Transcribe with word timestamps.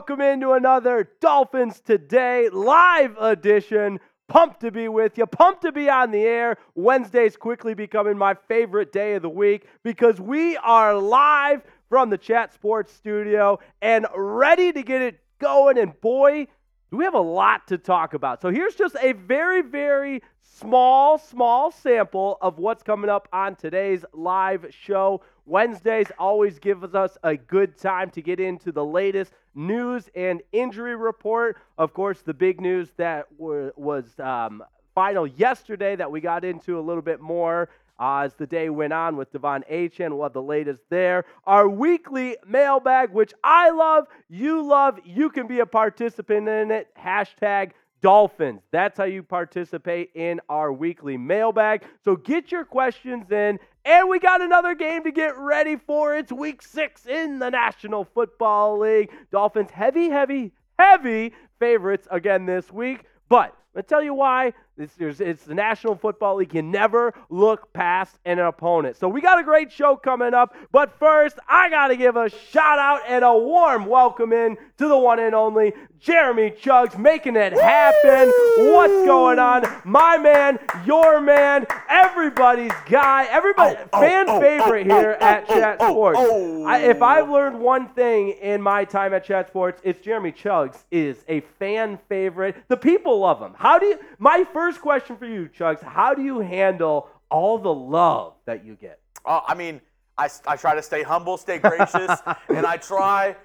Welcome 0.00 0.22
into 0.22 0.52
another 0.52 1.10
Dolphins 1.20 1.78
Today 1.78 2.48
live 2.48 3.14
edition. 3.20 4.00
Pumped 4.28 4.60
to 4.60 4.70
be 4.70 4.88
with 4.88 5.18
you, 5.18 5.26
pumped 5.26 5.60
to 5.60 5.72
be 5.72 5.90
on 5.90 6.10
the 6.10 6.22
air. 6.22 6.56
Wednesday's 6.74 7.36
quickly 7.36 7.74
becoming 7.74 8.16
my 8.16 8.32
favorite 8.48 8.92
day 8.92 9.12
of 9.16 9.20
the 9.20 9.28
week 9.28 9.66
because 9.84 10.18
we 10.18 10.56
are 10.56 10.94
live 10.94 11.60
from 11.90 12.08
the 12.08 12.16
Chat 12.16 12.54
Sports 12.54 12.94
studio 12.94 13.58
and 13.82 14.06
ready 14.16 14.72
to 14.72 14.82
get 14.82 15.02
it 15.02 15.20
going. 15.38 15.76
And 15.76 16.00
boy, 16.00 16.46
do 16.90 16.96
we 16.96 17.04
have 17.04 17.12
a 17.12 17.20
lot 17.20 17.68
to 17.68 17.76
talk 17.76 18.14
about. 18.14 18.40
So 18.40 18.48
here's 18.48 18.76
just 18.76 18.96
a 19.02 19.12
very, 19.12 19.60
very 19.60 20.22
small, 20.40 21.18
small 21.18 21.70
sample 21.70 22.38
of 22.40 22.58
what's 22.58 22.82
coming 22.82 23.10
up 23.10 23.28
on 23.34 23.54
today's 23.54 24.06
live 24.14 24.66
show. 24.70 25.20
Wednesdays 25.50 26.06
always 26.16 26.60
gives 26.60 26.94
us 26.94 27.18
a 27.24 27.36
good 27.36 27.76
time 27.76 28.08
to 28.10 28.22
get 28.22 28.38
into 28.38 28.70
the 28.70 28.84
latest 28.84 29.32
news 29.56 30.08
and 30.14 30.42
injury 30.52 30.94
report. 30.94 31.56
Of 31.76 31.92
course, 31.92 32.22
the 32.22 32.32
big 32.32 32.60
news 32.60 32.92
that 32.98 33.26
was 33.36 34.04
um, 34.20 34.62
final 34.94 35.26
yesterday 35.26 35.96
that 35.96 36.08
we 36.08 36.20
got 36.20 36.44
into 36.44 36.78
a 36.78 36.80
little 36.80 37.02
bit 37.02 37.20
more 37.20 37.68
uh, 37.98 38.20
as 38.20 38.34
the 38.34 38.46
day 38.46 38.70
went 38.70 38.92
on 38.92 39.16
with 39.16 39.32
De'Von 39.32 39.68
Achane. 39.68 40.16
We'll 40.16 40.30
the 40.30 40.40
latest 40.40 40.82
there. 40.88 41.24
Our 41.44 41.68
weekly 41.68 42.36
mailbag, 42.46 43.10
which 43.10 43.34
I 43.42 43.70
love, 43.70 44.06
you 44.28 44.62
love, 44.62 45.00
you 45.04 45.30
can 45.30 45.48
be 45.48 45.58
a 45.58 45.66
participant 45.66 46.48
in 46.48 46.70
it. 46.70 46.88
Hashtag 46.96 47.72
Dolphins. 48.02 48.62
That's 48.70 48.96
how 48.96 49.04
you 49.04 49.22
participate 49.22 50.10
in 50.14 50.40
our 50.48 50.72
weekly 50.72 51.16
mailbag. 51.16 51.82
So 52.04 52.16
get 52.16 52.50
your 52.50 52.64
questions 52.64 53.30
in. 53.30 53.58
And 53.84 54.08
we 54.08 54.18
got 54.18 54.42
another 54.42 54.74
game 54.74 55.04
to 55.04 55.10
get 55.10 55.38
ready 55.38 55.76
for. 55.76 56.16
It's 56.16 56.30
week 56.30 56.60
six 56.60 57.06
in 57.06 57.38
the 57.38 57.50
National 57.50 58.04
Football 58.04 58.78
League. 58.80 59.10
Dolphins 59.32 59.70
heavy, 59.70 60.10
heavy, 60.10 60.52
heavy 60.78 61.32
favorites 61.58 62.06
again 62.10 62.44
this 62.44 62.70
week. 62.70 63.04
But 63.28 63.56
I'll 63.76 63.82
tell 63.84 64.02
you 64.02 64.14
why. 64.14 64.52
It's, 64.76 65.20
it's 65.20 65.44
the 65.44 65.54
National 65.54 65.94
Football 65.94 66.36
League. 66.36 66.54
You 66.54 66.62
never 66.62 67.12
look 67.28 67.70
past 67.74 68.18
an 68.24 68.38
opponent. 68.38 68.96
So 68.96 69.08
we 69.08 69.20
got 69.20 69.38
a 69.38 69.42
great 69.44 69.70
show 69.70 69.94
coming 69.94 70.32
up. 70.32 70.56
But 70.72 70.98
first, 70.98 71.38
I 71.46 71.68
got 71.68 71.88
to 71.88 71.96
give 71.96 72.16
a 72.16 72.30
shout 72.30 72.78
out 72.78 73.02
and 73.06 73.22
a 73.22 73.36
warm 73.36 73.84
welcome 73.84 74.32
in 74.32 74.56
to 74.78 74.88
the 74.88 74.96
one 74.96 75.18
and 75.18 75.34
only 75.34 75.74
Jeremy 75.98 76.50
Chugs 76.50 76.98
making 76.98 77.36
it 77.36 77.52
happen. 77.52 78.32
What's 78.72 79.06
going 79.06 79.38
on? 79.38 79.66
My 79.84 80.16
man, 80.16 80.58
your 80.86 81.20
man, 81.20 81.66
everybody's 81.90 82.72
guy, 82.88 83.26
everybody, 83.30 83.76
Oh, 83.76 83.88
oh 83.92 84.00
fan 84.00 84.26
oh, 84.28 84.36
oh, 84.36 84.40
favorite 84.40 84.90
oh, 84.90 84.98
here 84.98 85.18
oh, 85.20 85.24
at 85.24 85.44
oh, 85.46 85.54
Chat 85.54 85.76
oh, 85.80 85.92
Sports. 85.92 86.18
oh. 86.22 86.64
I, 86.64 86.78
if 86.78 87.02
I've 87.02 87.28
learned 87.28 87.60
one 87.60 87.88
thing 87.90 88.30
in 88.30 88.62
my 88.62 88.86
time 88.86 89.12
at 89.12 89.24
Chat 89.24 89.48
Sports, 89.48 89.82
it's 89.84 90.00
Jeremy 90.00 90.32
Chugs 90.32 90.84
is 90.90 91.22
a 91.28 91.40
fan 91.58 91.98
favorite. 92.08 92.56
The 92.68 92.78
people 92.78 93.18
love 93.20 93.40
him. 93.40 93.52
How 93.60 93.78
do 93.78 93.84
you? 93.84 93.98
My 94.18 94.42
first 94.54 94.80
question 94.80 95.18
for 95.18 95.26
you, 95.26 95.46
Chugs, 95.54 95.82
how 95.82 96.14
do 96.14 96.22
you 96.22 96.40
handle 96.40 97.10
all 97.30 97.58
the 97.58 97.72
love 97.72 98.32
that 98.46 98.64
you 98.64 98.74
get? 98.74 99.00
Uh, 99.22 99.42
I 99.46 99.54
mean, 99.54 99.82
I, 100.16 100.30
I 100.46 100.56
try 100.56 100.74
to 100.74 100.80
stay 100.80 101.02
humble, 101.02 101.36
stay 101.36 101.58
gracious, 101.58 102.10
and 102.48 102.64
I 102.64 102.78
try 102.78 103.36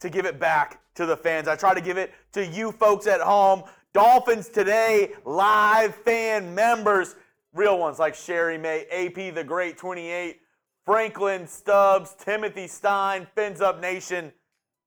to 0.00 0.08
give 0.08 0.24
it 0.24 0.40
back 0.40 0.80
to 0.94 1.04
the 1.04 1.14
fans. 1.14 1.48
I 1.48 1.56
try 1.56 1.74
to 1.74 1.82
give 1.82 1.98
it 1.98 2.14
to 2.32 2.46
you 2.46 2.72
folks 2.72 3.06
at 3.06 3.20
home. 3.20 3.62
Dolphins 3.92 4.48
today, 4.48 5.12
live 5.26 5.94
fan 5.96 6.54
members, 6.54 7.14
real 7.52 7.78
ones 7.78 7.98
like 7.98 8.14
Sherry 8.14 8.56
May, 8.56 8.86
AP 8.90 9.34
the 9.34 9.44
Great 9.44 9.76
28, 9.76 10.40
Franklin 10.86 11.46
Stubbs, 11.46 12.14
Timothy 12.18 12.68
Stein, 12.68 13.26
Fins 13.34 13.60
Up 13.60 13.82
Nation, 13.82 14.32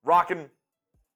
rocking 0.03 0.49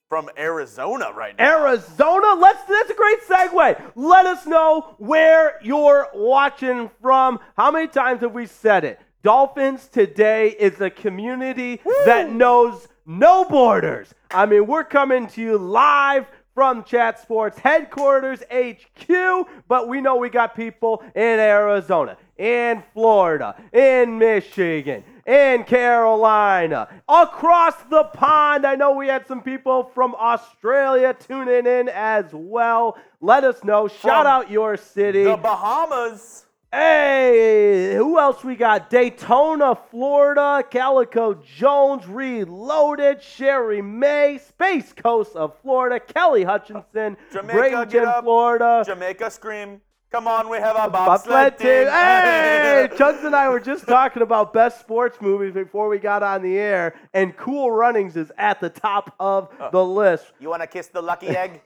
from 0.09 0.29
Arizona 0.37 1.11
right 1.13 1.37
now. 1.37 1.67
Arizona. 1.67 2.35
Let's. 2.39 2.63
That's 2.65 2.89
a 2.89 2.93
great 2.93 3.21
segue. 3.27 3.91
Let 3.95 4.25
us 4.25 4.45
know 4.45 4.95
where 4.97 5.59
you're 5.61 6.07
watching 6.13 6.89
from. 7.01 7.39
How 7.57 7.71
many 7.71 7.87
times 7.87 8.21
have 8.21 8.33
we 8.33 8.45
said 8.45 8.83
it? 8.83 8.99
Dolphins 9.23 9.87
today 9.87 10.49
is 10.49 10.79
a 10.81 10.89
community 10.89 11.81
that 12.05 12.31
knows 12.31 12.87
no 13.05 13.43
borders. 13.45 14.13
I 14.29 14.45
mean, 14.45 14.67
we're 14.67 14.83
coming 14.83 15.27
to 15.29 15.41
you 15.41 15.57
live 15.57 16.27
from 16.53 16.83
Chat 16.83 17.19
Sports 17.19 17.57
headquarters 17.59 18.43
HQ, 18.51 19.47
but 19.67 19.87
we 19.89 19.99
know 19.99 20.15
we 20.15 20.29
got 20.29 20.55
people 20.55 21.03
in 21.15 21.39
Arizona, 21.39 22.17
in 22.37 22.83
Florida, 22.93 23.55
in 23.73 24.17
Michigan, 24.17 25.03
in 25.25 25.63
Carolina, 25.63 26.87
across 27.09 27.75
the 27.89 28.03
pond. 28.05 28.65
I 28.65 28.75
know 28.75 28.91
we 28.91 29.07
had 29.07 29.25
some 29.27 29.41
people 29.41 29.91
from 29.93 30.15
Australia 30.15 31.15
tuning 31.17 31.65
in 31.65 31.89
as 31.89 32.25
well. 32.31 32.97
Let 33.21 33.43
us 33.43 33.63
know. 33.63 33.87
Shout 33.87 34.25
out 34.25 34.51
your 34.51 34.77
city. 34.77 35.23
The 35.23 35.37
Bahamas. 35.37 36.45
Hey, 36.71 37.95
who 37.95 38.19
else 38.19 38.43
we 38.43 38.57
got? 38.57 38.89
Daytona, 38.89 39.77
Florida, 39.89 40.61
Calico 40.69 41.35
Jones, 41.35 42.05
Reloaded, 42.05 43.23
Sherry 43.23 43.81
May, 43.81 44.39
Space 44.39 44.91
Coast 44.91 45.37
of 45.37 45.57
Florida, 45.61 46.01
Kelly 46.01 46.43
Hutchinson, 46.43 47.15
Jamaica, 47.31 47.87
Bradenton. 47.87 48.23
Florida. 48.23 48.83
Jamaica 48.85 49.31
Scream. 49.31 49.79
Come 50.15 50.29
on, 50.29 50.47
we 50.47 50.59
have 50.59 50.77
a 50.77 50.89
Bobsled 50.89 51.25
bobsled 51.25 51.57
team. 51.57 51.67
team. 51.67 51.87
Hey, 51.87 52.87
Chugs 52.95 53.25
and 53.25 53.35
I 53.35 53.49
were 53.49 53.59
just 53.59 53.85
talking 53.85 54.21
about 54.21 54.53
best 54.53 54.79
sports 54.79 55.17
movies 55.19 55.53
before 55.53 55.89
we 55.89 55.99
got 55.99 56.23
on 56.23 56.41
the 56.41 56.57
air, 56.57 56.95
and 57.13 57.35
Cool 57.35 57.69
Runnings 57.69 58.15
is 58.15 58.31
at 58.37 58.61
the 58.61 58.69
top 58.69 59.13
of 59.19 59.49
uh, 59.59 59.71
the 59.71 59.83
list. 59.83 60.27
You 60.39 60.47
want 60.49 60.61
to 60.61 60.67
kiss 60.67 60.87
the 60.87 61.01
lucky 61.01 61.27
egg? 61.27 61.61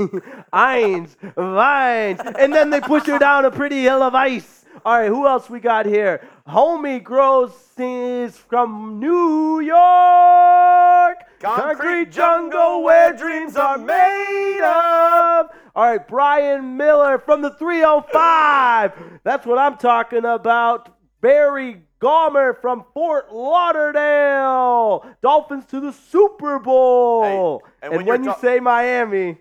Eins, 0.51 1.15
Vines, 1.35 2.21
and 2.39 2.51
then 2.51 2.71
they 2.71 2.81
push 2.81 3.05
her 3.05 3.19
down 3.19 3.45
a 3.45 3.51
pretty 3.51 3.83
hill 3.83 4.01
of 4.01 4.15
ice. 4.15 4.65
All 4.83 4.97
right, 4.97 5.09
who 5.09 5.27
else 5.27 5.47
we 5.47 5.59
got 5.59 5.85
here? 5.85 6.27
Homie 6.49 7.03
Gross 7.03 7.53
is 7.77 8.35
from 8.35 8.99
New 8.99 9.59
York. 9.59 11.17
Concrete 11.39 12.11
jungle 12.11 12.81
where 12.83 13.13
dreams 13.13 13.55
are 13.55 13.77
made 13.77 14.59
of. 14.63 15.49
All 15.75 15.91
right, 15.91 16.07
Brian 16.07 16.75
Miller 16.75 17.19
from 17.19 17.43
the 17.43 17.51
305. 17.51 19.19
That's 19.23 19.45
what 19.45 19.59
I'm 19.59 19.77
talking 19.77 20.25
about. 20.25 20.97
Barry 21.21 21.83
Gomer 21.99 22.55
from 22.55 22.83
Fort 22.95 23.31
Lauderdale. 23.31 25.05
Dolphins 25.21 25.65
to 25.67 25.79
the 25.79 25.93
Super 25.93 26.57
Bowl. 26.57 27.61
Hey, 27.83 27.87
and 27.87 27.93
and 27.93 28.07
when 28.07 28.23
you 28.23 28.31
ta- 28.31 28.39
say 28.39 28.59
Miami, 28.59 29.37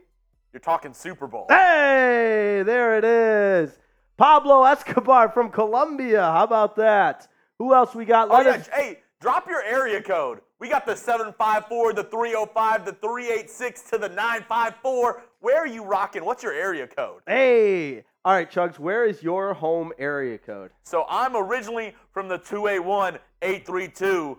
You're 0.52 0.60
talking 0.60 0.93
Super 0.93 1.26
Bowl. 1.26 1.46
hey, 1.49 2.62
there 2.66 2.99
it 2.99 3.05
is. 3.05 3.78
Pablo 4.23 4.65
Escobar 4.65 5.31
from 5.31 5.49
Colombia. 5.49 6.20
How 6.20 6.43
about 6.44 6.75
that? 6.76 7.29
Who 7.59 7.73
else 7.73 7.94
we 7.94 8.05
got? 8.05 8.29
Oh, 8.31 8.41
yeah. 8.41 8.50
us- 8.56 8.69
Hey, 8.69 8.99
drop 9.20 9.49
your 9.49 9.62
area 9.62 10.03
code. 10.03 10.41
We 10.59 10.69
got 10.69 10.85
the 10.87 10.97
754, 10.97 11.93
the 11.93 12.03
305, 12.05 12.85
the 12.85 12.93
386 12.94 13.82
to 13.91 13.99
the 13.99 14.09
954. 14.09 15.23
Where 15.41 15.56
are 15.59 15.67
you 15.69 15.85
rocking? 15.85 16.25
What's 16.25 16.43
your 16.43 16.53
area 16.53 16.88
code? 16.88 17.23
Hey. 17.29 18.05
All 18.25 18.35
right, 18.35 18.50
Chugs, 18.50 18.79
where 18.81 19.05
is 19.06 19.23
your 19.23 19.55
home 19.55 19.93
area 19.99 20.37
code? 20.37 20.73
So 20.82 21.06
I'm 21.09 21.37
originally 21.37 21.94
from 22.12 22.26
the 22.29 22.38
281 22.38 23.19
832. 23.41 24.38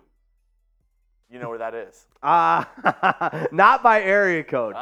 You 1.32 1.38
know 1.38 1.48
where 1.48 1.58
that 1.58 1.74
is? 1.74 2.06
Uh, 2.24 2.64
not 3.52 3.84
by 3.84 4.02
area 4.02 4.42
code. 4.42 4.74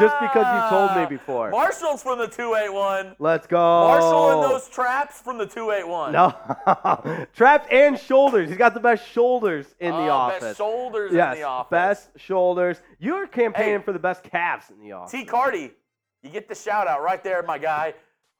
Just 0.00 0.16
because 0.20 0.44
you 0.46 0.68
told 0.76 0.96
me 0.96 1.04
Ah, 1.04 1.06
before. 1.08 1.50
Marshall's 1.50 2.02
from 2.02 2.18
the 2.18 2.26
281. 2.26 3.14
Let's 3.20 3.46
go. 3.46 3.56
Marshall 3.56 4.42
and 4.42 4.50
those 4.50 4.68
traps 4.68 5.20
from 5.20 5.38
the 5.38 5.46
281. 5.46 6.12
No. 6.12 7.26
Trapped 7.36 7.70
and 7.72 7.96
shoulders. 7.96 8.48
He's 8.48 8.58
got 8.58 8.74
the 8.74 8.80
best 8.80 9.08
shoulders 9.08 9.66
in 9.78 9.92
the 9.92 10.08
office. 10.08 10.40
Best 10.40 10.58
shoulders 10.58 11.12
yes, 11.14 11.34
in 11.34 11.40
the 11.40 11.46
office. 11.46 11.70
best 11.70 12.08
shoulders. 12.16 12.82
You're 12.98 13.28
campaigning 13.28 13.78
Hey. 13.78 13.84
for 13.84 13.92
the 13.92 14.00
best 14.00 14.24
calves 14.24 14.70
in 14.70 14.80
the 14.80 14.90
office. 14.92 15.12
T. 15.12 15.24
Cardi, 15.24 15.70
you 16.24 16.30
get 16.30 16.48
the 16.48 16.54
shout 16.56 16.88
out 16.88 17.02
right 17.02 17.22
there, 17.22 17.44
my 17.44 17.58
guy. 17.58 17.94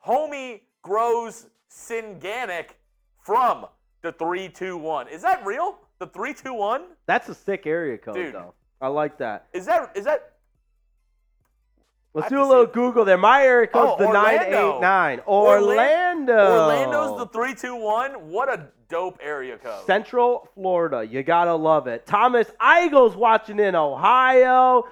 Homie 0.05 0.63
grows 0.83 1.47
Synganic 1.71 2.71
from 3.23 3.67
the 4.03 4.11
321. 4.11 5.07
Is 5.07 5.23
that 5.23 5.47
real? 5.47 5.79
The 6.03 6.09
321? 6.09 6.83
That's 7.07 7.29
a 7.29 7.35
sick 7.35 7.65
area 7.65 7.97
code, 7.97 8.17
Dude. 8.17 8.35
though. 8.35 8.55
I 8.81 8.89
like 8.89 9.19
that. 9.19 9.47
Is 9.53 9.67
that 9.67 9.93
is 9.95 10.05
that 10.05 10.33
Let's 12.13 12.29
do 12.29 12.43
a 12.43 12.45
little 12.45 12.67
see. 12.67 12.73
Google 12.73 13.05
there. 13.05 13.17
My 13.17 13.45
area 13.45 13.69
code's 13.69 13.93
Oh, 13.95 13.99
the 13.99 14.07
Orlando. 14.09 14.81
989. 14.81 15.21
Orla- 15.27 15.67
Orlando. 15.69 16.33
Orlando's 16.63 17.19
the 17.21 17.27
321? 17.29 18.31
What 18.33 18.49
a 18.53 18.67
dope 18.89 19.21
area 19.23 19.57
code. 19.59 19.87
Central 19.87 20.49
Florida. 20.57 21.07
You 21.09 21.23
gotta 21.23 21.55
love 21.55 21.87
it. 21.87 22.05
Thomas 22.05 22.51
Eigel's 22.59 23.15
watching 23.15 23.61
in 23.61 23.77
Ohio. 23.77 24.83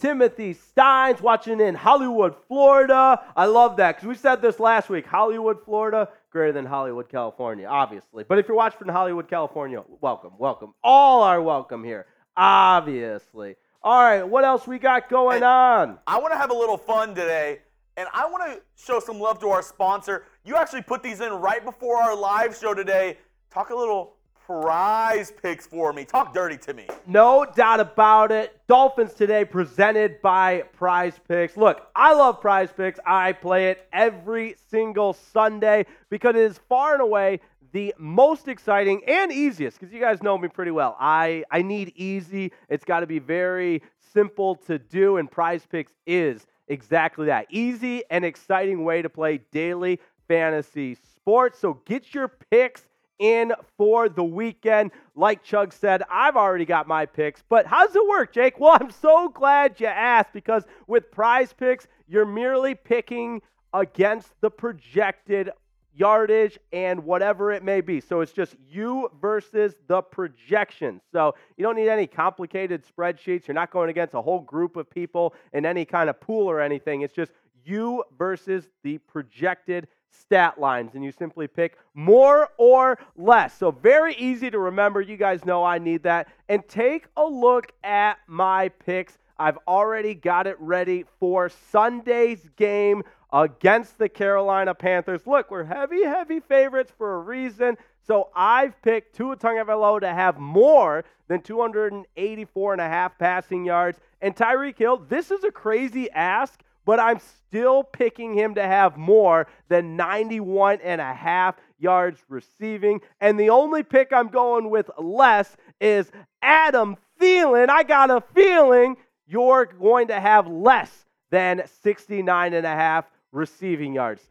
Timothy 0.00 0.52
Steins 0.52 1.22
watching 1.22 1.60
in 1.60 1.74
Hollywood, 1.74 2.34
Florida. 2.46 3.22
I 3.34 3.46
love 3.46 3.78
that 3.78 3.96
because 3.96 4.06
we 4.06 4.16
said 4.16 4.42
this 4.42 4.60
last 4.60 4.90
week. 4.90 5.06
Hollywood, 5.06 5.64
Florida, 5.64 6.10
greater 6.32 6.52
than 6.52 6.64
Hollywood, 6.64 7.08
California, 7.08 7.66
obviously. 7.68 8.24
But 8.24 8.38
if 8.38 8.48
you're 8.48 8.56
watching 8.56 8.78
from 8.78 8.88
Hollywood, 8.88 9.28
California, 9.28 9.82
welcome, 10.00 10.32
welcome. 10.38 10.74
All 10.82 11.22
are 11.22 11.40
welcome 11.42 11.84
here, 11.84 12.06
obviously. 12.36 13.56
All 13.82 14.02
right, 14.02 14.22
what 14.22 14.44
else 14.44 14.66
we 14.66 14.78
got 14.78 15.08
going 15.10 15.40
Hey. 15.40 15.46
on? 15.46 15.98
I 16.06 16.18
want 16.18 16.32
to 16.32 16.38
have 16.38 16.50
a 16.50 16.54
little 16.54 16.78
fun 16.78 17.10
today, 17.14 17.60
and 17.96 18.08
I 18.14 18.26
want 18.26 18.44
to 18.52 18.62
show 18.82 18.98
some 19.00 19.20
love 19.20 19.38
to 19.40 19.48
our 19.50 19.62
sponsor. 19.62 20.24
You 20.44 20.56
actually 20.56 20.82
put 20.82 21.02
these 21.02 21.20
in 21.20 21.32
right 21.32 21.64
before 21.64 21.96
our 21.98 22.16
live 22.16 22.56
show 22.56 22.74
today. 22.74 23.18
Talk 23.50 23.70
a 23.70 23.74
little 23.76 24.14
prize 24.46 25.32
picks 25.42 25.66
for 25.66 25.92
me. 25.92 26.04
Talk 26.04 26.34
dirty 26.34 26.56
to 26.58 26.74
me. 26.74 26.86
No 27.06 27.46
doubt 27.54 27.80
about 27.80 28.32
it. 28.32 28.58
Dolphins 28.66 29.14
today 29.14 29.44
presented 29.44 30.20
by 30.22 30.62
Prize 30.72 31.18
Picks. 31.28 31.56
Look, 31.56 31.86
I 31.94 32.14
love 32.14 32.40
Prize 32.40 32.70
Picks. 32.76 32.98
I 33.06 33.32
play 33.32 33.70
it 33.70 33.86
every 33.92 34.56
single 34.70 35.12
Sunday 35.12 35.86
because 36.10 36.34
it 36.34 36.42
is 36.42 36.58
far 36.68 36.94
and 36.94 37.02
away 37.02 37.40
the 37.72 37.94
most 37.98 38.48
exciting 38.48 39.02
and 39.06 39.32
easiest 39.32 39.78
because 39.78 39.92
you 39.92 40.00
guys 40.00 40.22
know 40.22 40.36
me 40.36 40.48
pretty 40.48 40.70
well. 40.70 40.96
I, 41.00 41.44
I 41.50 41.62
need 41.62 41.92
easy. 41.96 42.52
It's 42.68 42.84
got 42.84 43.00
to 43.00 43.06
be 43.06 43.18
very 43.18 43.82
simple 44.12 44.56
to 44.66 44.78
do, 44.78 45.16
and 45.16 45.30
Prize 45.30 45.66
Picks 45.70 45.92
is 46.06 46.46
exactly 46.68 47.26
that. 47.26 47.46
Easy 47.50 48.02
and 48.10 48.24
exciting 48.24 48.84
way 48.84 49.02
to 49.02 49.08
play 49.08 49.40
daily 49.52 50.00
fantasy 50.28 50.96
sports. 51.16 51.58
So 51.58 51.80
get 51.86 52.14
your 52.14 52.28
picks 52.28 52.88
in 53.18 53.52
for 53.76 54.08
the 54.08 54.24
weekend. 54.24 54.90
Like 55.14 55.42
Chug 55.42 55.72
said, 55.72 56.02
I've 56.10 56.36
already 56.36 56.64
got 56.64 56.88
my 56.88 57.06
picks, 57.06 57.42
but 57.48 57.66
how 57.66 57.86
does 57.86 57.96
it 57.96 58.06
work, 58.08 58.32
Jake? 58.32 58.58
Well, 58.58 58.76
I'm 58.80 58.90
so 58.90 59.28
glad 59.28 59.80
you 59.80 59.86
asked 59.86 60.32
because 60.32 60.64
with 60.86 61.10
prize 61.10 61.52
picks, 61.52 61.86
you're 62.08 62.26
merely 62.26 62.74
picking 62.74 63.42
against 63.72 64.32
the 64.40 64.50
projected 64.50 65.50
yardage 65.94 66.58
and 66.72 67.04
whatever 67.04 67.52
it 67.52 67.62
may 67.62 67.80
be. 67.80 68.00
So 68.00 68.20
it's 68.20 68.32
just 68.32 68.56
you 68.68 69.10
versus 69.20 69.74
the 69.88 70.02
projection. 70.02 71.00
So 71.12 71.34
you 71.56 71.62
don't 71.62 71.76
need 71.76 71.88
any 71.88 72.06
complicated 72.06 72.84
spreadsheets. 72.84 73.46
You're 73.46 73.54
not 73.54 73.70
going 73.70 73.90
against 73.90 74.14
a 74.14 74.22
whole 74.22 74.40
group 74.40 74.76
of 74.76 74.88
people 74.88 75.34
in 75.52 75.66
any 75.66 75.84
kind 75.84 76.08
of 76.08 76.20
pool 76.20 76.48
or 76.48 76.60
anything. 76.60 77.02
It's 77.02 77.14
just 77.14 77.32
you 77.64 78.04
versus 78.18 78.68
the 78.82 78.98
projected 78.98 79.88
stat 80.12 80.60
lines 80.60 80.94
and 80.94 81.04
you 81.04 81.12
simply 81.12 81.46
pick 81.46 81.78
more 81.94 82.50
or 82.58 82.98
less. 83.16 83.56
So 83.58 83.70
very 83.70 84.14
easy 84.14 84.50
to 84.50 84.58
remember. 84.58 85.00
You 85.00 85.16
guys 85.16 85.44
know 85.44 85.64
I 85.64 85.78
need 85.78 86.02
that. 86.04 86.28
And 86.48 86.66
take 86.68 87.06
a 87.16 87.24
look 87.24 87.72
at 87.82 88.18
my 88.26 88.68
picks. 88.68 89.18
I've 89.38 89.58
already 89.66 90.14
got 90.14 90.46
it 90.46 90.56
ready 90.60 91.04
for 91.18 91.48
Sunday's 91.48 92.48
game 92.56 93.02
against 93.32 93.98
the 93.98 94.08
Carolina 94.08 94.74
Panthers. 94.74 95.26
Look, 95.26 95.50
we're 95.50 95.64
heavy, 95.64 96.04
heavy 96.04 96.40
favorites 96.40 96.92
for 96.96 97.14
a 97.14 97.18
reason. 97.18 97.76
So 98.06 98.28
I've 98.34 98.80
picked 98.82 99.16
Tua 99.16 99.36
Tagovailoa 99.36 100.00
to 100.00 100.12
have 100.12 100.38
more 100.38 101.04
than 101.28 101.40
284 101.40 102.72
and 102.72 102.80
a 102.80 102.88
half 102.88 103.18
passing 103.18 103.64
yards. 103.64 103.98
And 104.20 104.36
Tyreek 104.36 104.78
Hill, 104.78 104.98
this 105.08 105.30
is 105.30 105.44
a 105.44 105.50
crazy 105.50 106.10
ask, 106.10 106.62
but 106.84 106.98
I'm 106.98 107.20
still 107.20 107.84
picking 107.84 108.34
him 108.34 108.54
to 108.54 108.62
have 108.62 108.96
more 108.96 109.46
than 109.68 109.96
91 109.96 110.80
and 110.82 111.00
a 111.00 111.12
half 111.12 111.56
yards 111.78 112.22
receiving. 112.28 113.00
And 113.20 113.38
the 113.38 113.50
only 113.50 113.82
pick 113.82 114.12
I'm 114.12 114.28
going 114.28 114.70
with 114.70 114.90
less 114.98 115.56
is 115.80 116.10
Adam 116.40 116.96
Thielen. 117.20 117.68
I 117.68 117.82
got 117.82 118.10
a 118.10 118.22
feeling 118.34 118.96
you're 119.26 119.66
going 119.66 120.08
to 120.08 120.20
have 120.20 120.46
less 120.46 121.06
than 121.30 121.62
69 121.82 122.54
and 122.54 122.66
a 122.66 122.68
half 122.68 123.04
receiving 123.32 123.94
yards. 123.94 124.22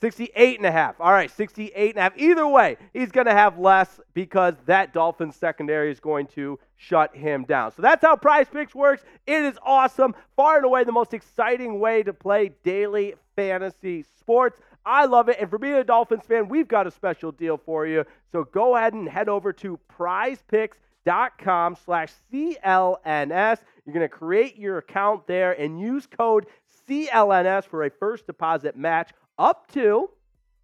68 0.00 0.58
and 0.58 0.66
a 0.66 0.70
half. 0.70 1.00
All 1.00 1.12
right, 1.12 1.30
68 1.30 1.90
and 1.90 1.98
a 1.98 2.02
half. 2.02 2.12
Either 2.16 2.46
way, 2.46 2.76
he's 2.92 3.10
going 3.10 3.26
to 3.26 3.32
have 3.32 3.58
less 3.58 4.00
because 4.14 4.54
that 4.66 4.92
Dolphins 4.92 5.36
secondary 5.36 5.90
is 5.90 6.00
going 6.00 6.26
to 6.28 6.58
shut 6.76 7.14
him 7.16 7.44
down. 7.44 7.72
So 7.72 7.82
that's 7.82 8.02
how 8.02 8.16
Prize 8.16 8.46
Picks 8.52 8.74
works. 8.74 9.04
It 9.26 9.42
is 9.44 9.58
awesome. 9.64 10.14
Far 10.36 10.56
and 10.56 10.64
away 10.64 10.84
the 10.84 10.92
most 10.92 11.14
exciting 11.14 11.80
way 11.80 12.02
to 12.02 12.12
play 12.12 12.52
daily 12.62 13.14
fantasy 13.34 14.04
sports. 14.18 14.60
I 14.84 15.04
love 15.06 15.28
it. 15.28 15.38
And 15.40 15.50
for 15.50 15.58
being 15.58 15.74
a 15.74 15.84
Dolphins 15.84 16.24
fan, 16.26 16.48
we've 16.48 16.68
got 16.68 16.86
a 16.86 16.90
special 16.90 17.32
deal 17.32 17.58
for 17.58 17.86
you. 17.86 18.04
So 18.32 18.44
go 18.44 18.76
ahead 18.76 18.94
and 18.94 19.08
head 19.08 19.28
over 19.28 19.52
to 19.54 19.78
prizepicks.com 19.98 21.76
slash 21.84 22.12
CLNS. 22.32 23.58
You're 23.84 23.94
going 23.94 24.08
to 24.08 24.08
create 24.08 24.56
your 24.56 24.78
account 24.78 25.26
there 25.26 25.52
and 25.52 25.80
use 25.80 26.06
code 26.06 26.46
CLNS 26.88 27.64
for 27.64 27.84
a 27.84 27.90
first 27.90 28.26
deposit 28.26 28.76
match 28.76 29.10
up 29.38 29.70
to 29.72 30.10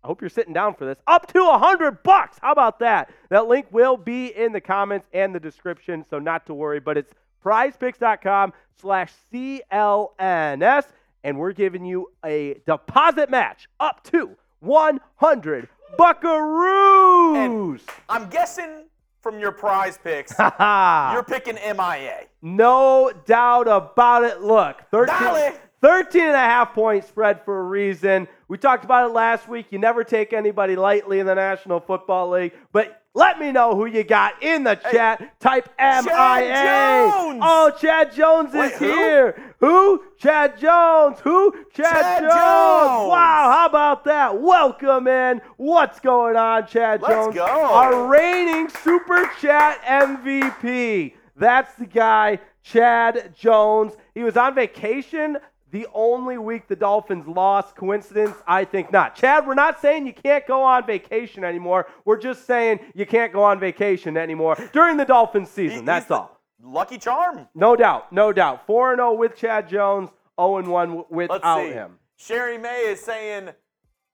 I 0.05 0.07
hope 0.07 0.21
you're 0.21 0.29
sitting 0.29 0.53
down 0.53 0.75
for 0.75 0.85
this. 0.85 0.99
Up 1.07 1.27
to 1.33 1.39
a 1.49 1.57
hundred 1.57 2.03
bucks. 2.03 2.37
How 2.43 2.53
about 2.53 2.79
that? 2.81 3.11
That 3.31 3.47
link 3.49 3.67
will 3.71 3.97
be 3.97 4.27
in 4.27 4.53
the 4.53 4.61
comments 4.61 5.07
and 5.15 5.35
the 5.35 5.41
description, 5.41 6.05
so 6.11 6.19
not 6.19 6.45
to 6.47 6.55
worry. 6.55 6.79
But 6.79 6.99
it's 6.99 7.15
prizepicks.com 7.43 8.53
slash 8.79 9.11
CLNS, 9.33 10.85
and 11.25 11.39
we're 11.39 11.53
giving 11.53 11.87
you 11.87 12.09
a 12.23 12.61
deposit 12.67 13.31
match 13.31 13.67
up 13.81 14.05
to 14.05 14.37
100 14.61 15.69
buckaroos. 15.99 17.81
I'm 18.11 18.29
guessing 18.29 18.85
from 19.23 19.39
your 19.39 19.53
prize 19.53 19.97
picks, 19.97 20.35
you're 20.39 21.23
picking 21.23 21.55
MIA. 21.55 22.25
No 22.43 23.11
doubt 23.25 23.69
about 23.69 24.25
it. 24.25 24.43
Look, 24.43 24.83
13, 24.91 25.19
Dale. 25.19 25.53
13 25.85 26.23
and 26.23 26.35
a 26.35 26.39
half 26.39 26.73
point 26.73 27.05
spread 27.05 27.45
for 27.45 27.61
a 27.61 27.63
reason. 27.63 28.27
We 28.49 28.57
talked 28.57 28.87
about 28.87 29.11
it 29.11 29.13
last 29.13 29.51
week. 29.51 29.67
You 29.69 29.79
never 29.79 30.03
take 30.03 30.33
anybody 30.33 30.77
lightly 30.77 31.21
in 31.21 31.27
the 31.27 31.35
National 31.35 31.79
Football 31.79 32.31
League, 32.31 32.55
but 32.73 33.03
let 33.13 33.39
me 33.39 33.53
know 33.53 33.77
who 33.77 33.85
you 33.85 34.03
got 34.03 34.43
in 34.43 34.65
the 34.65 34.77
chat. 34.77 35.39
Type 35.41 35.69
MIA. 35.79 37.11
Oh, 37.43 37.71
Chad 37.79 38.15
Jones 38.15 38.55
is 38.55 38.55
Wait, 38.55 38.73
who? 38.73 38.87
here. 38.87 39.55
Who? 39.61 40.03
Chad 40.17 40.59
Jones. 40.59 41.19
Who? 41.21 41.53
Chad, 41.75 41.93
Chad 41.93 42.23
Jones. 42.23 42.33
Jones. 42.33 43.11
Wow, 43.11 43.51
how 43.55 43.67
about 43.67 44.05
that? 44.05 44.41
Welcome 44.41 45.07
in. 45.07 45.43
What's 45.59 46.01
going 46.01 46.37
on, 46.37 46.67
Chad 46.67 47.03
Let's 47.03 47.15
Jones? 47.15 47.35
go. 47.35 47.45
Our 47.45 48.09
reigning 48.09 48.71
Super 48.71 49.31
Chat 49.39 49.83
MVP. 49.83 51.13
That's 51.37 51.75
the 51.75 51.85
guy, 51.85 52.39
Chad 52.63 53.35
Jones. 53.37 53.93
He 54.15 54.23
was 54.23 54.39
on 54.39 54.55
vacation 54.55 55.37
the 55.75 55.89
only 55.93 56.39
week 56.39 56.69
the 56.69 56.77
Dolphins 56.77 57.27
lost. 57.27 57.75
Coincidence? 57.75 58.37
I 58.47 58.65
think 58.65 58.93
not. 58.93 59.17
Chad, 59.17 59.45
we're 59.45 59.55
not 59.55 59.81
saying 59.81 60.07
you 60.07 60.13
can't 60.13 60.47
go 60.47 60.63
on 60.63 60.87
vacation 60.87 61.43
anymore. 61.43 61.89
We're 62.05 62.17
just 62.21 62.47
saying 62.47 62.79
you 62.95 63.05
can't 63.05 63.33
go 63.33 63.43
on 63.43 63.59
vacation 63.59 64.17
anymore 64.17 64.57
during 64.73 64.97
the 64.97 65.05
Dolphins 65.05 65.51
season. 65.51 65.81
He- 65.81 65.85
That's 65.85 66.09
all. 66.13 66.41
Lucky 66.63 66.97
charm. 66.97 67.49
No 67.57 67.75
doubt. 67.75 68.13
No 68.13 68.33
doubt. 68.33 68.67
4 68.69 68.95
0 68.95 69.15
with 69.15 69.37
Chad 69.37 69.69
Jones, 69.69 70.11
0 70.41 70.63
1 70.71 71.05
without 71.11 71.43
Let's 71.43 71.61
see. 71.69 71.73
him. 71.75 71.99
Sherry 72.17 72.57
May 72.57 72.83
is 72.93 73.01
saying 73.01 73.51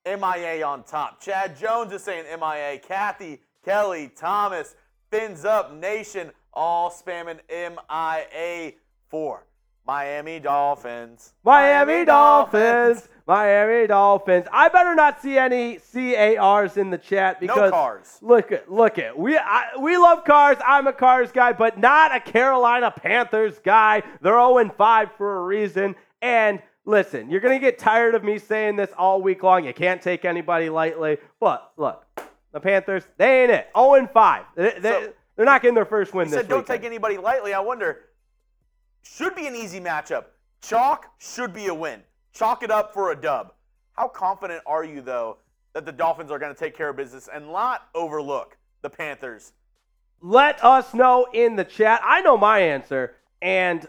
MIA 0.06 0.62
on 0.66 0.82
top. 0.84 1.20
Chad 1.20 1.58
Jones 1.58 1.92
is 1.92 2.02
saying 2.02 2.24
MIA. 2.40 2.78
Kathy, 2.78 3.42
Kelly, 3.62 4.10
Thomas, 4.16 4.74
Fins 5.10 5.44
Up 5.44 5.74
Nation, 5.74 6.30
all 6.54 6.90
spamming 6.90 7.38
MIA 7.50 8.72
for 9.10 9.44
Miami 9.86 10.38
Dolphins. 10.40 11.32
Miami 11.44 12.04
Dolphins. 12.04 13.08
Miami 13.26 13.86
Dolphins. 13.86 14.46
I 14.52 14.68
better 14.68 14.94
not 14.94 15.20
see 15.22 15.38
any 15.38 15.78
CARs 15.92 16.76
in 16.76 16.90
the 16.90 16.98
chat 16.98 17.40
No 17.40 17.46
because 17.46 17.70
cars. 17.70 18.18
look 18.22 18.50
at 18.52 18.70
look 18.70 18.98
at 18.98 19.16
we 19.18 19.36
I, 19.36 19.70
we 19.80 19.96
love 19.96 20.24
cars. 20.24 20.56
I'm 20.66 20.86
a 20.86 20.92
cars 20.92 21.30
guy, 21.32 21.52
but 21.52 21.78
not 21.78 22.14
a 22.14 22.20
Carolina 22.20 22.90
Panthers 22.90 23.58
guy. 23.64 24.02
They're 24.20 24.32
0 24.34 24.70
5 24.76 25.12
for 25.16 25.38
a 25.38 25.42
reason. 25.42 25.94
And 26.22 26.60
listen, 26.84 27.30
you're 27.30 27.40
gonna 27.40 27.58
get 27.60 27.78
tired 27.78 28.14
of 28.14 28.24
me 28.24 28.38
saying 28.38 28.76
this 28.76 28.90
all 28.98 29.22
week 29.22 29.42
long. 29.42 29.64
You 29.64 29.72
can't 29.74 30.02
take 30.02 30.24
anybody 30.24 30.68
lightly. 30.68 31.18
But 31.38 31.72
look, 31.76 32.04
the 32.52 32.60
Panthers, 32.60 33.04
they 33.16 33.42
ain't 33.42 33.50
it. 33.52 33.68
0 33.76 34.08
5. 34.12 34.44
They, 34.56 34.70
they, 34.80 34.90
So- 34.90 35.12
they're 35.36 35.46
not 35.46 35.62
getting 35.62 35.74
their 35.74 35.86
first 35.86 36.12
win 36.12 36.26
He 36.26 36.32
this 36.32 36.40
said, 36.40 36.48
don't 36.48 36.58
weekend. 36.60 36.80
take 36.82 36.86
anybody 36.86 37.16
lightly. 37.16 37.54
I 37.54 37.60
wonder, 37.60 38.00
should 39.02 39.34
be 39.34 39.46
an 39.46 39.54
easy 39.54 39.80
matchup. 39.80 40.26
Chalk 40.62 41.06
should 41.18 41.52
be 41.52 41.66
a 41.68 41.74
win. 41.74 42.02
Chalk 42.32 42.62
it 42.62 42.70
up 42.70 42.92
for 42.92 43.12
a 43.12 43.16
dub. 43.16 43.52
How 43.92 44.08
confident 44.08 44.62
are 44.66 44.84
you, 44.84 45.00
though, 45.00 45.38
that 45.72 45.84
the 45.84 45.92
Dolphins 45.92 46.30
are 46.30 46.38
going 46.38 46.54
to 46.54 46.58
take 46.58 46.76
care 46.76 46.88
of 46.88 46.96
business 46.96 47.28
and 47.32 47.46
not 47.46 47.88
overlook 47.94 48.56
the 48.82 48.90
Panthers? 48.90 49.52
Let 50.22 50.62
us 50.62 50.92
know 50.94 51.26
in 51.32 51.56
the 51.56 51.64
chat. 51.64 52.00
I 52.04 52.20
know 52.20 52.36
my 52.36 52.60
answer. 52.60 53.14
And 53.40 53.86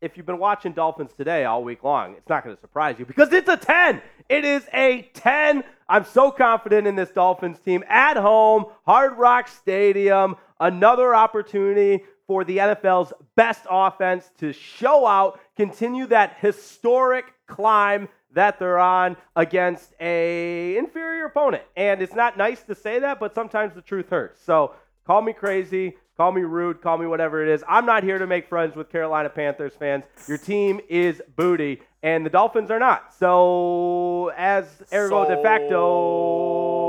if 0.00 0.16
you've 0.16 0.26
been 0.26 0.38
watching 0.38 0.72
Dolphins 0.72 1.12
today 1.16 1.46
all 1.46 1.64
week 1.64 1.82
long, 1.82 2.14
it's 2.14 2.28
not 2.28 2.44
going 2.44 2.54
to 2.54 2.60
surprise 2.60 2.96
you 2.98 3.06
because 3.06 3.32
it's 3.32 3.48
a 3.48 3.56
10. 3.56 4.02
It 4.28 4.44
is 4.44 4.66
a 4.74 5.08
10. 5.14 5.64
I'm 5.88 6.04
so 6.04 6.30
confident 6.30 6.86
in 6.86 6.96
this 6.96 7.10
Dolphins 7.10 7.58
team 7.58 7.82
at 7.88 8.18
home, 8.18 8.66
Hard 8.84 9.16
Rock 9.16 9.48
Stadium. 9.48 10.36
Another 10.60 11.14
opportunity 11.14 12.04
for 12.26 12.44
the 12.44 12.58
NFL's 12.58 13.12
best 13.36 13.66
offense 13.70 14.30
to 14.38 14.52
show 14.52 15.06
out, 15.06 15.40
continue 15.56 16.06
that 16.06 16.36
historic 16.40 17.26
climb 17.46 18.08
that 18.32 18.58
they're 18.58 18.78
on 18.78 19.16
against 19.36 19.94
a 20.00 20.76
inferior 20.76 21.26
opponent. 21.26 21.62
And 21.76 22.02
it's 22.02 22.14
not 22.14 22.36
nice 22.36 22.62
to 22.64 22.74
say 22.74 22.98
that, 22.98 23.20
but 23.20 23.34
sometimes 23.34 23.74
the 23.74 23.82
truth 23.82 24.08
hurts. 24.10 24.42
So 24.42 24.74
call 25.06 25.22
me 25.22 25.32
crazy, 25.32 25.96
call 26.16 26.32
me 26.32 26.42
rude, 26.42 26.82
call 26.82 26.98
me 26.98 27.06
whatever 27.06 27.42
it 27.42 27.48
is. 27.48 27.62
I'm 27.68 27.86
not 27.86 28.02
here 28.02 28.18
to 28.18 28.26
make 28.26 28.48
friends 28.48 28.74
with 28.74 28.90
Carolina 28.90 29.28
Panthers 29.28 29.74
fans. 29.78 30.02
Your 30.26 30.38
team 30.38 30.80
is 30.88 31.22
booty, 31.36 31.82
and 32.02 32.26
the 32.26 32.30
Dolphins 32.30 32.70
are 32.70 32.80
not. 32.80 33.14
So 33.14 34.32
as 34.36 34.66
ergo 34.92 35.28
de 35.28 35.40
facto, 35.42 36.80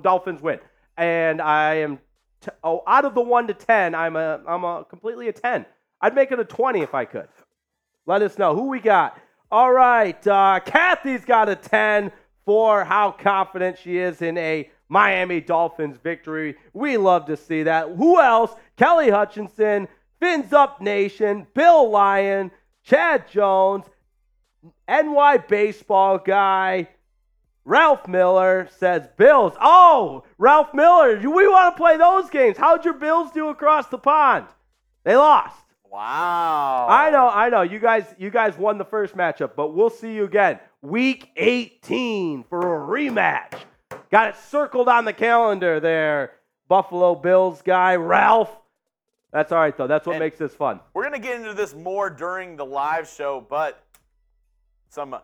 Dolphins 0.00 0.42
win. 0.42 0.58
And 0.96 1.40
I 1.40 1.74
am 1.76 1.98
t- 2.44 2.50
oh 2.62 2.82
out 2.86 3.04
of 3.04 3.14
the 3.14 3.20
one 3.20 3.46
to 3.48 3.54
ten, 3.54 3.94
I'm 3.94 4.16
a 4.16 4.40
I'm 4.46 4.64
a 4.64 4.84
completely 4.84 5.28
a 5.28 5.32
ten. 5.32 5.66
I'd 6.00 6.14
make 6.14 6.32
it 6.32 6.38
a 6.38 6.44
twenty 6.44 6.80
if 6.80 6.94
I 6.94 7.04
could. 7.04 7.28
Let 8.06 8.22
us 8.22 8.38
know 8.38 8.54
who 8.54 8.68
we 8.68 8.80
got. 8.80 9.18
All 9.50 9.72
right, 9.72 10.26
uh, 10.26 10.60
Kathy's 10.64 11.24
got 11.24 11.48
a 11.48 11.56
10 11.56 12.10
for 12.44 12.84
how 12.84 13.12
confident 13.12 13.78
she 13.78 13.98
is 13.98 14.20
in 14.20 14.36
a 14.36 14.68
Miami 14.88 15.40
Dolphins 15.40 15.96
victory. 16.02 16.56
We 16.72 16.96
love 16.96 17.26
to 17.26 17.36
see 17.36 17.62
that. 17.62 17.88
Who 17.96 18.20
else? 18.20 18.52
Kelly 18.76 19.10
Hutchinson, 19.10 19.88
Fins 20.20 20.52
Up 20.52 20.80
Nation, 20.80 21.46
Bill 21.54 21.88
Lyon, 21.90 22.50
Chad 22.82 23.30
Jones, 23.30 23.86
NY 24.88 25.38
baseball 25.48 26.18
guy. 26.18 26.88
Ralph 27.64 28.06
Miller 28.08 28.68
says 28.78 29.08
Bills. 29.16 29.54
Oh, 29.60 30.24
Ralph 30.38 30.74
Miller, 30.74 31.18
we 31.18 31.48
want 31.48 31.74
to 31.74 31.80
play 31.80 31.96
those 31.96 32.28
games. 32.30 32.56
How'd 32.58 32.84
your 32.84 32.94
Bills 32.94 33.30
do 33.30 33.48
across 33.48 33.86
the 33.88 33.98
pond? 33.98 34.46
They 35.04 35.16
lost. 35.16 35.56
Wow. 35.90 36.86
I 36.90 37.10
know, 37.10 37.28
I 37.28 37.48
know. 37.48 37.62
You 37.62 37.78
guys, 37.78 38.04
you 38.18 38.28
guys 38.30 38.58
won 38.58 38.78
the 38.78 38.84
first 38.84 39.16
matchup, 39.16 39.52
but 39.56 39.74
we'll 39.74 39.90
see 39.90 40.12
you 40.12 40.24
again. 40.24 40.58
Week 40.82 41.30
18 41.36 42.44
for 42.44 42.58
a 42.60 42.86
rematch. 42.86 43.54
Got 44.10 44.28
it 44.28 44.36
circled 44.36 44.88
on 44.88 45.04
the 45.04 45.12
calendar 45.12 45.80
there. 45.80 46.32
Buffalo 46.68 47.14
Bills 47.14 47.62
guy, 47.62 47.96
Ralph. 47.96 48.50
That's 49.32 49.52
all 49.52 49.58
right 49.58 49.76
though. 49.76 49.86
That's 49.86 50.06
what 50.06 50.16
And- 50.16 50.20
makes 50.22 50.38
this 50.38 50.54
fun. 50.54 50.80
We're 50.94 51.02
going 51.08 51.20
to 51.20 51.26
get 51.26 51.36
into 51.40 51.54
this 51.54 51.74
more 51.74 52.10
during 52.10 52.56
the 52.56 52.66
live 52.66 53.08
show, 53.08 53.40
but 53.48 53.82
some 54.88 55.16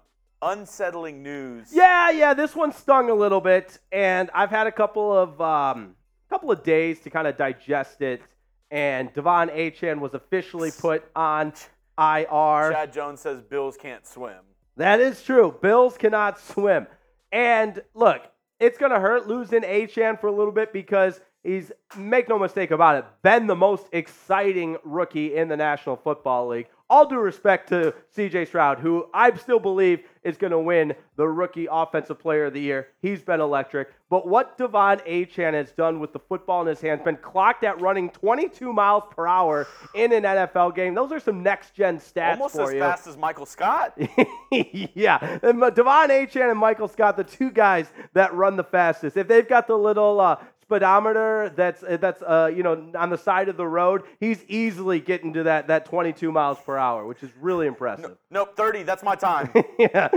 unsettling 0.43 1.23
news. 1.23 1.69
Yeah, 1.73 2.11
yeah. 2.11 2.35
This 2.35 2.55
one 2.55 2.73
stung 2.73 3.11
a 3.11 3.15
little 3.15 3.41
bit, 3.41 3.79
and 3.93 4.31
I've 4.35 4.51
had 4.51 4.67
a 4.67 4.73
couple 4.73 5.17
of 5.17 5.41
um, 5.41 5.95
couple 6.29 6.51
of 6.51 6.63
days 6.63 7.01
to 7.01 7.11
kind 7.11 7.27
of 7.27 7.37
digest 7.37 8.01
it. 8.03 8.23
And 8.71 9.13
De'Von 9.15 9.55
Achane 9.55 9.99
was 9.99 10.15
officially 10.15 10.71
put 10.71 11.05
on 11.17 11.53
IR. 11.99 12.71
Chad 12.73 12.93
Jones 12.93 13.21
says 13.21 13.43
Bills 13.43 13.77
can't 13.77 14.07
swim. 14.07 14.39
That 14.77 15.01
is 15.01 15.23
true. 15.23 15.55
Bills 15.61 15.99
cannot 15.99 16.39
swim. 16.39 16.87
And 17.33 17.83
look, 17.95 18.23
it's 18.61 18.79
going 18.79 18.93
to 18.93 19.01
hurt 19.01 19.27
losing 19.27 19.63
Achane 19.63 20.21
for 20.21 20.29
a 20.29 20.33
little 20.33 20.53
bit 20.53 20.73
because 20.73 21.21
he's, 21.43 21.73
make 21.97 22.29
no 22.29 22.39
mistake 22.39 22.71
about 22.71 22.97
it, 22.97 23.05
been 23.23 23.47
the 23.47 23.57
most 23.57 23.87
exciting 23.93 24.77
rookie 24.85 25.35
in 25.37 25.49
the 25.49 25.57
National 25.57 25.97
Football 25.97 26.49
League. 26.49 26.67
All 26.89 27.07
due 27.07 27.21
respect 27.21 27.69
to 27.69 27.95
CJ 28.17 28.49
Stroud, 28.49 28.81
who 28.81 29.07
I 29.15 29.33
still 29.37 29.61
believe 29.61 30.01
is 30.25 30.37
going 30.37 30.51
to 30.51 30.59
win 30.59 30.93
the 31.15 31.29
Rookie 31.29 31.69
Offensive 31.71 32.19
Player 32.19 32.47
of 32.47 32.53
the 32.53 32.61
Year. 32.61 32.89
He's 33.01 33.23
been 33.23 33.41
electric. 33.41 33.91
But 34.09 34.27
what 34.27 34.59
De'Von 34.59 35.01
Achane 35.07 35.53
has 35.53 35.71
done 35.71 36.01
with 36.01 36.13
the 36.13 36.19
football 36.19 36.63
in 36.63 36.67
his 36.67 36.81
hands, 36.81 37.01
been 37.05 37.17
clocked 37.19 37.63
at 37.63 37.81
running 37.81 38.11
22 38.11 38.73
miles 38.73 39.05
per 39.09 39.29
hour 39.29 39.69
in 39.95 40.13
an 40.13 40.25
NFL 40.25 40.75
game. 40.75 40.95
Those 40.95 41.13
are 41.13 41.21
some 41.21 41.45
next 41.45 41.75
gen 41.75 41.99
stats 41.99 42.33
Almost 42.33 42.57
for 42.57 42.63
as 42.65 42.73
you. 42.75 42.81
fast 42.81 43.07
as 43.07 43.17
Michael 43.17 43.47
Scott. 43.47 43.97
yeah, 44.51 45.39
and 45.45 45.63
De'Von 45.63 46.09
Achane 46.09 46.51
and 46.51 46.59
Michael 46.59 46.89
Scott, 46.89 47.17
the 47.17 47.23
two 47.23 47.53
guys 47.53 47.93
that 48.15 48.35
run 48.35 48.57
the 48.57 48.65
fastest. 48.65 49.17
If 49.17 49.29
they've 49.29 49.49
got 49.49 49.69
the 49.69 49.79
little 49.79 50.21
uh, 50.21 50.39
speedometer 50.71 51.53
that's 51.57 51.83
uh, 51.83 51.97
that's 52.01 52.23
uh, 52.23 52.51
you 52.55 52.63
know 52.63 52.91
on 52.95 53.11
the 53.11 53.19
side 53.19 53.49
of 53.49 53.57
the 53.57 53.67
road, 53.67 54.03
he's 54.21 54.45
easily 54.49 55.01
getting 55.01 55.33
to 55.33 55.43
that 55.43 55.67
that 55.67 55.85
22 55.85 56.31
miles 56.31 56.59
per 56.65 56.77
hour, 56.77 57.07
which 57.07 57.23
is 57.23 57.31
really 57.41 57.67
impressive. 57.67 58.17
Nope, 58.31 58.57
30. 58.57 58.85
That's 58.85 59.03
my 59.03 59.17
time. 59.17 59.53
yeah. 59.79 60.09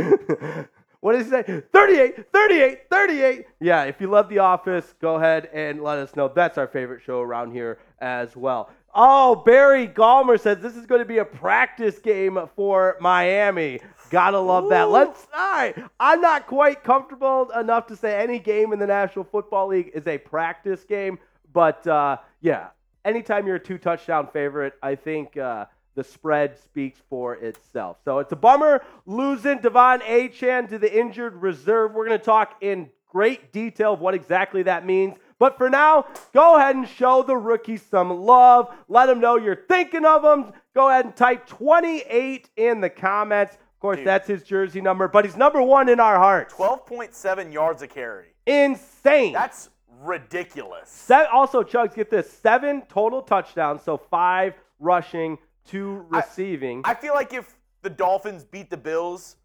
What 1.00 1.17
did 1.17 1.25
he 1.25 1.29
say? 1.29 1.63
38, 1.74 2.31
38, 2.31 2.79
38. 2.89 3.45
Yeah, 3.60 3.83
if 3.83 4.00
you 4.00 4.07
love 4.07 4.29
The 4.29 4.39
Office, 4.39 4.93
go 5.01 5.15
ahead 5.15 5.50
and 5.51 5.83
let 5.83 5.98
us 5.98 6.15
know. 6.15 6.31
That's 6.33 6.57
our 6.57 6.67
favorite 6.67 7.01
show 7.01 7.19
around 7.19 7.51
here 7.51 7.79
as 8.00 8.38
well. 8.38 8.69
Oh, 8.95 9.36
Barry 9.36 9.88
Gallmer 9.88 10.39
says 10.39 10.60
this 10.60 10.77
is 10.77 10.86
going 10.86 11.01
to 11.01 11.05
be 11.05 11.17
a 11.17 11.25
practice 11.25 12.00
game 12.00 12.39
for 12.55 12.95
Miami. 13.01 13.81
Gotta 14.13 14.39
love 14.39 14.70
that. 14.70 14.91
Let's. 14.91 15.25
All 15.36 15.51
right. 15.53 15.75
I'm 16.00 16.22
not 16.22 16.46
quite 16.46 16.84
comfortable 16.84 17.50
enough 17.50 17.88
to 17.88 17.96
say 17.96 18.22
any 18.22 18.38
game 18.38 18.72
in 18.72 18.77
the 18.77 18.86
National 18.86 19.25
Football 19.25 19.70
League 19.70 19.89
is 19.96 20.05
a 20.05 20.20
practice 20.20 20.84
game, 20.84 21.17
but 21.51 21.88
uh, 21.88 22.17
yeah, 22.39 22.67
anytime 23.03 23.48
you're 23.48 23.55
a 23.55 23.60
two 23.60 23.79
touchdown 23.79 24.27
favorite, 24.32 24.75
I 24.84 24.93
think 24.93 25.36
uh, 25.36 25.65
the 25.96 26.03
spread 26.03 26.60
speaks 26.60 27.00
for 27.10 27.38
itself. 27.38 27.98
So 28.05 28.20
it's 28.20 28.32
a 28.32 28.36
bummer 28.36 28.86
losing 29.08 29.58
De'Von 29.58 30.03
Achane 30.03 30.70
to 30.70 30.77
the 30.77 30.96
injured 30.96 31.41
reserve. 31.41 31.93
We're 31.93 32.05
going 32.05 32.20
to 32.20 32.24
talk 32.24 32.58
in 32.62 32.91
great 33.10 33.51
detail 33.51 33.93
of 33.93 34.00
what 34.00 34.13
exactly 34.13 34.62
that 34.62 34.86
means. 34.86 35.15
But 35.39 35.58
for 35.58 35.72
now, 35.72 36.05
go 36.36 36.55
ahead 36.58 36.75
and 36.75 36.88
show 36.88 37.24
the 37.24 37.36
rookies 37.36 37.82
some 37.82 38.12
love. 38.12 38.72
Let 38.88 39.08
them 39.08 39.20
know 39.20 39.38
you're 39.38 39.55
thinking 39.55 40.05
of 40.05 40.22
them. 40.22 40.53
Go 40.75 40.88
ahead 40.89 41.05
and 41.05 41.15
type 41.15 41.48
28 41.48 42.50
in 42.58 42.79
the 42.79 42.91
comments. 42.91 43.58
Of 43.83 43.87
course, 43.87 43.97
Dude. 43.97 44.07
that's 44.07 44.29
his 44.29 44.43
jersey 44.43 44.79
number, 44.79 45.09
but 45.09 45.25
he's 45.25 45.35
number 45.35 45.61
one 45.61 45.89
in 45.89 45.99
our 45.99 46.17
hearts. 46.17 46.53
12.7 46.53 47.51
yards 47.51 47.81
a 47.81 47.87
carry. 47.87 48.27
Insane. 48.45 49.33
That's 49.33 49.69
ridiculous. 49.99 50.87
Se- 50.89 51.25
also, 51.25 51.63
Chugs, 51.63 51.93
get 51.93 52.09
this 52.09 52.31
seven 52.31 52.83
total 52.87 53.21
touchdowns, 53.21 53.83
so 53.83 53.97
five 53.97 54.53
rushing, 54.79 55.37
two 55.67 56.05
I- 56.13 56.19
receiving. 56.19 56.81
I 56.85 56.93
feel 56.93 57.13
like 57.13 57.33
if 57.33 57.57
the 57.81 57.89
Dolphins 57.89 58.45
beat 58.45 58.69
the 58.69 58.77
Bills 58.77 59.35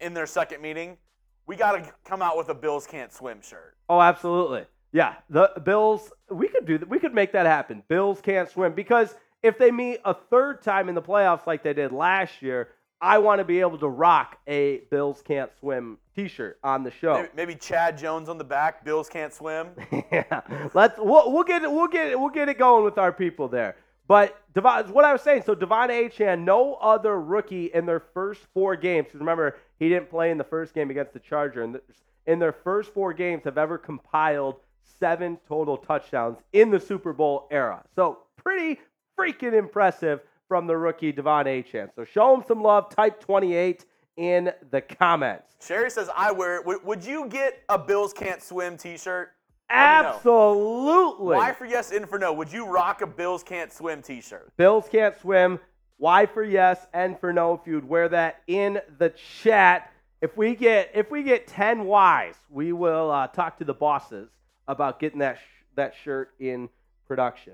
in 0.00 0.12
their 0.12 0.26
second 0.26 0.60
meeting, 0.60 0.98
we 1.46 1.56
got 1.56 1.82
to 1.82 1.90
come 2.04 2.20
out 2.20 2.36
with 2.36 2.50
a 2.50 2.54
Bills 2.54 2.86
can't 2.86 3.10
swim 3.10 3.40
shirt. 3.40 3.74
oh, 3.88 4.02
absolutely. 4.02 4.66
Yeah, 4.92 5.14
the 5.30 5.50
Bills. 5.64 6.12
We 6.30 6.46
could 6.48 6.66
do 6.66 6.76
that. 6.76 6.90
We 6.90 6.98
could 6.98 7.14
make 7.14 7.32
that 7.32 7.46
happen. 7.46 7.84
Bills 7.88 8.20
can't 8.20 8.50
swim 8.50 8.74
because 8.74 9.14
if 9.42 9.56
they 9.56 9.70
meet 9.70 10.00
a 10.04 10.12
third 10.12 10.60
time 10.60 10.90
in 10.90 10.94
the 10.94 11.00
playoffs 11.00 11.46
like 11.46 11.62
they 11.62 11.72
did 11.72 11.90
last 11.90 12.42
year, 12.42 12.68
I 13.00 13.18
want 13.18 13.38
to 13.38 13.44
be 13.44 13.60
able 13.60 13.78
to 13.78 13.88
rock 13.88 14.38
a 14.46 14.82
Bills 14.90 15.22
Can't 15.22 15.50
Swim 15.58 15.98
T-shirt 16.14 16.58
on 16.62 16.84
the 16.84 16.90
show. 16.90 17.14
Maybe, 17.14 17.28
maybe 17.34 17.54
Chad 17.54 17.96
Jones 17.96 18.28
on 18.28 18.36
the 18.36 18.44
back. 18.44 18.84
Bills 18.84 19.08
can't 19.08 19.32
swim. 19.32 19.68
yeah, 20.12 20.42
let's 20.74 20.98
we'll, 20.98 21.32
we'll 21.32 21.44
get 21.44 21.62
it 21.62 21.70
we'll 21.70 21.88
get 21.88 22.08
it 22.08 22.20
we'll 22.20 22.28
get 22.28 22.48
it 22.48 22.58
going 22.58 22.84
with 22.84 22.98
our 22.98 23.12
people 23.12 23.48
there. 23.48 23.76
But 24.06 24.36
De'Von, 24.54 24.90
what 24.90 25.04
I 25.04 25.12
was 25.12 25.22
saying, 25.22 25.44
so 25.46 25.54
De'Von 25.54 25.88
Achane, 25.88 26.42
no 26.42 26.74
other 26.74 27.20
rookie 27.20 27.66
in 27.66 27.86
their 27.86 28.00
first 28.00 28.40
four 28.52 28.74
games. 28.74 29.06
Because 29.06 29.20
remember, 29.20 29.56
he 29.78 29.88
didn't 29.88 30.10
play 30.10 30.30
in 30.30 30.38
the 30.38 30.44
first 30.44 30.74
game 30.74 30.90
against 30.90 31.12
the 31.12 31.20
Charger, 31.20 31.62
and 31.62 31.80
in 32.26 32.38
their 32.38 32.52
first 32.52 32.92
four 32.92 33.12
games 33.12 33.44
have 33.44 33.56
ever 33.56 33.78
compiled 33.78 34.56
seven 34.82 35.38
total 35.48 35.76
touchdowns 35.76 36.38
in 36.52 36.70
the 36.70 36.80
Super 36.80 37.12
Bowl 37.12 37.46
era. 37.50 37.82
So 37.94 38.18
pretty 38.36 38.80
freaking 39.18 39.54
impressive 39.54 40.20
from 40.50 40.66
the 40.66 40.76
rookie 40.76 41.12
De'Von 41.12 41.44
Achane. 41.44 41.94
So 41.94 42.04
show 42.04 42.34
him 42.34 42.42
some 42.48 42.60
love. 42.60 42.90
Type 42.90 43.20
28 43.20 43.84
in 44.16 44.50
the 44.72 44.80
comments. 44.80 45.54
Sherry 45.64 45.88
says 45.92 46.10
I 46.16 46.32
wear 46.32 46.56
it. 46.56 46.66
Would, 46.66 46.84
would 46.84 47.04
you 47.04 47.28
get 47.28 47.62
a 47.68 47.78
Bills 47.78 48.12
Can't 48.12 48.42
Swim 48.42 48.76
T-shirt? 48.76 49.30
Absolutely. 49.70 51.36
Y 51.36 51.52
for 51.52 51.66
yes, 51.66 51.92
in 51.92 52.04
for 52.04 52.18
no. 52.18 52.32
Would 52.32 52.52
you 52.52 52.66
rock 52.66 53.00
a 53.00 53.06
Bills 53.06 53.44
Can't 53.44 53.72
Swim 53.72 54.02
T-shirt? 54.02 54.50
Bills 54.56 54.88
can't 54.90 55.16
swim. 55.20 55.60
Y 55.98 56.26
for 56.26 56.42
yes, 56.42 56.84
N 56.92 57.14
for 57.14 57.32
no. 57.32 57.54
If 57.54 57.60
you'd 57.68 57.88
wear 57.88 58.08
that 58.08 58.42
in 58.48 58.80
the 58.98 59.10
chat, 59.44 59.92
if 60.20 60.36
we 60.36 60.56
get 60.56 60.90
if 60.94 61.12
we 61.12 61.22
get 61.22 61.46
10 61.46 61.86
Ys, 61.86 62.34
we 62.48 62.72
will 62.72 63.12
uh, 63.12 63.28
talk 63.28 63.56
to 63.58 63.64
the 63.64 63.74
bosses 63.74 64.30
about 64.66 64.98
getting 64.98 65.20
that 65.20 65.36
sh- 65.38 65.64
that 65.76 65.94
shirt 66.02 66.32
in 66.40 66.68
production. 67.06 67.52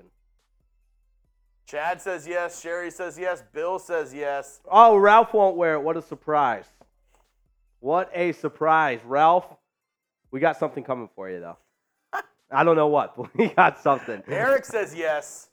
Chad 1.67 2.01
says 2.01 2.25
yes. 2.25 2.61
Sherry 2.61 2.89
says 2.89 3.19
yes. 3.19 3.43
Bill 3.51 3.77
says 3.77 4.13
yes. 4.13 4.61
Oh, 4.71 4.95
Ralph 4.95 5.33
won't 5.33 5.57
wear 5.57 5.73
it. 5.73 5.81
What 5.81 5.97
a 5.97 6.01
surprise! 6.01 6.65
What 7.81 8.09
a 8.13 8.31
surprise, 8.31 8.99
Ralph. 9.05 9.45
We 10.31 10.39
got 10.39 10.57
something 10.57 10.83
coming 10.83 11.09
for 11.13 11.29
you 11.29 11.41
though. 11.41 11.57
I 12.49 12.63
don't 12.63 12.77
know 12.77 12.87
what, 12.87 13.17
but 13.17 13.35
we 13.35 13.49
got 13.49 13.79
something. 13.81 14.23
Eric 14.27 14.63
says 14.63 14.95
yes. 14.95 15.49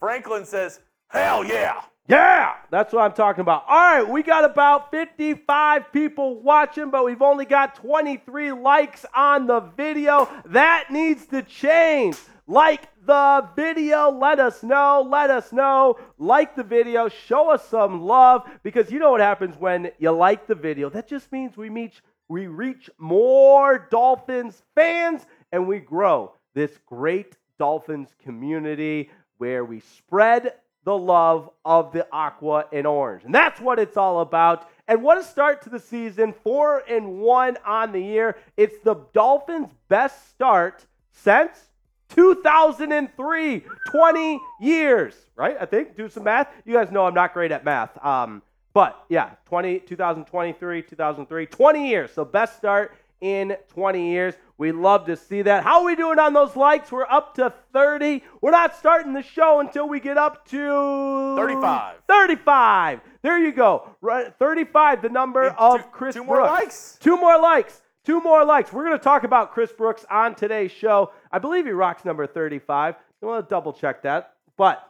Franklin 0.00 0.46
says 0.46 0.80
hell 1.08 1.44
yeah. 1.44 1.82
Yeah, 2.08 2.54
that's 2.70 2.92
what 2.92 3.02
I'm 3.02 3.12
talking 3.12 3.40
about. 3.40 3.64
All 3.68 3.76
right, 3.76 4.08
we 4.08 4.22
got 4.22 4.44
about 4.44 4.92
55 4.92 5.92
people 5.92 6.40
watching, 6.40 6.88
but 6.88 7.04
we've 7.04 7.20
only 7.20 7.44
got 7.44 7.74
23 7.74 8.52
likes 8.52 9.04
on 9.14 9.48
the 9.48 9.60
video. 9.60 10.30
That 10.46 10.86
needs 10.90 11.26
to 11.26 11.42
change. 11.42 12.16
Like 12.48 12.88
the 13.04 13.48
video, 13.56 14.10
let 14.10 14.38
us 14.38 14.62
know, 14.62 15.04
let 15.08 15.30
us 15.30 15.52
know. 15.52 15.98
Like 16.16 16.54
the 16.54 16.62
video, 16.62 17.08
show 17.08 17.50
us 17.50 17.66
some 17.68 18.02
love 18.02 18.48
because 18.62 18.90
you 18.90 19.00
know 19.00 19.10
what 19.10 19.20
happens 19.20 19.56
when 19.58 19.90
you 19.98 20.12
like 20.12 20.46
the 20.46 20.54
video. 20.54 20.88
That 20.88 21.08
just 21.08 21.32
means 21.32 21.56
we 21.56 21.68
reach 21.68 22.02
we 22.28 22.46
reach 22.46 22.90
more 22.98 23.86
Dolphins 23.90 24.62
fans 24.74 25.26
and 25.52 25.66
we 25.66 25.78
grow 25.78 26.34
this 26.54 26.76
great 26.86 27.36
Dolphins 27.58 28.10
community 28.22 29.10
where 29.38 29.64
we 29.64 29.80
spread 29.80 30.54
the 30.84 30.96
love 30.96 31.50
of 31.64 31.92
the 31.92 32.06
aqua 32.12 32.66
and 32.72 32.86
orange. 32.86 33.24
And 33.24 33.34
that's 33.34 33.60
what 33.60 33.78
it's 33.78 33.96
all 33.96 34.20
about. 34.20 34.68
And 34.88 35.02
what 35.02 35.18
a 35.18 35.24
start 35.24 35.62
to 35.62 35.70
the 35.70 35.80
season, 35.80 36.32
4 36.44 36.84
and 36.88 37.18
1 37.18 37.58
on 37.66 37.92
the 37.92 38.00
year. 38.00 38.36
It's 38.56 38.78
the 38.84 38.94
Dolphins' 39.12 39.70
best 39.88 40.30
start 40.30 40.86
since 41.10 41.70
2003, 42.10 43.64
20 43.90 44.40
years, 44.60 45.14
right? 45.36 45.56
I 45.60 45.66
think. 45.66 45.96
Do 45.96 46.08
some 46.08 46.24
math. 46.24 46.48
You 46.64 46.74
guys 46.74 46.90
know 46.90 47.06
I'm 47.06 47.14
not 47.14 47.32
great 47.34 47.52
at 47.52 47.64
math. 47.64 48.02
Um, 48.04 48.42
but 48.74 49.04
yeah, 49.08 49.30
20, 49.46 49.80
2023, 49.80 50.82
2003, 50.82 51.46
20 51.46 51.88
years. 51.88 52.10
So 52.12 52.24
best 52.24 52.56
start 52.58 52.94
in 53.20 53.56
20 53.68 54.10
years. 54.10 54.34
We 54.58 54.72
love 54.72 55.06
to 55.06 55.16
see 55.16 55.42
that. 55.42 55.64
How 55.64 55.80
are 55.80 55.84
we 55.86 55.96
doing 55.96 56.18
on 56.18 56.32
those 56.32 56.56
likes? 56.56 56.90
We're 56.92 57.06
up 57.06 57.34
to 57.36 57.52
30. 57.72 58.22
We're 58.40 58.50
not 58.50 58.76
starting 58.76 59.12
the 59.12 59.22
show 59.22 59.60
until 59.60 59.88
we 59.88 60.00
get 60.00 60.18
up 60.18 60.46
to 60.48 61.36
35. 61.36 61.96
35. 62.08 63.00
There 63.22 63.38
you 63.38 63.52
go. 63.52 63.90
Right, 64.00 64.32
35, 64.38 65.02
the 65.02 65.08
number 65.08 65.50
Two- 65.50 65.56
of 65.56 65.90
Chris 65.92 66.14
two 66.14 66.24
more 66.24 66.42
likes. 66.42 66.98
Two 67.00 67.16
more 67.16 67.40
likes. 67.40 67.82
Two 68.06 68.20
more 68.20 68.44
likes. 68.44 68.72
We're 68.72 68.84
going 68.84 68.96
to 68.96 69.02
talk 69.02 69.24
about 69.24 69.52
Chris 69.52 69.72
Brooks 69.72 70.06
on 70.08 70.36
today's 70.36 70.70
show. 70.70 71.10
I 71.32 71.40
believe 71.40 71.66
he 71.66 71.72
rocks 71.72 72.04
number 72.04 72.24
35. 72.24 72.94
I 72.94 73.26
want 73.26 73.44
to 73.44 73.50
double 73.52 73.72
check 73.72 74.04
that. 74.04 74.34
But 74.56 74.80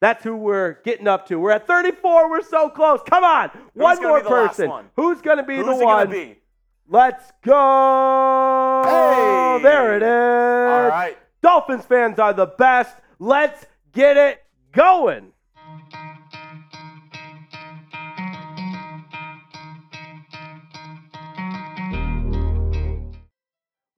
that's 0.00 0.24
who 0.24 0.34
we're 0.34 0.78
getting 0.84 1.06
up 1.06 1.28
to. 1.28 1.38
We're 1.38 1.50
at 1.50 1.66
34. 1.66 2.30
We're 2.30 2.42
so 2.42 2.70
close. 2.70 3.00
Come 3.06 3.24
on. 3.24 3.50
one 3.74 4.02
more 4.02 4.20
be 4.20 4.24
the 4.24 4.30
last 4.30 4.48
person. 4.48 4.70
one? 4.70 4.86
Who's 4.96 5.20
going 5.20 5.36
to 5.36 5.42
be 5.42 5.56
Who's 5.56 5.66
the 5.66 5.72
it 5.72 5.84
one? 5.84 6.10
be? 6.10 6.38
Let's 6.88 7.30
go. 7.44 8.82
Hey. 8.86 9.62
There 9.62 9.94
it 9.96 10.02
is. 10.02 10.72
All 10.72 10.88
right. 10.88 11.18
Dolphins 11.42 11.84
fans 11.84 12.18
are 12.18 12.32
the 12.32 12.46
best. 12.46 12.96
Let's 13.18 13.66
get 13.92 14.16
it 14.16 14.42
going. 14.72 15.33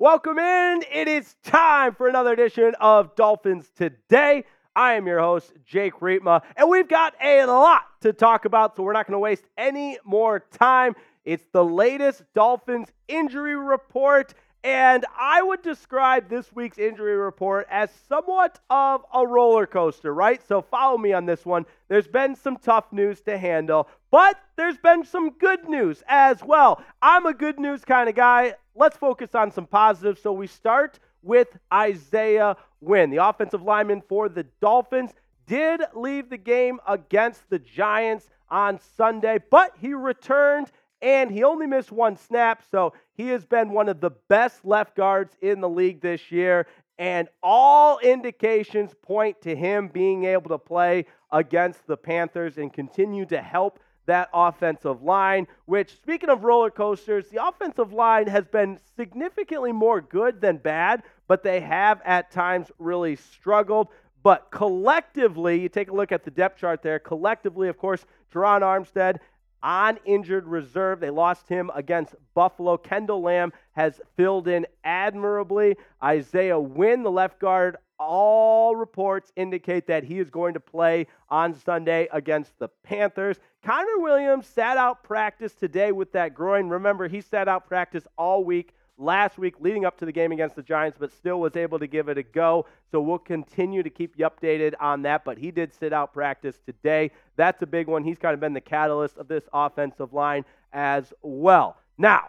Welcome 0.06 0.38
in. 0.38 0.84
It 0.92 1.08
is 1.08 1.34
time 1.42 1.92
for 1.92 2.06
another 2.06 2.32
edition 2.32 2.76
of 2.80 3.16
Dolphins 3.16 3.68
Today. 3.76 4.44
I 4.76 4.92
am 4.92 5.04
your 5.08 5.18
host, 5.18 5.52
Jake 5.64 5.94
Riepma, 5.94 6.42
and 6.56 6.70
we've 6.70 6.86
got 6.86 7.14
a 7.20 7.44
lot 7.44 7.82
to 8.02 8.12
talk 8.12 8.44
about, 8.44 8.76
so 8.76 8.84
we're 8.84 8.92
not 8.92 9.08
going 9.08 9.16
to 9.16 9.18
waste 9.18 9.42
any 9.58 9.98
more 10.04 10.38
time. 10.38 10.94
It's 11.24 11.42
the 11.52 11.64
latest 11.64 12.22
Dolphins 12.34 12.86
injury 13.08 13.56
report, 13.56 14.32
and 14.66 15.07
I 15.16 15.42
would 15.42 15.62
describe 15.62 16.29
this 16.29 16.52
week's 16.52 16.76
injury 16.76 17.14
report 17.14 17.68
as 17.70 17.88
somewhat 18.09 18.59
of 18.68 19.02
a 19.14 19.24
roller 19.24 19.64
coaster, 19.64 20.12
right? 20.12 20.42
So 20.48 20.61
follow 20.61 20.98
me 20.98 21.12
on 21.12 21.24
this 21.24 21.46
one. 21.46 21.66
There's 21.87 22.09
been 22.09 22.35
some 22.35 22.57
tough 22.57 22.92
news 22.92 23.20
to 23.22 23.38
handle, 23.38 23.87
but 24.11 24.37
there's 24.57 24.76
been 24.76 25.05
some 25.05 25.31
good 25.31 25.68
news 25.68 26.02
as 26.09 26.42
well. 26.42 26.83
I'm 27.00 27.26
a 27.26 27.33
good 27.33 27.61
news 27.61 27.85
kind 27.85 28.09
of 28.09 28.16
guy. 28.16 28.55
Let's 28.74 28.96
focus 28.96 29.37
on 29.37 29.52
some 29.52 29.68
positives. 29.68 30.20
So 30.20 30.33
we 30.33 30.48
start 30.48 30.98
with 31.22 31.57
Isaiah 31.72 32.57
Wynn, 32.81 33.11
the 33.11 33.24
offensive 33.24 33.62
lineman 33.62 34.02
for 34.09 34.29
the 34.29 34.46
Dolphins. 34.61 35.12
Did 35.46 35.81
leave 35.94 36.29
the 36.29 36.38
game 36.38 36.81
against 36.88 37.48
the 37.50 37.61
Giants 37.61 38.29
on 38.50 38.81
Sunday, 38.96 39.38
but 39.48 39.74
he 39.81 39.94
returned 39.94 40.72
and 41.02 41.30
he 41.30 41.44
only 41.44 41.66
missed 41.66 41.92
one 41.92 42.16
snap. 42.16 42.62
So 42.70 42.92
he 43.14 43.28
has 43.28 43.44
been 43.44 43.70
one 43.70 43.88
of 43.88 44.00
the 44.00 44.11
best 44.28 44.64
left 44.64 44.96
guards 44.96 45.37
in 45.40 45.61
the 45.61 45.68
league 45.68 46.00
this 46.00 46.30
year. 46.30 46.66
And 46.98 47.28
all 47.42 47.98
indications 47.98 48.92
point 49.02 49.42
to 49.42 49.54
him 49.54 49.88
being 49.88 50.24
able 50.24 50.48
to 50.48 50.59
play 50.59 51.06
against 51.30 51.87
the 51.87 51.96
Panthers 51.96 52.56
and 52.56 52.72
continue 52.72 53.26
to 53.26 53.40
help 53.42 53.78
that 54.06 54.28
offensive 54.32 55.02
line, 55.02 55.46
which, 55.66 55.96
speaking 55.96 56.30
of 56.30 56.44
roller 56.44 56.70
coasters, 56.70 57.28
the 57.28 57.44
offensive 57.44 57.92
line 57.92 58.28
has 58.28 58.46
been 58.46 58.78
significantly 58.96 59.72
more 59.72 60.00
good 60.00 60.40
than 60.40 60.56
bad, 60.56 61.02
but 61.26 61.42
they 61.42 61.61
have 61.61 62.00
at 62.04 62.30
times 62.30 62.70
really 62.78 63.16
struggled. 63.16 63.88
But 64.22 64.50
collectively, 64.50 65.61
you 65.61 65.68
take 65.68 65.90
a 65.90 65.94
look 65.94 66.12
at 66.12 66.24
the 66.24 66.30
depth 66.30 66.61
chart 66.61 66.82
there. 66.82 66.98
Collectively, 66.98 67.68
of 67.68 67.76
course, 67.76 68.06
Terron 68.32 68.62
Armstead 68.62 69.18
on 69.62 69.98
injured 70.04 70.46
reserve. 70.46 71.00
They 71.00 71.10
lost 71.10 71.48
him 71.48 71.70
against 71.74 72.14
Buffalo. 72.34 72.76
Kendall 72.76 73.22
Lamm 73.22 73.52
has 73.72 74.00
filled 74.16 74.48
in 74.48 74.66
admirably. 74.84 75.76
Isaiah 76.02 76.58
Wynn, 76.58 77.02
the 77.02 77.10
left 77.10 77.38
guard, 77.38 77.76
all 77.98 78.76
reports 78.76 79.32
indicate 79.36 79.86
that 79.86 80.04
he 80.04 80.18
is 80.18 80.30
going 80.30 80.54
to 80.54 80.60
play 80.60 81.06
on 81.30 81.54
Sunday 81.54 82.08
against 82.12 82.58
the 82.58 82.68
Panthers. 82.84 83.38
Connor 83.64 83.98
Williams 83.98 84.46
sat 84.46 84.76
out 84.76 85.02
practice 85.02 85.54
today 85.54 85.92
with 85.92 86.12
that 86.12 86.34
groin. 86.34 86.68
Remember, 86.68 87.08
he 87.08 87.20
sat 87.20 87.48
out 87.48 87.66
practice 87.66 88.06
all 88.16 88.44
week 88.44 88.74
last 88.98 89.38
week 89.38 89.54
leading 89.61 89.85
up 89.85 89.98
to 89.98 90.04
the 90.04 90.12
game 90.12 90.32
against 90.32 90.56
the 90.56 90.62
Giants, 90.62 90.96
but 90.98 91.12
still 91.12 91.40
was 91.40 91.56
able 91.56 91.78
to 91.78 91.87
give 91.87 92.09
it 92.09 92.18
a 92.18 92.22
go. 92.22 92.66
So 92.90 93.00
we'll 93.00 93.18
continue 93.18 93.82
to 93.82 93.90
keep 93.90 94.14
you 94.16 94.28
updated 94.28 94.74
on 94.80 95.02
that. 95.02 95.24
But 95.24 95.38
he 95.38 95.50
did 95.50 95.74
sit 95.74 95.92
out 95.92 96.12
practice 96.12 96.59
today. 96.64 97.11
That's 97.37 97.61
a 97.62 97.66
big 97.66 97.87
one. 97.87 98.04
He's 98.04 98.18
kind 98.18 98.35
of 98.35 98.40
been 98.40 98.54
the 98.54 98.61
catalyst 98.61 99.16
of 99.16 99.28
this 99.28 99.44
offensive 99.52 100.12
line 100.12 100.44
as 100.72 101.12
well. 101.22 101.76
Now, 101.98 102.28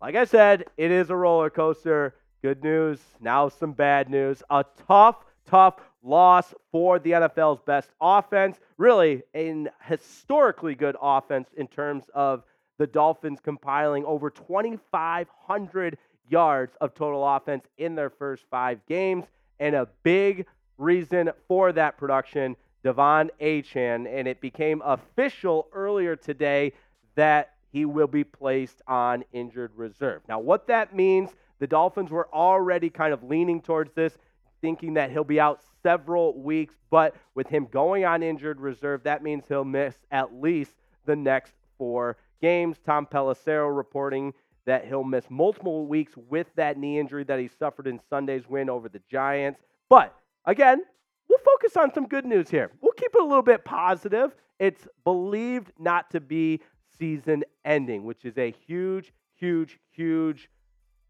like 0.00 0.14
I 0.14 0.24
said, 0.24 0.64
it 0.76 0.90
is 0.90 1.10
a 1.10 1.16
roller 1.16 1.50
coaster. 1.50 2.14
Good 2.40 2.62
news, 2.62 3.00
now 3.20 3.48
some 3.48 3.72
bad 3.72 4.08
news. 4.08 4.42
A 4.48 4.64
tough, 4.86 5.16
tough 5.46 5.80
loss 6.04 6.54
for 6.70 7.00
the 7.00 7.10
NFL's 7.10 7.60
best 7.66 7.90
offense. 8.00 8.58
Really, 8.76 9.22
an 9.34 9.68
historically 9.84 10.76
good 10.76 10.96
offense 11.02 11.48
in 11.56 11.66
terms 11.66 12.04
of 12.14 12.44
the 12.78 12.86
Dolphins 12.86 13.40
compiling 13.42 14.04
over 14.04 14.30
2,500 14.30 15.98
yards 16.30 16.76
of 16.80 16.94
total 16.94 17.26
offense 17.26 17.66
in 17.76 17.94
their 17.94 18.10
first 18.10 18.44
five 18.50 18.80
games. 18.86 19.24
And 19.60 19.74
a 19.74 19.88
big 20.02 20.46
reason 20.78 21.30
for 21.48 21.72
that 21.72 21.98
production 21.98 22.56
De'Von 22.84 23.28
Achane, 23.40 24.06
and 24.08 24.28
it 24.28 24.40
became 24.40 24.80
official 24.84 25.68
earlier 25.72 26.14
today 26.14 26.72
that 27.16 27.54
he 27.72 27.84
will 27.84 28.06
be 28.06 28.24
placed 28.24 28.80
on 28.86 29.24
injured 29.32 29.72
reserve. 29.74 30.22
Now, 30.28 30.38
what 30.38 30.68
that 30.68 30.94
means, 30.94 31.30
the 31.58 31.66
Dolphins 31.66 32.10
were 32.10 32.28
already 32.32 32.88
kind 32.88 33.12
of 33.12 33.24
leaning 33.24 33.60
towards 33.60 33.92
this, 33.94 34.16
thinking 34.60 34.94
that 34.94 35.10
he'll 35.10 35.24
be 35.24 35.40
out 35.40 35.60
several 35.82 36.40
weeks, 36.40 36.74
but 36.88 37.16
with 37.34 37.48
him 37.48 37.66
going 37.70 38.04
on 38.04 38.22
injured 38.22 38.60
reserve, 38.60 39.02
that 39.02 39.22
means 39.22 39.44
he'll 39.48 39.64
miss 39.64 39.96
at 40.10 40.40
least 40.40 40.72
the 41.04 41.16
next 41.16 41.52
four 41.76 42.16
games. 42.40 42.76
Tom 42.84 43.06
Pelissero 43.06 43.74
reporting 43.74 44.32
that 44.66 44.86
he'll 44.86 45.04
miss 45.04 45.24
multiple 45.30 45.86
weeks 45.86 46.12
with 46.28 46.46
that 46.56 46.76
knee 46.76 46.98
injury 46.98 47.24
that 47.24 47.38
he 47.38 47.48
suffered 47.48 47.86
in 47.86 47.98
Sunday's 48.10 48.48
win 48.48 48.68
over 48.68 48.88
the 48.88 49.00
Giants. 49.10 49.60
But 49.88 50.14
again, 50.44 50.82
we'll 51.28 51.38
focus 51.38 51.76
on 51.76 51.92
some 51.94 52.06
good 52.06 52.26
news 52.26 52.50
here. 52.50 52.70
We'll 52.80 52.92
keep 52.92 53.14
it 53.14 53.20
a 53.20 53.24
little 53.24 53.42
bit 53.42 53.64
positive. 53.64 54.34
It's 54.58 54.86
believed 55.04 55.72
not 55.78 56.10
to 56.10 56.20
be 56.20 56.60
season 56.98 57.44
ending, 57.64 58.04
which 58.04 58.24
is 58.24 58.36
a 58.36 58.50
huge, 58.66 59.12
huge, 59.36 59.78
huge 59.90 60.50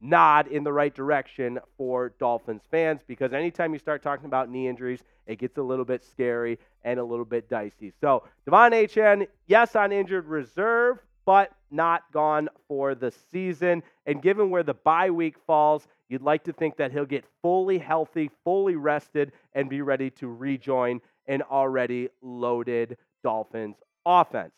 nod 0.00 0.46
in 0.46 0.62
the 0.62 0.72
right 0.72 0.94
direction 0.94 1.58
for 1.76 2.14
Dolphins 2.20 2.62
fans 2.70 3.00
because 3.06 3.32
anytime 3.32 3.72
you 3.72 3.78
start 3.78 4.02
talking 4.02 4.26
about 4.26 4.50
knee 4.50 4.68
injuries, 4.68 5.00
it 5.26 5.38
gets 5.38 5.58
a 5.58 5.62
little 5.62 5.84
bit 5.84 6.04
scary 6.04 6.58
and 6.84 7.00
a 7.00 7.04
little 7.04 7.24
bit 7.24 7.48
dicey. 7.48 7.92
So, 8.00 8.22
De'Von 8.46 8.70
Achane, 8.72 9.26
yes, 9.46 9.74
on 9.74 9.92
injured 9.92 10.26
reserve, 10.26 10.98
but 11.28 11.52
not 11.70 12.10
gone 12.10 12.48
for 12.68 12.94
the 12.94 13.12
season. 13.30 13.82
And 14.06 14.22
given 14.22 14.48
where 14.48 14.62
the 14.62 14.72
bye 14.72 15.10
week 15.10 15.34
falls, 15.46 15.86
you'd 16.08 16.22
like 16.22 16.42
to 16.44 16.54
think 16.54 16.78
that 16.78 16.90
he'll 16.90 17.04
get 17.04 17.26
fully 17.42 17.76
healthy, 17.76 18.30
fully 18.44 18.76
rested, 18.76 19.32
and 19.52 19.68
be 19.68 19.82
ready 19.82 20.08
to 20.12 20.26
rejoin 20.26 21.02
an 21.26 21.42
already 21.42 22.08
loaded 22.22 22.96
Dolphins 23.22 23.76
offense. 24.06 24.54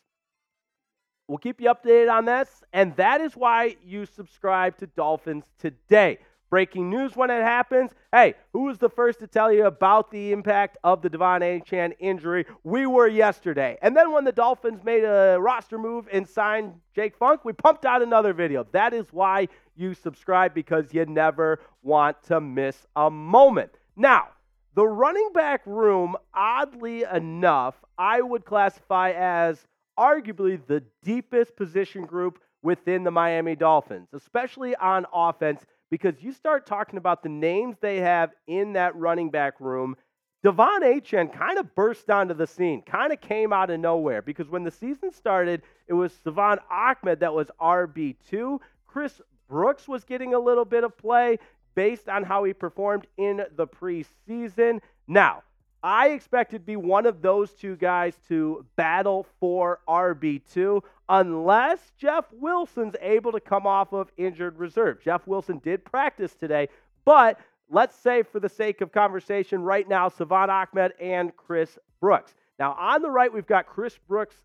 We'll 1.27 1.39
keep 1.39 1.61
you 1.61 1.75
updated 1.75 2.09
on 2.09 2.25
this, 2.25 2.63
and 2.73 2.95
that 2.95 3.21
is 3.21 3.35
why 3.35 3.75
you 3.85 4.07
subscribe 4.07 4.77
to 4.79 4.87
Dolphins 4.87 5.47
Today. 5.59 6.19
Breaking 6.51 6.91
news 6.91 7.15
when 7.15 7.31
it 7.31 7.43
happens. 7.43 7.93
Hey, 8.13 8.35
who 8.53 8.65
was 8.65 8.79
the 8.79 8.89
first 8.89 9.21
to 9.21 9.29
tell 9.29 9.53
you 9.53 9.67
about 9.67 10.11
the 10.11 10.33
impact 10.33 10.77
of 10.83 11.01
the 11.01 11.09
De'Von 11.09 11.43
Achane 11.43 11.93
injury? 12.01 12.45
We 12.65 12.87
were 12.87 13.07
yesterday. 13.07 13.79
And 13.83 13.97
then 13.97 14.11
when 14.13 14.25
the 14.25 14.33
Dolphins 14.33 14.83
made 14.83 15.05
a 15.05 15.39
roster 15.41 15.79
move 15.79 16.09
and 16.13 16.29
signed 16.29 16.75
Jake 16.93 17.17
Funk, 17.17 17.45
we 17.45 17.53
pumped 17.53 17.85
out 17.85 18.03
another 18.03 18.33
video. 18.33 18.67
That 18.73 18.93
is 18.93 19.07
why 19.13 19.47
you 19.77 19.95
subscribe 19.95 20.53
because 20.53 20.93
you 20.93 21.07
never 21.07 21.61
want 21.83 22.21
to 22.25 22.41
miss 22.41 22.85
a 22.97 23.09
moment. 23.09 23.71
Now, 23.97 24.29
the 24.75 24.87
running 24.87 25.31
back 25.33 25.63
room, 25.67 26.17
oddly 26.35 27.05
enough, 27.05 27.77
I 27.97 28.23
would 28.23 28.45
classify 28.45 29.13
as 29.13 29.67
arguably 29.99 30.61
the 30.67 30.83
deepest 31.05 31.55
position 31.55 32.07
group 32.07 32.41
within 32.63 33.05
the 33.05 33.11
Miami 33.11 33.57
Dolphins, 33.57 34.09
especially 34.13 34.75
on 34.77 35.07
offense, 35.13 35.65
because 35.91 36.15
you 36.21 36.33
start 36.33 36.67
talking 36.67 36.97
about 36.97 37.23
the 37.23 37.29
names 37.29 37.77
they 37.81 37.99
have 37.99 38.31
in 38.47 38.75
that 38.75 38.97
running 38.97 39.31
back 39.31 39.61
room. 39.61 39.97
De'Von 40.45 40.81
Achane 40.81 41.33
kind 41.33 41.59
of 41.59 41.75
burst 41.75 42.09
onto 42.09 42.33
the 42.33 42.47
scene, 42.47 42.83
kind 42.83 43.13
of 43.13 43.21
came 43.21 43.53
out 43.53 43.69
of 43.69 43.79
nowhere 43.79 44.23
because 44.23 44.49
when 44.49 44.65
the 44.65 44.71
season 44.71 45.13
started, 45.13 45.63
it 45.87 45.93
was 45.93 46.13
Salvon 46.25 46.59
Ahmed 46.71 47.21
that 47.21 47.35
was 47.35 47.51
RB2. 47.61 48.59
Chris 48.87 49.21
Brooks 49.49 49.87
was 49.87 50.05
getting 50.05 50.33
a 50.33 50.39
little 50.39 50.65
bit 50.65 50.85
of 50.85 50.97
play 50.97 51.39
based 51.75 52.09
on 52.09 52.23
how 52.23 52.45
he 52.45 52.55
performed 52.55 53.07
in 53.19 53.43
the 53.57 53.67
preseason. 53.67 54.81
Now, 55.07 55.43
I 55.83 56.09
expect 56.09 56.51
to 56.51 56.59
be 56.59 56.77
one 56.77 57.07
of 57.07 57.23
those 57.23 57.53
two 57.53 57.77
guys 57.77 58.15
to 58.29 58.67
battle 58.77 59.27
for 59.39 59.81
RB2 59.89 60.83
unless 61.09 61.93
Jeff 61.97 62.27
Wilson's 62.33 62.97
able 63.01 63.33
to 63.33 63.41
come 63.41 63.67
off 63.67 63.93
of 63.93 64.13
injured 64.17 64.59
reserve. 64.59 65.03
Jeff 65.03 65.27
Wilson 65.27 65.59
did 65.59 65.85
practice 65.85 66.35
today, 66.35 66.69
but 67.05 67.41
let's 67.71 67.97
say 67.97 68.23
for 68.23 68.41
the 68.41 68.49
sake 68.49 68.83
of 68.83 68.93
conversation 68.93 69.63
right 69.63 69.89
now, 69.89 70.09
Salvon 70.09 70.51
Ahmed 70.51 70.93
and 71.01 71.35
Chris 71.37 71.79
Brooks. 72.01 72.35
Now, 72.59 72.73
on 72.79 73.01
the 73.01 73.11
right, 73.11 73.33
we've 73.33 73.47
got 73.47 73.67
Chris 73.67 73.97
Brooks' 74.07 74.37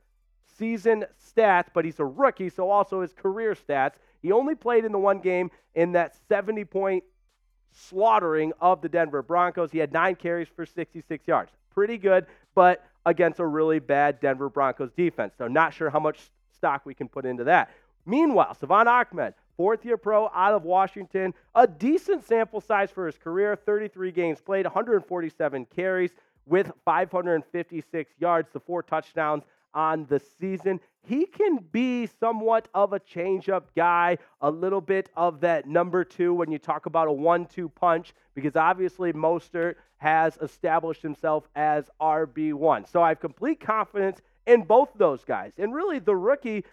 season 0.57 1.03
stats, 1.21 1.67
but 1.73 1.83
he's 1.83 1.99
a 1.99 2.05
rookie, 2.05 2.49
so 2.49 2.69
also 2.69 3.01
his 3.01 3.11
career 3.11 3.55
stats. 3.55 3.95
He 4.21 4.31
only 4.31 4.55
played 4.55 4.85
in 4.85 4.93
the 4.93 4.99
one 4.99 5.19
game 5.19 5.51
in 5.75 5.91
that 5.91 6.15
70 6.29 6.63
point 6.65 7.03
slaughtering 7.75 8.53
of 8.59 8.81
the 8.81 8.89
Denver 8.89 9.21
Broncos. 9.21 9.71
He 9.71 9.77
had 9.77 9.91
nine 9.91 10.15
carries 10.15 10.47
for 10.47 10.65
66 10.65 11.27
yards. 11.27 11.51
Pretty 11.73 11.97
good, 11.97 12.25
but 12.55 12.83
against 13.05 13.39
a 13.39 13.45
really 13.45 13.79
bad 13.79 14.19
Denver 14.19 14.49
Broncos 14.49 14.91
defense. 14.91 15.33
So, 15.37 15.47
not 15.47 15.73
sure 15.73 15.89
how 15.89 15.99
much 15.99 16.19
stock 16.55 16.85
we 16.85 16.93
can 16.93 17.07
put 17.07 17.25
into 17.25 17.43
that. 17.43 17.69
Meanwhile, 18.05 18.55
Salvon 18.55 18.87
Ahmed, 18.87 19.33
fourth 19.57 19.83
year 19.85 19.97
pro 19.97 20.29
out 20.33 20.53
of 20.53 20.63
Washington, 20.63 21.33
a 21.53 21.67
decent 21.67 22.25
sample 22.25 22.61
size 22.61 22.91
for 22.91 23.05
his 23.05 23.17
career 23.17 23.55
33 23.55 24.11
games 24.11 24.41
played, 24.41 24.65
147 24.65 25.65
carries 25.75 26.11
with 26.45 26.71
556 26.85 28.11
yards, 28.19 28.49
the 28.53 28.59
four 28.59 28.83
touchdowns 28.83 29.43
on 29.73 30.05
the 30.05 30.21
season. 30.39 30.79
He 31.07 31.25
can 31.27 31.59
be 31.71 32.07
somewhat 32.19 32.67
of 32.73 32.93
a 32.93 32.99
changeup 32.99 33.63
guy, 33.75 34.17
a 34.41 34.49
little 34.49 34.81
bit 34.81 35.09
of 35.15 35.39
that 35.41 35.67
number 35.67 36.03
two 36.03 36.33
when 36.33 36.51
you 36.51 36.57
talk 36.57 36.87
about 36.87 37.07
a 37.07 37.11
one 37.11 37.45
two 37.45 37.69
punch, 37.69 38.13
because 38.33 38.55
obviously 38.55 39.13
Mostert 39.13 39.75
has 39.97 40.37
established 40.41 41.01
himself 41.01 41.47
as 41.55 41.89
RB1. 42.01 42.89
So 42.89 43.03
I 43.03 43.09
have 43.09 43.19
complete 43.19 43.59
confidence 43.59 44.19
in 44.47 44.63
both 44.63 44.89
those 44.95 45.23
guys. 45.23 45.53
And 45.57 45.73
really, 45.73 45.99
the 45.99 46.15
rookie, 46.15 46.63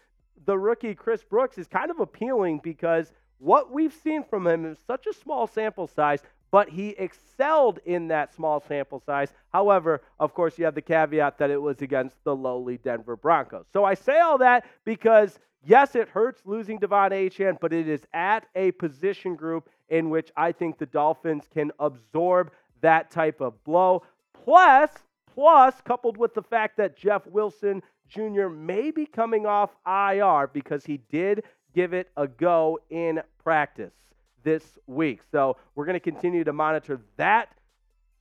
the 0.45 0.59
rookie 0.59 0.95
Chris 0.95 1.23
Brooks 1.23 1.59
is 1.59 1.67
kind 1.67 1.91
of 1.91 2.01
appealing 2.01 2.61
because 2.63 3.13
what 3.39 3.71
we've 3.71 3.95
seen 4.05 4.25
from 4.25 4.47
him 4.47 4.65
is 4.65 4.79
such 4.87 5.07
a 5.07 5.13
small 5.13 5.47
sample 5.47 5.87
size, 5.87 6.23
but 6.53 6.69
he 6.69 6.91
excelled 6.91 7.81
in 7.87 8.09
that 8.09 8.33
small 8.33 8.61
sample 8.61 9.03
size. 9.05 9.33
However, 9.53 10.03
of 10.21 10.35
course, 10.35 10.59
you 10.59 10.67
have 10.67 10.75
the 10.75 10.83
caveat 10.83 11.39
that 11.39 11.51
it 11.51 11.61
was 11.61 11.81
against 11.81 12.23
the 12.23 12.37
lowly 12.37 12.77
Denver 12.77 13.17
Broncos. 13.17 13.65
So 13.73 13.85
I 13.85 13.95
say 13.95 14.21
all 14.21 14.39
that 14.39 14.67
because, 14.85 15.41
yes, 15.65 15.97
it 15.97 16.11
hurts 16.11 16.43
losing 16.45 16.79
De'Von 16.79 17.11
Achane, 17.11 17.59
but 17.59 17.73
it 17.73 17.89
is 17.89 18.07
at 18.13 18.47
a 18.55 18.71
position 18.73 19.35
group 19.35 19.71
in 19.89 20.11
which 20.11 20.31
I 20.37 20.53
think 20.53 20.79
the 20.79 20.87
Dolphins 20.87 21.49
can 21.53 21.73
absorb 21.81 22.53
that 22.83 23.11
type 23.11 23.41
of 23.41 23.65
blow. 23.65 24.03
Plus, 24.45 24.91
plus, 25.35 25.75
coupled 25.87 26.19
with 26.19 26.35
the 26.35 26.43
fact 26.43 26.77
that 26.77 26.99
Jeff 26.99 27.27
Wilson 27.27 27.83
Jr. 28.09 28.49
may 28.49 28.91
be 28.91 29.07
coming 29.07 29.47
off 29.47 29.71
IR 29.87 30.51
because 30.53 30.85
he 30.85 30.99
did 31.11 31.45
give 31.75 31.95
it 31.95 32.11
a 32.19 32.29
go 32.29 32.79
in 32.91 33.23
practice 33.43 33.95
this 34.43 34.79
week. 34.87 35.21
So 35.31 35.57
we're 35.75 35.87
going 35.87 35.95
to 35.95 36.01
continue 36.01 36.45
to 36.45 36.53
monitor 36.53 37.01
that 37.17 37.49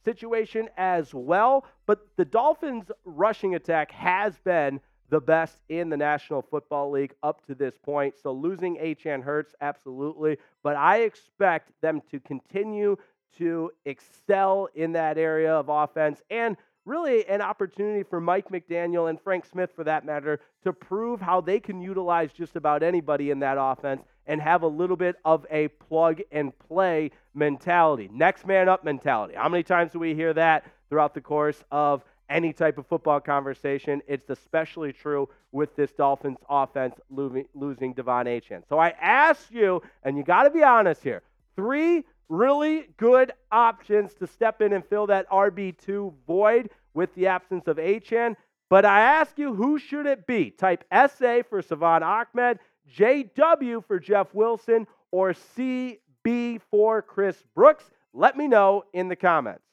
situation 0.04 0.70
as 0.78 1.14
well. 1.14 1.66
But 1.86 2.08
the 2.18 2.26
Dolphins' 2.26 2.92
rushing 3.06 3.56
attack 3.56 3.92
has 3.92 4.38
been 4.40 4.80
the 5.10 5.20
best 5.20 5.58
in 5.70 5.90
the 5.90 5.98
National 5.98 6.42
Football 6.42 6.90
League 6.92 7.14
up 7.22 7.46
to 7.48 7.54
this 7.54 7.76
point. 7.84 8.16
So 8.22 8.32
losing 8.32 8.78
Achane 8.78 9.22
hurts, 9.22 9.54
absolutely. 9.62 10.38
But 10.64 10.78
I 10.78 11.02
expect 11.02 11.72
them 11.82 12.02
to 12.12 12.20
continue 12.22 12.96
to 13.38 13.72
excel 13.86 14.70
in 14.74 14.94
that 14.94 15.18
area 15.18 15.54
of 15.54 15.70
offense 15.70 16.22
and 16.30 16.58
really 16.86 17.26
an 17.28 17.42
opportunity 17.42 18.04
for 18.04 18.20
Mike 18.20 18.50
McDaniel 18.50 19.10
and 19.10 19.22
Frank 19.22 19.46
Smith, 19.46 19.72
for 19.76 19.84
that 19.84 20.06
matter, 20.06 20.40
to 20.64 20.74
prove 20.74 21.22
how 21.22 21.40
they 21.40 21.60
can 21.60 21.80
utilize 21.80 22.32
just 22.32 22.56
about 22.56 22.82
anybody 22.82 23.32
in 23.32 23.40
that 23.40 23.58
offense 23.60 24.02
and 24.32 24.42
have 24.42 24.64
a 24.64 24.68
little 24.68 24.96
bit 24.96 25.18
of 25.26 25.46
a 25.52 25.68
plug 25.68 26.22
and 26.32 26.58
play 26.58 27.12
mentality, 27.34 28.10
next 28.14 28.48
man 28.48 28.70
up 28.70 28.86
mentality. 28.86 29.34
How 29.36 29.50
many 29.50 29.62
times 29.62 29.92
do 29.92 30.00
we 30.00 30.16
hear 30.16 30.34
that 30.34 30.64
throughout 30.90 31.14
the 31.14 31.20
course 31.20 31.62
of 31.70 32.02
any 32.30 32.54
type 32.54 32.78
of 32.78 32.88
football 32.88 33.20
conversation? 33.20 34.02
It's 34.08 34.30
especially 34.30 34.94
true 34.94 35.28
with 35.52 35.76
this 35.76 35.92
Dolphins 35.92 36.38
offense 36.50 36.96
losing 37.10 37.46
De'Von 37.94 38.26
Achane. 38.26 38.64
So 38.70 38.80
I 38.80 38.94
ask 39.02 39.52
you, 39.52 39.82
and 40.04 40.16
you 40.18 40.24
got 40.24 40.44
to 40.44 40.50
be 40.50 40.64
honest 40.64 41.04
here, 41.04 41.24
three 41.58 42.06
really 42.30 42.88
good 42.96 43.34
options 43.52 44.14
to 44.14 44.28
step 44.28 44.62
in 44.62 44.72
and 44.72 44.86
fill 44.86 45.08
that 45.08 45.30
RB2 45.30 46.14
void 46.26 46.70
with 46.94 47.14
the 47.16 47.28
absence 47.28 47.68
of 47.68 47.76
Achane. 47.76 48.38
But 48.70 48.86
I 48.86 49.02
ask 49.02 49.38
you, 49.38 49.54
who 49.54 49.78
should 49.78 50.06
it 50.06 50.26
be? 50.26 50.52
Type 50.52 50.86
SA 50.94 51.42
for 51.50 51.62
Salvon 51.62 52.02
Ahmed 52.02 52.60
JW 52.90 53.86
for 53.86 54.00
Jeff 54.00 54.34
Wilson, 54.34 54.88
or 55.12 55.34
CB 55.34 56.62
for 56.70 57.02
Chris 57.02 57.44
Brooks? 57.56 57.90
Let 58.14 58.38
me 58.38 58.48
know 58.48 58.84
in 58.94 59.08
the 59.08 59.16
comments. 59.16 59.64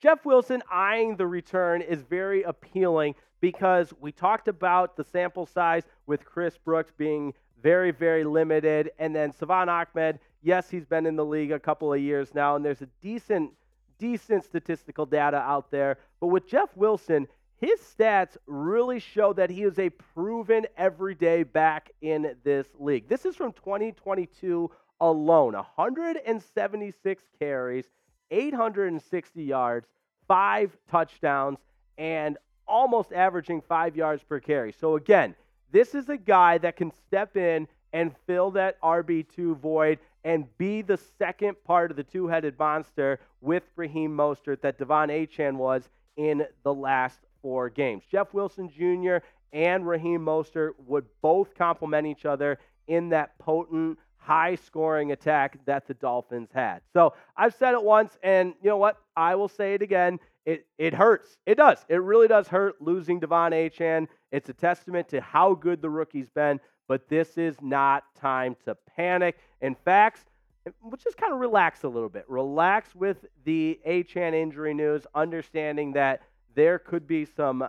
Jeff 0.00 0.24
Wilson 0.24 0.62
eyeing 0.70 1.16
the 1.16 1.26
return 1.26 1.82
is 1.82 2.02
very 2.02 2.42
appealing 2.42 3.14
because 3.40 3.92
we 4.00 4.12
talked 4.12 4.48
about 4.48 4.96
the 4.96 5.04
sample 5.04 5.46
size 5.46 5.82
with 6.06 6.24
Chris 6.24 6.56
Brooks 6.56 6.92
being 6.96 7.34
very, 7.62 7.90
very 7.90 8.24
limited. 8.24 8.90
And 8.98 9.14
then 9.14 9.32
Salvon 9.32 9.68
Ahmed, 9.68 10.18
yes, 10.42 10.70
he's 10.70 10.86
been 10.86 11.04
in 11.04 11.16
the 11.16 11.24
league 11.24 11.52
a 11.52 11.60
couple 11.60 11.92
of 11.92 12.00
years 12.00 12.34
now, 12.34 12.56
and 12.56 12.64
there's 12.64 12.82
a 12.82 12.88
decent 13.02 13.52
decent 13.98 14.42
statistical 14.44 15.06
data 15.06 15.36
out 15.36 15.70
there. 15.70 15.98
But 16.20 16.28
with 16.28 16.48
Jeff 16.48 16.74
Wilson, 16.74 17.28
his 17.60 17.78
stats 17.80 18.36
really 18.46 18.98
show 18.98 19.32
that 19.34 19.50
he 19.50 19.62
is 19.62 19.78
a 19.78 19.90
proven 19.90 20.66
everyday 20.76 21.42
back 21.42 21.90
in 22.00 22.34
this 22.42 22.66
league. 22.78 23.08
This 23.08 23.26
is 23.26 23.36
from 23.36 23.52
2022 23.52 24.70
alone 25.00 25.54
176 25.54 27.22
carries, 27.38 27.84
860 28.30 29.42
yards, 29.42 29.86
five 30.26 30.76
touchdowns, 30.90 31.58
and 31.98 32.38
almost 32.66 33.12
averaging 33.12 33.60
five 33.60 33.96
yards 33.96 34.22
per 34.22 34.40
carry. 34.40 34.72
So, 34.72 34.96
again, 34.96 35.34
this 35.70 35.94
is 35.94 36.08
a 36.08 36.16
guy 36.16 36.58
that 36.58 36.76
can 36.76 36.92
step 37.06 37.36
in 37.36 37.68
and 37.92 38.14
fill 38.26 38.52
that 38.52 38.80
RB2 38.80 39.56
void 39.58 39.98
and 40.24 40.46
be 40.58 40.82
the 40.82 40.98
second 41.18 41.56
part 41.64 41.90
of 41.90 41.96
the 41.96 42.04
two 42.04 42.28
headed 42.28 42.58
monster 42.58 43.18
with 43.40 43.64
Raheem 43.76 44.16
Mostert 44.16 44.60
that 44.60 44.78
De'Von 44.78 45.08
Achane 45.08 45.56
was 45.56 45.88
in 46.16 46.46
the 46.62 46.74
last 46.74 47.18
four 47.42 47.68
games. 47.70 48.04
Jeff 48.10 48.32
Wilson 48.34 48.68
Jr. 48.68 49.24
and 49.52 49.86
Raheem 49.86 50.20
Mostert 50.20 50.72
would 50.86 51.06
both 51.22 51.54
complement 51.54 52.06
each 52.06 52.24
other 52.24 52.58
in 52.86 53.08
that 53.10 53.38
potent, 53.38 53.98
high 54.16 54.54
scoring 54.54 55.12
attack 55.12 55.58
that 55.64 55.86
the 55.86 55.94
Dolphins 55.94 56.50
had. 56.52 56.80
So 56.92 57.14
I've 57.36 57.54
said 57.54 57.74
it 57.74 57.82
once, 57.82 58.18
and 58.22 58.54
you 58.62 58.70
know 58.70 58.76
what? 58.76 58.98
I 59.16 59.34
will 59.34 59.48
say 59.48 59.74
it 59.74 59.82
again. 59.82 60.18
It, 60.44 60.66
it 60.78 60.94
hurts. 60.94 61.38
It 61.46 61.56
does. 61.56 61.84
It 61.88 62.02
really 62.02 62.28
does 62.28 62.48
hurt 62.48 62.80
losing 62.80 63.20
De'Von 63.20 63.52
Achane. 63.52 64.08
It's 64.32 64.48
a 64.48 64.54
testament 64.54 65.08
to 65.10 65.20
how 65.20 65.54
good 65.54 65.82
the 65.82 65.90
rookie's 65.90 66.30
been, 66.30 66.60
but 66.88 67.08
this 67.08 67.38
is 67.38 67.56
not 67.60 68.04
time 68.14 68.56
to 68.64 68.76
panic. 68.96 69.38
In 69.60 69.74
fact, 69.74 70.24
we'll 70.82 70.96
just 70.96 71.16
kind 71.16 71.32
of 71.32 71.38
relax 71.38 71.84
a 71.84 71.88
little 71.88 72.08
bit. 72.08 72.24
Relax 72.28 72.94
with 72.94 73.24
the 73.44 73.78
Achane 73.86 74.34
injury 74.34 74.74
news, 74.74 75.06
understanding 75.14 75.92
that 75.92 76.22
there 76.54 76.78
could 76.78 77.06
be 77.06 77.24
some 77.24 77.68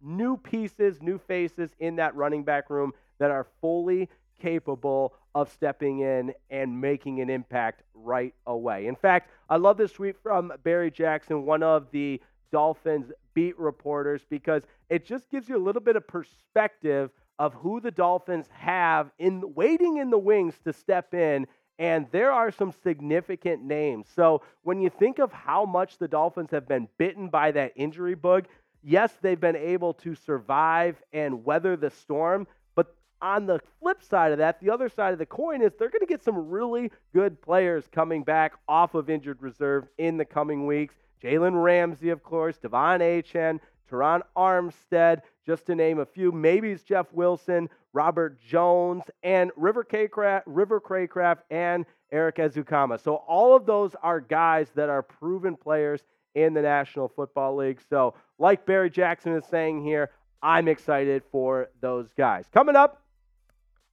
new 0.00 0.36
pieces, 0.36 1.00
new 1.00 1.18
faces 1.18 1.70
in 1.78 1.96
that 1.96 2.14
running 2.16 2.42
back 2.42 2.70
room 2.70 2.92
that 3.18 3.30
are 3.30 3.46
fully 3.60 4.08
capable 4.40 5.14
of 5.34 5.50
stepping 5.50 6.00
in 6.00 6.34
and 6.50 6.80
making 6.80 7.20
an 7.20 7.30
impact 7.30 7.82
right 7.94 8.34
away. 8.46 8.86
In 8.86 8.96
fact, 8.96 9.30
I 9.48 9.56
love 9.56 9.76
this 9.76 9.92
tweet 9.92 10.16
from 10.22 10.52
Barry 10.64 10.90
Jackson, 10.90 11.46
one 11.46 11.62
of 11.62 11.90
the 11.92 12.20
Dolphins 12.50 13.12
beat 13.32 13.58
reporters, 13.58 14.22
because 14.28 14.62
it 14.90 15.06
just 15.06 15.30
gives 15.30 15.48
you 15.48 15.56
a 15.56 15.64
little 15.64 15.80
bit 15.80 15.96
of 15.96 16.06
perspective 16.06 17.10
of 17.38 17.54
who 17.54 17.80
the 17.80 17.90
Dolphins 17.90 18.46
have 18.52 19.10
in 19.18 19.54
waiting 19.54 19.96
in 19.96 20.10
the 20.10 20.18
wings 20.18 20.54
to 20.64 20.72
step 20.72 21.14
in 21.14 21.46
and 21.82 22.06
there 22.12 22.30
are 22.30 22.52
some 22.52 22.72
significant 22.84 23.64
names. 23.64 24.06
So 24.14 24.42
when 24.62 24.80
you 24.80 24.88
think 24.88 25.18
of 25.18 25.32
how 25.32 25.64
much 25.64 25.98
the 25.98 26.06
Dolphins 26.06 26.52
have 26.52 26.68
been 26.68 26.86
bitten 26.96 27.26
by 27.26 27.50
that 27.50 27.72
injury 27.74 28.14
bug, 28.14 28.46
yes, 28.84 29.12
they've 29.20 29.40
been 29.40 29.56
able 29.56 29.92
to 29.94 30.14
survive 30.14 31.02
and 31.12 31.44
weather 31.44 31.76
the 31.76 31.90
storm. 31.90 32.46
But 32.76 32.94
on 33.20 33.46
the 33.46 33.60
flip 33.80 34.00
side 34.00 34.30
of 34.30 34.38
that, 34.38 34.60
the 34.60 34.70
other 34.70 34.88
side 34.88 35.12
of 35.12 35.18
the 35.18 35.26
coin 35.26 35.60
is 35.60 35.72
they're 35.76 35.90
going 35.90 35.98
to 35.98 36.06
get 36.06 36.22
some 36.22 36.50
really 36.50 36.92
good 37.12 37.42
players 37.42 37.88
coming 37.90 38.22
back 38.22 38.52
off 38.68 38.94
of 38.94 39.10
injured 39.10 39.42
reserve 39.42 39.88
in 39.98 40.16
the 40.16 40.24
coming 40.24 40.68
weeks. 40.68 40.94
Jalen 41.20 41.60
Ramsey, 41.60 42.10
of 42.10 42.22
course, 42.22 42.58
De'Von 42.62 43.00
Achane, 43.00 43.58
Terron 43.92 44.22
Armstead, 44.36 45.22
just 45.44 45.66
to 45.66 45.74
name 45.74 45.98
a 45.98 46.06
few. 46.06 46.32
Maybe 46.32 46.70
it's 46.70 46.82
Jeff 46.82 47.06
Wilson, 47.12 47.68
Robert 47.92 48.40
Jones, 48.40 49.02
and 49.22 49.50
River 49.56 49.84
Cracraft, 49.84 50.42
River 50.46 50.80
Cracraft 50.80 51.38
and 51.50 51.84
Erik 52.10 52.36
Ezukanma. 52.36 53.00
So 53.02 53.16
all 53.16 53.54
of 53.54 53.66
those 53.66 53.94
are 54.02 54.20
guys 54.20 54.68
that 54.74 54.88
are 54.88 55.02
proven 55.02 55.56
players 55.56 56.02
in 56.34 56.54
the 56.54 56.62
National 56.62 57.08
Football 57.08 57.56
League. 57.56 57.80
So, 57.90 58.14
like 58.38 58.64
Barry 58.64 58.90
Jackson 58.90 59.36
is 59.36 59.44
saying 59.46 59.84
here, 59.84 60.10
I'm 60.42 60.68
excited 60.68 61.22
for 61.30 61.68
those 61.80 62.08
guys. 62.16 62.46
Coming 62.52 62.74
up, 62.74 63.02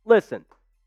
listen, 0.06 0.46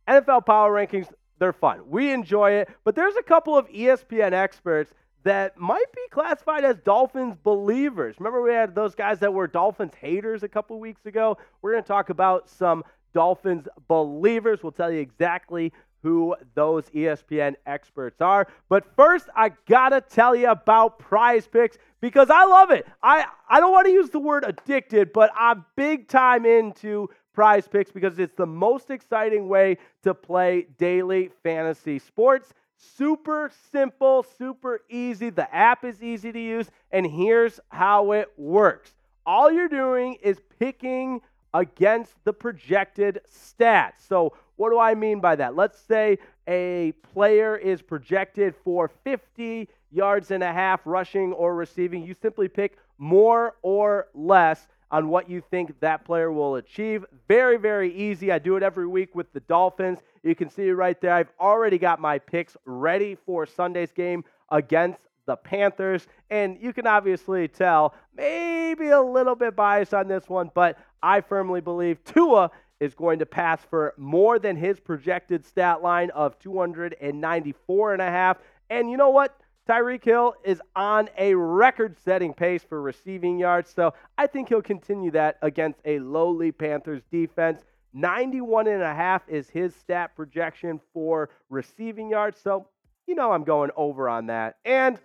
NFL 0.09 0.46
Power 0.46 0.72
Rankings, 0.72 1.09
they're 1.38 1.53
fun. 1.53 1.83
We 1.88 2.12
enjoy 2.12 2.53
it, 2.53 2.68
but 2.85 2.94
there's 2.94 3.16
a 3.16 3.22
couple 3.22 3.57
of 3.57 3.68
ESPN 3.68 4.33
experts 4.33 4.92
that 5.25 5.57
might 5.57 5.93
be 5.95 6.03
classified 6.11 6.65
as 6.65 6.77
Dolphins 6.79 7.37
believers. 7.43 8.17
Remember, 8.19 8.43
we 8.43 8.53
had 8.53 8.75
those 8.75 8.95
guys 8.95 9.19
that 9.21 9.33
were 9.33 9.47
Dolphins 9.47 9.95
haters 9.95 10.43
a 10.43 10.49
couple 10.49 10.79
weeks 10.81 11.07
ago? 11.07 11.39
We're 11.61 11.73
going 11.73 11.85
to 11.85 11.89
talk 11.89 12.11
about 12.11 12.49
some 12.49 12.85
Dolphins 13.15 13.69
believers. 13.89 14.63
We'll 14.63 14.73
tell 14.73 14.91
you 14.91 15.01
exactly 15.01 15.73
who 16.03 16.35
those 16.55 16.85
ESPN 16.91 17.55
experts 17.67 18.21
are. 18.21 18.49
But 18.69 18.85
first, 18.97 19.29
I 19.37 19.53
got 19.69 19.91
to 19.91 20.01
tell 20.01 20.35
you 20.35 20.49
about 20.49 20.99
prize 20.99 21.47
picks 21.47 21.79
because 22.01 22.29
I 22.29 22.45
love 22.45 22.71
it. 22.73 22.87
I, 23.03 23.25
I 23.49 23.61
don't 23.61 23.73
want 23.73 23.87
to 23.87 23.93
use 23.93 24.11
the 24.11 24.19
word 24.19 24.45
addicted, 24.45 25.13
but 25.13 25.31
I'm 25.39 25.65
big 25.77 26.09
time 26.09 26.45
into 26.45 27.09
prize 27.33 27.69
picks 27.69 27.93
because 27.93 28.19
it's 28.19 28.35
the 28.35 28.47
most 28.47 28.91
exciting 28.91 29.49
way 29.49 29.79
to 30.03 30.13
play 30.13 30.67
daily 30.79 31.31
fantasy 31.43 31.99
sports. 31.99 32.53
Super 32.83 33.51
simple, 33.71 34.27
super 34.38 34.81
easy. 34.88 35.31
The 35.31 35.53
app 35.55 35.85
is 35.85 36.03
easy 36.03 36.33
to 36.33 36.40
use, 36.40 36.68
and 36.90 37.07
here's 37.07 37.61
how 37.68 38.12
it 38.12 38.29
works. 38.37 38.92
All 39.25 39.53
you're 39.53 39.68
doing 39.68 40.16
is 40.21 40.40
picking 40.59 41.21
against 41.55 42.12
the 42.25 42.33
projected 42.33 43.21
stats. 43.31 44.07
So, 44.09 44.35
what 44.57 44.71
do 44.71 44.79
I 44.81 44.95
mean 44.95 45.21
by 45.21 45.37
that? 45.37 45.55
Let's 45.55 45.79
say 45.79 46.18
a 46.49 46.92
player 47.14 47.57
is 47.57 47.83
projected 47.83 48.55
for 48.64 48.88
50 49.05 49.68
yards 49.92 50.31
and 50.33 50.42
a 50.42 50.53
half 50.53 50.81
rushing 50.85 51.33
or 51.33 51.55
receiving. 51.55 52.05
You 52.05 52.14
simply 52.21 52.49
pick 52.49 52.79
more 52.99 53.57
or 53.62 54.09
less 54.12 54.66
on 54.93 55.09
what 55.09 55.29
you 55.29 55.43
think 55.51 55.81
that 55.81 56.05
player 56.05 56.31
will 56.31 56.57
achieve. 56.57 57.05
Very, 57.27 57.57
very 57.57 57.93
easy. 57.93 58.31
I 58.31 58.39
do 58.39 58.57
it 58.57 58.63
every 58.63 58.87
week 58.87 59.15
with 59.15 59.33
the 59.33 59.41
Dolphins. 59.41 59.99
You 60.23 60.35
can 60.35 60.51
see 60.51 60.71
right 60.71 61.01
there. 61.01 61.15
I've 61.15 61.33
already 61.41 61.79
got 61.79 61.99
my 61.99 62.19
picks 62.19 62.57
ready 62.67 63.17
for 63.27 63.47
Sunday's 63.47 63.91
game 63.91 64.23
against 64.51 65.01
the 65.25 65.35
Panthers. 65.35 66.07
And 66.31 66.59
you 66.61 66.75
can 66.75 66.87
obviously 66.87 67.49
tell, 67.49 67.95
maybe 68.15 68.89
a 68.89 69.01
little 69.01 69.35
bit 69.35 69.57
biased 69.57 69.95
on 69.95 70.09
this 70.09 70.29
one, 70.29 70.51
but 70.55 70.79
I 71.03 71.23
firmly 71.23 71.63
believe 71.63 72.05
Tua 72.05 72.51
is 72.79 72.95
going 72.95 73.21
to 73.21 73.27
pass 73.27 73.61
for 73.71 73.95
more 73.97 74.39
than 74.39 74.57
his 74.57 74.79
projected 74.79 75.47
stat 75.47 75.83
line 75.83 76.11
of 76.11 76.39
294 76.41 77.93
and 77.95 78.03
a 78.03 78.11
half. 78.11 78.39
And 78.69 78.91
you 78.91 78.97
know 78.97 79.11
what? 79.11 79.39
Tyreek 79.68 80.05
Hill 80.05 80.35
is 80.44 80.61
on 80.75 81.09
a 81.16 81.35
record 81.35 81.96
setting 82.05 82.35
pace 82.35 82.64
for 82.64 82.83
receiving 82.83 83.38
yards, 83.38 83.70
so 83.70 83.94
I 84.18 84.27
think 84.27 84.48
he'll 84.48 84.62
continue 84.62 85.12
that 85.12 85.38
against 85.40 85.81
a 85.85 86.01
lowly 86.01 86.51
Panthers 86.51 87.03
defense. 87.12 87.62
91 87.92 88.66
and 88.66 88.83
a 88.83 88.94
half 88.94 89.22
is 89.29 89.48
his 89.48 89.75
stat 89.77 90.16
projection 90.16 90.81
for 90.92 91.31
receiving 91.48 92.09
yards, 92.11 92.40
so 92.40 92.66
you 93.07 93.14
know 93.14 93.31
I'm 93.31 93.44
going 93.44 93.70
over 93.77 94.09
on 94.09 94.27
that. 94.27 94.57
And 94.64 94.98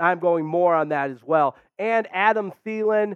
I'm 0.00 0.18
going 0.18 0.44
more 0.44 0.74
on 0.74 0.88
that 0.88 1.10
as 1.10 1.22
well. 1.22 1.54
And 1.78 2.08
Adam 2.12 2.52
Thielen, 2.66 3.14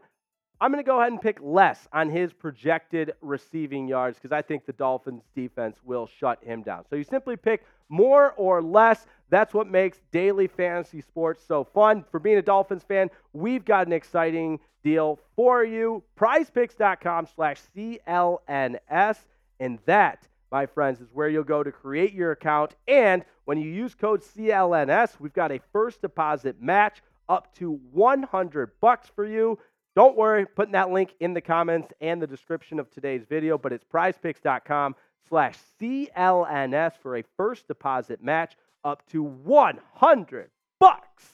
I'm 0.60 0.72
going 0.72 0.82
to 0.82 0.86
go 0.86 1.00
ahead 1.00 1.12
and 1.12 1.20
pick 1.20 1.38
less 1.42 1.86
on 1.92 2.08
his 2.08 2.32
projected 2.32 3.12
receiving 3.20 3.86
yards 3.86 4.16
because 4.16 4.32
I 4.32 4.40
think 4.40 4.64
the 4.64 4.72
Dolphins 4.72 5.22
defense 5.34 5.76
will 5.84 6.08
shut 6.18 6.42
him 6.42 6.62
down. 6.62 6.84
So 6.88 6.96
you 6.96 7.04
simply 7.04 7.36
pick 7.36 7.64
more 7.88 8.32
or 8.36 8.62
less. 8.62 9.06
That's 9.28 9.52
what 9.52 9.66
makes 9.66 10.00
daily 10.12 10.46
fantasy 10.46 11.02
sports 11.02 11.44
so 11.46 11.64
fun. 11.64 12.04
For 12.10 12.18
being 12.18 12.38
a 12.38 12.42
Dolphins 12.42 12.84
fan, 12.84 13.10
we've 13.34 13.64
got 13.64 13.86
an 13.86 13.92
exciting 13.92 14.58
deal 14.82 15.18
for 15.34 15.62
you. 15.62 16.02
prizepicks.com 16.18 17.28
slash 17.34 17.60
CLNS. 17.76 19.18
And 19.60 19.78
that, 19.84 20.26
my 20.50 20.64
friends, 20.64 21.00
is 21.00 21.08
where 21.12 21.28
you'll 21.28 21.44
go 21.44 21.62
to 21.62 21.72
create 21.72 22.14
your 22.14 22.32
account. 22.32 22.76
And 22.88 23.24
when 23.44 23.58
you 23.58 23.70
use 23.70 23.94
code 23.94 24.22
CLNS, 24.22 25.20
we've 25.20 25.34
got 25.34 25.52
a 25.52 25.60
first 25.72 26.00
deposit 26.00 26.62
match 26.62 27.02
up 27.28 27.54
to 27.56 27.80
100 27.92 28.70
bucks 28.80 29.08
for 29.14 29.26
you. 29.26 29.58
Don't 29.96 30.14
worry, 30.14 30.44
putting 30.44 30.72
that 30.72 30.90
link 30.90 31.14
in 31.20 31.32
the 31.32 31.40
comments 31.40 31.90
and 32.02 32.20
the 32.20 32.26
description 32.26 32.78
of 32.78 32.90
today's 32.90 33.24
video, 33.26 33.56
but 33.56 33.72
it's 33.72 33.84
prizepicks.com 33.84 34.94
slash 35.26 35.56
CLNS 35.80 36.92
for 37.02 37.16
a 37.16 37.24
first 37.38 37.66
deposit 37.66 38.22
match 38.22 38.56
up 38.84 39.08
to 39.08 39.22
100 39.22 40.50
bucks. 40.78 41.24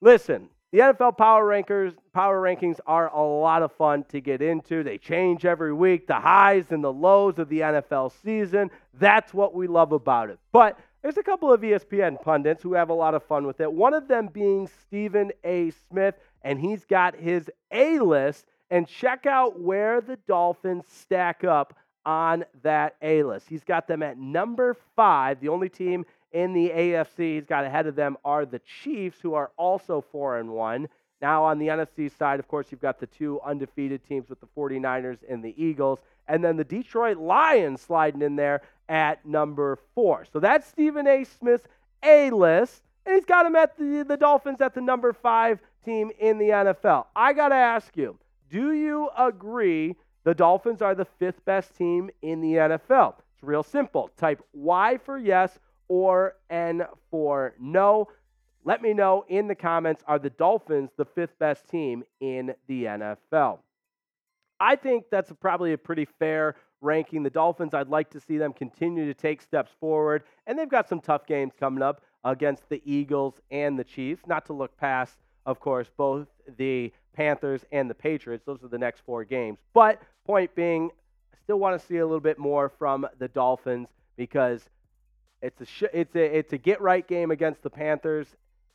Listen, 0.00 0.48
the 0.70 0.78
NFL 0.78 1.18
power 1.18 1.44
rankers 1.44 1.92
power 2.14 2.40
rankings 2.40 2.78
are 2.86 3.12
a 3.12 3.20
lot 3.20 3.62
of 3.64 3.72
fun 3.72 4.04
to 4.10 4.20
get 4.20 4.40
into. 4.40 4.84
They 4.84 4.98
change 4.98 5.44
every 5.44 5.72
week, 5.72 6.06
the 6.06 6.20
highs 6.20 6.70
and 6.70 6.84
the 6.84 6.92
lows 6.92 7.40
of 7.40 7.48
the 7.48 7.60
NFL 7.60 8.12
season. 8.22 8.70
That's 8.94 9.34
what 9.34 9.54
we 9.56 9.66
love 9.66 9.90
about 9.90 10.30
it. 10.30 10.38
But 10.52 10.78
there's 11.02 11.16
a 11.16 11.22
couple 11.22 11.52
of 11.52 11.62
ESPN 11.62 12.22
pundits 12.22 12.62
who 12.62 12.74
have 12.74 12.90
a 12.90 12.94
lot 12.94 13.14
of 13.14 13.24
fun 13.24 13.46
with 13.46 13.60
it. 13.60 13.72
One 13.72 13.94
of 13.94 14.06
them 14.06 14.28
being 14.28 14.68
Stephen 14.82 15.32
A. 15.42 15.72
Smith, 15.88 16.14
and 16.42 16.60
he's 16.60 16.84
got 16.84 17.16
his 17.16 17.50
A 17.70 17.98
list. 18.00 18.46
And 18.72 18.86
check 18.86 19.26
out 19.26 19.58
where 19.58 20.00
the 20.00 20.16
Dolphins 20.28 20.84
stack 20.88 21.42
up 21.42 21.76
on 22.06 22.44
that 22.62 22.94
A 23.02 23.24
list. 23.24 23.48
He's 23.48 23.64
got 23.64 23.88
them 23.88 24.00
at 24.00 24.16
number 24.16 24.76
five, 24.94 25.40
the 25.40 25.48
only 25.48 25.68
team 25.68 26.04
in 26.32 26.52
the 26.52 26.70
AFC, 26.70 27.34
he's 27.34 27.46
got 27.46 27.64
ahead 27.64 27.86
of 27.86 27.96
them 27.96 28.16
are 28.24 28.46
the 28.46 28.60
Chiefs, 28.60 29.18
who 29.20 29.34
are 29.34 29.50
also 29.56 30.00
4 30.00 30.38
and 30.38 30.50
1. 30.50 30.88
Now, 31.20 31.44
on 31.44 31.58
the 31.58 31.68
NFC 31.68 32.10
side, 32.16 32.40
of 32.40 32.48
course, 32.48 32.68
you've 32.70 32.80
got 32.80 32.98
the 32.98 33.06
two 33.06 33.40
undefeated 33.44 34.06
teams 34.06 34.28
with 34.28 34.40
the 34.40 34.46
49ers 34.56 35.18
and 35.28 35.44
the 35.44 35.54
Eagles, 35.62 36.00
and 36.28 36.42
then 36.42 36.56
the 36.56 36.64
Detroit 36.64 37.18
Lions 37.18 37.80
sliding 37.80 38.22
in 38.22 38.36
there 38.36 38.62
at 38.88 39.26
number 39.26 39.78
four. 39.94 40.24
So 40.32 40.40
that's 40.40 40.66
Stephen 40.66 41.06
A. 41.06 41.24
Smith's 41.24 41.66
A 42.02 42.30
list, 42.30 42.82
and 43.06 43.14
he's 43.14 43.24
got 43.24 43.46
him 43.46 43.56
at 43.56 43.76
the, 43.76 44.04
the 44.06 44.16
Dolphins 44.16 44.60
at 44.60 44.74
the 44.74 44.80
number 44.80 45.12
five 45.12 45.60
team 45.84 46.10
in 46.18 46.38
the 46.38 46.48
NFL. 46.48 47.06
I 47.16 47.32
got 47.32 47.48
to 47.48 47.54
ask 47.54 47.96
you, 47.96 48.18
do 48.50 48.72
you 48.72 49.08
agree 49.16 49.96
the 50.24 50.34
Dolphins 50.34 50.82
are 50.82 50.94
the 50.94 51.06
fifth 51.18 51.44
best 51.44 51.74
team 51.76 52.10
in 52.22 52.40
the 52.40 52.54
NFL? 52.54 53.14
It's 53.34 53.42
real 53.42 53.62
simple. 53.62 54.10
Type 54.16 54.42
Y 54.52 54.98
for 55.04 55.18
yes 55.18 55.58
or 55.88 56.36
N 56.50 56.84
for 57.10 57.54
no. 57.58 58.08
Let 58.64 58.82
me 58.82 58.92
know 58.92 59.24
in 59.28 59.48
the 59.48 59.54
comments 59.54 60.02
are 60.06 60.18
the 60.18 60.30
Dolphins 60.30 60.90
the 60.96 61.06
fifth 61.06 61.38
best 61.38 61.68
team 61.68 62.04
in 62.20 62.54
the 62.68 62.84
NFL? 62.84 63.60
I 64.60 64.76
think 64.76 65.06
that's 65.10 65.32
probably 65.40 65.72
a 65.72 65.78
pretty 65.78 66.06
fair 66.18 66.56
ranking. 66.82 67.22
The 67.22 67.30
Dolphins, 67.30 67.72
I'd 67.72 67.88
like 67.88 68.10
to 68.10 68.20
see 68.20 68.36
them 68.36 68.52
continue 68.52 69.06
to 69.06 69.14
take 69.14 69.40
steps 69.40 69.72
forward, 69.80 70.22
and 70.46 70.58
they've 70.58 70.68
got 70.68 70.88
some 70.88 71.00
tough 71.00 71.26
games 71.26 71.54
coming 71.58 71.82
up 71.82 72.02
against 72.24 72.68
the 72.68 72.82
Eagles 72.84 73.34
and 73.50 73.78
the 73.78 73.84
Chiefs. 73.84 74.22
Not 74.26 74.46
to 74.46 74.52
look 74.52 74.76
past, 74.76 75.14
of 75.46 75.60
course, 75.60 75.88
both 75.96 76.28
the 76.56 76.92
Panthers 77.14 77.64
and 77.72 77.88
the 77.88 77.94
Patriots. 77.94 78.44
Those 78.46 78.62
are 78.62 78.68
the 78.68 78.78
next 78.78 79.00
four 79.00 79.24
games. 79.24 79.58
But 79.72 80.00
point 80.26 80.54
being, 80.54 80.90
I 81.32 81.36
still 81.44 81.58
want 81.58 81.80
to 81.80 81.86
see 81.86 81.96
a 81.96 82.06
little 82.06 82.20
bit 82.20 82.38
more 82.38 82.68
from 82.68 83.06
the 83.18 83.28
Dolphins 83.28 83.88
because 84.16 84.62
it's 85.42 85.60
a 85.60 85.66
sh- 85.66 85.94
it's 85.94 86.14
a 86.14 86.38
it's 86.38 86.52
a 86.52 86.58
get 86.58 86.80
right 86.80 87.06
game 87.06 87.30
against 87.30 87.62
the 87.62 87.70
Panthers 87.70 88.26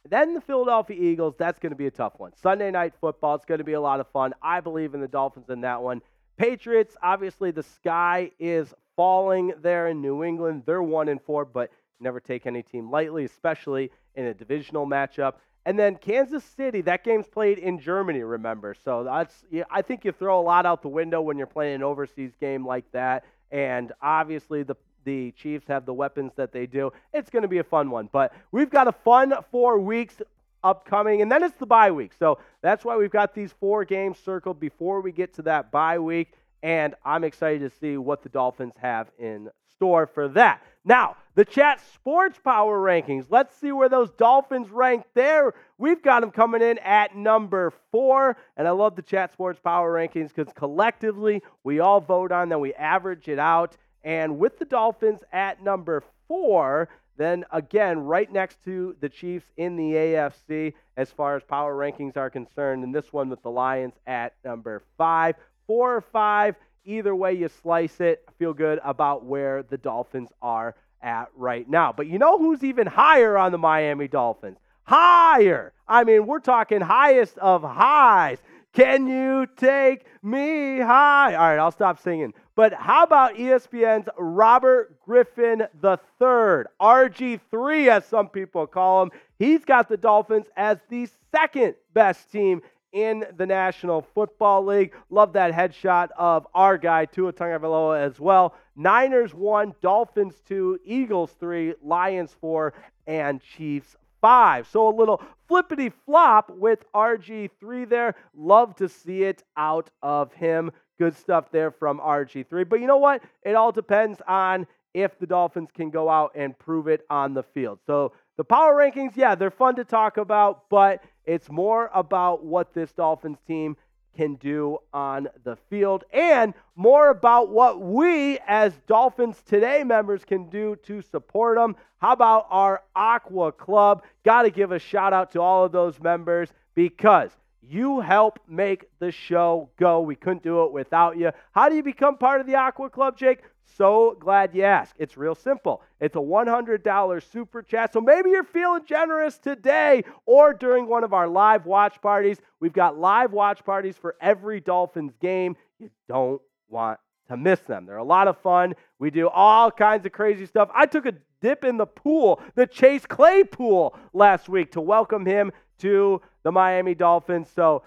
then 0.09 0.33
the 0.33 0.41
Philadelphia 0.41 0.97
Eagles, 0.99 1.35
that's 1.37 1.59
going 1.59 1.71
to 1.71 1.75
be 1.75 1.87
a 1.87 1.91
tough 1.91 2.13
one. 2.17 2.31
Sunday 2.41 2.69
night 2.69 2.93
football, 3.01 3.35
it's 3.35 3.45
going 3.45 3.57
to 3.57 3.63
be 3.63 3.73
a 3.73 3.81
lot 3.81 3.99
of 3.99 4.07
fun. 4.09 4.33
I 4.41 4.59
believe 4.59 4.93
in 4.93 5.01
the 5.01 5.07
Dolphins 5.07 5.49
in 5.49 5.61
that 5.61 5.81
one. 5.81 6.01
Patriots, 6.37 6.95
obviously 7.01 7.51
the 7.51 7.63
sky 7.63 8.31
is 8.39 8.73
falling 8.95 9.53
there 9.61 9.87
in 9.87 10.01
New 10.01 10.23
England. 10.23 10.63
They're 10.65 10.83
1 10.83 11.09
and 11.09 11.21
4, 11.21 11.45
but 11.45 11.71
never 11.99 12.19
take 12.19 12.45
any 12.45 12.63
team 12.63 12.89
lightly, 12.89 13.25
especially 13.25 13.91
in 14.15 14.25
a 14.25 14.33
divisional 14.33 14.85
matchup. 14.85 15.33
And 15.65 15.79
then 15.79 15.95
Kansas 15.95 16.43
City, 16.43 16.81
that 16.81 17.03
game's 17.03 17.27
played 17.27 17.57
in 17.57 17.79
Germany, 17.79 18.21
remember. 18.21 18.75
So 18.83 19.03
that's 19.03 19.43
I 19.71 19.81
think 19.81 20.05
you 20.05 20.11
throw 20.11 20.39
a 20.39 20.43
lot 20.43 20.65
out 20.65 20.81
the 20.81 20.89
window 20.89 21.21
when 21.21 21.37
you're 21.37 21.47
playing 21.47 21.75
an 21.75 21.83
overseas 21.83 22.33
game 22.39 22.65
like 22.65 22.89
that. 22.91 23.25
And 23.51 23.91
obviously 24.01 24.63
the 24.63 24.75
the 25.05 25.31
Chiefs 25.33 25.67
have 25.67 25.85
the 25.85 25.93
weapons 25.93 26.33
that 26.35 26.51
they 26.51 26.65
do. 26.65 26.91
It's 27.13 27.29
going 27.29 27.43
to 27.43 27.47
be 27.47 27.59
a 27.59 27.63
fun 27.63 27.91
one. 27.91 28.09
But 28.11 28.33
we've 28.51 28.69
got 28.69 28.87
a 28.87 28.91
fun 28.91 29.33
four 29.51 29.79
weeks 29.79 30.21
upcoming, 30.63 31.21
and 31.21 31.31
then 31.31 31.43
it's 31.43 31.55
the 31.55 31.65
bye 31.65 31.91
week. 31.91 32.11
So 32.17 32.39
that's 32.61 32.83
why 32.83 32.97
we've 32.97 33.11
got 33.11 33.33
these 33.33 33.53
four 33.53 33.85
games 33.85 34.17
circled 34.17 34.59
before 34.59 35.01
we 35.01 35.11
get 35.11 35.33
to 35.35 35.43
that 35.43 35.71
bye 35.71 35.99
week. 35.99 36.33
And 36.63 36.95
I'm 37.05 37.23
excited 37.23 37.61
to 37.69 37.77
see 37.77 37.97
what 37.97 38.23
the 38.23 38.29
Dolphins 38.29 38.73
have 38.81 39.11
in 39.19 39.49
store 39.77 40.07
for 40.07 40.27
that. 40.29 40.61
Now, 40.83 41.17
the 41.33 41.45
chat 41.45 41.81
sports 41.93 42.39
power 42.41 42.79
rankings. 42.79 43.25
Let's 43.29 43.57
see 43.57 43.71
where 43.71 43.89
those 43.89 44.11
Dolphins 44.11 44.69
rank 44.69 45.05
there. 45.15 45.53
We've 45.77 46.01
got 46.01 46.21
them 46.21 46.31
coming 46.31 46.61
in 46.61 46.77
at 46.79 47.15
number 47.15 47.73
four. 47.91 48.37
And 48.55 48.67
I 48.67 48.71
love 48.71 48.95
the 48.95 49.01
chat 49.01 49.33
sports 49.33 49.59
power 49.59 49.93
rankings 49.93 50.33
because 50.33 50.53
collectively 50.53 51.41
we 51.63 51.79
all 51.79 51.99
vote 51.99 52.31
on 52.31 52.49
them, 52.49 52.61
we 52.61 52.73
average 52.75 53.27
it 53.27 53.39
out. 53.39 53.75
And 54.03 54.37
with 54.37 54.59
the 54.59 54.65
Dolphins 54.65 55.21
at 55.33 55.63
number 55.63 56.03
four, 56.27 56.87
then 57.17 57.45
again, 57.51 57.99
right 57.99 58.31
next 58.31 58.63
to 58.65 58.95
the 58.99 59.09
Chiefs 59.09 59.47
in 59.57 59.75
the 59.75 59.93
AFC 59.93 60.73
as 60.97 61.09
far 61.11 61.35
as 61.35 61.43
power 61.43 61.75
rankings 61.75 62.15
are 62.15 62.29
concerned. 62.29 62.83
And 62.83 62.93
this 62.93 63.11
one 63.11 63.29
with 63.29 63.41
the 63.41 63.51
Lions 63.51 63.95
at 64.05 64.33
number 64.43 64.83
five. 64.97 65.35
Four 65.65 65.95
or 65.95 66.01
five, 66.01 66.55
either 66.85 67.15
way 67.15 67.33
you 67.33 67.49
slice 67.49 67.99
it, 67.99 68.23
I 68.27 68.31
feel 68.39 68.53
good 68.53 68.79
about 68.83 69.25
where 69.25 69.63
the 69.63 69.77
Dolphins 69.77 70.29
are 70.41 70.75
at 71.01 71.29
right 71.35 71.69
now. 71.69 71.93
But 71.95 72.07
you 72.07 72.17
know 72.17 72.37
who's 72.37 72.63
even 72.63 72.87
higher 72.87 73.37
on 73.37 73.51
the 73.51 73.57
Miami 73.57 74.07
Dolphins? 74.07 74.57
Higher. 74.83 75.73
I 75.87 76.03
mean, 76.03 76.25
we're 76.25 76.39
talking 76.39 76.81
highest 76.81 77.37
of 77.39 77.63
highs. 77.63 78.39
Can 78.73 79.07
you 79.07 79.47
take 79.55 80.05
me 80.21 80.79
high? 80.79 81.35
All 81.35 81.47
right, 81.47 81.59
I'll 81.59 81.71
stop 81.71 82.01
singing. 82.01 82.33
But 82.55 82.73
how 82.73 83.03
about 83.03 83.35
ESPN's 83.35 84.09
Robert 84.17 84.99
Griffin 85.05 85.61
III, 85.61 86.65
RG3 86.81 87.87
as 87.87 88.05
some 88.05 88.29
people 88.29 88.67
call 88.67 89.03
him? 89.03 89.11
He's 89.39 89.63
got 89.63 89.87
the 89.87 89.97
Dolphins 89.97 90.47
as 90.57 90.77
the 90.89 91.07
second 91.31 91.75
best 91.93 92.31
team 92.31 92.61
in 92.95 93.25
the 93.35 93.45
National 93.45 94.01
Football 94.01 94.65
League. 94.65 94.93
Love 95.09 95.33
that 95.33 95.51
headshot 95.51 96.07
of 96.17 96.47
our 96.55 96.77
guy, 96.77 97.03
Tua 97.03 97.33
Tagovailoa, 97.33 97.99
as 97.99 98.21
well. 98.21 98.55
Niners 98.77 99.33
1, 99.33 99.75
Dolphins 99.81 100.41
2, 100.47 100.79
Eagles 100.85 101.35
3, 101.37 101.73
Lions 101.83 102.33
4, 102.39 102.73
and 103.05 103.41
Chiefs 103.41 103.97
5. 104.21 104.67
So 104.69 104.87
a 104.87 104.95
little 104.95 105.21
flippity 105.49 105.91
flop 106.05 106.49
with 106.49 106.85
RG3 106.93 107.87
there. 107.89 108.15
Love 108.33 108.77
to 108.77 108.87
see 108.87 109.23
it 109.23 109.43
out 109.57 109.89
of 110.01 110.31
him. 110.33 110.71
Good 110.97 111.17
stuff 111.17 111.51
there 111.51 111.71
from 111.71 111.99
RG3. 111.99 112.67
But 112.69 112.79
you 112.79 112.87
know 112.87 112.97
what? 112.97 113.21
It 113.43 113.55
all 113.55 113.73
depends 113.73 114.21
on 114.25 114.67
if 114.93 115.19
the 115.19 115.27
Dolphins 115.27 115.69
can 115.75 115.89
go 115.89 116.09
out 116.09 116.31
and 116.33 116.57
prove 116.57 116.87
it 116.87 117.05
on 117.09 117.33
the 117.33 117.43
field. 117.43 117.79
So 117.85 118.13
the 118.37 118.45
power 118.45 118.73
rankings, 118.73 119.17
yeah, 119.17 119.35
they're 119.35 119.51
fun 119.51 119.75
to 119.75 119.83
talk 119.83 120.15
about, 120.15 120.69
but 120.69 121.03
it's 121.25 121.49
more 121.49 121.89
about 121.93 122.43
what 122.43 122.73
this 122.73 122.91
Dolphins 122.91 123.37
team 123.47 123.77
can 124.15 124.35
do 124.35 124.77
on 124.93 125.27
the 125.43 125.57
field 125.69 126.05
and 126.13 126.53
more 126.75 127.09
about 127.09 127.49
what 127.49 127.81
we 127.81 128.39
as 128.47 128.73
Dolphins 128.87 129.41
Today 129.45 129.83
members 129.83 130.23
can 130.23 130.49
do 130.49 130.77
to 130.83 131.01
support 131.01 131.57
them. 131.57 131.75
How 131.97 132.13
about 132.13 132.47
our 132.49 132.81
Aqua 132.95 133.51
Club? 133.51 134.03
Got 134.23 134.43
to 134.43 134.49
give 134.49 134.71
a 134.71 134.79
shout 134.79 135.13
out 135.13 135.31
to 135.33 135.41
all 135.41 135.65
of 135.65 135.71
those 135.71 135.99
members 135.99 136.49
because 136.75 137.31
you 137.61 137.99
help 137.99 138.39
make 138.47 138.85
the 138.99 139.11
show 139.11 139.69
go. 139.77 140.01
We 140.01 140.15
couldn't 140.15 140.43
do 140.43 140.63
it 140.65 140.71
without 140.71 141.17
you. 141.17 141.31
How 141.51 141.67
do 141.67 141.75
you 141.75 141.83
become 141.83 142.17
part 142.17 142.41
of 142.41 142.47
the 142.47 142.55
Aqua 142.55 142.89
Club, 142.89 143.17
Jake? 143.17 143.39
So 143.77 144.15
glad 144.19 144.55
you 144.55 144.63
asked. 144.63 144.95
It's 144.99 145.17
real 145.17 145.35
simple. 145.35 145.81
It's 145.99 146.15
a 146.15 146.19
$100 146.19 147.31
super 147.31 147.61
chat. 147.61 147.91
So 147.91 147.99
maybe 147.99 148.29
you're 148.29 148.43
feeling 148.43 148.83
generous 148.85 149.37
today 149.37 150.03
or 150.25 150.53
during 150.53 150.87
one 150.87 151.03
of 151.03 151.13
our 151.13 151.27
live 151.27 151.65
watch 151.65 152.01
parties. 152.01 152.37
We've 152.59 152.73
got 152.73 152.97
live 152.97 153.33
watch 153.33 153.65
parties 153.65 153.97
for 153.97 154.15
every 154.21 154.61
Dolphins 154.61 155.13
game. 155.19 155.57
You 155.79 155.89
don't 156.07 156.41
want 156.69 156.99
to 157.27 157.37
miss 157.37 157.59
them. 157.61 157.85
They're 157.85 157.97
a 157.97 158.03
lot 158.03 158.27
of 158.27 158.37
fun. 158.37 158.75
We 158.99 159.09
do 159.09 159.27
all 159.27 159.71
kinds 159.71 160.05
of 160.05 160.11
crazy 160.11 160.45
stuff. 160.45 160.69
I 160.73 160.85
took 160.85 161.05
a 161.05 161.13
dip 161.41 161.63
in 161.63 161.77
the 161.77 161.85
pool, 161.85 162.41
the 162.55 162.67
Chase 162.67 163.05
Clay 163.05 163.43
pool 163.43 163.97
last 164.13 164.47
week 164.47 164.71
to 164.71 164.81
welcome 164.81 165.25
him 165.25 165.51
to 165.79 166.21
the 166.43 166.51
Miami 166.51 166.95
Dolphins. 166.95 167.49
So 167.53 167.83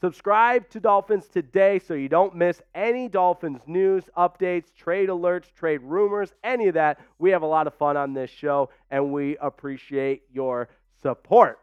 subscribe 0.00 0.68
to 0.70 0.80
Dolphins 0.80 1.26
today 1.28 1.78
so 1.78 1.94
you 1.94 2.08
don't 2.08 2.34
miss 2.34 2.62
any 2.74 3.08
Dolphins 3.08 3.60
news, 3.66 4.04
updates, 4.16 4.74
trade 4.74 5.08
alerts, 5.08 5.52
trade 5.54 5.80
rumors, 5.82 6.32
any 6.42 6.68
of 6.68 6.74
that. 6.74 7.00
We 7.18 7.30
have 7.30 7.42
a 7.42 7.46
lot 7.46 7.66
of 7.66 7.74
fun 7.74 7.96
on 7.96 8.14
this 8.14 8.30
show 8.30 8.70
and 8.90 9.12
we 9.12 9.36
appreciate 9.36 10.22
your 10.32 10.68
support. 11.02 11.58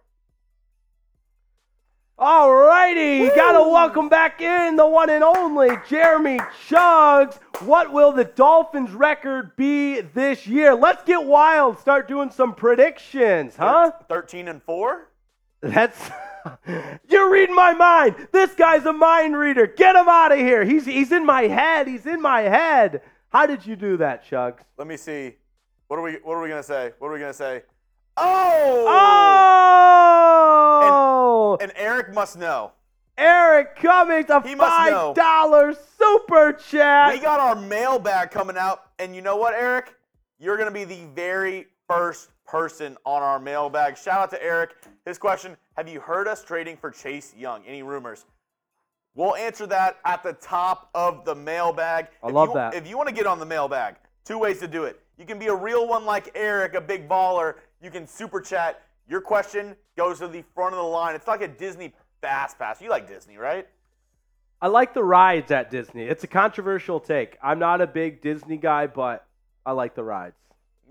All 2.20 2.52
righty, 2.52 3.28
gotta 3.28 3.70
welcome 3.70 4.10
back 4.10 4.42
in 4.42 4.76
the 4.76 4.88
one 4.88 5.12
and 5.12 5.24
only 5.24 5.78
Jeremy 5.88 6.40
Chugs. 6.68 7.38
What 7.60 7.94
will 7.94 8.12
the 8.12 8.24
Dolphins 8.24 8.90
record 8.90 9.56
be 9.56 10.02
this 10.02 10.48
year? 10.48 10.74
Let's 10.74 11.04
get 11.04 11.24
wild, 11.24 11.78
start 11.78 12.08
doing 12.08 12.32
some 12.32 12.56
predictions, 12.56 13.56
huh? 13.56 13.92
13 14.10 14.48
and 14.48 14.64
4? 14.64 15.08
That's 15.62 16.10
you're 17.10 17.32
reading 17.32 17.56
my 17.56 17.74
mind. 17.74 18.28
This 18.32 18.54
guy's 18.54 18.86
a 18.86 18.94
mind 18.94 19.38
reader. 19.38 19.68
Get 19.68 19.96
him 19.96 20.08
out 20.08 20.32
of 20.32 20.40
here. 20.40 20.64
He's 20.64 20.86
he's 20.86 21.12
in 21.12 21.26
my 21.26 21.44
head. 21.44 21.88
He's 21.88 22.06
in 22.06 22.22
my 22.22 22.42
head. 22.42 23.02
How 23.30 23.46
did 23.46 23.66
you 23.66 23.76
do 23.76 23.98
that, 23.98 24.26
Chugs? 24.26 24.60
Let 24.78 24.88
me 24.88 24.98
see. 24.98 25.36
What 25.88 25.98
are 26.00 26.02
we 26.02 26.14
what 26.24 26.34
are 26.36 26.42
we 26.42 26.50
gonna 26.50 26.64
say? 26.64 26.94
What 27.00 27.10
are 27.10 27.14
we 27.14 27.20
gonna 27.20 27.34
say? 27.34 27.64
Oh! 28.18 28.86
Oh! 30.90 31.58
And, 31.62 31.72
and 31.72 31.80
Eric 31.80 32.14
must 32.14 32.38
know. 32.38 32.72
Eric 33.18 33.78
Cummings, 33.78 34.30
a 34.30 34.42
He 34.48 34.56
five 34.56 35.16
dollar 35.16 35.76
super 35.98 36.54
chat. 36.54 37.14
We 37.14 37.20
got 37.20 37.40
our 37.40 37.56
mailbag 37.56 38.32
coming 38.32 38.58
out, 38.58 38.92
and 39.00 39.16
you 39.16 39.22
know 39.22 39.38
what, 39.38 39.54
Eric? 39.54 39.96
You're 40.40 40.58
gonna 40.58 40.72
be 40.72 40.84
the 40.84 41.06
very 41.16 41.68
first 41.88 42.30
person 42.46 42.98
on 43.06 43.24
our 43.24 43.40
mailbag. 43.40 43.98
Shout 43.98 44.20
out 44.20 44.30
to 44.32 44.44
Eric. 44.44 44.76
His 45.06 45.18
question 45.18 45.58
Have 45.78 45.88
you 45.88 46.00
heard 46.00 46.28
us 46.28 46.44
trading 46.44 46.76
for 46.76 46.90
Chase 46.90 47.36
Young? 47.38 47.64
Any 47.68 47.84
rumors? 47.84 48.26
We'll 49.14 49.36
answer 49.36 49.68
that 49.68 49.98
at 50.06 50.24
the 50.24 50.34
top 50.34 50.90
of 50.96 51.24
the 51.24 51.36
mailbag. 51.36 52.08
I 52.24 52.28
If 52.28 52.34
love 52.34 52.50
you- 52.50 52.54
that. 52.56 52.74
If 52.74 52.88
you 52.88 52.98
want 52.98 53.10
to 53.10 53.16
get 53.16 53.28
on 53.28 53.38
the 53.40 53.46
mailbag, 53.46 53.96
two 54.26 54.40
ways 54.40 54.60
to 54.60 54.68
do 54.68 54.86
it. 54.86 55.00
You 55.18 55.26
can 55.26 55.38
be 55.40 55.48
a 55.48 55.56
real 55.56 55.88
one 55.88 56.06
like 56.06 56.32
Eric, 56.36 56.74
a 56.74 56.82
big 56.82 57.08
baller. 57.08 57.56
You 57.82 57.92
can 57.92 58.08
super 58.08 58.42
chat. 58.42 58.82
Your 59.08 59.22
question 59.22 59.76
goes 59.96 60.20
to 60.20 60.28
the 60.28 60.42
front 60.56 60.74
of 60.74 60.78
the 60.80 60.88
line. 60.88 61.16
It's 61.16 61.28
like 61.28 61.42
a 61.42 61.48
Disney 61.48 61.94
fast 62.22 62.58
pass. 62.58 62.82
You 62.82 62.90
like 62.90 63.08
Disney, 63.08 63.38
right? 63.38 63.68
I 64.62 64.68
like 64.68 64.94
the 64.96 65.04
rides 65.04 65.52
at 65.52 65.70
Disney. 65.70 66.04
It's 66.06 66.24
a 66.24 66.28
controversial 66.28 67.00
take. 67.00 67.38
I'm 67.42 67.60
not 67.60 67.82
a 67.82 67.88
big 67.88 68.22
Disney 68.22 68.58
guy, 68.58 68.88
but 68.88 69.26
I 69.66 69.72
like 69.74 69.94
the 69.94 70.04
rides. 70.04 70.36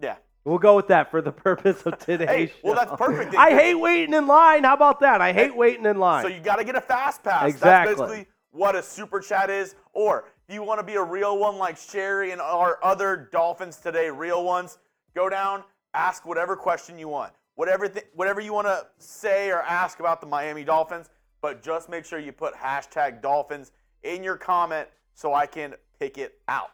Yeah. 0.01 0.17
We'll 0.47 0.59
go 0.59 0.77
with 0.77 0.87
that 0.89 1.11
for 1.11 1.21
the 1.21 1.33
purpose 1.47 1.83
of 1.83 1.99
today's 1.99 2.29
Hey, 2.29 2.47
show. 2.47 2.53
well, 2.63 2.75
that's 2.77 2.93
perfect. 2.97 3.35
I 3.39 3.51
hate 3.51 3.75
waiting 3.75 4.15
in 4.15 4.29
line. 4.29 4.63
How 4.63 4.75
about 4.75 5.01
that? 5.01 5.21
I 5.21 5.33
hate 5.33 5.55
waiting 5.55 5.85
in 5.87 5.99
line. 5.99 6.23
So 6.23 6.29
you 6.29 6.39
got 6.39 6.57
to 6.57 6.65
get 6.65 6.77
a 6.77 6.81
fast 6.81 7.25
pass. 7.25 7.49
Exactly. 7.51 7.95
That's 7.95 8.09
basically 8.11 8.29
what 8.53 8.77
a 8.77 8.83
super 8.83 9.19
chat 9.19 9.51
is. 9.51 9.75
Or 9.93 10.27
if 10.49 10.55
you 10.55 10.63
want 10.63 10.79
to 10.79 10.87
be 10.87 10.95
a 10.95 11.03
real 11.03 11.37
one 11.37 11.59
like 11.59 11.77
Sherry 11.77 12.31
and 12.31 12.41
our 12.41 12.79
other 12.85 13.29
Dolphins 13.33 13.79
today, 13.79 14.09
real 14.09 14.45
ones, 14.45 14.79
go 15.17 15.29
down, 15.29 15.65
ask 15.95 16.25
whatever 16.25 16.55
question 16.55 16.97
you 16.97 17.09
want. 17.09 17.33
Whatever, 17.57 17.89
th- 17.89 18.07
whatever 18.15 18.41
you 18.41 18.53
want 18.53 18.69
to 18.69 18.87
say 18.99 19.51
or 19.51 19.63
ask 19.63 19.99
about 19.99 20.21
the 20.21 20.27
Miami 20.29 20.63
Dolphins, 20.63 21.11
but 21.41 21.61
just 21.61 21.89
make 21.89 22.05
sure 22.05 22.21
you 22.21 22.31
put 22.31 22.55
hashtag 22.55 23.21
Dolphins 23.21 23.73
in 24.05 24.23
your 24.23 24.37
comment 24.37 24.87
so 25.15 25.35
I 25.35 25.47
can 25.47 25.75
pick 25.99 26.19
it 26.19 26.39
out. 26.47 26.71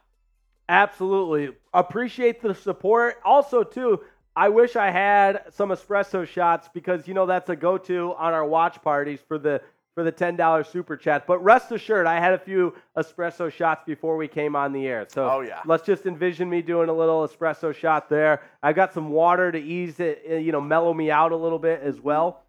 Absolutely. 0.69 1.55
Appreciate 1.73 2.41
the 2.41 2.55
support. 2.55 3.17
Also, 3.25 3.63
too, 3.63 4.01
I 4.35 4.49
wish 4.49 4.75
I 4.75 4.89
had 4.89 5.43
some 5.51 5.69
espresso 5.69 6.27
shots 6.27 6.69
because 6.73 7.07
you 7.07 7.13
know 7.13 7.25
that's 7.25 7.49
a 7.49 7.55
go-to 7.55 8.13
on 8.17 8.33
our 8.33 8.45
watch 8.45 8.81
parties 8.81 9.19
for 9.27 9.37
the 9.37 9.61
for 9.93 10.03
the 10.03 10.11
$10 10.11 10.65
super 10.71 10.97
chat. 10.97 11.27
But 11.27 11.37
rest 11.43 11.71
assured, 11.71 12.07
I 12.07 12.19
had 12.19 12.33
a 12.33 12.39
few 12.39 12.73
espresso 12.97 13.51
shots 13.51 13.83
before 13.85 14.17
we 14.17 14.27
came 14.27 14.55
on 14.55 14.73
the 14.73 14.87
air. 14.87 15.05
So 15.07 15.29
Oh, 15.29 15.41
yeah. 15.41 15.61
let's 15.67 15.85
just 15.85 16.07
envision 16.07 16.49
me 16.49 16.63
doing 16.63 16.89
a 16.89 16.93
little 16.93 17.27
espresso 17.27 17.75
shot 17.75 18.09
there. 18.09 18.41
I've 18.63 18.75
got 18.75 18.91
some 18.91 19.11
water 19.11 19.51
to 19.51 19.59
ease 19.59 19.99
it, 19.99 20.23
uh, 20.27 20.33
you 20.37 20.51
know, 20.51 20.61
mellow 20.61 20.95
me 20.95 21.11
out 21.11 21.31
a 21.31 21.35
little 21.35 21.59
bit 21.59 21.81
as 21.83 22.01
well. 22.01 22.41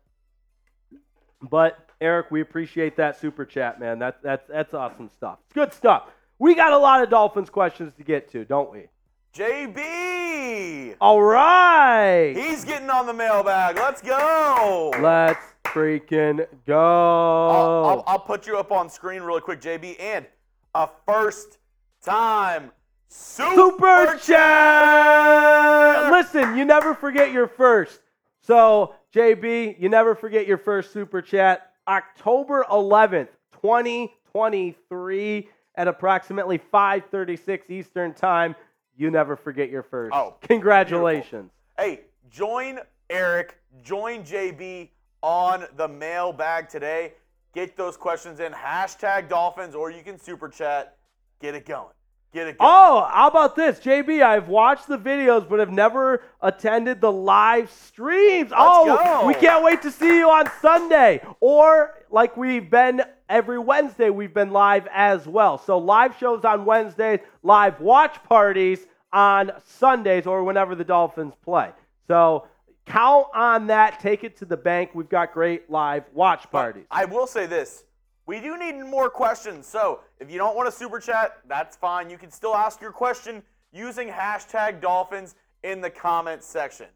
But 1.43 1.79
Eric, 2.01 2.31
we 2.31 2.41
appreciate 2.41 2.97
that 2.97 3.21
super 3.21 3.45
chat, 3.45 3.79
man. 3.79 3.99
That, 3.99 4.23
that's 4.23 4.47
that's 4.49 4.73
awesome 4.73 5.11
stuff. 5.15 5.39
It's 5.45 5.53
good 5.53 5.75
stuff. 5.75 6.05
We 6.45 6.55
got 6.55 6.75
a 6.75 6.77
lot 6.77 7.03
of 7.03 7.09
Dolphins 7.09 7.49
questions 7.49 7.95
to 7.95 8.05
get 8.05 8.31
to, 8.33 8.45
don't 8.45 8.71
we? 8.71 8.89
JB! 9.35 10.95
All 11.01 11.23
right. 11.23 12.35
He's 12.37 12.67
getting 12.67 12.91
on 12.91 13.07
the 13.07 13.15
mailbag. 13.15 13.77
Let's 13.77 14.03
go. 14.03 14.93
Let's 15.01 15.41
freaking 15.65 16.47
go. 16.67 17.49
I'll, 17.49 17.87
I'll, 17.87 18.05
I'll 18.07 18.19
put 18.19 18.47
you 18.47 18.59
up 18.59 18.73
on 18.73 18.91
screen 18.91 19.23
really 19.23 19.41
quick, 19.41 19.63
JB, 19.63 19.99
and 19.99 20.27
a 20.75 20.87
first 21.07 21.57
time 22.05 22.73
super, 23.09 23.55
Super 23.55 24.19
chat. 24.19 26.13
Listen, 26.13 26.59
you 26.59 26.67
never 26.67 26.95
forget 26.95 27.33
your 27.33 27.49
first. 27.49 28.03
So, 28.43 28.97
JB, 29.15 29.81
you 29.81 29.89
never 29.89 30.15
forget 30.15 30.47
your 30.47 30.59
first 30.59 30.93
super 30.93 31.23
chat. 31.23 31.73
October 31.89 32.67
11th, 32.71 33.29
2023 33.63 35.49
at 35.77 35.89
approximately 35.89 36.59
5:36 36.59 37.71
Eastern 37.71 38.15
Time. 38.15 38.55
You 38.97 39.11
never 39.11 39.37
forget 39.37 39.71
your 39.71 39.83
first. 39.83 40.15
Oh, 40.15 40.37
congratulations. 40.43 41.51
Hey, 41.77 42.03
join 42.31 42.79
Eric, 43.11 43.59
join 43.83 44.23
JB 44.25 44.91
on 45.23 45.67
the 45.77 45.89
mailbag 45.89 46.69
today. 46.69 47.15
Get 47.55 47.77
those 47.77 47.97
questions 47.97 48.41
in. 48.41 48.53
Hashtag 48.53 49.29
Dolphins, 49.29 49.75
or 49.75 49.91
you 49.91 50.03
can 50.03 50.19
super 50.19 50.49
chat. 50.49 50.97
Get 51.41 51.55
it 51.55 51.67
going. 51.67 51.93
Get 52.33 52.49
it 52.49 52.59
going. 52.59 52.69
Oh, 52.69 53.09
how 53.13 53.29
about 53.29 53.55
this, 53.55 53.79
JB? 53.79 54.23
I've 54.23 54.49
watched 54.49 54.89
the 54.89 54.99
videos, 54.99 55.49
but 55.49 55.61
have 55.61 55.71
never 55.71 56.23
attended 56.41 57.01
the 57.01 57.13
live 57.13 57.71
streams. 57.71 58.51
oh, 58.57 58.87
go. 58.87 59.27
we 59.27 59.35
can't 59.35 59.63
wait 59.63 59.83
to 59.83 59.91
see 59.91 60.19
you 60.19 60.29
on 60.29 60.51
Sunday. 60.61 61.25
Or 61.39 61.95
like 62.11 62.37
we've 62.37 62.69
been 62.69 63.03
every 63.29 63.59
Wednesday, 63.59 64.11
we've 64.11 64.35
been 64.35 64.51
live 64.51 64.87
as 64.93 65.27
well. 65.27 65.59
So 65.59 65.79
live 65.79 66.17
shows 66.19 66.45
on 66.45 66.65
Wednesdays, 66.65 67.21
live 67.43 67.81
watch 67.81 68.23
parties 68.25 68.87
on 69.13 69.53
Sundays, 69.65 70.27
or 70.27 70.43
whenever 70.45 70.75
the 70.75 70.85
Dolphins 70.85 71.35
play. 71.45 71.71
So 72.09 72.47
count 72.87 73.27
on 73.35 73.69
that. 73.69 74.01
Take 74.01 74.25
it 74.25 74.37
to 74.39 74.45
the 74.45 74.57
bank. 74.57 74.91
We've 74.95 75.09
got 75.09 75.33
great 75.33 75.71
live 75.71 76.05
watch 76.13 76.51
parties. 76.51 76.85
I 76.91 77.05
will 77.05 77.27
say 77.27 77.47
this. 77.47 77.85
We 78.27 78.41
do 78.41 78.59
need 78.59 78.73
more 78.81 79.11
questions. 79.11 79.67
So 79.67 80.01
if 80.19 80.31
you 80.31 80.39
don't 80.39 80.57
want 80.57 80.67
to 80.67 80.73
super 80.73 80.99
chat, 80.99 81.39
that's 81.47 81.77
fine. 81.77 82.09
You 82.09 82.19
can 82.19 82.31
still 82.31 82.55
ask 82.55 82.81
your 82.81 82.93
question 82.93 83.43
using 83.73 84.09
hashtag 84.09 84.81
Dolphins 84.81 85.35
in 85.63 85.81
the 85.81 85.91
comments 85.91 86.47
section. 86.47 86.87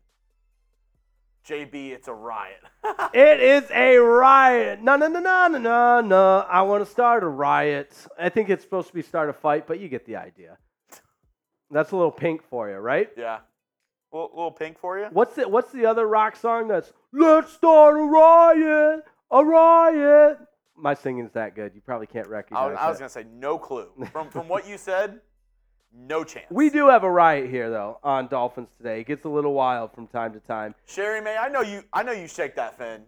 JB, 1.48 1.92
it's 1.92 2.08
a 2.08 2.14
riot. 2.14 2.60
It 3.14 3.40
is 3.40 3.70
a 3.70 3.96
riot. 3.96 4.82
No, 4.82 4.96
no, 4.96 5.08
no, 5.08 5.20
no, 5.20 5.48
no, 5.48 5.58
no, 5.58 6.00
no. 6.00 6.46
I 6.48 6.62
want 6.62 6.84
to 6.84 6.90
start 6.90 7.22
a 7.22 7.28
riot. 7.28 7.94
I 8.18 8.28
think 8.28 8.50
it's 8.50 8.62
supposed 8.62 8.88
to 8.88 8.94
be 8.94 9.02
start 9.02 9.30
a 9.30 9.32
fight, 9.32 9.66
but 9.66 9.80
you 9.80 9.88
get 9.88 10.04
the 10.04 10.16
idea. 10.16 10.58
That's 11.70 11.92
a 11.92 11.96
little 11.96 12.12
pink 12.12 12.42
for 12.48 12.68
you, 12.68 12.76
right? 12.76 13.08
yeah. 13.16 13.38
A 14.12 14.16
little, 14.16 14.30
little 14.34 14.50
pink 14.50 14.78
for 14.78 14.98
you? 14.98 15.06
What's 15.12 15.34
the 15.36 15.48
What's 15.48 15.70
the 15.72 15.84
other 15.86 16.06
rock 16.06 16.36
song 16.36 16.68
that's 16.68 16.92
Let's 17.12 17.52
start 17.52 17.96
a 17.96 18.02
riot, 18.02 19.04
a 19.30 19.44
riot? 19.44 20.38
My 20.76 20.94
singing's 20.94 21.32
that 21.32 21.54
good. 21.54 21.72
You 21.74 21.80
probably 21.80 22.06
can't 22.06 22.26
I, 22.26 22.30
recognize 22.30 22.76
I 22.78 22.88
was 22.88 22.96
it. 22.96 23.00
going 23.00 23.08
to 23.08 23.14
say 23.14 23.26
no 23.30 23.58
clue. 23.58 23.88
From, 24.12 24.30
from 24.30 24.48
what 24.48 24.66
you 24.66 24.78
said, 24.78 25.20
no 25.92 26.24
chance. 26.24 26.46
We 26.50 26.70
do 26.70 26.88
have 26.88 27.02
a 27.02 27.10
riot 27.10 27.50
here 27.50 27.70
though 27.70 27.98
on 28.02 28.28
Dolphins 28.28 28.68
today. 28.76 29.00
It 29.00 29.06
gets 29.06 29.24
a 29.24 29.28
little 29.28 29.54
wild 29.54 29.92
from 29.92 30.06
time 30.06 30.32
to 30.32 30.40
time. 30.40 30.74
Sherry 30.86 31.20
May, 31.20 31.36
I 31.36 31.48
know 31.48 31.62
you 31.62 31.82
I 31.92 32.02
know 32.02 32.12
you 32.12 32.28
shake 32.28 32.56
that 32.56 32.78
fin. 32.78 33.02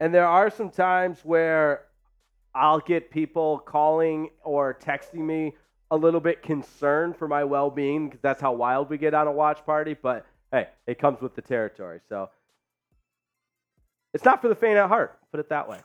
And 0.00 0.14
there 0.14 0.26
are 0.26 0.50
some 0.50 0.70
times 0.70 1.18
where 1.24 1.84
I'll 2.54 2.80
get 2.80 3.10
people 3.10 3.58
calling 3.58 4.30
or 4.42 4.74
texting 4.74 5.20
me 5.20 5.54
a 5.90 5.96
little 5.96 6.20
bit 6.20 6.42
concerned 6.42 7.16
for 7.16 7.28
my 7.28 7.44
well 7.44 7.70
being 7.70 8.08
because 8.08 8.20
that's 8.22 8.40
how 8.40 8.52
wild 8.52 8.90
we 8.90 8.98
get 8.98 9.14
on 9.14 9.26
a 9.26 9.32
watch 9.32 9.64
party. 9.64 9.94
But 10.00 10.26
hey, 10.52 10.68
it 10.86 10.98
comes 10.98 11.20
with 11.20 11.34
the 11.34 11.42
territory. 11.42 12.00
So 12.08 12.30
it's 14.14 14.24
not 14.24 14.40
for 14.40 14.48
the 14.48 14.54
faint 14.54 14.78
at 14.78 14.88
heart, 14.88 15.18
put 15.30 15.40
it 15.40 15.48
that 15.50 15.68
way. 15.68 15.78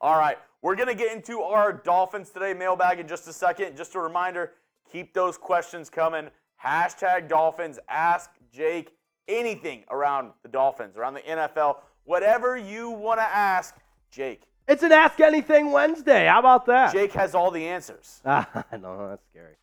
All 0.00 0.18
right, 0.18 0.36
we're 0.60 0.76
going 0.76 0.88
to 0.88 0.94
get 0.94 1.16
into 1.16 1.40
our 1.40 1.72
Dolphins 1.72 2.30
Today 2.30 2.52
mailbag 2.52 3.00
in 3.00 3.08
just 3.08 3.26
a 3.28 3.32
second. 3.32 3.76
Just 3.76 3.94
a 3.94 3.98
reminder 3.98 4.52
keep 4.90 5.12
those 5.14 5.36
questions 5.38 5.90
coming. 5.90 6.28
Hashtag 6.62 7.28
Dolphins. 7.28 7.78
Ask 7.88 8.30
Jake 8.52 8.96
anything 9.28 9.84
around 9.90 10.32
the 10.42 10.48
Dolphins, 10.48 10.96
around 10.96 11.14
the 11.14 11.20
NFL, 11.20 11.76
whatever 12.04 12.56
you 12.56 12.90
want 12.90 13.18
to 13.20 13.24
ask 13.24 13.74
Jake. 14.10 14.42
It's 14.68 14.82
an 14.82 14.90
Ask 14.90 15.20
Anything 15.20 15.70
Wednesday. 15.70 16.26
How 16.26 16.40
about 16.40 16.66
that? 16.66 16.92
Jake 16.92 17.12
has 17.12 17.34
all 17.34 17.50
the 17.52 17.64
answers. 17.66 18.20
Ah, 18.24 18.64
I 18.72 18.76
know, 18.76 19.08
that's 19.08 19.22
scary. 19.30 19.54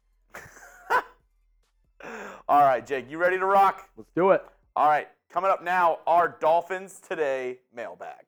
All 2.47 2.61
right, 2.61 2.85
Jake, 2.85 3.09
you 3.09 3.17
ready 3.17 3.37
to 3.37 3.45
rock? 3.45 3.89
Let's 3.97 4.09
do 4.15 4.31
it. 4.31 4.45
All 4.75 4.87
right, 4.87 5.07
coming 5.29 5.51
up 5.51 5.61
now, 5.63 5.99
our 6.07 6.37
Dolphins 6.39 7.01
Today 7.05 7.59
mailbag. 7.75 8.25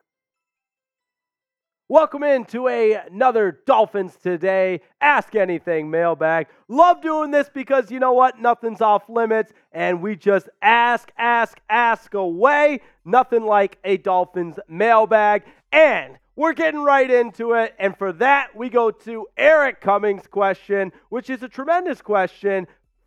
Welcome 1.88 2.24
into 2.24 2.66
another 2.66 3.60
Dolphins 3.68 4.16
Today 4.16 4.82
Ask 5.02 5.36
Anything 5.36 5.92
mailbag. 5.92 6.48
Love 6.68 7.00
doing 7.04 7.30
this 7.30 7.48
because 7.54 7.92
you 7.92 8.00
know 8.00 8.14
what? 8.14 8.40
Nothing's 8.40 8.82
off 8.82 9.08
limits, 9.08 9.54
and 9.72 10.02
we 10.02 10.16
just 10.16 10.50
ask, 10.64 11.12
ask, 11.16 11.60
ask 11.70 12.16
away. 12.16 12.82
Nothing 13.06 13.46
like 13.46 13.78
a 13.84 13.98
Dolphins 13.98 14.58
mailbag. 14.68 15.44
And 15.72 16.18
we're 16.36 16.54
getting 16.54 16.82
right 16.82 17.12
into 17.12 17.54
it. 17.54 17.76
And 17.78 17.96
for 17.96 18.12
that, 18.14 18.56
we 18.56 18.70
go 18.70 18.90
to 18.90 19.28
Eric 19.38 19.80
Cummings' 19.80 20.26
question, 20.26 20.92
which 21.10 21.30
is 21.30 21.44
a 21.44 21.48
tremendous 21.48 22.02
question 22.02 22.66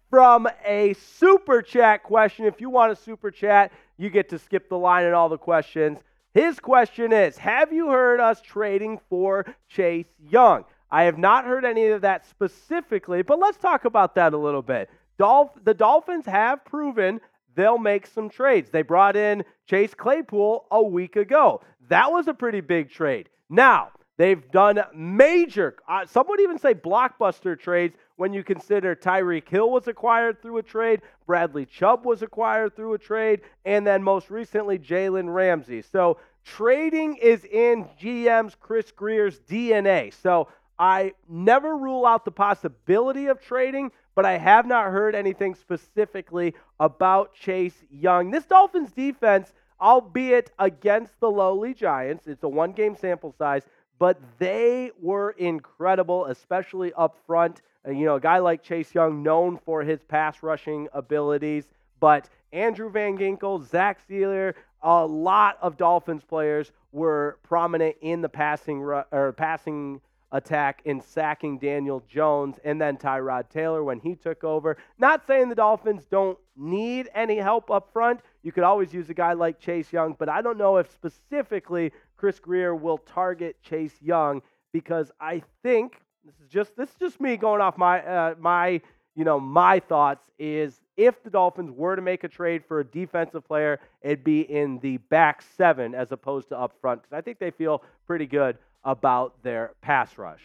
from 0.09 0.47
a 0.65 0.95
super 0.95 1.63
chat 1.63 2.05
question. 2.05 2.45
If 2.45 2.61
you 2.61 2.71
want 2.71 2.93
a 2.93 2.97
super 2.97 3.33
chat, 3.33 3.73
you 3.97 4.09
get 4.09 4.29
to 4.29 4.39
skip 4.39 4.69
the 4.69 4.79
line 4.79 5.05
and 5.05 5.17
all 5.17 5.29
the 5.29 5.37
questions. 5.37 5.99
His 6.39 6.61
question 6.61 7.13
is 7.13 7.37
Have 7.39 7.73
you 7.73 7.89
heard 7.89 8.21
us 8.21 8.41
trading 8.41 9.01
for 9.11 9.45
Chase 9.69 10.07
Young? 10.21 10.65
I 10.89 11.03
have 11.03 11.19
not 11.19 11.45
heard 11.45 11.65
any 11.65 11.89
of 11.89 12.03
that 12.03 12.27
specifically, 12.27 13.23
but 13.23 13.41
let's 13.41 13.59
talk 13.59 13.85
about 13.85 14.15
that 14.15 14.33
a 14.35 14.39
little 14.39 14.63
bit. 14.63 14.89
Dolph- 15.19 15.59
the 15.65 15.75
Dolphins 15.75 16.27
have 16.27 16.65
proven 16.65 17.21
they'll 17.57 17.77
make 17.77 18.07
some 18.07 18.31
trades. 18.31 18.71
They 18.71 18.83
brought 18.83 19.17
in 19.17 19.43
Chase 19.67 19.95
Claypool 19.95 20.67
a 20.71 20.81
week 20.81 21.17
ago. 21.17 21.61
That 21.89 22.13
was 22.13 22.29
a 22.29 22.35
pretty 22.35 22.61
big 22.61 22.89
trade. 22.89 23.31
Now, 23.51 23.91
they've 24.19 24.51
done 24.51 24.83
major, 24.95 25.77
uh, 25.89 26.05
some 26.05 26.27
would 26.29 26.41
even 26.41 26.59
say 26.59 26.75
blockbuster 26.75 27.59
trades 27.59 27.97
when 28.17 28.33
you 28.33 28.45
consider 28.45 28.95
Tyreek 28.95 29.49
Hill 29.49 29.71
was 29.71 29.87
acquired 29.87 30.43
through 30.43 30.59
a 30.59 30.63
trade, 30.63 31.01
Bradley 31.27 31.65
Chubb 31.65 32.05
was 32.05 32.21
acquired 32.21 32.77
through 32.77 32.95
a 32.95 32.99
trade, 32.99 33.41
and 33.65 33.87
then 33.87 34.03
most 34.03 34.29
recently 34.29 34.79
Jalen 34.79 35.33
Ramsey. 35.33 35.83
So 35.83 36.19
trading 36.45 37.17
is 37.17 37.45
in 37.45 37.87
GM's 38.01 38.57
Chris 38.61 38.91
Grier's 38.91 39.39
DNA. 39.49 40.13
So 40.13 40.49
I 40.79 41.15
never 41.29 41.77
rule 41.77 42.07
out 42.07 42.25
the 42.25 42.33
possibility 42.33 43.27
of 43.27 43.41
trading, 43.41 43.93
but 44.15 44.25
I 44.25 44.37
have 44.39 44.67
not 44.67 44.91
heard 44.91 45.15
anything 45.15 45.55
specifically 45.55 46.55
about 46.81 47.35
Chase 47.35 47.85
Young. 47.91 48.31
This 48.31 48.47
Dolphins 48.47 48.91
defense, 48.93 49.53
albeit 49.81 50.51
against 50.59 51.19
the 51.21 51.31
lowly 51.31 51.73
Giants, 51.73 52.27
it's 52.27 52.43
a 52.43 52.49
one 52.49 52.73
game 52.73 52.97
sample 52.97 53.33
size, 53.39 53.63
but 53.99 54.19
they 54.39 54.91
were 55.01 55.31
incredible, 55.33 56.27
especially 56.27 56.93
up 56.95 57.17
front. 57.27 57.63
Uh, 57.87 57.91
you 57.91 58.05
know, 58.05 58.17
a 58.17 58.21
guy 58.21 58.39
like 58.39 58.63
Chase 58.63 58.95
Young, 58.95 59.23
known 59.23 59.59
for 59.65 59.83
his 59.83 60.03
pass 60.03 60.43
rushing 60.43 60.89
abilities, 60.93 61.69
but 62.01 62.29
Andrew 62.53 62.91
Van 62.91 63.19
Ginkel, 63.19 63.67
Zach 63.69 64.01
Sieler, 64.09 64.55
a 64.83 65.05
lot 65.05 65.59
of 65.61 65.77
Dolphins 65.77 66.23
players 66.25 66.73
were 66.93 67.39
prominent 67.43 67.97
in 68.01 68.23
the 68.23 68.29
passing 68.29 68.81
or 68.83 69.35
passing 69.37 70.01
attack 70.33 70.83
in 70.85 71.01
sacking 71.01 71.59
Daniel 71.59 72.03
Jones 72.09 72.57
and 72.65 72.81
then 72.81 72.97
Tyrod 72.97 73.49
Taylor 73.49 73.83
when 73.83 73.99
he 73.99 74.15
took 74.15 74.45
over. 74.45 74.77
Not 74.99 75.27
saying 75.27 75.49
the 75.49 75.55
Dolphins 75.55 76.05
don't 76.11 76.39
need 76.57 77.09
any 77.15 77.37
help 77.37 77.71
up 77.71 77.93
front. 77.93 78.21
You 78.43 78.53
could 78.53 78.63
always 78.65 78.93
use 78.93 79.09
a 79.11 79.15
guy 79.15 79.33
like 79.33 79.59
Chase 79.59 79.93
Young, 79.93 80.15
but 80.19 80.29
I 80.29 80.43
don't 80.43 80.59
know 80.59 80.77
if 80.77 80.91
specifically 80.93 81.93
Chris 82.19 82.39
Grier 82.41 82.75
will 82.75 82.99
target 82.99 83.57
Chase 83.63 83.95
Young 84.03 84.43
because 84.73 85.11
I 85.21 85.43
think 85.63 86.01
this 86.25 86.35
is 86.45 86.49
just 86.51 86.77
this 86.77 86.91
is 86.91 86.97
just 87.01 87.21
me 87.21 87.37
going 87.37 87.63
off 87.63 87.79
my 87.79 88.05
uh, 88.05 88.35
my 88.39 88.83
you 89.15 89.25
know 89.25 89.41
my 89.41 89.81
thoughts 89.81 90.29
is 90.39 90.81
if 90.97 91.23
the 91.23 91.31
Dolphins 91.31 91.71
were 91.71 91.97
to 91.97 92.03
make 92.03 92.25
a 92.25 92.29
trade 92.29 92.65
for 92.67 92.81
a 92.81 92.85
defensive 92.85 93.47
player, 93.47 93.79
it'd 94.03 94.25
be 94.25 94.41
in 94.41 94.81
the 94.81 94.97
back 94.97 95.43
seven 95.57 95.95
as 95.95 96.13
opposed 96.13 96.49
to 96.49 96.59
up 96.59 96.75
front 96.81 97.03
because 97.03 97.17
I 97.17 97.21
think 97.21 97.39
they 97.39 97.53
feel 97.53 97.83
pretty 98.07 98.27
good 98.27 98.59
about 98.85 99.43
their 99.43 99.73
pass 99.81 100.19
rush. 100.19 100.43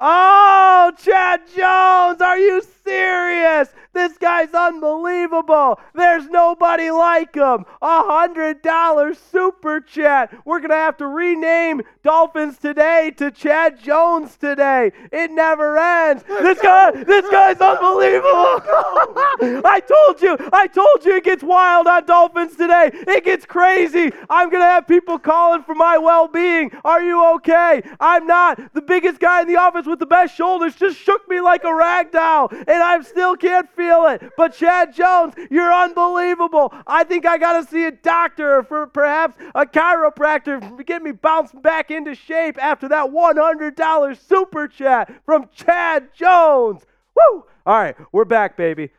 Oh, 0.00 0.92
Chad 0.98 1.42
Jones, 1.54 2.20
are 2.20 2.38
you 2.38 2.62
serious? 2.84 3.68
This 3.94 4.18
guy's 4.18 4.52
unbelievable. 4.52 5.78
There's 5.94 6.26
nobody 6.26 6.90
like 6.90 7.36
him. 7.36 7.64
A 7.80 8.02
hundred 8.02 8.60
dollar 8.60 9.14
super 9.14 9.80
chat. 9.80 10.34
We're 10.44 10.58
gonna 10.58 10.74
have 10.74 10.96
to 10.96 11.06
rename 11.06 11.82
Dolphins 12.02 12.58
today 12.58 13.12
to 13.18 13.30
Chad 13.30 13.80
Jones 13.80 14.36
today. 14.36 14.90
It 15.12 15.30
never 15.30 15.78
ends. 15.78 16.24
This 16.24 16.60
guy, 16.60 16.90
this 16.90 17.30
guy's 17.30 17.60
unbelievable. 17.60 18.60
I 19.64 19.80
told 19.80 20.20
you, 20.20 20.36
I 20.52 20.66
told 20.66 21.04
you 21.04 21.14
it 21.16 21.24
gets 21.24 21.44
wild 21.44 21.86
on 21.86 22.04
Dolphins 22.04 22.56
today. 22.56 22.90
It 22.92 23.24
gets 23.24 23.46
crazy. 23.46 24.10
I'm 24.28 24.50
gonna 24.50 24.64
have 24.64 24.88
people 24.88 25.20
calling 25.20 25.62
for 25.62 25.76
my 25.76 25.98
well-being. 25.98 26.72
Are 26.84 27.00
you 27.00 27.24
okay? 27.36 27.82
I'm 28.00 28.26
not. 28.26 28.74
The 28.74 28.82
biggest 28.82 29.20
guy 29.20 29.42
in 29.42 29.48
the 29.48 29.56
office 29.56 29.83
with 29.86 29.98
the 29.98 30.06
best 30.06 30.34
shoulders 30.34 30.76
just 30.76 30.98
shook 30.98 31.28
me 31.28 31.40
like 31.40 31.64
a 31.64 31.74
rag 31.74 32.10
doll, 32.10 32.48
and 32.50 32.70
I 32.82 33.00
still 33.02 33.36
can't 33.36 33.68
feel 33.74 34.06
it. 34.06 34.32
But 34.36 34.54
Chad 34.54 34.94
Jones, 34.94 35.34
you're 35.50 35.72
unbelievable. 35.72 36.72
I 36.86 37.04
think 37.04 37.26
I 37.26 37.38
got 37.38 37.62
to 37.62 37.68
see 37.68 37.84
a 37.84 37.90
doctor 37.90 38.62
for 38.62 38.86
perhaps 38.86 39.36
a 39.54 39.66
chiropractor 39.66 40.76
to 40.76 40.84
get 40.84 41.02
me 41.02 41.12
bounced 41.12 41.60
back 41.62 41.90
into 41.90 42.14
shape 42.14 42.62
after 42.62 42.88
that 42.88 43.10
$100 43.10 44.28
super 44.28 44.68
chat 44.68 45.12
from 45.24 45.48
Chad 45.54 46.08
Jones. 46.14 46.82
Woo! 47.14 47.44
All 47.66 47.78
right, 47.78 47.96
we're 48.12 48.24
back, 48.24 48.56
baby. 48.56 48.90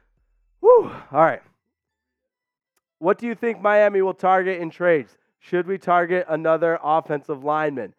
Woo! 0.62 0.92
All 1.12 1.22
right. 1.22 1.42
What 3.00 3.18
do 3.18 3.28
you 3.28 3.36
think 3.36 3.62
Miami 3.62 4.02
will 4.02 4.14
target 4.14 4.62
in 4.62 4.70
trades? 4.70 5.18
Should 5.40 5.68
we 5.68 5.78
target 5.78 6.26
another 6.28 6.80
offensive 6.82 7.44
lineman? 7.44 7.94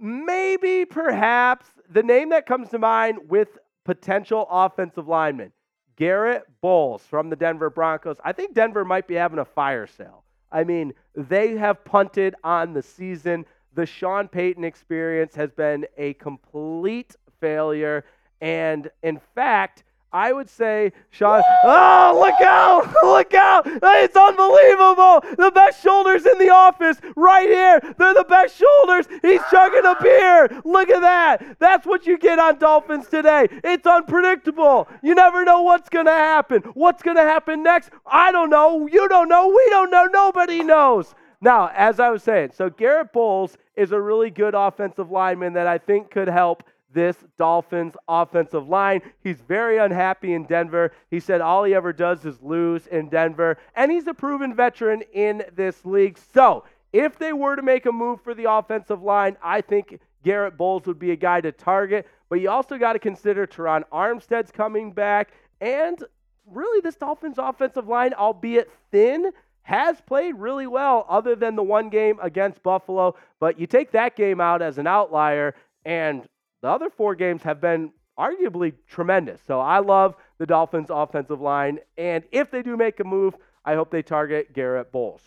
Maybe, 0.00 0.84
perhaps, 0.84 1.66
the 1.90 2.02
name 2.02 2.30
that 2.30 2.46
comes 2.46 2.68
to 2.70 2.78
mind 2.78 3.18
with 3.28 3.58
potential 3.84 4.46
offensive 4.50 5.08
lineman, 5.08 5.52
Garrett 5.96 6.44
Bolles 6.60 7.02
from 7.02 7.30
the 7.30 7.36
Denver 7.36 7.70
Broncos. 7.70 8.16
I 8.24 8.32
think 8.32 8.54
Denver 8.54 8.84
might 8.84 9.06
be 9.06 9.14
having 9.14 9.38
a 9.38 9.44
fire 9.44 9.86
sale. 9.86 10.24
I 10.52 10.64
mean, 10.64 10.92
they 11.14 11.56
have 11.56 11.84
punted 11.84 12.34
on 12.44 12.72
the 12.72 12.82
season. 12.82 13.46
The 13.74 13.86
Sean 13.86 14.28
Payton 14.28 14.64
experience 14.64 15.34
has 15.34 15.50
been 15.50 15.86
a 15.96 16.14
complete 16.14 17.16
failure. 17.40 18.04
And 18.40 18.90
in 19.02 19.20
fact, 19.34 19.84
I 20.16 20.32
would 20.32 20.48
say, 20.48 20.92
Sean, 21.10 21.42
oh, 21.62 22.18
look 22.18 22.40
out! 22.40 22.86
Look 23.04 23.34
out! 23.34 23.66
It's 23.66 24.16
unbelievable! 24.16 25.20
The 25.36 25.52
best 25.54 25.82
shoulders 25.82 26.24
in 26.24 26.38
the 26.38 26.48
office 26.48 26.96
right 27.16 27.46
here. 27.46 27.80
They're 27.98 28.14
the 28.14 28.24
best 28.24 28.56
shoulders. 28.56 29.06
He's 29.20 29.42
chugging 29.50 29.84
a 29.84 29.94
beer. 30.02 30.62
Look 30.64 30.88
at 30.88 31.02
that. 31.02 31.58
That's 31.58 31.86
what 31.86 32.06
you 32.06 32.16
get 32.16 32.38
on 32.38 32.58
Dolphins 32.58 33.08
today. 33.08 33.48
It's 33.62 33.86
unpredictable. 33.86 34.88
You 35.02 35.14
never 35.14 35.44
know 35.44 35.60
what's 35.60 35.90
going 35.90 36.06
to 36.06 36.12
happen. 36.12 36.62
What's 36.72 37.02
going 37.02 37.18
to 37.18 37.22
happen 37.22 37.62
next? 37.62 37.90
I 38.06 38.32
don't 38.32 38.48
know. 38.48 38.86
You 38.86 39.08
don't 39.08 39.28
know. 39.28 39.48
We 39.48 39.66
don't 39.68 39.90
know. 39.90 40.06
Nobody 40.06 40.62
knows. 40.62 41.14
Now, 41.42 41.70
as 41.74 42.00
I 42.00 42.08
was 42.08 42.22
saying, 42.22 42.52
so 42.54 42.70
Garrett 42.70 43.12
Bolles 43.12 43.58
is 43.76 43.92
a 43.92 44.00
really 44.00 44.30
good 44.30 44.54
offensive 44.54 45.10
lineman 45.10 45.52
that 45.52 45.66
I 45.66 45.76
think 45.76 46.10
could 46.10 46.28
help 46.28 46.62
this 46.96 47.16
Dolphins 47.36 47.94
offensive 48.08 48.68
line. 48.70 49.02
He's 49.22 49.42
very 49.42 49.76
unhappy 49.76 50.32
in 50.32 50.46
Denver. 50.46 50.92
He 51.10 51.20
said 51.20 51.42
all 51.42 51.62
he 51.62 51.74
ever 51.74 51.92
does 51.92 52.24
is 52.24 52.40
lose 52.40 52.86
in 52.86 53.10
Denver, 53.10 53.58
and 53.74 53.92
he's 53.92 54.06
a 54.06 54.14
proven 54.14 54.54
veteran 54.54 55.02
in 55.12 55.44
this 55.54 55.84
league. 55.84 56.18
So, 56.32 56.64
if 56.94 57.18
they 57.18 57.34
were 57.34 57.54
to 57.54 57.62
make 57.62 57.84
a 57.84 57.92
move 57.92 58.22
for 58.22 58.32
the 58.32 58.50
offensive 58.50 59.02
line, 59.02 59.36
I 59.42 59.60
think 59.60 60.00
Garrett 60.24 60.56
Bolles 60.56 60.86
would 60.86 60.98
be 60.98 61.10
a 61.10 61.16
guy 61.16 61.42
to 61.42 61.52
target. 61.52 62.08
But 62.30 62.40
you 62.40 62.48
also 62.48 62.78
got 62.78 62.94
to 62.94 62.98
consider 62.98 63.46
Terron 63.46 63.82
Armstead's 63.92 64.50
coming 64.50 64.90
back, 64.90 65.32
and 65.60 66.02
really 66.46 66.80
this 66.80 66.96
Dolphins 66.96 67.36
offensive 67.36 67.86
line, 67.86 68.14
albeit 68.14 68.70
thin, 68.90 69.32
has 69.64 70.00
played 70.00 70.36
really 70.36 70.66
well 70.66 71.04
other 71.10 71.36
than 71.36 71.56
the 71.56 71.62
one 71.62 71.90
game 71.90 72.18
against 72.22 72.62
Buffalo. 72.62 73.16
But 73.38 73.60
you 73.60 73.66
take 73.66 73.90
that 73.90 74.16
game 74.16 74.40
out 74.40 74.62
as 74.62 74.78
an 74.78 74.86
outlier, 74.86 75.54
and 75.84 76.26
the 76.66 76.72
other 76.72 76.90
four 76.90 77.14
games 77.14 77.44
have 77.44 77.60
been 77.60 77.92
arguably 78.18 78.74
tremendous. 78.88 79.40
So 79.46 79.60
I 79.60 79.78
love 79.78 80.16
the 80.38 80.46
Dolphins' 80.46 80.90
offensive 80.90 81.40
line. 81.40 81.78
And 81.96 82.24
if 82.32 82.50
they 82.50 82.60
do 82.60 82.76
make 82.76 82.98
a 82.98 83.04
move, 83.04 83.36
I 83.64 83.76
hope 83.76 83.92
they 83.92 84.02
target 84.02 84.52
Garrett 84.52 84.90
Bolles. 84.90 85.22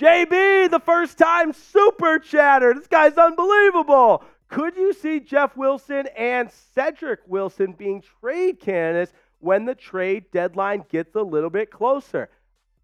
JB, 0.00 0.68
the 0.72 0.80
first 0.80 1.16
time 1.16 1.52
super 1.52 2.18
chatter. 2.18 2.74
This 2.74 2.88
guy's 2.88 3.16
unbelievable. 3.16 4.24
Could 4.48 4.76
you 4.76 4.92
see 4.94 5.20
Jeff 5.20 5.56
Wilson 5.56 6.08
and 6.18 6.50
Cedric 6.74 7.20
Wilson 7.28 7.70
being 7.70 8.02
trade 8.20 8.58
candidates 8.58 9.12
when 9.38 9.64
the 9.64 9.76
trade 9.76 10.24
deadline 10.32 10.84
gets 10.90 11.14
a 11.14 11.22
little 11.22 11.50
bit 11.50 11.70
closer? 11.70 12.30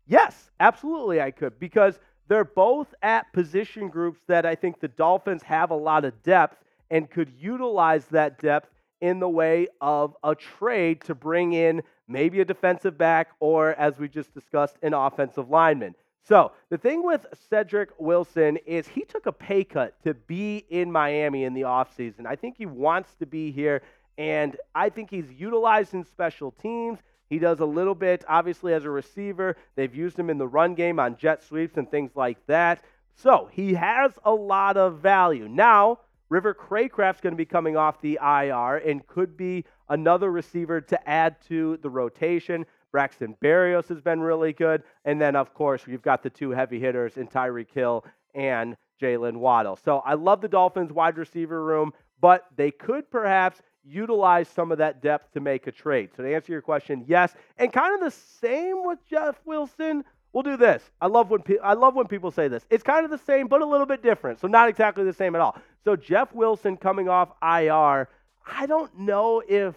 Yes, 0.06 0.52
absolutely, 0.60 1.20
I 1.20 1.32
could 1.32 1.58
because 1.58 1.98
they're 2.28 2.44
both 2.44 2.94
at 3.02 3.32
position 3.32 3.88
groups 3.88 4.20
that 4.28 4.46
I 4.46 4.54
think 4.54 4.78
the 4.78 4.86
Dolphins 4.86 5.42
have 5.42 5.72
a 5.72 5.74
lot 5.74 6.04
of 6.04 6.22
depth 6.22 6.62
and 6.92 7.10
could 7.10 7.32
utilize 7.36 8.04
that 8.06 8.38
depth 8.40 8.68
in 9.00 9.18
the 9.18 9.28
way 9.28 9.66
of 9.80 10.14
a 10.22 10.34
trade 10.36 11.00
to 11.00 11.14
bring 11.14 11.54
in 11.54 11.82
maybe 12.06 12.40
a 12.40 12.44
defensive 12.44 12.96
back 12.96 13.30
or, 13.40 13.74
as 13.74 13.98
we 13.98 14.06
just 14.06 14.32
discussed, 14.32 14.76
an 14.82 14.94
offensive 14.94 15.50
lineman. 15.50 15.94
So, 16.24 16.52
the 16.70 16.78
thing 16.78 17.04
with 17.04 17.26
Cedric 17.50 17.88
Wilson 17.98 18.58
is 18.58 18.86
he 18.86 19.04
took 19.04 19.26
a 19.26 19.32
pay 19.32 19.64
cut 19.64 20.00
to 20.04 20.14
be 20.14 20.64
in 20.70 20.92
Miami 20.92 21.42
in 21.42 21.54
the 21.54 21.62
offseason. 21.62 22.26
I 22.26 22.36
think 22.36 22.56
he 22.56 22.66
wants 22.66 23.14
to 23.18 23.26
be 23.26 23.50
here, 23.50 23.82
and 24.18 24.56
I 24.72 24.88
think 24.88 25.10
he's 25.10 25.32
utilized 25.32 25.94
in 25.94 26.04
special 26.04 26.52
teams. 26.52 27.00
He 27.28 27.40
does 27.40 27.58
a 27.58 27.66
little 27.66 27.96
bit, 27.96 28.24
obviously, 28.28 28.72
as 28.72 28.84
a 28.84 28.90
receiver. 28.90 29.56
They've 29.74 29.92
used 29.92 30.16
him 30.16 30.30
in 30.30 30.38
the 30.38 30.46
run 30.46 30.74
game 30.74 31.00
on 31.00 31.16
jet 31.16 31.42
sweeps 31.42 31.76
and 31.76 31.90
things 31.90 32.12
like 32.14 32.38
that. 32.46 32.84
So, 33.16 33.48
he 33.50 33.74
has 33.74 34.12
a 34.24 34.32
lot 34.32 34.76
of 34.76 35.00
value. 35.00 35.48
Now, 35.48 35.98
River 36.32 36.54
Cracraft's 36.54 37.20
going 37.20 37.34
to 37.34 37.36
be 37.36 37.44
coming 37.44 37.76
off 37.76 38.00
the 38.00 38.18
IR 38.22 38.78
and 38.78 39.06
could 39.06 39.36
be 39.36 39.66
another 39.90 40.32
receiver 40.32 40.80
to 40.80 41.08
add 41.08 41.36
to 41.48 41.76
the 41.82 41.90
rotation. 41.90 42.64
Braxton 42.90 43.36
Berrios 43.44 43.86
has 43.88 44.00
been 44.00 44.18
really 44.18 44.54
good. 44.54 44.82
And 45.04 45.20
then, 45.20 45.36
of 45.36 45.52
course, 45.52 45.82
you've 45.86 46.00
got 46.00 46.22
the 46.22 46.30
two 46.30 46.48
heavy 46.48 46.80
hitters 46.80 47.18
in 47.18 47.28
Tyreek 47.28 47.70
Hill 47.70 48.06
and 48.34 48.78
Jaylen 48.98 49.36
Waddle. 49.36 49.76
So 49.76 49.98
I 49.98 50.14
love 50.14 50.40
the 50.40 50.48
Dolphins 50.48 50.90
wide 50.90 51.18
receiver 51.18 51.62
room, 51.62 51.92
but 52.18 52.46
they 52.56 52.70
could 52.70 53.10
perhaps 53.10 53.60
utilize 53.84 54.48
some 54.48 54.72
of 54.72 54.78
that 54.78 55.02
depth 55.02 55.34
to 55.34 55.40
make 55.40 55.66
a 55.66 55.72
trade. 55.72 56.12
So 56.16 56.22
to 56.22 56.34
answer 56.34 56.50
your 56.50 56.62
question, 56.62 57.04
yes. 57.06 57.34
And 57.58 57.70
kind 57.70 57.94
of 57.94 58.00
the 58.00 58.18
same 58.40 58.86
with 58.86 59.00
Jeff 59.06 59.38
Wilson 59.44 60.02
We'll 60.32 60.42
do 60.42 60.56
this. 60.56 60.82
I 61.00 61.08
love 61.08 61.30
when 61.30 61.42
pe- 61.42 61.58
I 61.58 61.74
love 61.74 61.94
when 61.94 62.06
people 62.06 62.30
say 62.30 62.48
this. 62.48 62.64
It's 62.70 62.82
kind 62.82 63.04
of 63.04 63.10
the 63.10 63.18
same, 63.18 63.48
but 63.48 63.60
a 63.60 63.66
little 63.66 63.86
bit 63.86 64.02
different. 64.02 64.40
So 64.40 64.48
not 64.48 64.68
exactly 64.68 65.04
the 65.04 65.12
same 65.12 65.34
at 65.34 65.42
all. 65.42 65.56
So 65.84 65.96
Jeff 65.96 66.32
Wilson 66.32 66.76
coming 66.76 67.08
off 67.08 67.30
IR. 67.42 68.08
I 68.46 68.66
don't 68.66 68.98
know 68.98 69.42
if 69.46 69.74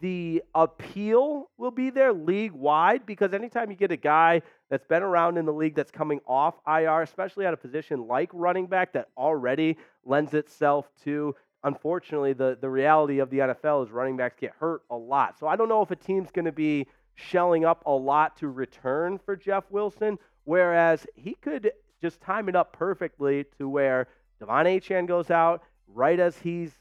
the 0.00 0.42
appeal 0.54 1.48
will 1.58 1.70
be 1.70 1.90
there 1.90 2.12
league 2.12 2.52
wide 2.52 3.06
because 3.06 3.32
anytime 3.32 3.70
you 3.70 3.76
get 3.76 3.92
a 3.92 3.96
guy 3.96 4.42
that's 4.68 4.84
been 4.84 5.02
around 5.02 5.38
in 5.38 5.44
the 5.44 5.52
league 5.52 5.74
that's 5.76 5.92
coming 5.92 6.20
off 6.26 6.54
IR, 6.66 7.02
especially 7.02 7.46
at 7.46 7.54
a 7.54 7.56
position 7.56 8.08
like 8.08 8.28
running 8.32 8.66
back 8.66 8.92
that 8.94 9.08
already 9.16 9.76
lends 10.04 10.34
itself 10.34 10.90
to 11.04 11.34
unfortunately, 11.64 12.32
the, 12.32 12.58
the 12.60 12.68
reality 12.68 13.18
of 13.18 13.30
the 13.30 13.38
NFL 13.38 13.84
is 13.84 13.90
running 13.90 14.16
backs 14.16 14.36
get 14.40 14.52
hurt 14.58 14.82
a 14.90 14.96
lot. 14.96 15.38
So 15.38 15.46
I 15.46 15.56
don't 15.56 15.68
know 15.68 15.82
if 15.82 15.90
a 15.90 15.96
team's 15.96 16.30
going 16.30 16.44
to 16.44 16.52
be 16.52 16.86
shelling 17.14 17.64
up 17.64 17.82
a 17.86 17.92
lot 17.92 18.36
to 18.38 18.48
return 18.48 19.18
for 19.18 19.36
Jeff 19.36 19.64
Wilson, 19.70 20.18
whereas 20.44 21.06
he 21.16 21.34
could 21.34 21.72
just 22.00 22.20
time 22.20 22.48
it 22.48 22.56
up 22.56 22.72
perfectly 22.72 23.44
to 23.58 23.68
where 23.68 24.08
De'Von 24.42 24.66
Achane 24.66 25.06
goes 25.06 25.30
out 25.30 25.62
right 25.86 26.18
as 26.18 26.36
he's 26.38 26.72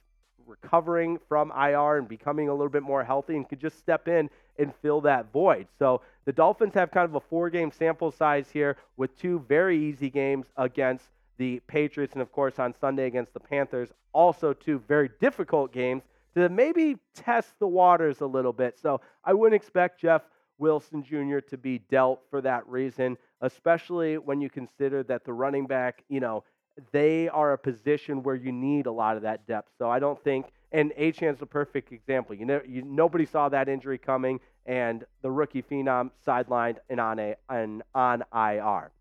recovering 0.48 1.20
from 1.30 1.52
IR 1.52 1.98
and 1.98 2.08
becoming 2.08 2.50
a 2.50 2.54
little 2.54 2.70
bit 2.70 2.84
more 2.84 3.04
healthy 3.04 3.36
and 3.36 3.48
could 3.48 3.60
just 3.60 3.78
step 3.78 4.08
in 4.08 4.30
and 4.58 4.74
fill 4.82 5.02
that 5.02 5.32
void. 5.32 5.68
So 5.78 6.02
the 6.26 6.32
Dolphins 6.32 6.74
have 6.74 6.92
kind 6.92 7.06
of 7.06 7.16
a 7.16 7.20
four 7.20 7.50
game 7.50 7.72
sample 7.72 8.12
size 8.12 8.50
here 8.52 8.78
with 8.98 9.18
two 9.18 9.46
very 9.48 9.78
easy 9.78 10.10
games 10.10 10.48
against 10.58 11.06
the 11.38 11.62
Patriots 11.68 12.14
and, 12.14 12.22
of 12.22 12.32
course, 12.32 12.60
on 12.60 12.74
Sunday 12.80 13.08
against 13.08 13.34
the 13.34 13.40
Panthers. 13.40 13.90
Also, 14.14 14.54
two 14.54 14.80
very 14.88 15.10
difficult 15.20 15.72
games 15.72 16.04
to 16.36 16.50
maybe 16.50 16.98
test 17.16 17.54
the 17.60 17.68
waters 17.68 18.22
a 18.22 18.26
little 18.26 18.54
bit. 18.54 18.78
So 18.80 19.02
I 19.24 19.34
wouldn't 19.34 19.56
expect 19.56 20.02
Jeff 20.02 20.24
Wilson 20.58 21.04
Jr. 21.04 21.40
to 21.40 21.58
be 21.58 21.80
dealt 21.90 22.22
for 22.30 22.42
that 22.42 22.68
reason, 22.68 23.18
especially 23.42 24.18
when 24.18 24.40
you 24.40 24.50
consider 24.50 25.04
that 25.04 25.26
the 25.26 25.34
running 25.34 25.66
back, 25.66 26.04
you 26.08 26.20
know, 26.20 26.44
they 26.92 27.30
are 27.30 27.54
a 27.54 27.58
position 27.58 28.24
where 28.24 28.36
you 28.36 28.52
need 28.52 28.86
a 28.86 28.92
lot 28.92 29.18
of 29.18 29.24
that 29.24 29.48
depth. 29.48 29.70
So 29.78 29.90
I 29.90 30.00
don't 30.00 30.22
think, 30.24 30.48
and 30.72 30.92
Achane's 30.98 31.42
a 31.42 31.46
perfect 31.46 31.92
example. 31.92 32.36
You 32.36 32.46
know, 32.46 32.62
you, 32.68 32.82
nobody 32.82 33.26
saw 33.26 33.50
that 33.50 33.68
injury 33.68 33.98
coming, 33.98 34.40
and 34.66 35.04
the 35.22 35.32
rookie 35.32 35.64
phenom 35.64 36.12
sidelined 36.26 36.78
and 36.90 37.00
on 37.00 37.20
a 37.20 37.36
and 37.50 37.84
on 37.94 38.24
IR. 38.34 38.92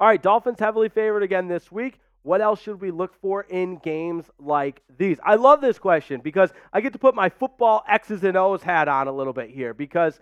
All 0.00 0.08
right, 0.08 0.22
Dolphins 0.22 0.58
heavily 0.58 0.88
favored 0.88 1.22
again 1.22 1.48
this 1.48 1.70
week. 1.70 2.00
What 2.22 2.40
else 2.40 2.60
should 2.60 2.80
we 2.80 2.90
look 2.90 3.14
for 3.20 3.42
in 3.42 3.78
games 3.78 4.30
like 4.38 4.80
these? 4.96 5.18
I 5.24 5.34
love 5.34 5.60
this 5.60 5.78
question 5.78 6.20
because 6.20 6.50
I 6.72 6.80
get 6.80 6.92
to 6.92 6.98
put 6.98 7.14
my 7.14 7.28
football 7.28 7.84
X's 7.88 8.22
and 8.22 8.36
O's 8.36 8.62
hat 8.62 8.88
on 8.88 9.08
a 9.08 9.12
little 9.12 9.32
bit 9.32 9.50
here 9.50 9.74
because, 9.74 10.20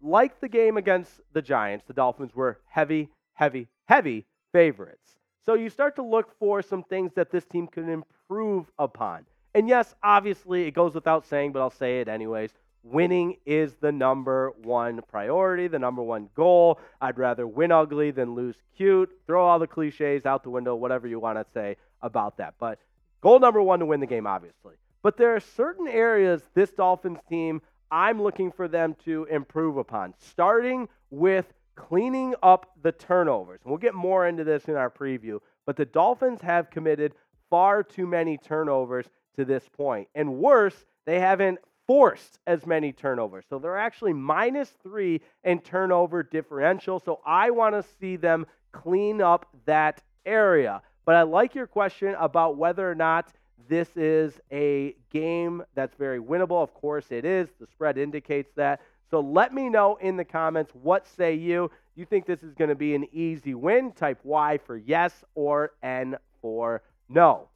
like 0.00 0.40
the 0.40 0.48
game 0.48 0.78
against 0.78 1.10
the 1.34 1.42
Giants, 1.42 1.84
the 1.86 1.92
Dolphins 1.92 2.34
were 2.34 2.58
heavy, 2.68 3.10
heavy, 3.34 3.68
heavy 3.86 4.24
favorites. 4.52 5.18
So 5.46 5.54
you 5.54 5.68
start 5.70 5.96
to 5.96 6.02
look 6.02 6.30
for 6.38 6.62
some 6.62 6.82
things 6.82 7.12
that 7.14 7.30
this 7.30 7.44
team 7.44 7.66
can 7.66 7.88
improve 7.88 8.66
upon. 8.78 9.26
And 9.54 9.68
yes, 9.68 9.94
obviously, 10.02 10.66
it 10.66 10.72
goes 10.72 10.94
without 10.94 11.26
saying, 11.26 11.52
but 11.52 11.60
I'll 11.60 11.70
say 11.70 12.00
it 12.00 12.08
anyways 12.08 12.50
winning 12.84 13.38
is 13.46 13.74
the 13.80 13.90
number 13.90 14.52
one 14.62 15.00
priority, 15.08 15.66
the 15.66 15.78
number 15.78 16.02
one 16.02 16.28
goal. 16.36 16.78
I'd 17.00 17.18
rather 17.18 17.46
win 17.46 17.72
ugly 17.72 18.10
than 18.10 18.34
lose 18.34 18.56
cute. 18.76 19.10
Throw 19.26 19.44
all 19.44 19.58
the 19.58 19.66
cliches 19.66 20.26
out 20.26 20.42
the 20.42 20.50
window, 20.50 20.74
whatever 20.76 21.08
you 21.08 21.18
want 21.18 21.38
to 21.38 21.46
say 21.52 21.76
about 22.02 22.36
that. 22.36 22.54
But 22.60 22.78
goal 23.20 23.40
number 23.40 23.62
one 23.62 23.80
to 23.80 23.86
win 23.86 24.00
the 24.00 24.06
game, 24.06 24.26
obviously. 24.26 24.74
But 25.02 25.16
there 25.16 25.34
are 25.34 25.40
certain 25.40 25.88
areas 25.88 26.42
this 26.54 26.70
Dolphins 26.70 27.18
team 27.28 27.60
I'm 27.90 28.22
looking 28.22 28.52
for 28.52 28.68
them 28.68 28.96
to 29.04 29.24
improve 29.30 29.76
upon, 29.76 30.14
starting 30.18 30.88
with 31.10 31.46
cleaning 31.74 32.34
up 32.42 32.70
the 32.82 32.92
turnovers. 32.92 33.60
We'll 33.64 33.78
get 33.78 33.94
more 33.94 34.26
into 34.26 34.44
this 34.44 34.64
in 34.66 34.76
our 34.76 34.90
preview, 34.90 35.40
but 35.66 35.76
the 35.76 35.84
Dolphins 35.84 36.40
have 36.42 36.70
committed 36.70 37.14
far 37.50 37.82
too 37.82 38.06
many 38.06 38.38
turnovers 38.38 39.06
to 39.36 39.44
this 39.44 39.68
point. 39.68 40.08
And 40.14 40.36
worse, 40.36 40.84
they 41.06 41.20
haven't 41.20 41.58
forced 41.86 42.38
as 42.46 42.66
many 42.66 42.92
turnovers. 42.92 43.44
So 43.48 43.58
they're 43.58 43.78
actually 43.78 44.12
minus 44.12 44.70
three 44.82 45.20
in 45.42 45.60
turnover 45.60 46.22
differential. 46.22 47.00
So 47.00 47.20
I 47.26 47.50
want 47.50 47.74
to 47.74 47.84
see 48.00 48.16
them 48.16 48.46
clean 48.72 49.20
up 49.20 49.46
that 49.66 50.02
area. 50.24 50.82
But 51.04 51.16
I 51.16 51.22
like 51.22 51.54
your 51.54 51.66
question 51.66 52.14
about 52.18 52.56
whether 52.56 52.90
or 52.90 52.94
not 52.94 53.32
this 53.68 53.88
is 53.96 54.40
a 54.52 54.94
game 55.10 55.62
that's 55.74 55.94
very 55.96 56.20
winnable. 56.20 56.62
Of 56.62 56.74
course 56.74 57.06
it 57.10 57.24
is. 57.24 57.48
The 57.60 57.66
spread 57.66 57.98
indicates 57.98 58.52
that. 58.56 58.80
So 59.10 59.20
let 59.20 59.52
me 59.52 59.68
know 59.68 59.96
in 59.96 60.16
the 60.16 60.24
comments 60.24 60.72
what 60.74 61.06
say 61.06 61.34
you. 61.34 61.70
You 61.94 62.04
think 62.04 62.26
this 62.26 62.42
is 62.42 62.54
going 62.54 62.70
to 62.70 62.74
be 62.74 62.94
an 62.94 63.06
easy 63.12 63.54
win? 63.54 63.92
Type 63.92 64.18
Y 64.24 64.58
for 64.66 64.76
yes 64.76 65.12
or 65.34 65.72
N 65.82 66.16
for 66.40 66.82
no. 67.08 67.48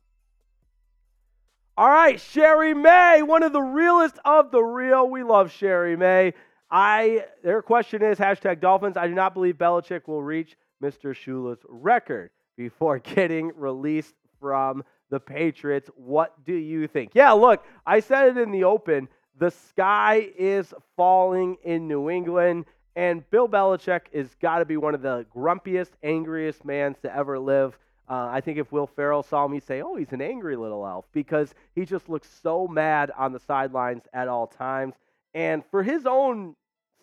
All 1.77 1.89
right, 1.89 2.21
Sherry 2.21 2.75
May, 2.75 3.23
one 3.23 3.43
of 3.43 3.53
the 3.53 3.63
realest 3.63 4.19
of 4.25 4.51
the 4.51 4.63
real. 4.63 5.09
We 5.09 5.23
love 5.23 5.53
Sherry 5.53 5.97
May. 5.97 6.35
I 6.71 7.25
their 7.43 7.63
question 7.63 8.03
is 8.03 8.19
hashtag 8.19 8.61
Dolphins. 8.61 8.97
I 8.97 9.07
do 9.07 9.15
not 9.15 9.33
believe 9.33 9.57
Belichick 9.57 10.07
will 10.07 10.23
reach 10.23 10.57
Mr. 10.83 11.15
Shula's 11.15 11.61
record 11.69 12.31
before 12.57 12.99
getting 13.15 13.53
released 13.57 14.15
from 14.41 14.85
the 15.11 15.21
Patriots. 15.21 15.89
What 15.95 16.45
do 16.45 16.55
you 16.55 16.87
think? 16.87 17.13
Yeah, 17.15 17.33
look, 17.33 17.65
I 17.87 18.01
said 18.01 18.29
it 18.29 18.39
in 18.39 18.51
the 18.51 18.65
open. 18.65 19.09
The 19.39 19.51
sky 19.51 20.31
is 20.37 20.75
falling 20.97 21.59
in 21.63 21.87
New 21.87 22.11
England, 22.11 22.65
and 22.97 23.29
Bill 23.31 23.49
Belichick 23.49 24.03
is 24.11 24.35
got 24.41 24.59
to 24.59 24.65
be 24.65 24.77
one 24.77 24.97
of 24.97 25.03
the 25.03 25.27
grumpiest, 25.35 25.93
angriest 26.03 26.65
mans 26.65 26.97
to 27.03 27.15
ever 27.15 27.39
live. 27.39 27.79
Uh, 28.11 28.29
I 28.33 28.41
think 28.41 28.59
if 28.59 28.73
Will 28.73 28.89
Ferrell 28.89 29.23
saw 29.23 29.47
me 29.47 29.61
say, 29.61 29.81
"Oh, 29.81 29.95
he's 29.95 30.13
an 30.13 30.21
angry 30.21 30.57
little 30.57 30.85
elf," 30.85 31.07
because 31.13 31.55
he 31.77 31.85
just 31.85 32.09
looks 32.09 32.29
so 32.43 32.67
mad 32.67 33.13
on 33.17 33.33
the 33.33 33.39
sidelines 33.39 34.03
at 34.13 34.27
all 34.27 34.49
times. 34.49 34.95
And 35.35 35.65
for 35.71 35.85
his 35.85 36.05
own 36.05 36.57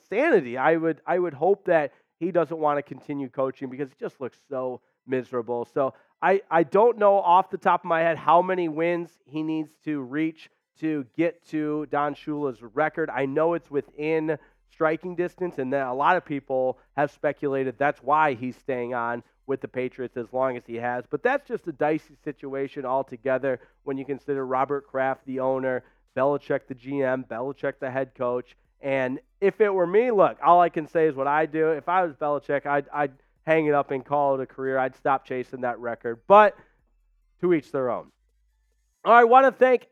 sanity, 0.10 0.58
I 0.58 0.76
would 0.76 1.00
I 1.06 1.20
would 1.20 1.36
hope 1.36 1.66
that 1.66 1.94
he 2.20 2.32
doesn't 2.32 2.60
want 2.60 2.80
to 2.80 2.84
continue 2.84 3.30
coaching 3.30 3.70
because 3.70 3.90
he 3.90 3.96
just 3.98 4.20
looks 4.20 4.40
so 4.50 4.82
miserable. 5.08 5.66
So 5.66 5.94
I, 6.22 6.42
I 6.50 6.64
don't 6.64 6.98
know 6.98 7.16
off 7.16 7.50
the 7.50 7.58
top 7.58 7.82
of 7.82 7.86
my 7.86 8.02
head 8.02 8.18
how 8.18 8.42
many 8.42 8.68
wins 8.68 9.12
he 9.26 9.44
needs 9.44 9.70
to 9.84 10.02
reach 10.02 10.50
to 10.80 11.06
get 11.16 11.46
to 11.50 11.88
Don 11.92 12.16
Shula's 12.16 12.62
record. 12.62 13.10
I 13.10 13.26
know 13.26 13.54
it's 13.54 13.72
within 13.72 14.38
striking 14.72 15.16
distance, 15.16 15.58
and 15.58 15.72
that 15.74 15.88
a 15.88 15.94
lot 15.94 16.18
of 16.18 16.26
people 16.26 16.78
have 16.98 17.12
speculated 17.12 17.76
that's 17.78 18.02
why 18.04 18.34
he's 18.34 18.58
staying 18.58 18.94
on 18.94 19.24
with 19.48 19.62
the 19.62 19.68
Patriots 19.68 20.18
as 20.18 20.34
long 20.34 20.58
as 20.58 20.64
he 20.66 20.76
has. 20.76 21.06
But 21.10 21.24
that's 21.24 21.48
just 21.48 21.68
a 21.68 21.72
dicey 21.72 22.16
situation 22.24 22.86
altogether 22.86 23.60
when 23.84 23.98
you 23.98 24.06
consider 24.06 24.46
Robert 24.46 24.88
Kraft, 24.88 25.26
the 25.26 25.40
owner, 25.40 25.84
Belichick, 26.16 26.62
the 26.68 26.76
GM, 26.76 27.28
Belichick, 27.28 27.80
the 27.80 27.92
head 27.92 28.16
coach. 28.16 28.56
And 28.82 29.20
if 29.42 29.62
it 29.62 29.74
were 29.74 29.88
me, 29.88 30.12
look, 30.12 30.38
all 30.44 30.62
I 30.62 30.70
can 30.70 30.88
say 30.88 31.08
is 31.08 31.16
what 31.16 31.28
I 31.28 31.46
do. 31.46 31.70
If 31.72 31.88
I 31.88 32.04
was 32.04 32.16
Belichick, 32.16 32.66
I'd, 32.66 32.86
I'd 32.94 33.14
hang 33.46 33.68
it 33.68 33.74
up 33.74 33.92
and 33.92 34.04
call 34.04 34.36
it 34.36 34.42
a 34.42 34.46
career. 34.46 34.78
I'd 34.78 34.96
stop 34.96 35.26
chasing 35.26 35.62
that 35.62 35.80
record. 35.80 36.20
But 36.28 36.56
to 37.42 37.54
each 37.54 37.72
their 37.72 37.90
own. 37.90 38.12
All 39.04 39.14
right, 39.14 39.22
I 39.22 39.24
want 39.26 39.46
to 39.46 39.52
thank 39.52 39.88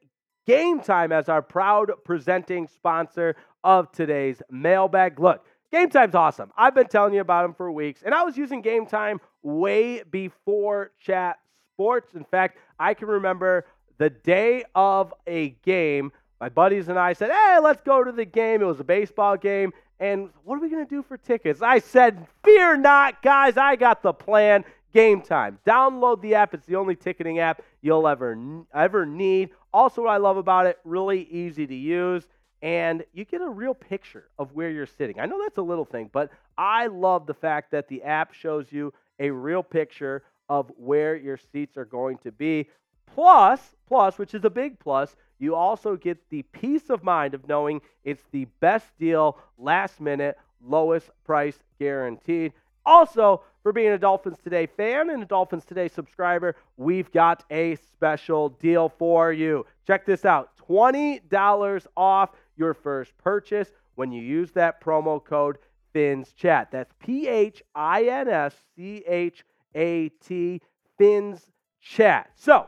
Game 0.46 0.80
Time 0.82 1.12
as 1.12 1.30
our 1.30 1.42
proud 1.42 1.92
presenting 2.04 2.68
sponsor 2.68 3.36
of 3.64 3.92
today's 3.92 4.42
mailbag. 4.50 5.20
Look, 5.20 5.46
Game 5.72 5.90
Time's 5.90 6.16
awesome. 6.16 6.52
I've 6.58 6.76
been 6.76 6.88
telling 6.88 7.14
you 7.14 7.22
about 7.22 7.44
them 7.44 7.54
for 7.54 7.72
weeks, 7.72 8.04
and 8.04 8.14
I 8.14 8.24
was 8.24 8.38
using 8.38 8.62
Game 8.62 8.86
Time 8.86 9.20
way 9.42 10.04
before 10.04 10.92
chat 11.00 11.40
sports. 11.74 12.14
In 12.14 12.26
fact, 12.26 12.58
I 12.80 12.94
can 12.94 13.08
remember 13.08 13.66
the 13.98 14.10
day 14.10 14.64
of 14.76 15.14
a 15.28 15.50
game. 15.64 16.12
My 16.40 16.50
buddies 16.50 16.90
and 16.90 17.00
I 17.00 17.14
said, 17.14 17.32
Hey, 17.32 17.60
let's 17.62 17.82
go 17.82 18.04
to 18.04 18.12
the 18.12 18.26
game. 18.26 18.62
It 18.62 18.66
was 18.66 18.80
a 18.80 18.84
baseball 18.84 19.38
game. 19.38 19.72
And 20.00 20.30
what 20.44 20.58
are 20.58 20.60
we 20.60 20.70
going 20.70 20.86
to 20.86 20.90
do 20.90 21.02
for 21.02 21.18
tickets? 21.18 21.62
I 21.62 21.80
said, 21.80 22.28
Fear 22.44 22.78
not, 22.78 23.22
guys. 23.22 23.56
I 23.58 23.76
got 23.76 24.04
the 24.04 24.14
plan. 24.14 24.66
Game 24.94 25.22
time. 25.22 25.58
Download 25.66 26.22
the 26.22 26.36
app. 26.36 26.54
It's 26.54 26.68
the 26.68 26.76
only 26.76 26.96
ticketing 26.96 27.40
app 27.40 27.62
you'll 27.84 28.08
ever 28.08 28.36
ever 28.74 29.06
need. 29.06 29.52
Also, 29.72 30.02
what 30.02 30.10
I 30.10 30.18
love 30.18 30.38
about 30.38 30.66
it, 30.66 30.80
really 30.84 31.28
easy 31.30 31.68
to 31.68 31.76
use 31.76 32.28
and 32.64 33.04
you 33.12 33.26
get 33.26 33.42
a 33.42 33.50
real 33.50 33.74
picture 33.74 34.30
of 34.40 34.54
where 34.54 34.70
you're 34.70 34.86
sitting. 34.86 35.20
I 35.20 35.26
know 35.26 35.38
that's 35.44 35.58
a 35.58 35.62
little 35.62 35.84
thing, 35.84 36.10
but 36.14 36.32
I 36.58 36.88
love 36.88 37.28
the 37.28 37.34
fact 37.34 37.72
that 37.72 37.90
the 37.90 38.02
app 38.04 38.34
shows 38.34 38.72
you 38.72 38.94
a 39.20 39.30
real 39.30 39.62
picture 39.62 40.24
of 40.48 40.72
where 40.78 41.14
your 41.18 41.38
seats 41.52 41.76
are 41.76 41.86
going 41.86 42.20
to 42.20 42.32
be. 42.32 42.70
Plus, 43.14 43.60
plus, 43.86 44.18
which 44.18 44.34
is 44.34 44.46
a 44.46 44.50
big 44.50 44.80
plus, 44.80 45.18
you 45.40 45.56
also 45.56 45.98
get 45.98 46.18
the 46.30 46.44
peace 46.54 46.90
of 46.90 47.04
mind 47.04 47.34
of 47.34 47.50
knowing 47.50 47.82
it's 48.06 48.24
the 48.32 48.46
best 48.62 48.98
deal, 48.98 49.38
last 49.58 50.00
minute, 50.00 50.38
lowest 50.66 51.10
price 51.26 51.60
guaranteed. 51.80 52.54
Also, 52.86 53.42
for 53.62 53.72
being 53.72 53.94
a 53.94 53.98
Dolphins 53.98 54.38
Today 54.44 54.66
fan 54.66 55.10
and 55.10 55.24
a 55.24 55.26
Dolphins 55.26 55.66
Today 55.66 55.88
subscriber, 55.88 56.56
we've 56.78 57.12
got 57.12 57.44
a 57.50 57.76
special 57.76 58.50
deal 58.50 58.90
for 58.90 59.32
you. 59.32 59.66
Check 59.88 60.06
this 60.06 60.26
out 60.26 60.52
$20 60.70 61.88
off 61.96 62.32
your 62.58 62.74
first 62.74 63.18
purchase 63.18 63.72
when 63.96 64.12
you 64.12 64.22
use 64.22 64.52
that 64.52 64.84
promo 64.84 65.24
code 65.24 65.58
Fins 65.94 66.34
Chat. 66.34 66.70
That's 66.72 66.94
P 67.00 67.28
H 67.28 67.64
I 67.74 68.04
N 68.06 68.28
S 68.28 68.56
C 68.76 69.04
H 69.08 69.46
A 69.76 70.10
T 70.10 70.62
Fins 70.98 71.52
Chat. 71.82 72.32
So, 72.36 72.68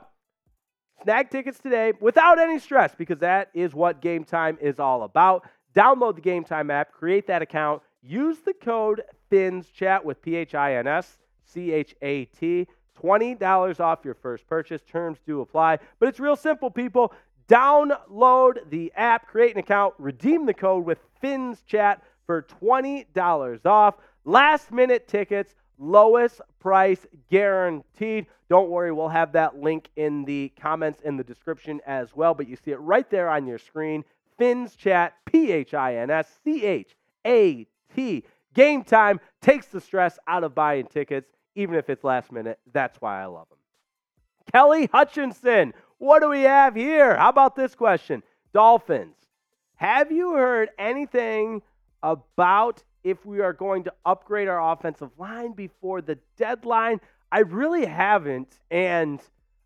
snag 1.03 1.29
tickets 1.29 1.59
today 1.59 1.93
without 1.99 2.39
any 2.39 2.59
stress 2.59 2.95
because 2.95 3.19
that 3.19 3.49
is 3.53 3.73
what 3.73 4.01
Game 4.01 4.23
Time 4.23 4.57
is 4.61 4.79
all 4.79 5.03
about. 5.03 5.45
Download 5.75 6.15
the 6.15 6.21
Game 6.21 6.43
Time 6.43 6.71
app, 6.71 6.93
create 6.93 7.27
that 7.27 7.41
account, 7.41 7.81
use 8.01 8.39
the 8.45 8.53
code 8.53 9.01
Fins 9.29 9.69
Chat 9.69 10.03
with 10.03 10.21
P 10.21 10.35
H 10.35 10.55
I 10.55 10.75
N 10.75 10.87
S 10.87 11.17
C 11.45 11.71
H 11.71 11.95
A 12.01 12.25
T 12.25 12.67
$20 13.01 13.79
off 13.79 14.05
your 14.05 14.13
first 14.13 14.47
purchase. 14.47 14.81
Terms 14.81 15.19
do 15.25 15.41
apply. 15.41 15.79
But 15.99 16.09
it's 16.09 16.19
real 16.19 16.35
simple, 16.35 16.71
people. 16.71 17.13
Download 17.47 18.69
the 18.69 18.91
app, 18.95 19.27
create 19.27 19.53
an 19.53 19.59
account, 19.59 19.93
redeem 19.99 20.45
the 20.45 20.53
code 20.53 20.85
with 20.85 20.97
Fins 21.21 21.61
Chat 21.67 22.01
for 22.25 22.43
$20 22.61 23.65
off. 23.65 23.95
Last 24.23 24.71
minute 24.71 25.07
tickets, 25.07 25.53
lowest 25.77 26.41
price 26.59 27.05
guaranteed. 27.29 28.25
Don't 28.49 28.69
worry, 28.69 28.91
we'll 28.91 29.09
have 29.09 29.31
that 29.33 29.61
link 29.61 29.89
in 29.95 30.25
the 30.25 30.51
comments 30.59 31.01
in 31.01 31.17
the 31.17 31.23
description 31.23 31.81
as 31.85 32.15
well, 32.15 32.33
but 32.33 32.47
you 32.47 32.55
see 32.55 32.71
it 32.71 32.79
right 32.79 33.09
there 33.11 33.29
on 33.29 33.45
your 33.45 33.59
screen. 33.59 34.03
Fins 34.37 34.75
Chat, 34.75 35.13
P 35.25 35.51
H 35.51 35.73
I 35.75 35.97
N 35.97 36.09
S 36.09 36.39
C 36.43 36.63
H 36.65 36.95
A 37.25 37.67
T. 37.95 38.23
Game 38.55 38.83
time 38.83 39.19
takes 39.41 39.67
the 39.67 39.81
stress 39.81 40.17
out 40.27 40.43
of 40.43 40.55
buying 40.55 40.87
tickets, 40.87 41.29
even 41.55 41.75
if 41.75 41.89
it's 41.89 42.03
last 42.03 42.31
minute. 42.31 42.57
That's 42.73 42.99
why 42.99 43.21
I 43.21 43.25
love 43.25 43.47
them. 43.49 43.59
Kelly 44.51 44.89
Hutchinson, 44.91 45.73
what 45.97 46.21
do 46.21 46.29
we 46.29 46.41
have 46.41 46.75
here? 46.75 47.15
How 47.15 47.29
about 47.29 47.55
this 47.55 47.75
question? 47.75 48.23
Dolphins, 48.53 49.15
have 49.75 50.11
you 50.11 50.33
heard 50.33 50.69
anything 50.79 51.61
about 52.01 52.83
if 53.03 53.25
we 53.25 53.41
are 53.41 53.53
going 53.53 53.83
to 53.83 53.93
upgrade 54.05 54.47
our 54.47 54.71
offensive 54.71 55.11
line 55.17 55.51
before 55.51 56.01
the 56.01 56.17
deadline? 56.37 57.01
I 57.31 57.39
really 57.39 57.85
haven't. 57.85 58.59
And 58.71 59.19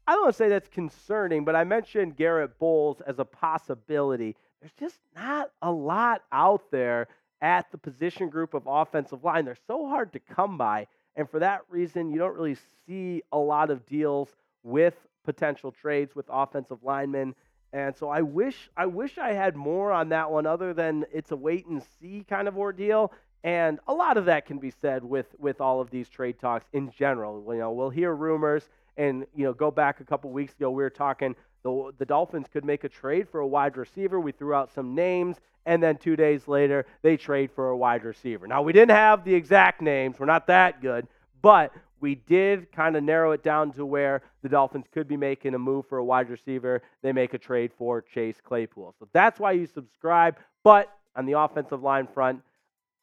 I 0.08 0.14
don't 0.14 0.24
want 0.24 0.34
to 0.34 0.38
say 0.38 0.50
that's 0.50 0.70
concerning, 0.70 1.46
but 1.46 1.56
I 1.56 1.64
mentioned 1.64 2.16
Garrett 2.16 2.58
Bolles 2.58 3.02
as 3.06 3.20
a 3.20 3.26
possibility. 3.26 4.36
There's 4.60 4.74
just 4.80 5.00
not 5.16 5.52
a 5.62 5.72
lot 5.72 6.24
out 6.32 6.72
there 6.72 7.08
at 7.42 7.72
the 7.72 7.78
position 7.78 8.30
group 8.30 8.54
of 8.54 8.64
offensive 8.68 9.24
line. 9.24 9.46
They're 9.46 9.58
so 9.68 9.88
hard 9.88 10.14
to 10.14 10.20
come 10.20 10.58
by. 10.58 10.88
And 11.16 11.30
for 11.30 11.40
that 11.40 11.62
reason, 11.70 12.12
you 12.12 12.20
don't 12.20 12.36
really 12.36 12.58
see 12.86 13.24
a 13.32 13.38
lot 13.38 13.70
of 13.72 13.86
deals 13.86 14.30
with 14.64 14.96
potential 15.24 15.72
trades 15.72 16.16
with 16.16 16.26
offensive 16.30 16.80
linemen. 16.84 17.36
And 17.72 17.96
so 17.96 18.10
I 18.10 18.22
wish 18.22 18.70
I 18.76 18.88
wish 18.88 19.18
I 19.18 19.34
had 19.34 19.56
more 19.56 19.92
on 19.92 20.10
that 20.10 20.32
one 20.32 20.46
other 20.46 20.74
than 20.74 21.06
it's 21.14 21.32
a 21.32 21.36
wait 21.36 21.68
and 21.68 21.84
see 22.00 22.26
kind 22.28 22.48
of 22.48 22.58
ordeal. 22.58 23.12
And 23.44 23.80
a 23.88 23.94
lot 23.94 24.18
of 24.18 24.26
that 24.26 24.46
can 24.46 24.58
be 24.58 24.72
said 24.72 25.04
with 25.04 25.28
with 25.38 25.62
all 25.62 25.80
of 25.80 25.90
these 25.90 26.10
trade 26.10 26.40
talks 26.40 26.66
in 26.74 26.92
general. 26.92 27.44
You 27.54 27.60
know, 27.60 27.72
we'll 27.72 27.90
hear 27.90 28.14
rumors 28.16 28.70
and 28.98 29.26
you 29.34 29.46
know, 29.46 29.54
go 29.54 29.72
back 29.72 30.00
a 30.02 30.04
couple 30.04 30.30
weeks 30.32 30.54
ago 30.56 30.70
we 30.72 30.84
were 30.84 30.90
talking 30.90 31.36
the 31.64 31.92
the 31.98 32.06
Dolphins 32.06 32.48
could 32.52 32.66
make 32.66 32.84
a 32.84 32.90
trade 32.90 33.28
for 33.30 33.40
a 33.40 33.48
wide 33.48 33.78
receiver. 33.78 34.20
We 34.20 34.32
threw 34.32 34.54
out 34.54 34.72
some 34.72 34.96
names 34.96 35.38
and 35.66 35.84
then 35.84 35.98
2 35.98 36.16
days 36.16 36.48
later 36.48 36.86
they 37.02 37.18
trade 37.18 37.52
for 37.52 37.70
a 37.70 37.78
wide 37.78 38.04
receiver. 38.04 38.48
Now, 38.48 38.62
we 38.62 38.74
didn't 38.74 38.96
have 38.96 39.24
the 39.24 39.36
exact 39.36 39.82
names. 39.82 40.20
We're 40.20 40.26
not 40.26 40.48
that 40.48 40.82
good, 40.82 41.08
but 41.42 41.72
we 42.00 42.16
did 42.16 42.72
kind 42.72 42.96
of 42.96 43.04
narrow 43.04 43.34
it 43.34 43.44
down 43.44 43.74
to 43.74 43.86
where 43.86 44.22
the 44.42 44.50
Dolphins 44.50 44.86
could 44.94 45.08
be 45.08 45.18
making 45.18 45.54
a 45.54 45.60
move 45.60 45.86
for 45.88 45.98
a 45.98 46.04
wide 46.04 46.30
receiver. 46.30 46.82
They 47.02 47.12
make 47.12 47.34
a 47.34 47.38
trade 47.38 47.72
for 47.78 48.02
Chase 48.02 48.38
Claypool. 48.42 48.96
So 49.00 49.08
that's 49.12 49.38
why 49.40 49.52
you 49.52 49.68
subscribe. 49.68 50.38
But 50.64 50.90
on 51.16 51.26
the 51.26 51.38
offensive 51.38 51.84
line 51.84 52.08
front, 52.08 52.42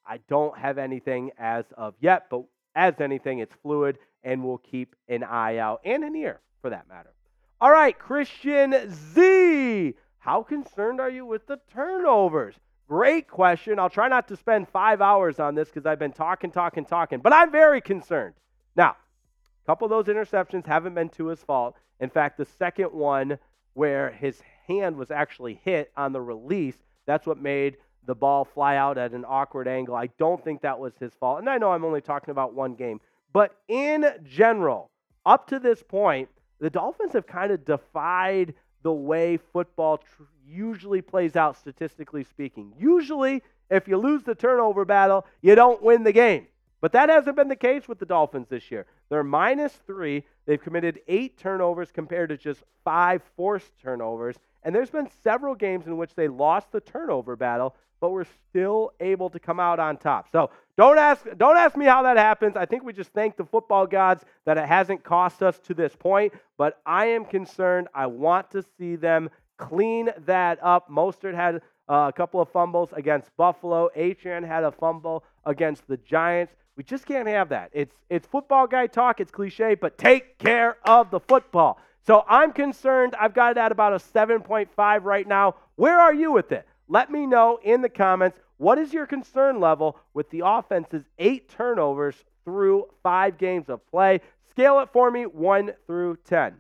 I 0.07 0.21
don't 0.29 0.57
have 0.57 0.79
anything 0.79 1.33
as 1.39 1.67
of 1.77 1.95
yet, 2.01 2.29
but 2.31 2.45
as 2.75 2.95
anything, 3.01 3.41
it's 3.41 3.55
fluid, 3.63 3.99
and 4.25 4.45
we'll 4.45 4.59
keep 4.59 4.95
an 5.09 5.25
eye 5.25 5.59
out 5.59 5.81
and 5.85 6.03
an 6.03 6.17
ear 6.17 6.41
for 6.63 6.71
that 6.71 6.89
matter. 6.89 7.13
All 7.59 7.71
right, 7.71 7.99
Christian 7.99 8.75
Z. 9.15 9.95
How 10.19 10.43
concerned 10.43 11.01
are 11.01 11.09
you 11.09 11.25
with 11.25 11.47
the 11.47 11.59
turnovers? 11.73 12.55
Great 12.87 13.29
question. 13.29 13.79
I'll 13.79 13.89
try 13.89 14.09
not 14.09 14.29
to 14.29 14.37
spend 14.37 14.69
five 14.69 15.01
hours 15.01 15.41
on 15.41 15.55
this 15.55 15.69
because 15.69 15.87
I've 15.87 15.99
been 15.99 16.13
talking, 16.13 16.51
talking, 16.51 16.85
talking, 16.85 17.21
but 17.21 17.33
I'm 17.33 17.51
very 17.51 17.81
concerned. 17.81 18.35
Now, 18.77 18.91
a 18.91 19.67
couple 19.67 19.87
of 19.87 19.91
those 19.91 20.15
interceptions 20.15 20.67
haven't 20.67 20.95
been 20.95 21.09
to 21.11 21.29
his 21.29 21.41
fault. 21.41 21.77
In 21.99 22.11
fact, 22.11 22.37
the 22.37 22.45
second 22.45 22.93
one 22.93 23.39
where 23.73 24.11
his 24.11 24.39
hand 24.69 24.97
was 24.97 25.11
actually 25.11 25.59
hit 25.65 25.91
on 25.97 26.13
the 26.13 26.21
release, 26.21 26.77
that's 27.07 27.27
what 27.27 27.41
made 27.41 27.79
the 28.05 28.15
ball 28.15 28.45
fly 28.45 28.77
out 28.77 28.99
at 28.99 29.13
an 29.13 29.25
awkward 29.27 29.67
angle. 29.67 29.95
I 29.95 30.09
don't 30.19 30.45
think 30.45 30.61
that 30.61 30.79
was 30.79 30.93
his 31.01 31.15
fault. 31.15 31.39
And 31.39 31.49
I 31.49 31.57
know 31.57 31.73
I'm 31.73 31.87
only 31.87 32.03
talking 32.03 32.33
about 32.33 32.53
one 32.53 32.75
game, 32.75 33.01
but 33.33 33.53
in 33.67 34.05
general, 34.25 34.91
up 35.25 35.47
to 35.49 35.59
this 35.59 35.83
point, 35.83 36.29
the 36.59 36.71
Dolphins 36.71 37.13
have 37.13 37.27
kind 37.27 37.53
of 37.53 37.65
defied 37.65 38.55
the 38.83 38.93
way 38.93 39.39
football 39.53 39.99
tr- 39.99 40.23
usually 40.49 41.03
plays 41.03 41.37
out, 41.37 41.57
statistically 41.57 42.25
speaking. 42.25 42.73
Usually, 42.79 43.43
if 43.71 43.89
you 43.89 43.97
lose 43.97 44.23
the 44.23 44.35
turnover 44.35 44.85
battle, 44.85 45.27
you 45.43 45.55
don't 45.55 45.83
win 45.83 46.05
the 46.05 46.13
game. 46.13 46.47
But 46.81 46.93
that 46.93 47.09
hasn't 47.09 47.37
been 47.37 47.49
the 47.49 47.57
case 47.57 47.89
with 47.89 47.99
the 47.99 48.07
Dolphins 48.07 48.49
this 48.49 48.71
year. 48.71 48.87
They're 49.09 49.25
minus 49.25 49.73
three. 49.87 50.25
They've 50.45 50.63
committed 50.63 51.01
eight 51.09 51.39
turnovers 51.39 51.91
compared 51.91 52.29
to 52.29 52.37
just 52.37 52.63
five 52.85 53.23
forced 53.37 53.71
turnovers. 53.83 54.37
And 54.63 54.75
there's 54.75 54.91
been 54.91 55.09
several 55.23 55.55
games 55.55 55.87
in 55.87 55.97
which 55.97 56.15
they 56.15 56.29
lost 56.29 56.71
the 56.73 56.81
turnover 56.81 57.35
battle, 57.35 57.75
but 58.01 58.11
were 58.11 58.27
still 58.49 58.93
able 59.01 59.31
to 59.31 59.41
come 59.41 59.59
out 59.59 59.81
on 59.81 59.97
top. 59.97 60.31
So 60.31 60.51
don't 60.77 60.99
ask, 60.99 61.25
don't 61.39 61.57
ask 61.57 61.77
me 61.77 61.87
how 61.87 62.03
that 62.03 62.19
happens. 62.19 62.57
I 62.57 62.67
think 62.67 62.85
we 62.85 62.93
just 62.93 63.13
thank 63.13 63.37
the 63.37 63.45
football 63.45 63.87
gods 63.87 64.25
that 64.45 64.59
it 64.59 64.67
hasn't 64.67 65.03
cost 65.03 65.43
us 65.43 65.59
to 65.61 65.75
this 65.75 65.97
point. 65.97 66.35
But 66.59 66.81
I 66.85 67.07
am 67.07 67.25
concerned. 67.25 67.89
I 67.95 68.07
want 68.07 68.51
to 68.51 68.63
see 68.79 68.97
them 68.97 69.31
clean 69.57 70.11
that 70.27 70.59
up. 70.63 70.91
Mostert 70.91 71.35
had 71.35 71.63
uh, 71.89 72.09
a 72.09 72.13
couple 72.13 72.41
of 72.41 72.51
fumbles 72.51 72.91
against 72.93 73.35
Buffalo. 73.37 73.89
Achane 73.97 74.47
had 74.47 74.65
a 74.65 74.73
fumble 74.73 75.25
against 75.45 75.87
the 75.89 75.97
Giants. 75.99 76.53
We 76.77 76.85
just 76.85 77.07
can't 77.07 77.27
have 77.29 77.49
that. 77.49 77.71
It's 77.73 77.95
it's 78.11 78.27
football 78.27 78.67
guy 78.67 78.87
talk. 78.87 79.21
It's 79.21 79.31
cliche, 79.31 79.77
but 79.77 79.97
take 79.97 80.37
care 80.39 80.77
of 80.85 81.11
the 81.11 81.21
football. 81.21 81.79
So 82.07 82.23
I'm 82.29 82.53
concerned. 82.53 83.15
I've 83.19 83.35
got 83.35 83.53
it 83.53 83.59
at 83.59 83.73
about 83.73 83.95
a 83.95 83.97
7.5 83.97 85.05
right 85.05 85.27
now. 85.27 85.57
Where 85.77 85.99
are 85.99 86.15
you 86.15 86.33
with 86.33 86.53
it? 86.53 86.67
Let 86.89 87.11
me 87.11 87.27
know 87.27 87.59
in 87.65 87.81
the 87.81 87.89
comments. 87.89 88.39
What 88.59 88.79
is 88.79 88.93
your 88.93 89.07
concern 89.07 89.61
level 89.61 89.99
with 90.15 90.31
the 90.31 90.43
offense's 90.45 91.05
eight 91.19 91.49
turnovers 91.51 92.17
through 92.45 92.87
five 93.03 93.39
games 93.39 93.69
of 93.69 93.87
play? 93.89 94.21
Scale 94.51 94.81
it 94.81 94.89
for 94.93 95.11
me, 95.11 95.25
one 95.25 95.73
through 95.87 96.19
10. 96.25 96.57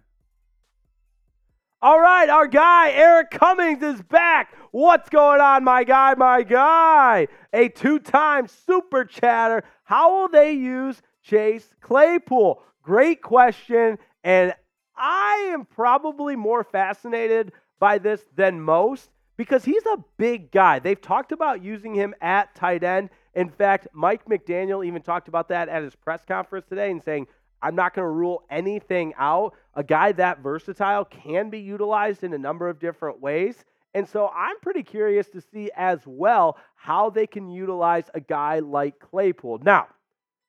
All 1.80 2.00
right, 2.00 2.28
our 2.28 2.46
guy, 2.46 2.90
Eric 2.90 3.30
Cummings, 3.30 3.82
is 3.82 4.02
back. 4.02 4.54
What's 4.70 5.08
going 5.08 5.40
on, 5.40 5.62
my 5.62 5.84
guy, 5.84 6.14
my 6.14 6.42
guy? 6.42 7.28
A 7.52 7.68
two 7.68 7.98
time 7.98 8.48
super 8.48 9.04
chatter. 9.04 9.62
How 9.84 10.16
will 10.16 10.28
they 10.28 10.52
use 10.52 11.00
Chase 11.22 11.74
Claypool? 11.80 12.62
Great 12.82 13.22
question. 13.22 13.98
And 14.24 14.54
I 14.96 15.50
am 15.52 15.64
probably 15.64 16.34
more 16.34 16.64
fascinated 16.64 17.52
by 17.78 17.98
this 17.98 18.24
than 18.34 18.60
most 18.60 19.10
because 19.36 19.64
he's 19.64 19.84
a 19.86 19.98
big 20.16 20.50
guy. 20.50 20.78
They've 20.78 21.00
talked 21.00 21.32
about 21.32 21.62
using 21.62 21.94
him 21.94 22.14
at 22.20 22.54
tight 22.54 22.82
end. 22.82 23.10
In 23.34 23.50
fact, 23.50 23.88
Mike 23.92 24.24
McDaniel 24.26 24.84
even 24.86 25.02
talked 25.02 25.28
about 25.28 25.48
that 25.48 25.68
at 25.68 25.82
his 25.82 25.94
press 25.94 26.24
conference 26.24 26.66
today 26.66 26.90
and 26.90 27.02
saying, 27.02 27.26
I'm 27.62 27.74
not 27.74 27.94
going 27.94 28.04
to 28.06 28.10
rule 28.10 28.44
anything 28.50 29.12
out. 29.18 29.54
A 29.74 29.82
guy 29.82 30.12
that 30.12 30.40
versatile 30.40 31.04
can 31.04 31.50
be 31.50 31.58
utilized 31.58 32.24
in 32.24 32.32
a 32.32 32.38
number 32.38 32.68
of 32.68 32.78
different 32.78 33.20
ways. 33.20 33.64
And 33.94 34.08
so 34.08 34.28
I'm 34.28 34.58
pretty 34.60 34.82
curious 34.82 35.28
to 35.30 35.40
see 35.40 35.70
as 35.74 36.00
well 36.04 36.58
how 36.74 37.08
they 37.10 37.26
can 37.26 37.48
utilize 37.48 38.04
a 38.14 38.20
guy 38.20 38.58
like 38.58 38.98
Claypool. 38.98 39.60
Now, 39.62 39.88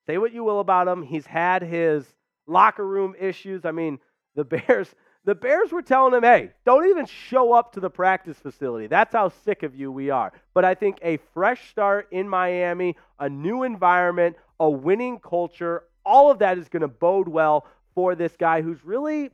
say 0.05 0.17
what 0.17 0.33
you 0.33 0.43
will 0.43 0.59
about 0.59 0.87
him. 0.87 1.01
He's 1.01 1.25
had 1.25 1.61
his 1.61 2.05
locker 2.45 2.85
room 2.85 3.15
issues. 3.19 3.65
I 3.65 3.71
mean, 3.71 3.99
the 4.35 4.43
Bears 4.67 4.93
the 5.27 5.35
Bears 5.35 5.73
were 5.73 5.81
telling 5.81 6.13
him, 6.13 6.23
hey, 6.23 6.51
don't 6.65 6.87
even 6.87 7.05
show 7.05 7.51
up 7.51 7.73
to 7.73 7.81
the 7.81 7.89
practice 7.89 8.37
facility. 8.37 8.87
That's 8.87 9.11
how 9.11 9.27
sick 9.43 9.61
of 9.61 9.75
you 9.75 9.91
we 9.91 10.09
are. 10.09 10.31
But 10.53 10.63
I 10.63 10.73
think 10.73 10.99
a 11.01 11.17
fresh 11.33 11.69
start 11.69 12.07
in 12.11 12.29
Miami, 12.29 12.95
a 13.19 13.27
new 13.27 13.63
environment, 13.63 14.37
a 14.57 14.69
winning 14.69 15.19
culture, 15.19 15.83
all 16.05 16.31
of 16.31 16.39
that 16.39 16.57
is 16.57 16.69
going 16.69 16.81
to 16.81 16.87
bode 16.87 17.27
well 17.27 17.67
for 17.93 18.15
this 18.15 18.37
guy 18.39 18.61
who's 18.61 18.85
really, 18.85 19.29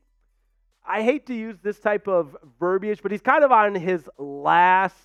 I 0.84 1.04
hate 1.04 1.28
to 1.28 1.36
use 1.36 1.58
this 1.62 1.78
type 1.78 2.08
of 2.08 2.36
verbiage, 2.60 3.04
but 3.04 3.12
he's 3.12 3.22
kind 3.22 3.44
of 3.44 3.52
on 3.52 3.76
his 3.76 4.10
last 4.18 4.96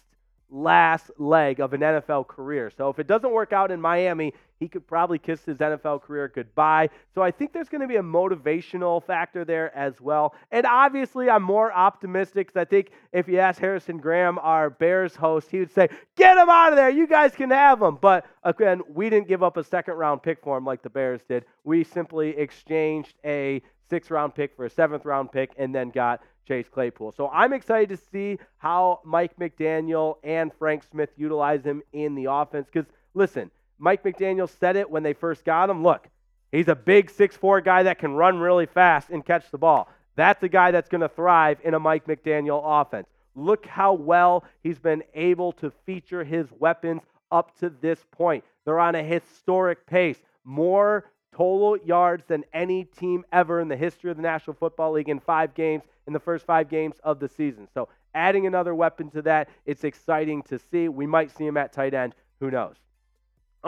last 0.51 1.11
leg 1.19 1.61
of 1.61 1.75
an 1.75 1.83
NFL 1.83 2.27
career. 2.27 2.73
So 2.75 2.89
if 2.89 2.99
it 2.99 3.07
doesn't 3.07 3.31
work 3.31 3.53
out 3.53 3.71
in 3.71 3.79
Miami, 3.79 4.33
he 4.59 4.69
could 4.69 4.87
probably 4.87 5.19
kiss 5.19 5.45
his 5.45 5.59
NFL 5.59 6.03
career 6.03 6.31
goodbye. 6.35 6.91
So 7.15 7.23
I 7.23 7.31
think 7.31 7.53
there's 7.53 7.69
going 7.69 7.81
to 7.81 7.87
be 7.87 7.97
a 7.97 8.03
motivational 8.03 9.05
factor 9.05 9.45
there 9.45 9.75
as 9.77 10.01
well. 10.01 10.35
And 10.51 10.67
obviously, 10.67 11.31
I'm 11.31 11.43
more 11.43 11.73
optimistic 11.73 12.49
because 12.49 12.61
I 12.61 12.65
think 12.65 12.91
if 13.13 13.29
you 13.29 13.39
ask 13.39 13.61
Harrison 13.61 13.99
Graham, 13.99 14.39
our 14.41 14.71
Bears 14.71 15.15
host, 15.15 15.51
he 15.51 15.61
would 15.61 15.73
say, 15.73 15.89
Get 16.17 16.37
him 16.37 16.49
out 16.49 16.73
of 16.73 16.77
there. 16.77 16.91
You 16.91 17.07
guys 17.07 17.35
can 17.35 17.51
have 17.51 17.81
him. 17.81 17.99
But 18.01 18.27
again, 18.43 18.83
we 18.93 19.09
didn't 19.11 19.29
give 19.29 19.43
up 19.43 19.57
a 19.57 19.65
second 19.65 19.95
round 19.95 20.23
pick 20.23 20.43
for 20.43 20.57
him 20.57 20.65
like 20.65 20.83
the 20.83 20.91
Bears 20.91 21.21
did. 21.29 21.45
We 21.65 21.85
simply 21.85 22.31
exchanged 22.31 23.15
a 23.25 23.63
sixth 23.89 24.11
round 24.11 24.35
pick 24.35 24.57
for 24.57 24.65
a 24.65 24.71
seventh 24.71 25.05
round 25.05 25.33
pick 25.33 25.53
and 25.57 25.75
then 25.75 25.91
got 25.91 26.21
Chase 26.47 26.67
Claypool. 26.69 27.13
So 27.13 27.29
I'm 27.29 27.53
excited 27.53 27.91
to 27.91 28.03
see 28.11 28.39
how 28.57 29.01
Mike 29.05 29.37
McDaniel 29.39 30.17
and 30.25 30.51
Frank 30.59 30.83
Smith 30.91 31.11
utilize 31.17 31.63
him 31.63 31.83
in 31.93 32.15
the 32.15 32.25
offense. 32.25 32.69
Because 32.73 32.91
listen, 33.15 33.51
Mike 33.79 34.03
McDaniel 34.03 34.49
said 34.59 34.77
it 34.77 34.91
when 34.91 35.03
they 35.03 35.13
first 35.13 35.45
got 35.45 35.71
him. 35.71 35.83
Look, 35.83 36.09
He's 36.51 36.69
a 36.69 36.75
big 36.75 37.11
six-four 37.11 37.61
guy 37.61 37.83
that 37.85 37.99
can 37.99 38.13
run 38.13 38.39
really 38.39 38.67
fast 38.67 39.11
and 39.11 39.25
catch 39.25 39.51
the 39.51 39.59
ball. 39.59 39.89
That's 40.17 40.43
a 40.43 40.49
guy 40.49 40.71
that's 40.71 40.89
going 40.89 41.03
to 41.03 41.09
thrive 41.09 41.59
in 41.63 41.75
a 41.75 41.79
Mike 41.79 42.07
McDaniel 42.07 42.63
offense. 42.65 43.07
Look 43.35 43.67
how 43.67 43.93
well 43.93 44.45
he's 44.63 44.79
been 44.79 45.03
able 45.15 45.53
to 45.53 45.71
feature 45.85 46.25
his 46.25 46.49
weapons 46.59 47.03
up 47.31 47.57
to 47.61 47.71
this 47.71 48.05
point. 48.11 48.45
They're 48.65 48.81
on 48.81 48.95
a 48.95 49.03
historic 49.03 49.87
pace. 49.87 50.19
More 50.45 51.11
total 51.37 51.77
yards 51.77 52.25
than 52.27 52.45
any 52.53 52.85
team 52.85 53.25
ever 53.31 53.61
in 53.61 53.69
the 53.69 53.77
history 53.77 54.11
of 54.11 54.17
the 54.17 54.23
National 54.23 54.55
Football 54.55 54.93
League 54.93 55.11
in 55.11 55.21
five 55.21 55.55
games 55.55 55.85
in 56.07 56.15
the 56.15 56.19
first 56.19 56.47
five 56.47 56.71
games 56.71 56.97
of 57.05 57.21
the 57.21 57.29
season. 57.29 57.69
So 57.75 57.89
adding 58.15 58.47
another 58.47 58.75
weapon 58.75 59.11
to 59.11 59.23
that, 59.23 59.51
it's 59.67 59.85
exciting 59.85 60.43
to 60.45 60.59
see. 60.59 60.89
We 60.89 61.07
might 61.07 61.31
see 61.31 61.47
him 61.47 61.59
at 61.59 61.73
tight 61.75 61.93
end. 61.93 62.15
Who 62.41 62.51
knows? 62.51 62.77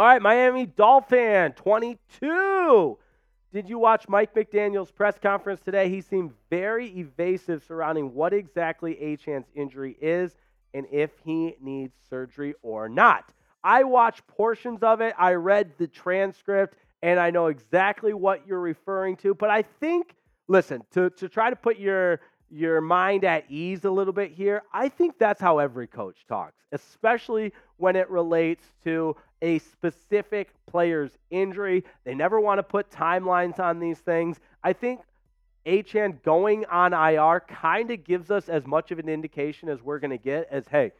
All 0.01 0.07
right, 0.07 0.23
Miami 0.23 0.65
Dolphin 0.65 1.53
22. 1.53 2.99
Did 3.53 3.69
you 3.69 3.79
watch 3.79 4.09
Mike 4.09 4.35
McDaniel's 4.35 4.91
press 4.91 5.19
conference 5.19 5.61
today? 5.61 5.91
He 5.91 6.01
seemed 6.01 6.33
very 6.49 6.89
evasive 6.99 7.63
surrounding 7.63 8.15
what 8.15 8.33
exactly 8.33 8.95
Achane's 8.95 9.51
injury 9.55 9.99
is 10.01 10.35
and 10.73 10.87
if 10.91 11.11
he 11.23 11.55
needs 11.61 11.93
surgery 12.09 12.55
or 12.63 12.89
not. 12.89 13.31
I 13.63 13.85
watched 13.85 14.27
portions 14.27 14.83
of 14.83 15.03
it. 15.03 15.13
I 15.19 15.35
read 15.35 15.73
the 15.77 15.87
transcript 15.87 16.79
and 17.03 17.21
I 17.21 17.29
know 17.29 17.49
exactly 17.49 18.15
what 18.15 18.47
you're 18.47 18.59
referring 18.59 19.17
to. 19.17 19.35
But 19.35 19.51
I 19.51 19.61
think, 19.81 20.15
listen, 20.49 20.81
to, 20.93 21.11
to 21.11 21.29
try 21.29 21.51
to 21.51 21.57
put 21.57 21.79
your 21.79 22.21
your 22.53 22.81
mind 22.81 23.25
at 23.25 23.45
ease 23.49 23.85
a 23.85 23.91
little 23.91 24.13
bit 24.13 24.33
here, 24.33 24.63
I 24.73 24.89
think 24.89 25.19
that's 25.19 25.41
how 25.41 25.59
every 25.59 25.87
coach 25.87 26.25
talks, 26.29 26.57
especially 26.73 27.53
when 27.77 27.95
it 27.95 28.11
relates 28.11 28.65
to 28.83 29.15
a 29.43 29.59
specific 29.59 30.51
player's 30.67 31.13
injury. 31.31 31.85
They 32.05 32.15
never 32.15 32.41
want 32.41 32.59
to 32.59 32.63
put 32.63 32.91
timelines 32.91 33.59
on 33.59 33.79
these 33.79 33.99
things. 33.99 34.39
I 34.63 34.73
think 34.73 35.01
Achane 35.67 36.23
going 36.23 36.65
on 36.67 36.93
IR 36.93 37.41
kind 37.41 37.91
of 37.91 38.05
gives 38.05 38.31
us 38.31 38.49
as 38.49 38.67
much 38.67 38.91
of 38.91 38.99
an 38.99 39.09
indication 39.09 39.69
as 39.69 39.83
we're 39.83 39.99
going 39.99 40.11
to 40.11 40.19
get 40.19 40.49
as 40.51 40.67
hey, 40.69 40.93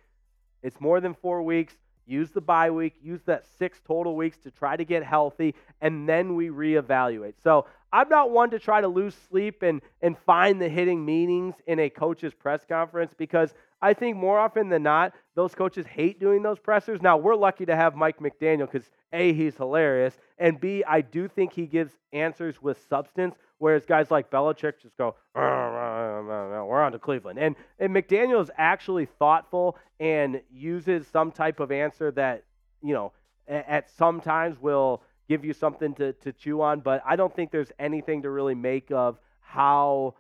it's 0.63 0.81
more 0.81 1.01
than 1.01 1.15
four 1.15 1.43
weeks. 1.43 1.75
Use 2.07 2.31
the 2.31 2.41
bye 2.41 2.71
week, 2.71 2.95
use 3.01 3.21
that 3.27 3.45
six 3.57 3.81
total 3.87 4.17
weeks 4.17 4.37
to 4.39 4.51
try 4.51 4.77
to 4.77 4.85
get 4.85 5.05
healthy, 5.05 5.55
and 5.81 6.09
then 6.09 6.35
we 6.35 6.49
reevaluate. 6.49 7.35
So 7.41 7.67
I'm 7.93 8.09
not 8.09 8.33
one 8.33 8.51
to 8.51 8.59
try 8.59 8.81
to 8.81 8.89
lose 8.89 9.15
sleep 9.29 9.63
and, 9.63 9.81
and 10.03 10.19
find 10.19 10.61
the 10.61 10.69
hitting 10.69 11.05
meanings 11.05 11.55
in 11.69 11.79
a 11.79 11.89
coach's 11.89 12.35
press 12.35 12.65
conference 12.69 13.15
because 13.17 13.55
I 13.83 13.95
think 13.95 14.17
more 14.17 14.39
often 14.39 14.69
than 14.69 14.83
not, 14.83 15.15
those 15.35 15.55
coaches 15.55 15.87
hate 15.87 16.21
doing 16.21 16.43
those 16.43 16.59
pressers. 16.59 17.01
Now, 17.01 17.17
we're 17.17 17.35
lucky 17.35 17.65
to 17.67 17.75
have 17.75 17.95
Mike 17.97 18.19
McDaniel 18.19 18.71
because 18.71 18.91
A, 19.13 19.33
he's 19.33 19.57
hilarious, 19.57 20.19
and 20.39 20.61
B, 20.61 20.85
I 20.87 21.01
do 21.01 21.29
think 21.29 21.53
he 21.53 21.67
gives 21.67 21.93
answers 22.13 22.61
with 22.61 22.85
substance, 22.89 23.37
whereas 23.59 23.87
guys 23.87 24.11
like 24.11 24.31
Belichick 24.31 24.81
just 24.83 24.97
go, 24.97 25.15
we're 25.35 26.83
on 26.83 26.93
to 26.93 26.99
Cleveland. 26.99 27.39
And, 27.39 27.57
and 27.79 27.95
McDaniel 27.95 28.43
is 28.43 28.51
actually 28.59 29.07
thoughtful 29.07 29.79
and 29.99 30.41
uses 30.51 31.07
some 31.07 31.33
type 31.33 31.61
of 31.61 31.73
answer 31.73 32.11
that, 32.13 32.45
you 32.83 32.95
know, 32.95 33.13
at 33.49 33.91
some 33.91 34.21
times 34.21 34.61
will 34.61 35.03
give 35.29 35.45
you 35.45 35.53
something 35.53 35.95
to, 35.95 36.13
to 36.15 36.33
chew 36.33 36.61
on. 36.61 36.81
But 36.81 37.03
I 37.07 37.17
don't 37.17 37.35
think 37.35 37.51
there's 37.51 37.73
anything 37.79 38.23
to 38.23 38.31
really 38.31 38.55
make 38.55 38.91
of 38.91 39.19
how 39.41 40.15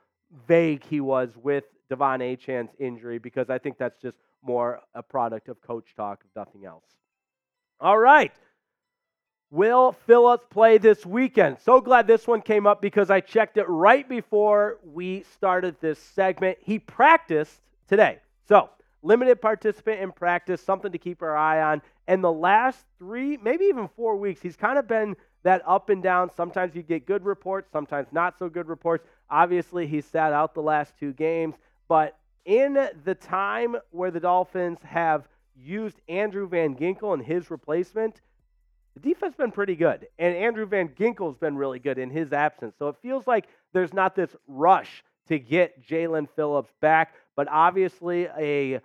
vague 0.47 0.85
he 0.85 1.01
was 1.01 1.37
with 1.37 1.65
De'Von 1.91 2.21
Achane's 2.21 2.71
injury 2.79 3.19
because 3.19 3.51
I 3.51 3.59
think 3.59 3.79
that's 3.79 4.01
just 4.01 4.17
more 4.43 4.81
a 4.95 5.03
product 5.03 5.49
of 5.49 5.61
coach 5.61 5.95
talk, 5.97 6.23
if 6.25 6.35
nothing 6.37 6.65
else. 6.65 6.85
All 7.81 7.99
right. 7.99 8.33
Will 9.51 9.93
Phillips 10.07 10.45
play 10.49 10.79
this 10.79 11.05
weekend? 11.05 11.59
So 11.59 11.81
glad 11.81 12.07
this 12.07 12.27
one 12.27 12.41
came 12.41 12.67
up 12.67 12.81
because 12.81 13.11
I 13.11 13.21
checked 13.21 13.57
it 13.57 13.65
right 13.65 14.09
before 14.09 14.79
we 14.85 15.25
started 15.35 15.75
this 15.81 15.99
segment. 15.99 16.59
He 16.63 16.79
practiced 16.79 17.61
today. 17.89 18.21
So, 18.49 18.71
limited 19.03 19.41
participant 19.41 20.01
in 20.01 20.13
practice, 20.13 20.63
something 20.63 20.93
to 20.93 20.99
keep 20.99 21.21
our 21.23 21.37
eye 21.37 21.63
on. 21.63 21.83
And 22.07 22.23
the 22.23 22.31
last 22.31 22.85
three, 22.99 23.39
maybe 23.39 23.65
even 23.65 23.89
four 23.89 24.17
weeks, 24.17 24.41
he's 24.41 24.57
kind 24.57 24.79
of 24.79 24.87
been 24.87 25.17
that 25.43 25.63
up 25.67 25.89
and 25.89 26.03
down. 26.03 26.31
Sometimes 26.37 26.75
you 26.75 26.83
get 26.83 27.07
good 27.07 27.25
reports, 27.25 27.71
sometimes 27.73 28.09
not 28.13 28.39
so 28.39 28.49
good 28.49 28.69
reports. 28.69 29.05
Obviously, 29.31 29.87
he 29.87 30.01
sat 30.01 30.33
out 30.33 30.55
the 30.55 30.63
last 30.63 30.93
two 30.99 31.13
games. 31.13 31.55
But 31.91 32.17
in 32.45 32.75
the 33.05 33.17
time 33.17 33.75
where 33.91 34.13
the 34.13 34.21
Dolphins 34.21 34.79
have 34.85 35.27
used 35.57 36.01
Andrew 36.09 36.49
Van 36.49 36.77
Ginkel 36.77 37.15
and 37.15 37.21
his 37.21 37.51
replacement, 37.51 38.21
the 38.95 39.01
defense 39.01 39.33
has 39.33 39.37
been 39.37 39.51
pretty 39.51 39.75
good. 39.75 40.07
And 40.17 40.37
Andrew 40.37 40.67
Van 40.67 40.91
Ginkel's 40.91 41.37
been 41.37 41.57
really 41.57 41.81
good 41.81 41.99
in 41.99 42.09
his 42.09 42.33
absence. 42.33 42.77
So 42.79 42.87
it 42.87 42.97
feels 43.03 43.27
like 43.27 43.49
there's 43.73 43.93
not 43.93 44.15
this 44.15 44.37
rush 44.47 45.03
to 45.27 45.41
get 45.41 45.85
Jaelan 45.85 46.29
Phillips 46.37 46.71
back, 46.81 47.15
but 47.35 47.49
obviously 47.49 48.29
a 48.39 48.81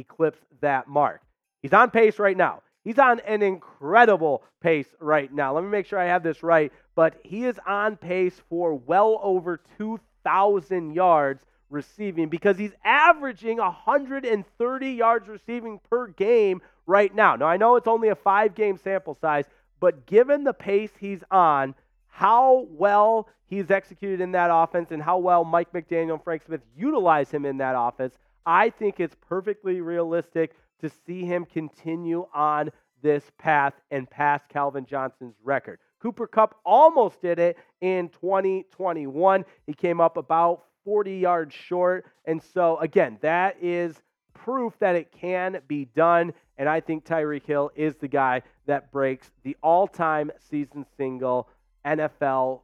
eclipse 0.00 0.40
that 0.60 0.88
mark. 0.88 1.22
He's 1.62 1.72
on 1.72 1.90
pace 1.90 2.18
right 2.18 2.36
now. 2.36 2.62
He's 2.82 2.98
on 2.98 3.20
an 3.20 3.42
incredible 3.42 4.42
pace 4.62 4.88
right 5.00 5.32
now. 5.32 5.54
Let 5.54 5.64
me 5.64 5.70
make 5.70 5.86
sure 5.86 5.98
I 5.98 6.06
have 6.06 6.22
this 6.22 6.42
right, 6.42 6.72
but 6.94 7.20
he 7.22 7.44
is 7.44 7.58
on 7.66 7.96
pace 7.96 8.40
for 8.48 8.74
well 8.74 9.20
over 9.22 9.60
2,000 9.76 10.94
yards 10.94 11.42
receiving 11.68 12.28
because 12.28 12.58
he's 12.58 12.72
averaging 12.84 13.58
130 13.58 14.90
yards 14.90 15.28
receiving 15.28 15.78
per 15.90 16.08
game 16.08 16.62
right 16.86 17.14
now. 17.14 17.36
Now, 17.36 17.46
I 17.46 17.56
know 17.56 17.76
it's 17.76 17.86
only 17.86 18.08
a 18.08 18.14
five 18.14 18.54
game 18.54 18.78
sample 18.78 19.16
size, 19.20 19.44
but 19.78 20.06
given 20.06 20.44
the 20.44 20.52
pace 20.52 20.90
he's 20.98 21.22
on, 21.30 21.74
how 22.08 22.66
well 22.70 23.28
he's 23.46 23.70
executed 23.70 24.20
in 24.20 24.32
that 24.32 24.50
offense 24.52 24.90
and 24.90 25.02
how 25.02 25.18
well 25.18 25.44
Mike 25.44 25.72
McDaniel 25.72 26.14
and 26.14 26.24
Frank 26.24 26.42
Smith 26.46 26.60
utilize 26.76 27.30
him 27.30 27.44
in 27.44 27.58
that 27.58 27.74
offense, 27.76 28.14
I 28.46 28.70
think 28.70 29.00
it's 29.00 29.16
perfectly 29.28 29.80
realistic 29.80 30.54
to 30.80 30.90
see 31.06 31.24
him 31.24 31.44
continue 31.44 32.26
on 32.34 32.70
this 33.02 33.24
path 33.38 33.74
and 33.90 34.08
pass 34.08 34.40
Calvin 34.48 34.86
Johnson's 34.86 35.34
record. 35.42 35.78
Cooper 36.00 36.26
Kupp 36.26 36.58
almost 36.64 37.20
did 37.20 37.38
it 37.38 37.58
in 37.80 38.08
2021. 38.08 39.44
He 39.66 39.74
came 39.74 40.00
up 40.00 40.16
about 40.16 40.64
40 40.84 41.18
yards 41.18 41.54
short. 41.54 42.06
And 42.24 42.42
so, 42.42 42.78
again, 42.78 43.18
that 43.20 43.56
is 43.60 44.00
proof 44.32 44.72
that 44.78 44.96
it 44.96 45.12
can 45.12 45.60
be 45.68 45.84
done. 45.94 46.32
And 46.56 46.68
I 46.68 46.80
think 46.80 47.04
Tyreek 47.04 47.44
Hill 47.44 47.70
is 47.74 47.96
the 47.96 48.08
guy 48.08 48.42
that 48.66 48.90
breaks 48.90 49.30
the 49.42 49.56
all 49.62 49.86
time 49.86 50.30
season 50.50 50.86
single 50.96 51.48
NFL, 51.84 52.60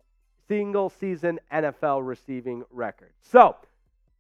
single 0.49 0.89
season 0.89 1.39
NFL 1.53 2.07
receiving 2.07 2.65
record. 2.71 3.13
So, 3.23 3.57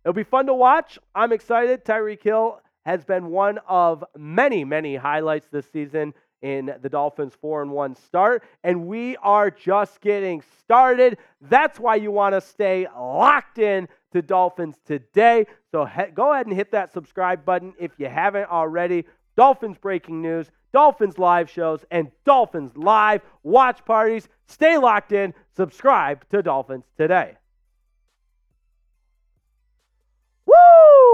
it'll 0.06 0.14
be 0.14 0.22
fun 0.22 0.46
to 0.46 0.54
watch. 0.54 1.00
I'm 1.16 1.32
excited. 1.32 1.84
Tyreek 1.84 2.22
Hill 2.22 2.60
has 2.84 3.04
been 3.04 3.26
one 3.26 3.58
of 3.66 4.04
many, 4.16 4.64
many 4.64 4.94
highlights 4.94 5.48
this 5.50 5.66
season 5.72 6.14
in 6.42 6.72
the 6.80 6.88
Dolphins 6.88 7.34
4 7.40 7.62
and 7.62 7.72
1 7.72 7.96
start. 7.96 8.44
And 8.62 8.86
we 8.86 9.16
are 9.16 9.50
just 9.50 10.00
getting 10.00 10.44
started. 10.60 11.18
That's 11.40 11.80
why 11.80 11.96
you 11.96 12.12
want 12.12 12.36
to 12.36 12.40
stay 12.40 12.86
locked 12.96 13.58
in 13.58 13.88
to 14.12 14.22
Dolphins 14.22 14.78
today. 14.86 15.46
So 15.72 15.86
he- 15.86 16.12
go 16.14 16.32
ahead 16.32 16.46
and 16.46 16.54
hit 16.54 16.70
that 16.70 16.92
subscribe 16.92 17.44
button 17.44 17.74
if 17.76 17.90
you 17.98 18.06
haven't 18.06 18.48
already. 18.48 19.06
Dolphins 19.36 19.76
breaking 19.76 20.22
news, 20.22 20.52
Dolphins 20.72 21.18
live 21.18 21.50
shows, 21.50 21.84
and 21.90 22.12
Dolphins 22.24 22.76
live 22.76 23.22
watch 23.42 23.84
parties. 23.84 24.28
Stay 24.46 24.78
locked 24.78 25.10
in. 25.10 25.34
Subscribe 25.56 26.28
to 26.28 26.44
Dolphins 26.44 26.84
today. 26.96 27.38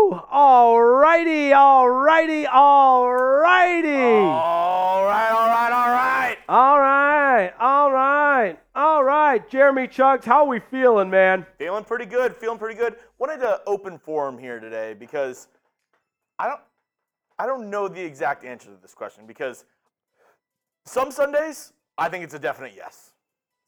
Woo! 0.03 0.20
Alrighty, 0.32 1.50
alrighty, 1.50 2.46
alrighty. 2.46 4.24
All 4.26 5.05
right, 5.05 5.30
all 5.30 5.48
right, 5.48 5.72
all 5.72 5.90
right. 5.90 6.38
All 6.48 6.80
right, 6.80 7.53
all 7.61 7.92
right, 7.92 8.59
all 8.74 9.05
right. 9.05 9.48
Jeremy 9.48 9.86
Chugs, 9.86 10.24
how 10.24 10.40
are 10.40 10.46
we 10.46 10.59
feeling, 10.59 11.09
man? 11.09 11.46
Feeling 11.59 11.84
pretty 11.84 12.07
good. 12.07 12.36
Feeling 12.36 12.59
pretty 12.59 12.78
good. 12.78 12.96
Wanted 13.18 13.38
to 13.40 13.61
open 13.66 13.96
forum 13.98 14.38
here 14.38 14.59
today 14.59 14.94
because 14.98 15.46
I 16.38 16.48
don't 16.48 16.61
I 17.38 17.46
don't 17.46 17.70
know 17.70 17.86
the 17.86 18.03
exact 18.03 18.44
answer 18.44 18.70
to 18.70 18.76
this 18.82 18.94
question 18.94 19.24
because 19.26 19.64
some 20.84 21.12
Sundays 21.12 21.72
I 21.96 22.09
think 22.09 22.24
it's 22.24 22.34
a 22.34 22.38
definite 22.40 22.72
yes. 22.76 23.12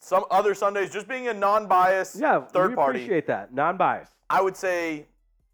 Some 0.00 0.24
other 0.30 0.54
Sundays, 0.54 0.90
just 0.90 1.08
being 1.08 1.28
a 1.28 1.32
non-biased 1.32 2.16
Yeah, 2.16 2.40
third 2.40 2.70
we 2.70 2.76
party, 2.76 2.98
appreciate 2.98 3.26
that. 3.28 3.54
Non-biased. 3.54 4.12
I 4.28 4.42
would 4.42 4.56
say 4.56 5.06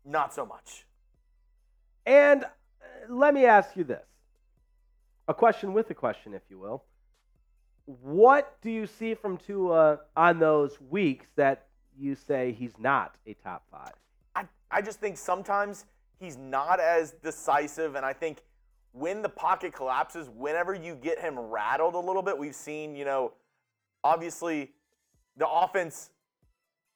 not 0.04 0.34
so 0.34 0.44
much. 0.46 0.86
And 2.06 2.44
uh, 2.44 2.48
let 3.08 3.34
me 3.34 3.44
ask 3.44 3.76
you 3.76 3.84
this: 3.84 4.06
a 5.28 5.34
question 5.34 5.72
with 5.72 5.90
a 5.90 5.94
question, 5.94 6.34
if 6.34 6.42
you 6.48 6.58
will. 6.58 6.84
What 7.86 8.56
do 8.62 8.70
you 8.70 8.86
see 8.86 9.14
from 9.14 9.36
Tua 9.36 10.00
on 10.16 10.38
those 10.38 10.80
weeks 10.80 11.26
that 11.36 11.66
you 11.98 12.14
say 12.14 12.52
he's 12.52 12.78
not 12.78 13.16
a 13.26 13.34
top 13.34 13.64
five? 13.70 13.92
I, 14.36 14.44
I 14.70 14.80
just 14.80 15.00
think 15.00 15.18
sometimes 15.18 15.86
he's 16.18 16.36
not 16.36 16.78
as 16.78 17.12
decisive, 17.22 17.96
and 17.96 18.06
I 18.06 18.12
think 18.12 18.42
when 18.92 19.22
the 19.22 19.28
pocket 19.28 19.72
collapses, 19.72 20.28
whenever 20.28 20.74
you 20.74 20.94
get 20.94 21.20
him 21.20 21.38
rattled 21.38 21.94
a 21.94 21.98
little 21.98 22.22
bit, 22.22 22.36
we've 22.36 22.54
seen, 22.54 22.96
you 22.96 23.04
know, 23.04 23.32
obviously 24.02 24.72
the 25.36 25.48
offense 25.48 26.10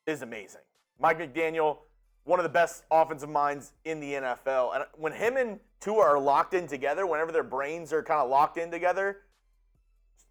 is 0.07 0.23
amazing. 0.23 0.61
Mike 0.99 1.19
McDaniel, 1.19 1.79
one 2.25 2.39
of 2.39 2.43
the 2.43 2.51
best 2.51 2.85
offensive 2.91 3.29
minds 3.29 3.73
in 3.85 4.01
the 4.01 4.15
NFL. 4.15 4.75
And 4.75 4.85
when 4.97 5.13
him 5.13 5.37
and 5.37 5.61
Tua 5.81 6.01
are 6.01 6.19
locked 6.19 6.55
in 6.55 6.67
together, 6.67 7.07
whenever 7.07 7.33
their 7.33 7.43
brains 7.43 7.93
are 7.93 8.03
kind 8.03 8.21
of 8.21 8.31
locked 8.31 8.57
in 8.57 8.71
together, 8.71 9.19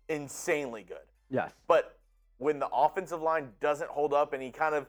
insanely 0.10 0.84
good. 0.84 1.06
Yes. 1.30 1.52
But 1.68 1.98
when 2.38 2.60
the 2.60 2.68
offensive 2.74 3.22
line 3.22 3.50
doesn't 3.62 3.90
hold 3.90 4.14
up 4.14 4.34
and 4.34 4.42
he 4.42 4.50
kind 4.50 4.76
of 4.76 4.88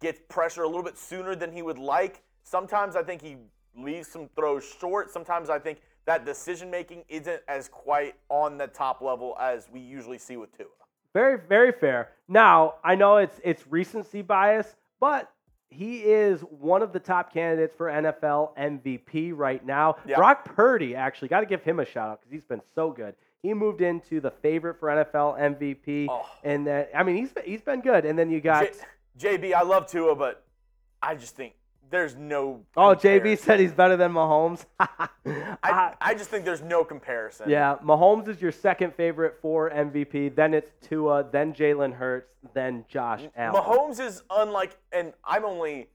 gets 0.00 0.20
pressure 0.28 0.62
a 0.62 0.66
little 0.66 0.82
bit 0.82 0.96
sooner 0.96 1.34
than 1.34 1.52
he 1.52 1.62
would 1.62 1.78
like, 1.78 2.22
sometimes 2.44 2.94
I 2.96 3.02
think 3.02 3.20
he 3.20 3.36
leaves 3.76 4.08
some 4.08 4.28
throws 4.36 4.64
short. 4.80 5.10
Sometimes 5.10 5.50
I 5.50 5.58
think 5.58 5.80
that 6.06 6.24
decision 6.24 6.70
making 6.70 7.04
isn't 7.08 7.42
as 7.48 7.68
quite 7.68 8.14
on 8.28 8.58
the 8.58 8.68
top 8.68 9.00
level 9.00 9.36
as 9.40 9.68
we 9.72 9.80
usually 9.80 10.18
see 10.18 10.36
with 10.36 10.56
Tua. 10.56 10.68
Very, 11.12 11.38
very 11.48 11.72
fair. 11.72 12.10
Now, 12.28 12.74
I 12.82 12.94
know 12.94 13.18
it's 13.18 13.40
it's 13.44 13.66
recency 13.68 14.20
bias, 14.20 14.74
but 15.00 15.30
he 15.74 15.98
is 15.98 16.40
one 16.42 16.82
of 16.82 16.92
the 16.92 17.00
top 17.00 17.32
candidates 17.32 17.74
for 17.76 17.86
NFL 17.88 18.56
MVP 18.56 19.32
right 19.34 19.64
now. 19.64 19.96
Yeah. 20.06 20.16
Brock 20.16 20.44
Purdy, 20.54 20.94
actually, 20.94 21.28
got 21.28 21.40
to 21.40 21.46
give 21.46 21.62
him 21.62 21.80
a 21.80 21.84
shout 21.84 22.08
out 22.10 22.20
because 22.20 22.32
he's 22.32 22.44
been 22.44 22.62
so 22.74 22.90
good. 22.90 23.14
He 23.42 23.52
moved 23.52 23.80
into 23.82 24.20
the 24.20 24.30
favorite 24.30 24.78
for 24.80 24.88
NFL 24.88 25.38
MVP, 25.38 26.06
Oh. 26.08 26.24
and 26.44 26.66
then 26.66 26.86
I 26.94 27.02
mean 27.02 27.16
he's 27.16 27.32
been, 27.32 27.44
he's 27.44 27.60
been 27.62 27.80
good. 27.82 28.04
And 28.06 28.18
then 28.18 28.30
you 28.30 28.40
got 28.40 28.68
J- 29.16 29.36
JB, 29.38 29.52
I 29.54 29.62
love 29.62 29.86
Tua, 29.86 30.14
but 30.16 30.42
I 31.02 31.14
just 31.14 31.36
think 31.36 31.52
there's 31.94 32.16
no. 32.16 32.60
oh 32.76 32.94
JB 32.94 33.02
comparison. 33.02 33.44
said 33.44 33.60
he's 33.60 33.72
better 33.72 33.96
than 33.96 34.12
Mahomes. 34.12 34.64
I, 34.80 35.94
I 36.00 36.14
just 36.14 36.28
think 36.28 36.44
there's 36.44 36.62
no 36.62 36.84
comparison. 36.84 37.48
Yeah, 37.48 37.76
Mahomes 37.84 38.26
is 38.28 38.42
your 38.42 38.52
second 38.52 38.94
favorite 38.94 39.36
for 39.40 39.70
MVP. 39.70 40.34
Then 40.34 40.54
it's 40.54 40.72
Tua, 40.86 41.24
then 41.30 41.54
Jalen 41.54 41.94
Hurts, 41.94 42.34
then 42.52 42.84
Josh 42.88 43.22
Allen. 43.36 43.62
Mahomes 43.62 44.00
is 44.00 44.22
unlike, 44.28 44.76
and 44.92 45.12
I'm 45.24 45.44
only 45.44 45.88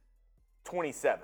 27. 0.64 1.20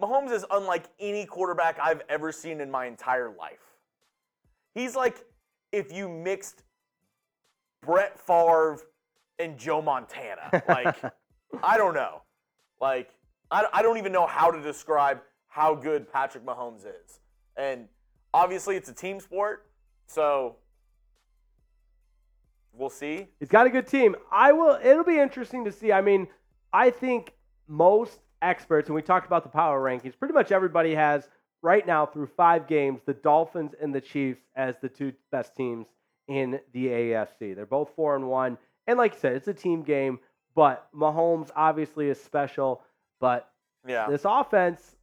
Mahomes 0.00 0.30
is 0.30 0.44
unlike 0.50 0.84
any 1.00 1.26
quarterback 1.26 1.78
I've 1.82 2.02
ever 2.08 2.30
seen 2.30 2.60
in 2.60 2.70
my 2.70 2.86
entire 2.86 3.34
life. 3.36 3.58
He's 4.74 4.94
like 4.94 5.24
if 5.72 5.92
you 5.92 6.08
mixed 6.08 6.62
Brett 7.82 8.18
Favre 8.18 8.78
and 9.38 9.58
Joe 9.58 9.82
Montana. 9.82 10.62
Like, 10.68 10.96
I 11.62 11.76
don't 11.76 11.94
know. 11.94 12.22
Like, 12.80 13.10
I, 13.50 13.64
I 13.72 13.82
don't 13.82 13.98
even 13.98 14.12
know 14.12 14.26
how 14.26 14.50
to 14.50 14.60
describe 14.60 15.20
how 15.48 15.74
good 15.74 16.12
Patrick 16.12 16.44
Mahomes 16.44 16.80
is. 16.80 17.20
And 17.56 17.88
obviously, 18.34 18.76
it's 18.76 18.88
a 18.88 18.94
team 18.94 19.20
sport, 19.20 19.66
so 20.06 20.56
we'll 22.72 22.90
see. 22.90 23.28
He's 23.40 23.48
got 23.48 23.66
a 23.66 23.70
good 23.70 23.86
team. 23.86 24.16
I 24.30 24.52
will. 24.52 24.78
It'll 24.82 25.04
be 25.04 25.18
interesting 25.18 25.64
to 25.64 25.72
see. 25.72 25.92
I 25.92 26.00
mean, 26.00 26.28
I 26.72 26.90
think 26.90 27.32
most 27.68 28.20
experts, 28.42 28.88
and 28.88 28.94
we 28.94 29.02
talked 29.02 29.26
about 29.26 29.42
the 29.42 29.48
power 29.48 29.80
rankings. 29.80 30.18
Pretty 30.18 30.34
much 30.34 30.52
everybody 30.52 30.94
has 30.94 31.28
right 31.62 31.86
now 31.86 32.06
through 32.06 32.26
five 32.26 32.66
games 32.66 33.00
the 33.06 33.14
Dolphins 33.14 33.74
and 33.80 33.94
the 33.94 34.00
Chiefs 34.00 34.42
as 34.54 34.74
the 34.82 34.88
two 34.88 35.12
best 35.32 35.56
teams 35.56 35.86
in 36.28 36.60
the 36.72 36.86
AFC. 36.86 37.54
They're 37.54 37.66
both 37.66 37.90
four 37.96 38.16
and 38.16 38.28
one, 38.28 38.58
and 38.86 38.98
like 38.98 39.14
I 39.14 39.18
said, 39.18 39.32
it's 39.36 39.48
a 39.48 39.54
team 39.54 39.82
game. 39.82 40.18
But 40.54 40.88
Mahomes 40.94 41.50
obviously 41.54 42.08
is 42.08 42.22
special. 42.22 42.82
But 43.18 43.50
Yeah. 43.86 44.08
this 44.08 44.24
offense 44.24 44.96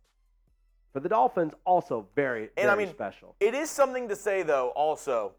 for 0.91 0.99
the 0.99 1.09
Dolphins 1.09 1.53
also 1.65 2.07
very, 2.15 2.49
And 2.57 2.69
I 2.69 2.75
mean, 2.75 2.89
special. 2.89 3.35
It 3.39 3.55
is 3.55 3.69
something 3.69 4.07
to 4.09 4.15
say, 4.15 4.43
though, 4.43 4.69
also, 4.69 5.35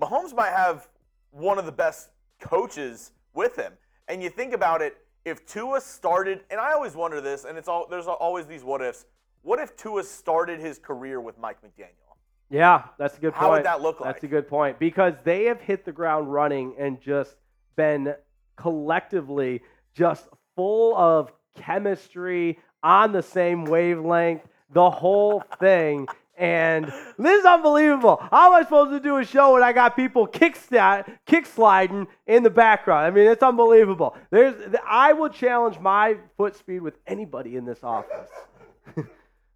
Mahomes 0.00 0.34
might 0.34 0.52
have 0.52 0.88
one 1.30 1.58
of 1.58 1.66
the 1.66 1.72
best 1.72 2.10
coaches 2.40 3.12
with 3.34 3.56
him. 3.56 3.76
And 4.08 4.22
you 4.22 4.30
think 4.30 4.52
about 4.52 4.82
it, 4.82 4.98
if 5.24 5.46
Tua 5.46 5.80
started, 5.80 6.44
and 6.50 6.60
I 6.60 6.72
always 6.72 6.94
wonder 6.94 7.20
this, 7.20 7.44
and 7.44 7.56
it's 7.56 7.68
all 7.68 7.86
there's 7.88 8.06
always 8.06 8.46
these 8.46 8.64
what 8.64 8.82
ifs. 8.82 9.06
What 9.42 9.58
if 9.58 9.76
Tua 9.76 10.02
started 10.04 10.60
his 10.60 10.78
career 10.78 11.20
with 11.20 11.38
Mike 11.38 11.58
McDaniel? 11.62 12.16
Yeah, 12.50 12.84
that's 12.98 13.16
a 13.16 13.20
good 13.20 13.32
point. 13.32 13.40
How 13.40 13.50
would 13.52 13.64
that 13.64 13.80
look 13.80 14.02
That's 14.02 14.22
a 14.22 14.28
good 14.28 14.48
point 14.48 14.78
because 14.78 15.14
they 15.24 15.44
have 15.44 15.60
hit 15.60 15.84
the 15.84 15.92
ground 15.92 16.32
running 16.32 16.74
and 16.78 17.00
just 17.00 17.36
been 17.76 18.14
collectively 18.56 19.62
just 19.94 20.28
full 20.54 20.96
of 20.96 21.32
chemistry 21.54 22.58
on 22.82 23.12
the 23.12 23.22
same 23.22 23.64
wavelength, 23.64 24.42
the 24.72 24.90
whole 24.90 25.42
thing. 25.60 26.08
And 26.36 26.86
this 27.18 27.40
is 27.40 27.44
unbelievable. 27.44 28.16
How 28.30 28.48
am 28.48 28.54
I 28.54 28.62
supposed 28.62 28.90
to 28.90 29.00
do 29.00 29.18
a 29.18 29.24
show 29.24 29.52
when 29.52 29.62
I 29.62 29.72
got 29.72 29.94
people 29.94 30.26
kick, 30.26 30.56
stat, 30.56 31.08
kick 31.26 31.46
sliding 31.46 32.06
in 32.26 32.42
the 32.42 32.50
background? 32.50 33.06
I 33.06 33.10
mean, 33.10 33.30
it's 33.30 33.42
unbelievable. 33.42 34.16
There's, 34.30 34.54
I 34.86 35.12
will 35.12 35.28
challenge 35.28 35.78
my 35.78 36.16
foot 36.36 36.56
speed 36.56 36.80
with 36.80 36.94
anybody 37.06 37.56
in 37.56 37.64
this 37.64 37.84
office. 37.84 38.30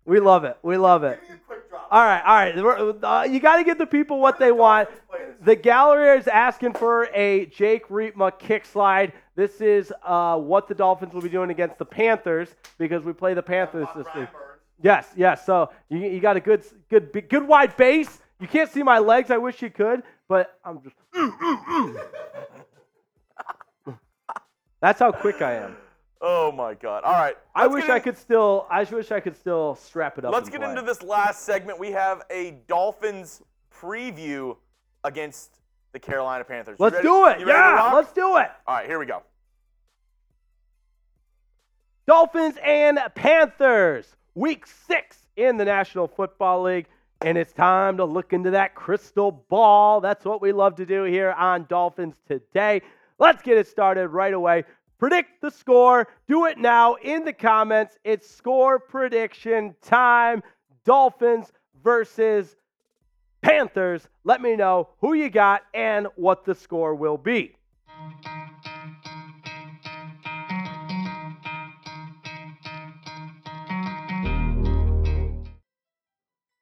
We 0.06 0.20
love 0.20 0.44
it. 0.44 0.56
We 0.62 0.76
love 0.76 1.04
it. 1.04 1.20
All 1.90 2.04
right, 2.04 2.22
all 2.24 2.36
right. 2.36 2.54
Uh, 3.04 3.24
you 3.28 3.40
got 3.40 3.56
to 3.56 3.64
give 3.64 3.78
the 3.78 3.86
people 3.86 4.20
what 4.20 4.38
they 4.38 4.52
want. 4.52 4.88
The 5.42 5.54
gallery 5.54 6.18
is 6.18 6.26
asking 6.26 6.72
for 6.74 7.04
a 7.14 7.46
Jake 7.46 7.88
Riepma 7.88 8.38
kick 8.38 8.64
slide. 8.64 9.12
This 9.34 9.60
is 9.60 9.92
uh, 10.04 10.38
what 10.38 10.68
the 10.68 10.74
Dolphins 10.74 11.12
will 11.12 11.20
be 11.22 11.28
doing 11.28 11.50
against 11.50 11.78
the 11.78 11.84
Panthers 11.84 12.48
because 12.78 13.04
we 13.04 13.12
play 13.12 13.34
the 13.34 13.42
Panthers 13.42 13.88
this 13.96 14.06
week. 14.16 14.28
Yes, 14.82 15.08
yes. 15.16 15.44
So 15.44 15.70
you, 15.88 15.98
you 15.98 16.20
got 16.20 16.36
a 16.36 16.40
good, 16.40 16.64
good, 16.88 17.12
big- 17.12 17.28
good 17.28 17.46
wide 17.46 17.76
base. 17.76 18.20
You 18.40 18.48
can't 18.48 18.70
see 18.70 18.82
my 18.82 18.98
legs. 18.98 19.30
I 19.30 19.38
wish 19.38 19.62
you 19.62 19.70
could, 19.70 20.02
but 20.28 20.58
I'm 20.64 20.80
just. 20.82 20.96
That's 24.80 24.98
how 24.98 25.12
quick 25.12 25.42
I 25.42 25.54
am. 25.54 25.76
Oh 26.20 26.50
my 26.50 26.74
God! 26.74 27.04
All 27.04 27.12
right, 27.12 27.36
I 27.54 27.66
wish 27.66 27.88
I 27.88 27.96
in- 27.96 28.02
could 28.02 28.16
still. 28.16 28.66
I 28.70 28.84
wish 28.84 29.10
I 29.10 29.20
could 29.20 29.36
still 29.36 29.74
strap 29.76 30.18
it 30.18 30.24
up. 30.24 30.32
Let's 30.32 30.48
get 30.48 30.62
into 30.62 30.82
this 30.82 31.02
last 31.02 31.42
segment. 31.42 31.78
We 31.78 31.90
have 31.92 32.22
a 32.30 32.58
Dolphins 32.66 33.42
preview 33.72 34.56
against 35.04 35.60
the 35.92 35.98
Carolina 35.98 36.44
Panthers. 36.44 36.80
Let's 36.80 37.00
do 37.00 37.26
it. 37.26 37.40
Yeah, 37.40 37.92
let's 37.94 38.12
do 38.12 38.36
it. 38.38 38.48
All 38.66 38.76
right, 38.76 38.86
here 38.86 38.98
we 38.98 39.06
go. 39.06 39.22
Dolphins 42.06 42.56
and 42.64 42.98
Panthers, 43.14 44.14
week 44.34 44.66
six 44.66 45.26
in 45.36 45.56
the 45.56 45.64
National 45.64 46.06
Football 46.06 46.62
League. 46.62 46.86
And 47.22 47.38
it's 47.38 47.52
time 47.52 47.96
to 47.96 48.04
look 48.04 48.32
into 48.32 48.50
that 48.50 48.74
crystal 48.74 49.32
ball. 49.32 50.00
That's 50.00 50.24
what 50.24 50.42
we 50.42 50.52
love 50.52 50.76
to 50.76 50.86
do 50.86 51.04
here 51.04 51.32
on 51.32 51.64
Dolphins 51.68 52.20
Today. 52.28 52.82
Let's 53.18 53.42
get 53.42 53.56
it 53.56 53.66
started 53.66 54.08
right 54.08 54.34
away. 54.34 54.64
Predict 54.98 55.40
the 55.42 55.50
score. 55.50 56.08
Do 56.26 56.46
it 56.46 56.58
now 56.58 56.94
in 56.94 57.24
the 57.24 57.32
comments. 57.32 57.98
It's 58.04 58.28
score 58.28 58.78
prediction 58.78 59.74
time. 59.82 60.42
Dolphins 60.84 61.52
versus 61.82 62.56
Panthers. 63.42 64.08
Let 64.24 64.40
me 64.40 64.56
know 64.56 64.88
who 65.00 65.14
you 65.14 65.28
got 65.28 65.62
and 65.74 66.08
what 66.16 66.44
the 66.44 66.54
score 66.54 66.94
will 66.94 67.18
be. 67.18 67.54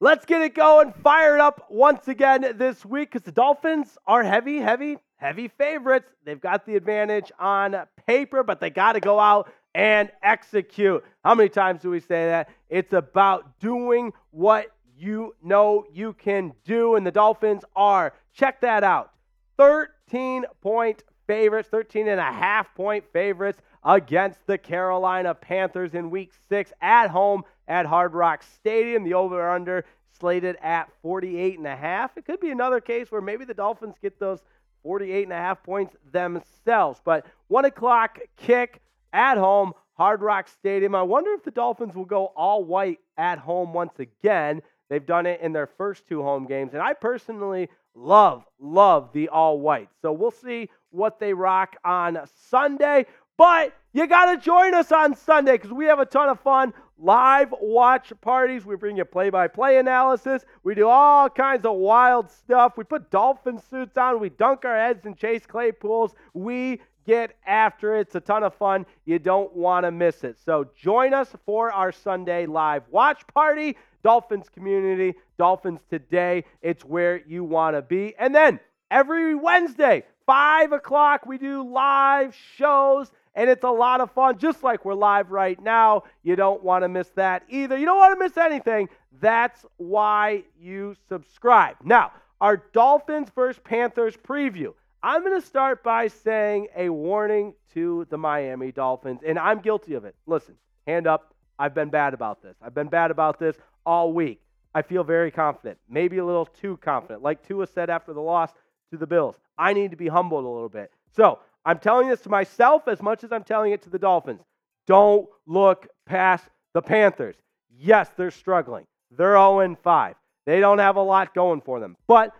Let's 0.04 0.26
get 0.26 0.42
it 0.42 0.54
going, 0.54 0.92
fired 1.02 1.40
up 1.40 1.64
once 1.70 2.08
again 2.08 2.58
this 2.58 2.84
week 2.84 3.10
because 3.10 3.24
the 3.24 3.32
Dolphins 3.32 3.96
are 4.06 4.22
heavy, 4.22 4.58
heavy, 4.58 4.98
heavy 5.16 5.48
favorites. 5.48 6.10
They've 6.26 6.38
got 6.38 6.66
the 6.66 6.76
advantage 6.76 7.32
on 7.38 7.74
paper, 8.06 8.42
but 8.42 8.60
they 8.60 8.68
got 8.68 8.92
to 8.92 9.00
go 9.00 9.18
out 9.18 9.50
and 9.74 10.10
execute. 10.22 11.02
How 11.24 11.34
many 11.34 11.48
times 11.48 11.80
do 11.80 11.88
we 11.88 12.00
say 12.00 12.26
that? 12.26 12.50
It's 12.68 12.92
about 12.92 13.58
doing 13.60 14.12
what 14.30 14.66
you 14.94 15.36
know 15.42 15.86
you 15.90 16.12
can 16.12 16.52
do, 16.66 16.96
and 16.96 17.06
the 17.06 17.10
Dolphins 17.10 17.64
are. 17.74 18.12
Check 18.34 18.60
that 18.60 18.84
out 18.84 19.10
13 19.56 20.44
point 20.60 21.02
favorites, 21.26 21.70
13 21.70 22.08
and 22.08 22.20
a 22.20 22.24
half 22.24 22.74
point 22.74 23.06
favorites 23.10 23.62
against 23.82 24.46
the 24.46 24.58
Carolina 24.58 25.34
Panthers 25.34 25.94
in 25.94 26.10
week 26.10 26.32
six 26.48 26.74
at 26.82 27.08
home 27.08 27.42
at 27.68 27.86
Hard 27.86 28.14
Rock 28.14 28.42
Stadium. 28.42 29.04
The 29.04 29.14
over 29.14 29.50
under 29.50 29.84
slated 30.18 30.56
at 30.62 30.90
48 31.02 31.58
and 31.58 31.66
a 31.66 31.76
half. 31.76 32.16
It 32.16 32.24
could 32.24 32.40
be 32.40 32.50
another 32.50 32.80
case 32.80 33.10
where 33.10 33.20
maybe 33.20 33.44
the 33.44 33.54
Dolphins 33.54 33.96
get 34.00 34.18
those 34.18 34.40
48 34.82 35.24
and 35.24 35.32
a 35.32 35.36
half 35.36 35.62
points 35.62 35.96
themselves. 36.12 37.00
But 37.04 37.26
one 37.48 37.64
o'clock 37.64 38.18
kick 38.36 38.80
at 39.12 39.38
home, 39.38 39.72
Hard 39.94 40.22
Rock 40.22 40.48
Stadium. 40.48 40.94
I 40.94 41.02
wonder 41.02 41.32
if 41.32 41.42
the 41.42 41.50
Dolphins 41.50 41.94
will 41.94 42.04
go 42.04 42.26
all 42.36 42.64
white 42.64 43.00
at 43.16 43.38
home 43.38 43.72
once 43.72 43.98
again. 43.98 44.62
They've 44.90 45.04
done 45.04 45.26
it 45.26 45.40
in 45.40 45.52
their 45.52 45.66
first 45.66 46.06
two 46.06 46.22
home 46.22 46.46
games, 46.46 46.74
and 46.74 46.82
I 46.82 46.92
personally 46.92 47.68
love, 47.94 48.44
love 48.60 49.10
the 49.12 49.28
all 49.28 49.58
white. 49.58 49.88
So 50.02 50.12
we'll 50.12 50.30
see 50.30 50.68
what 50.90 51.18
they 51.18 51.32
rock 51.32 51.76
on 51.84 52.18
Sunday. 52.48 53.06
But 53.36 53.74
you 53.92 54.06
got 54.06 54.26
to 54.26 54.36
join 54.36 54.74
us 54.74 54.92
on 54.92 55.16
Sunday 55.16 55.52
because 55.52 55.72
we 55.72 55.86
have 55.86 55.98
a 55.98 56.06
ton 56.06 56.28
of 56.28 56.40
fun. 56.40 56.72
Live 56.98 57.52
watch 57.60 58.12
parties. 58.20 58.64
We 58.64 58.76
bring 58.76 58.96
you 58.96 59.04
play 59.04 59.28
by 59.28 59.48
play 59.48 59.78
analysis. 59.78 60.44
We 60.62 60.74
do 60.74 60.88
all 60.88 61.28
kinds 61.28 61.66
of 61.66 61.74
wild 61.76 62.30
stuff. 62.30 62.74
We 62.76 62.84
put 62.84 63.10
dolphin 63.10 63.58
suits 63.58 63.98
on. 63.98 64.20
We 64.20 64.28
dunk 64.28 64.64
our 64.64 64.76
heads 64.76 65.04
in 65.04 65.16
Chase 65.16 65.44
clay 65.44 65.72
pools. 65.72 66.14
We 66.34 66.80
get 67.04 67.36
after 67.46 67.96
it. 67.96 68.02
It's 68.02 68.14
a 68.14 68.20
ton 68.20 68.44
of 68.44 68.54
fun. 68.54 68.86
You 69.06 69.18
don't 69.18 69.54
want 69.54 69.84
to 69.84 69.90
miss 69.90 70.22
it. 70.24 70.38
So 70.44 70.68
join 70.76 71.12
us 71.12 71.34
for 71.44 71.72
our 71.72 71.90
Sunday 71.92 72.46
live 72.46 72.84
watch 72.90 73.26
party. 73.26 73.76
Dolphins 74.04 74.50
community, 74.50 75.14
Dolphins 75.38 75.80
today. 75.90 76.44
It's 76.60 76.84
where 76.84 77.22
you 77.26 77.42
want 77.42 77.74
to 77.74 77.82
be. 77.82 78.14
And 78.18 78.34
then 78.34 78.60
every 78.90 79.34
Wednesday, 79.34 80.04
5 80.26 80.72
o'clock, 80.72 81.26
we 81.26 81.38
do 81.38 81.66
live 81.66 82.36
shows 82.56 83.10
and 83.34 83.50
it's 83.50 83.64
a 83.64 83.70
lot 83.70 84.00
of 84.00 84.10
fun, 84.12 84.38
just 84.38 84.62
like 84.62 84.84
we're 84.84 84.94
live 84.94 85.30
right 85.30 85.60
now. 85.60 86.04
You 86.22 86.36
don't 86.36 86.62
want 86.62 86.84
to 86.84 86.88
miss 86.88 87.08
that 87.10 87.42
either. 87.48 87.76
You 87.76 87.86
don't 87.86 87.98
want 87.98 88.18
to 88.18 88.24
miss 88.24 88.36
anything. 88.36 88.88
That's 89.20 89.64
why 89.76 90.44
you 90.58 90.94
subscribe. 91.08 91.76
Now, 91.84 92.12
our 92.40 92.58
Dolphins 92.72 93.28
versus 93.34 93.60
Panthers 93.64 94.16
preview. 94.16 94.74
I'm 95.02 95.22
going 95.22 95.38
to 95.38 95.46
start 95.46 95.82
by 95.82 96.08
saying 96.08 96.68
a 96.76 96.88
warning 96.88 97.54
to 97.74 98.06
the 98.10 98.16
Miami 98.16 98.72
Dolphins, 98.72 99.20
and 99.26 99.38
I'm 99.38 99.60
guilty 99.60 99.94
of 99.94 100.04
it. 100.04 100.14
Listen, 100.26 100.54
hand 100.86 101.06
up. 101.06 101.34
I've 101.58 101.74
been 101.74 101.90
bad 101.90 102.14
about 102.14 102.42
this. 102.42 102.56
I've 102.62 102.74
been 102.74 102.88
bad 102.88 103.10
about 103.10 103.38
this 103.38 103.56
all 103.84 104.12
week. 104.12 104.40
I 104.74 104.82
feel 104.82 105.04
very 105.04 105.30
confident, 105.30 105.78
maybe 105.88 106.18
a 106.18 106.24
little 106.24 106.46
too 106.46 106.78
confident. 106.78 107.22
Like 107.22 107.46
Tua 107.46 107.66
said 107.66 107.90
after 107.90 108.12
the 108.12 108.20
loss 108.20 108.50
to 108.90 108.96
the 108.96 109.06
Bills, 109.06 109.36
I 109.56 109.72
need 109.72 109.92
to 109.92 109.96
be 109.96 110.08
humbled 110.08 110.44
a 110.44 110.48
little 110.48 110.68
bit. 110.68 110.90
So 111.14 111.38
I'm 111.64 111.78
telling 111.78 112.08
this 112.08 112.20
to 112.22 112.28
myself 112.28 112.88
as 112.88 113.00
much 113.00 113.24
as 113.24 113.32
I'm 113.32 113.44
telling 113.44 113.72
it 113.72 113.82
to 113.82 113.90
the 113.90 113.98
Dolphins. 113.98 114.42
Don't 114.86 115.26
look 115.46 115.86
past 116.06 116.44
the 116.74 116.82
Panthers. 116.82 117.36
Yes, 117.70 118.10
they're 118.16 118.30
struggling. 118.30 118.84
They're 119.10 119.34
0 119.34 119.76
5. 119.82 120.14
They 120.46 120.60
don't 120.60 120.78
have 120.78 120.96
a 120.96 121.02
lot 121.02 121.34
going 121.34 121.62
for 121.62 121.80
them. 121.80 121.96
But 122.06 122.34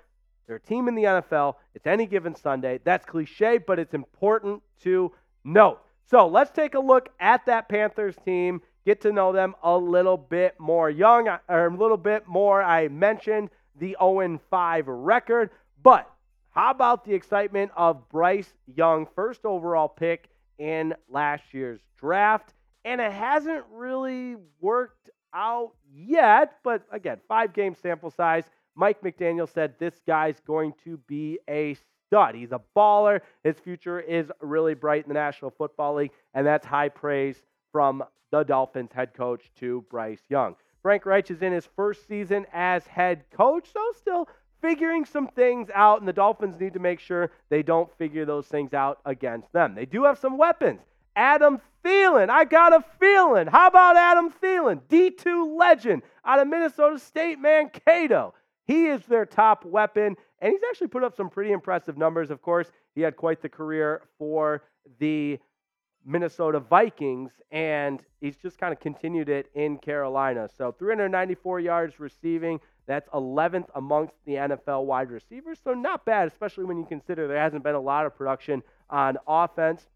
they're 0.47 0.57
a 0.57 0.61
team 0.61 0.89
in 0.89 0.95
the 0.95 1.05
NFL. 1.05 1.55
It's 1.75 1.87
any 1.87 2.07
given 2.07 2.35
Sunday. 2.35 2.81
That's 2.85 3.07
cliche, 3.07 3.59
but 3.59 3.79
it's 3.79 3.95
important 3.95 4.63
to 4.83 5.13
note. 5.45 5.81
So 6.11 6.27
let's 6.27 6.51
take 6.51 6.75
a 6.75 6.81
look 6.81 7.09
at 7.19 7.47
that 7.47 7.69
Panthers 7.69 8.17
team, 8.25 8.61
get 8.85 9.01
to 9.03 9.13
know 9.13 9.33
them 9.33 9.55
a 9.63 9.77
little 9.77 10.19
bit 10.19 10.55
more. 10.61 10.91
Young, 10.91 11.29
or 11.49 11.67
a 11.67 11.75
little 11.75 11.97
bit 11.97 12.29
more. 12.29 12.63
I 12.63 12.89
mentioned 12.89 13.49
the 13.77 13.97
0 13.99 14.39
5 14.51 14.87
record, 14.87 15.51
but 15.83 16.11
how 16.55 16.71
about 16.71 17.05
the 17.05 17.13
excitement 17.13 17.73
of 17.77 18.09
Bryce 18.09 18.53
Young, 18.67 19.07
first 19.17 19.45
overall 19.45 19.89
pick 19.89 20.29
in 20.59 20.95
last 21.09 21.53
year's 21.53 21.81
draft? 21.99 22.55
And 22.85 23.01
it 23.01 23.11
hasn't 23.11 23.65
really 23.73 24.37
worked 24.61 25.11
out 25.35 25.73
yet, 25.93 26.59
but 26.63 26.83
again, 26.93 27.19
five 27.27 27.53
game 27.55 27.75
sample 27.75 28.11
size. 28.11 28.45
Mike 28.77 29.03
McDaniel 29.03 29.53
said 29.53 29.75
this 29.81 30.01
guy's 30.07 30.39
going 30.47 30.75
to 30.85 30.97
be 31.09 31.41
a 31.51 31.77
stud. 32.07 32.37
He's 32.37 32.53
a 32.53 32.61
baller. 32.77 33.21
His 33.43 33.59
future 33.59 33.99
is 33.99 34.31
really 34.41 34.75
bright 34.75 35.05
in 35.05 35.09
the 35.09 35.15
National 35.15 35.51
Football 35.51 35.97
League, 35.97 36.13
and 36.35 36.47
that's 36.47 36.67
high 36.67 36.89
praise 36.89 37.43
from 37.73 38.05
the 38.31 38.45
Dolphins 38.45 38.93
head 38.93 39.13
coach 39.15 39.51
to 39.59 39.85
Bryce 39.91 40.23
Young. 40.29 40.55
Frank 40.83 41.05
Reich 41.05 41.31
is 41.31 41.43
in 41.43 41.53
his 41.53 41.67
first 41.75 42.07
season 42.07 42.47
as 42.53 42.87
head 42.87 43.25
coach, 43.31 43.73
so 43.73 43.81
still 43.97 44.29
figuring 44.65 45.05
some 45.05 45.27
things 45.29 45.69
out, 45.75 45.99
and 45.99 46.09
the 46.09 46.13
Dolphins 46.13 46.59
need 46.59 46.73
to 46.73 46.79
make 46.79 46.99
sure 46.99 47.31
they 47.51 47.63
don't 47.63 47.95
figure 47.99 48.25
those 48.25 48.47
things 48.47 48.73
out 48.73 48.99
against 49.05 49.53
them. 49.53 49.75
They 49.75 49.85
do 49.85 50.05
have 50.05 50.17
some 50.19 50.39
weapons. 50.39 50.81
Adam 51.15 51.61
Thielen, 51.85 52.31
I 52.31 52.45
got 52.47 52.73
a 52.73 52.83
feeling. 52.99 53.47
How 53.47 53.67
about 53.67 53.99
Adam 53.99 54.33
Thielen, 54.43 54.81
D2 54.89 55.59
legend 55.59 56.01
out 56.25 56.41
of 56.41 56.49
Minnesota 56.49 56.99
State 56.99 57.39
Mankato? 57.39 58.33
He 58.67 58.87
is 58.87 59.05
their 59.05 59.27
top 59.27 59.67
weapon, 59.67 60.17
and 60.41 60.51
he's 60.51 60.63
actually 60.71 60.87
put 60.87 61.05
up 61.05 61.15
some 61.15 61.29
pretty 61.29 61.53
impressive 61.53 61.99
numbers. 61.99 62.31
Of 62.31 62.41
course, 62.41 62.73
he 62.95 63.03
had 63.03 63.17
quite 63.17 63.43
the 63.43 63.51
career 63.51 64.01
for 64.17 64.63
the 64.99 65.39
Minnesota 66.07 66.59
Vikings, 66.59 67.33
and 67.51 68.03
he's 68.23 68.39
just 68.39 68.57
kind 68.57 68.73
of 68.73 68.81
continued 68.81 69.29
it 69.29 69.51
in 69.55 69.77
Carolina. 69.77 70.49
So 70.57 70.73
394 70.73 71.61
yards 71.61 72.01
receiving, 72.01 72.61
that's 72.87 73.09
11th 73.11 73.69
amongst 73.75 74.15
the 74.27 74.35
NFL 74.35 74.85
wide 74.85 75.11
receivers. 75.11 75.59
So 75.63 75.73
not 75.73 76.05
bad, 76.05 76.29
especially 76.29 76.65
when 76.65 76.77
you 76.79 76.85
consider 76.85 77.27
there 77.27 77.41
hasn't 77.41 77.65
been 77.65 77.75
a 77.75 77.81
lot 77.81 78.07
of 78.07 78.17
production 78.17 78.63
on 78.91 79.17
offense. 79.27 79.87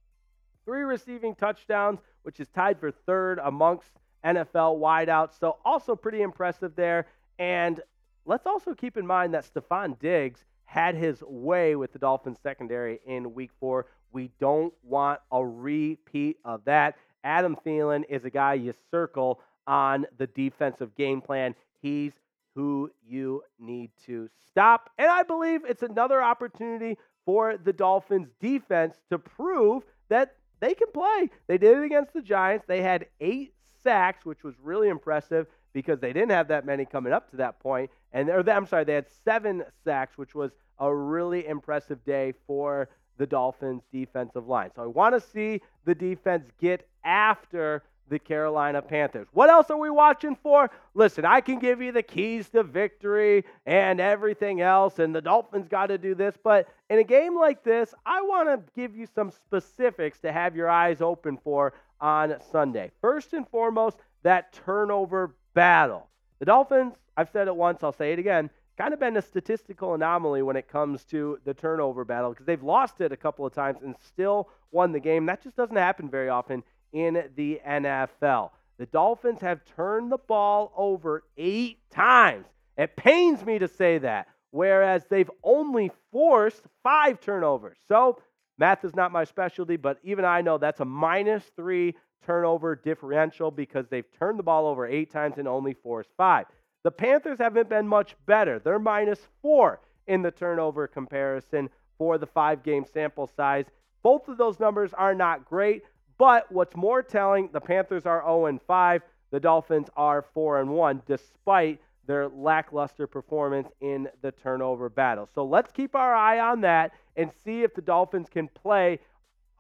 Three 0.65 0.83
receiving 0.83 1.35
touchdowns, 1.35 2.01
which 2.23 2.41
is 2.41 2.49
tied 2.49 2.79
for 2.81 2.91
third 2.91 3.41
amongst 3.43 3.91
NFL 4.25 4.79
wideouts. 4.79 5.39
So 5.39 5.59
also 5.65 5.95
pretty 5.95 6.23
impressive 6.23 6.75
there. 6.77 7.07
And 7.39 7.81
let's 8.25 8.47
also 8.47 8.75
keep 8.75 8.97
in 8.97 9.07
mind 9.07 9.35
that 9.35 9.45
Stefon 9.45 9.99
Diggs 9.99 10.45
had 10.65 10.95
his 10.95 11.23
way 11.23 11.77
with 11.77 11.93
the 11.93 11.99
Dolphins 11.99 12.39
secondary 12.43 13.01
in 13.07 13.35
week 13.35 13.51
four. 13.59 13.87
We 14.13 14.31
don't 14.41 14.73
want 14.83 15.21
a 15.33 15.45
repeat 15.45 16.39
of 16.45 16.65
that. 16.65 16.97
Adam 17.25 17.57
Thielen 17.65 18.05
is 18.09 18.25
a 18.25 18.31
guy 18.31 18.55
you 18.55 18.75
circle 18.91 19.41
on 19.67 20.07
the 20.19 20.27
defensive 20.29 20.95
game 20.95 21.21
plan. 21.21 21.55
He's 21.81 22.13
who 22.59 22.91
you 23.07 23.41
need 23.61 23.89
to 24.05 24.29
stop. 24.51 24.91
And 24.99 25.09
I 25.09 25.23
believe 25.23 25.61
it's 25.65 25.85
another 25.85 26.21
opportunity 26.21 26.99
for 27.25 27.57
the 27.57 27.73
Dolphins 27.73 28.31
defense 28.41 28.97
to 29.11 29.19
prove 29.19 29.85
that 30.09 30.35
they 30.59 30.75
can 30.75 30.89
play. 30.93 31.31
They 31.47 31.57
did 31.57 31.79
it 31.79 31.85
against 31.85 32.15
the 32.15 32.21
Giants. 32.21 32.65
They 32.67 32.83
had 32.83 33.07
eight 33.21 33.55
sacks, 33.85 34.25
which 34.25 34.43
was 34.43 34.57
really 34.61 34.89
impressive 34.89 35.47
because 35.73 36.01
they 36.01 36.13
didn't 36.13 36.33
have 36.33 36.49
that 36.49 36.67
many 36.67 36.85
coming 36.85 37.13
up 37.13 37.31
to 37.31 37.37
that 37.37 37.61
point. 37.61 37.93
And 38.13 38.29
or 38.29 38.43
I'm 38.51 38.67
sorry, 38.67 38.83
they 38.83 38.95
had 38.95 39.07
seven 39.25 39.63
sacks, 39.85 40.19
which 40.19 40.35
was 40.35 40.51
a 40.81 40.93
really 40.93 41.47
impressive 41.47 42.05
day 42.05 42.33
for 42.49 42.89
the 43.19 43.27
Dolphins 43.27 43.83
defensive 43.93 44.49
line. 44.49 44.71
So 44.75 44.83
I 44.83 44.87
want 44.87 45.15
to 45.15 45.21
see 45.21 45.61
the 45.85 45.95
defense 45.95 46.49
get 46.61 46.89
after 47.05 47.85
the 48.09 48.19
Carolina 48.19 48.83
Panthers. 48.83 49.29
What 49.33 49.51
else 49.51 49.71
are 49.71 49.77
we 49.77 49.91
watching 49.91 50.37
for? 50.37 50.71
Listen, 50.95 51.25
I 51.25 51.41
can 51.41 51.59
give 51.59 51.81
you 51.81 51.93
the 51.93 52.03
keys 52.03 52.49
to 52.51 52.63
victory 52.63 53.45
and 53.67 54.01
everything 54.01 54.61
else, 54.61 54.99
and 54.99 55.15
the 55.15 55.21
Dolphins 55.21 55.69
got 55.69 55.87
to 55.87 55.99
do 55.99 56.15
this, 56.15 56.37
but 56.43 56.69
in 56.91 56.99
a 56.99 57.05
game 57.05 57.37
like 57.37 57.63
this, 57.63 57.95
I 58.07 58.23
want 58.23 58.49
to 58.49 58.73
give 58.75 58.97
you 58.97 59.07
some 59.15 59.31
specifics 59.31 60.19
to 60.21 60.33
have 60.33 60.57
your 60.57 60.69
eyes 60.69 61.01
open 61.01 61.39
for 61.39 61.75
on 62.01 62.35
Sunday. 62.51 62.91
First 63.01 63.33
and 63.33 63.49
foremost, 63.49 63.99
that 64.23 64.53
turnover 64.53 65.35
battle. 65.55 66.09
The 66.39 66.47
Dolphins, 66.47 66.95
I've 67.17 67.31
said 67.31 67.49
it 67.49 67.57
once, 67.57 67.83
I'll 67.83 67.93
say 67.93 68.13
it 68.13 68.19
again, 68.19 68.51
kind 68.79 68.95
of 68.95 69.01
been 69.01 69.17
a 69.17 69.23
statistical 69.23 69.95
anomaly 69.95 70.43
when 70.43 70.57
it 70.57 70.69
comes 70.69 71.03
to 71.03 71.39
the 71.45 71.53
turnover 71.53 72.05
battle 72.05 72.31
because 72.31 72.47
they've 72.47 72.63
lost 72.63 73.01
it 73.01 73.11
a 73.11 73.17
couple 73.17 73.45
of 73.45 73.53
times 73.53 73.83
and 73.83 73.97
still 74.07 74.49
won 74.71 74.93
the 74.93 75.01
game. 75.01 75.27
That 75.27 75.43
just 75.43 75.57
doesn't 75.57 75.77
happen 75.77 76.09
very 76.09 76.29
often 76.29 76.63
in 76.93 77.31
the 77.37 77.61
NFL. 77.67 78.51
The 78.79 78.87
Dolphins 78.87 79.41
have 79.41 79.61
turned 79.77 80.13
the 80.13 80.19
ball 80.19 80.73
over 80.77 81.25
eight 81.37 81.79
times. 81.91 82.47
It 82.77 82.97
pains 82.97 83.45
me 83.45 83.59
to 83.59 83.69
say 83.69 83.99
that, 83.99 84.29
whereas 84.51 85.05
they've 85.11 85.31
only 85.43 85.91
forced 86.13 86.63
five 86.83 87.21
turnovers. 87.21 87.77
So, 87.89 88.21
math 88.57 88.85
is 88.85 88.95
not 88.95 89.11
my 89.11 89.25
specialty, 89.25 89.77
but 89.77 89.99
even 90.05 90.25
I 90.25 90.43
know 90.43 90.59
that's 90.59 90.81
a 90.81 90.85
minus 90.85 91.45
three 91.57 91.97
turnover 92.25 92.77
differential 92.77 93.51
because 93.51 93.89
they've 93.89 94.11
turned 94.19 94.39
the 94.39 94.45
ball 94.45 94.67
over 94.67 94.87
eight 94.87 95.11
times 95.11 95.39
and 95.39 95.49
only 95.49 95.75
forced 95.75 96.11
five. 96.17 96.47
The 96.85 96.91
Panthers 96.91 97.39
haven't 97.39 97.69
been 97.69 97.89
much 97.89 98.15
better. 98.27 98.61
They're 98.61 98.79
minus 98.79 99.19
four 99.43 99.81
in 100.07 100.23
the 100.23 100.31
turnover 100.31 100.87
comparison 100.87 101.69
for 101.99 102.17
the 102.17 102.27
five 102.27 102.63
game 102.63 102.85
sample 102.85 103.27
size. 103.27 103.67
Both 104.03 104.29
of 104.29 104.39
those 104.39 104.61
numbers 104.61 104.95
are 104.95 105.15
not 105.15 105.45
great, 105.45 105.83
but 106.19 106.51
what's 106.51 106.77
more 106.77 107.03
telling, 107.03 107.49
the 107.53 107.61
Panthers 107.61 108.05
are 108.05 108.23
0 108.23 108.61
5, 108.67 109.03
the 109.31 109.41
Dolphins 109.41 109.89
are 109.97 110.23
4 110.35 110.65
1, 110.65 111.03
despite 111.07 111.81
their 112.07 112.29
lackluster 112.29 113.07
performance 113.07 113.69
in 113.81 114.09
the 114.23 114.33
turnover 114.33 114.89
battle. 114.89 115.29
So 115.35 115.45
let's 115.45 115.71
keep 115.71 115.95
our 115.95 116.15
eye 116.15 116.41
on 116.41 116.63
that 116.63 116.93
and 117.17 117.31
see 117.45 117.63
if 117.63 117.75
the 117.75 117.83
Dolphins 117.83 118.29
can 118.31 118.49
play 118.49 118.99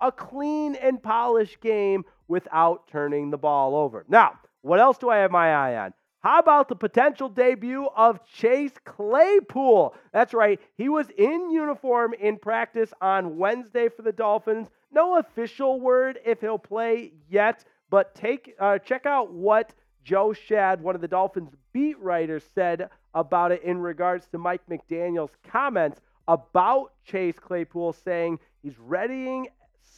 a 0.00 0.10
clean 0.10 0.74
and 0.76 1.02
polished 1.02 1.60
game 1.60 2.04
without 2.26 2.88
turning 2.88 3.30
the 3.30 3.38
ball 3.38 3.76
over. 3.76 4.04
Now, 4.08 4.38
what 4.62 4.80
else 4.80 4.98
do 4.98 5.10
I 5.10 5.18
have 5.18 5.30
my 5.30 5.52
eye 5.52 5.76
on? 5.76 5.92
How 6.20 6.40
about 6.40 6.68
the 6.68 6.74
potential 6.74 7.28
debut 7.28 7.88
of 7.96 8.24
Chase 8.24 8.72
Claypool? 8.84 9.94
That's 10.12 10.34
right, 10.34 10.60
he 10.76 10.88
was 10.88 11.08
in 11.16 11.50
uniform 11.50 12.12
in 12.12 12.38
practice 12.38 12.92
on 13.00 13.36
Wednesday 13.38 13.88
for 13.88 14.02
the 14.02 14.12
Dolphins. 14.12 14.68
No 14.90 15.18
official 15.18 15.80
word 15.80 16.18
if 16.24 16.40
he'll 16.40 16.58
play 16.58 17.12
yet, 17.28 17.64
but 17.88 18.14
take 18.16 18.54
uh, 18.58 18.78
check 18.78 19.06
out 19.06 19.32
what 19.32 19.72
Joe 20.02 20.30
Schad, 20.30 20.80
one 20.80 20.96
of 20.96 21.00
the 21.00 21.08
Dolphins 21.08 21.50
beat 21.72 21.98
writers, 22.00 22.42
said 22.52 22.88
about 23.14 23.52
it 23.52 23.62
in 23.62 23.78
regards 23.78 24.26
to 24.28 24.38
Mike 24.38 24.62
McDaniel's 24.68 25.36
comments 25.48 26.00
about 26.26 26.92
Chase 27.04 27.38
Claypool, 27.38 27.92
saying 27.92 28.38
he's 28.62 28.78
readying 28.78 29.48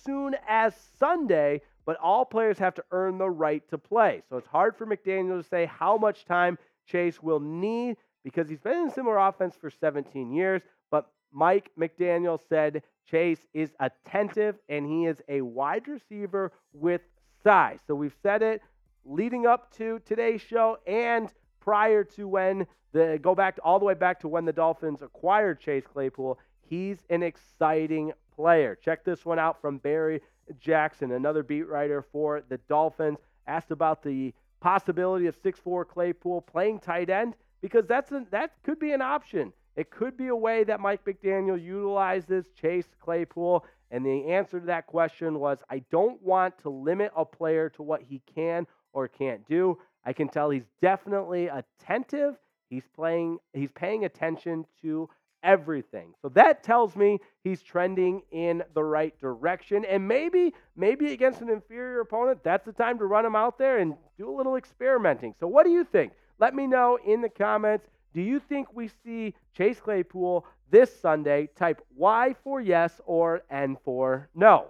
soon 0.05 0.37
as 0.47 0.75
Sunday, 0.99 1.63
but 1.85 1.97
all 1.97 2.24
players 2.24 2.59
have 2.59 2.74
to 2.74 2.85
earn 2.90 3.19
the 3.19 3.31
right 3.31 3.69
to 3.70 3.78
play. 3.78 4.23
So 4.28 4.36
it's 4.36 4.47
hard 4.47 4.77
for 4.77 4.86
McDaniel 4.86 5.43
to 5.43 5.48
say 5.48 5.66
how 5.66 5.97
much 5.97 6.24
time 6.24 6.59
Chase 6.86 7.23
will 7.23 7.40
need 7.40 7.97
because 8.24 8.48
he's 8.48 8.61
been 8.61 8.78
in 8.78 8.90
similar 8.90 9.19
offense 9.19 9.57
for 9.61 9.70
17 9.70 10.32
years. 10.32 10.62
But 10.90 11.11
Mike 11.32 11.70
McDaniel 11.78 12.39
said 12.48 12.82
Chase 13.11 13.47
is 13.55 13.70
attentive 13.81 14.57
and 14.69 14.86
he 14.86 15.07
is 15.07 15.20
a 15.28 15.40
wide 15.40 15.89
receiver 15.89 16.52
with 16.73 17.01
size. 17.43 17.78
So 17.86 17.94
we've 17.94 18.16
said 18.23 18.43
it 18.43 18.62
leading 19.05 19.47
up 19.47 19.74
to 19.77 20.01
today's 20.05 20.40
show 20.40 20.78
and 20.86 21.32
prior 21.61 22.05
to 22.05 22.28
when 22.28 22.66
the 22.93 23.19
go 23.23 23.35
back 23.35 23.59
all 23.62 23.78
the 23.78 23.85
way 23.85 23.94
back 23.94 24.20
to 24.20 24.28
when 24.28 24.44
the 24.44 24.52
Dolphins 24.52 25.02
acquired 25.02 25.61
Chase 25.61 25.85
Claypool. 25.90 26.39
He's 26.69 26.98
an 27.09 27.23
exciting 27.23 28.12
player. 28.35 28.77
Check 28.77 29.05
this 29.05 29.24
one 29.24 29.39
out 29.39 29.61
from 29.61 29.78
Barry 29.78 30.20
Jackson, 30.59 31.13
another 31.13 31.43
beat 31.43 31.69
writer 31.69 32.03
for 32.03 32.43
the 32.49 32.59
Dolphins, 32.69 33.19
asked 33.47 33.71
about 33.71 34.03
the 34.03 34.35
possibility 34.61 35.27
of 35.27 35.41
6'4 35.43 35.87
Claypool 35.87 36.43
playing 36.43 36.81
tight 36.81 37.11
end 37.11 37.35
because 37.61 37.87
that's 37.87 38.13
a, 38.13 38.25
that 38.31 38.53
could 38.63 38.79
be 38.79 38.93
an 38.93 39.03
option. 39.03 39.53
It 39.77 39.91
could 39.91 40.17
be 40.17 40.29
a 40.29 40.37
way 40.37 40.65
that 40.65 40.81
Mike 40.81 41.05
McDaniel 41.05 41.63
utilizes 41.63 42.47
Chase 42.61 42.89
Claypool. 43.01 43.65
And 43.91 44.05
the 44.05 44.27
answer 44.27 44.61
to 44.61 44.67
that 44.67 44.87
question 44.87 45.39
was 45.39 45.59
I 45.69 45.83
don't 45.91 46.21
want 46.23 46.59
to 46.63 46.71
limit 46.71 47.13
a 47.17 47.25
player 47.25 47.69
to 47.71 47.83
what 47.83 48.03
he 48.03 48.23
can 48.35 48.67
or 48.93 49.09
can't 49.09 49.47
do. 49.49 49.79
I 50.05 50.13
can 50.13 50.29
tell 50.29 50.51
he's 50.51 50.69
definitely 50.81 51.49
attentive. 51.49 52.37
He's 52.69 52.87
playing 52.95 53.39
he's 53.53 53.73
paying 53.73 54.05
attention 54.05 54.65
to 54.83 55.09
everything. 55.43 56.15
So 56.23 56.29
that 56.31 56.62
tells 56.62 56.97
me 56.97 57.19
he's 57.43 57.62
trending 57.62 58.23
in 58.31 58.62
the 58.75 58.83
right 58.83 59.19
direction. 59.21 59.85
And 59.85 60.07
maybe, 60.07 60.55
maybe 60.77 61.12
against 61.12 61.41
an 61.41 61.49
inferior 61.49 62.01
opponent, 62.01 62.43
that's 62.43 62.67
the 62.67 62.73
time 62.73 62.99
to 62.99 63.07
run 63.07 63.27
him 63.27 63.37
out 63.37 63.59
there 63.59 63.79
and 63.79 63.95
do 64.19 64.31
a 64.31 64.37
little 64.37 64.57
experimenting. 64.57 65.35
So 65.39 65.47
what 65.47 65.65
do 65.65 65.71
you 65.71 65.85
think? 65.85 66.12
Let 66.39 66.55
me 66.55 66.67
know 66.67 66.99
in 67.05 67.21
the 67.21 67.29
comments. 67.29 67.87
Do 68.15 68.23
you 68.23 68.41
think 68.41 68.69
we 68.75 68.89
see 69.05 69.35
Chase 69.57 69.81
Claypool 69.81 70.47
this 70.71 70.99
Sunday? 71.01 71.49
Type 71.57 71.81
Y 71.97 72.35
for 72.43 72.61
yes 72.61 73.01
or 73.05 73.43
N 73.51 73.77
for 73.85 74.29
no. 74.35 74.69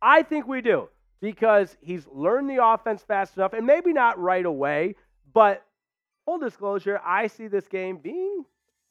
I 0.00 0.22
think 0.22 0.46
we 0.46 0.60
do 0.60 0.88
because 1.20 1.76
he's 1.80 2.06
learned 2.12 2.50
the 2.50 2.62
offense 2.62 3.02
fast 3.02 3.36
enough 3.36 3.52
and 3.52 3.64
maybe 3.64 3.92
not 3.92 4.18
right 4.18 4.44
away, 4.44 4.96
but 5.32 5.64
full 6.24 6.38
disclosure, 6.38 7.00
I 7.04 7.28
see 7.28 7.46
this 7.46 7.68
game 7.68 7.98
being 7.98 8.44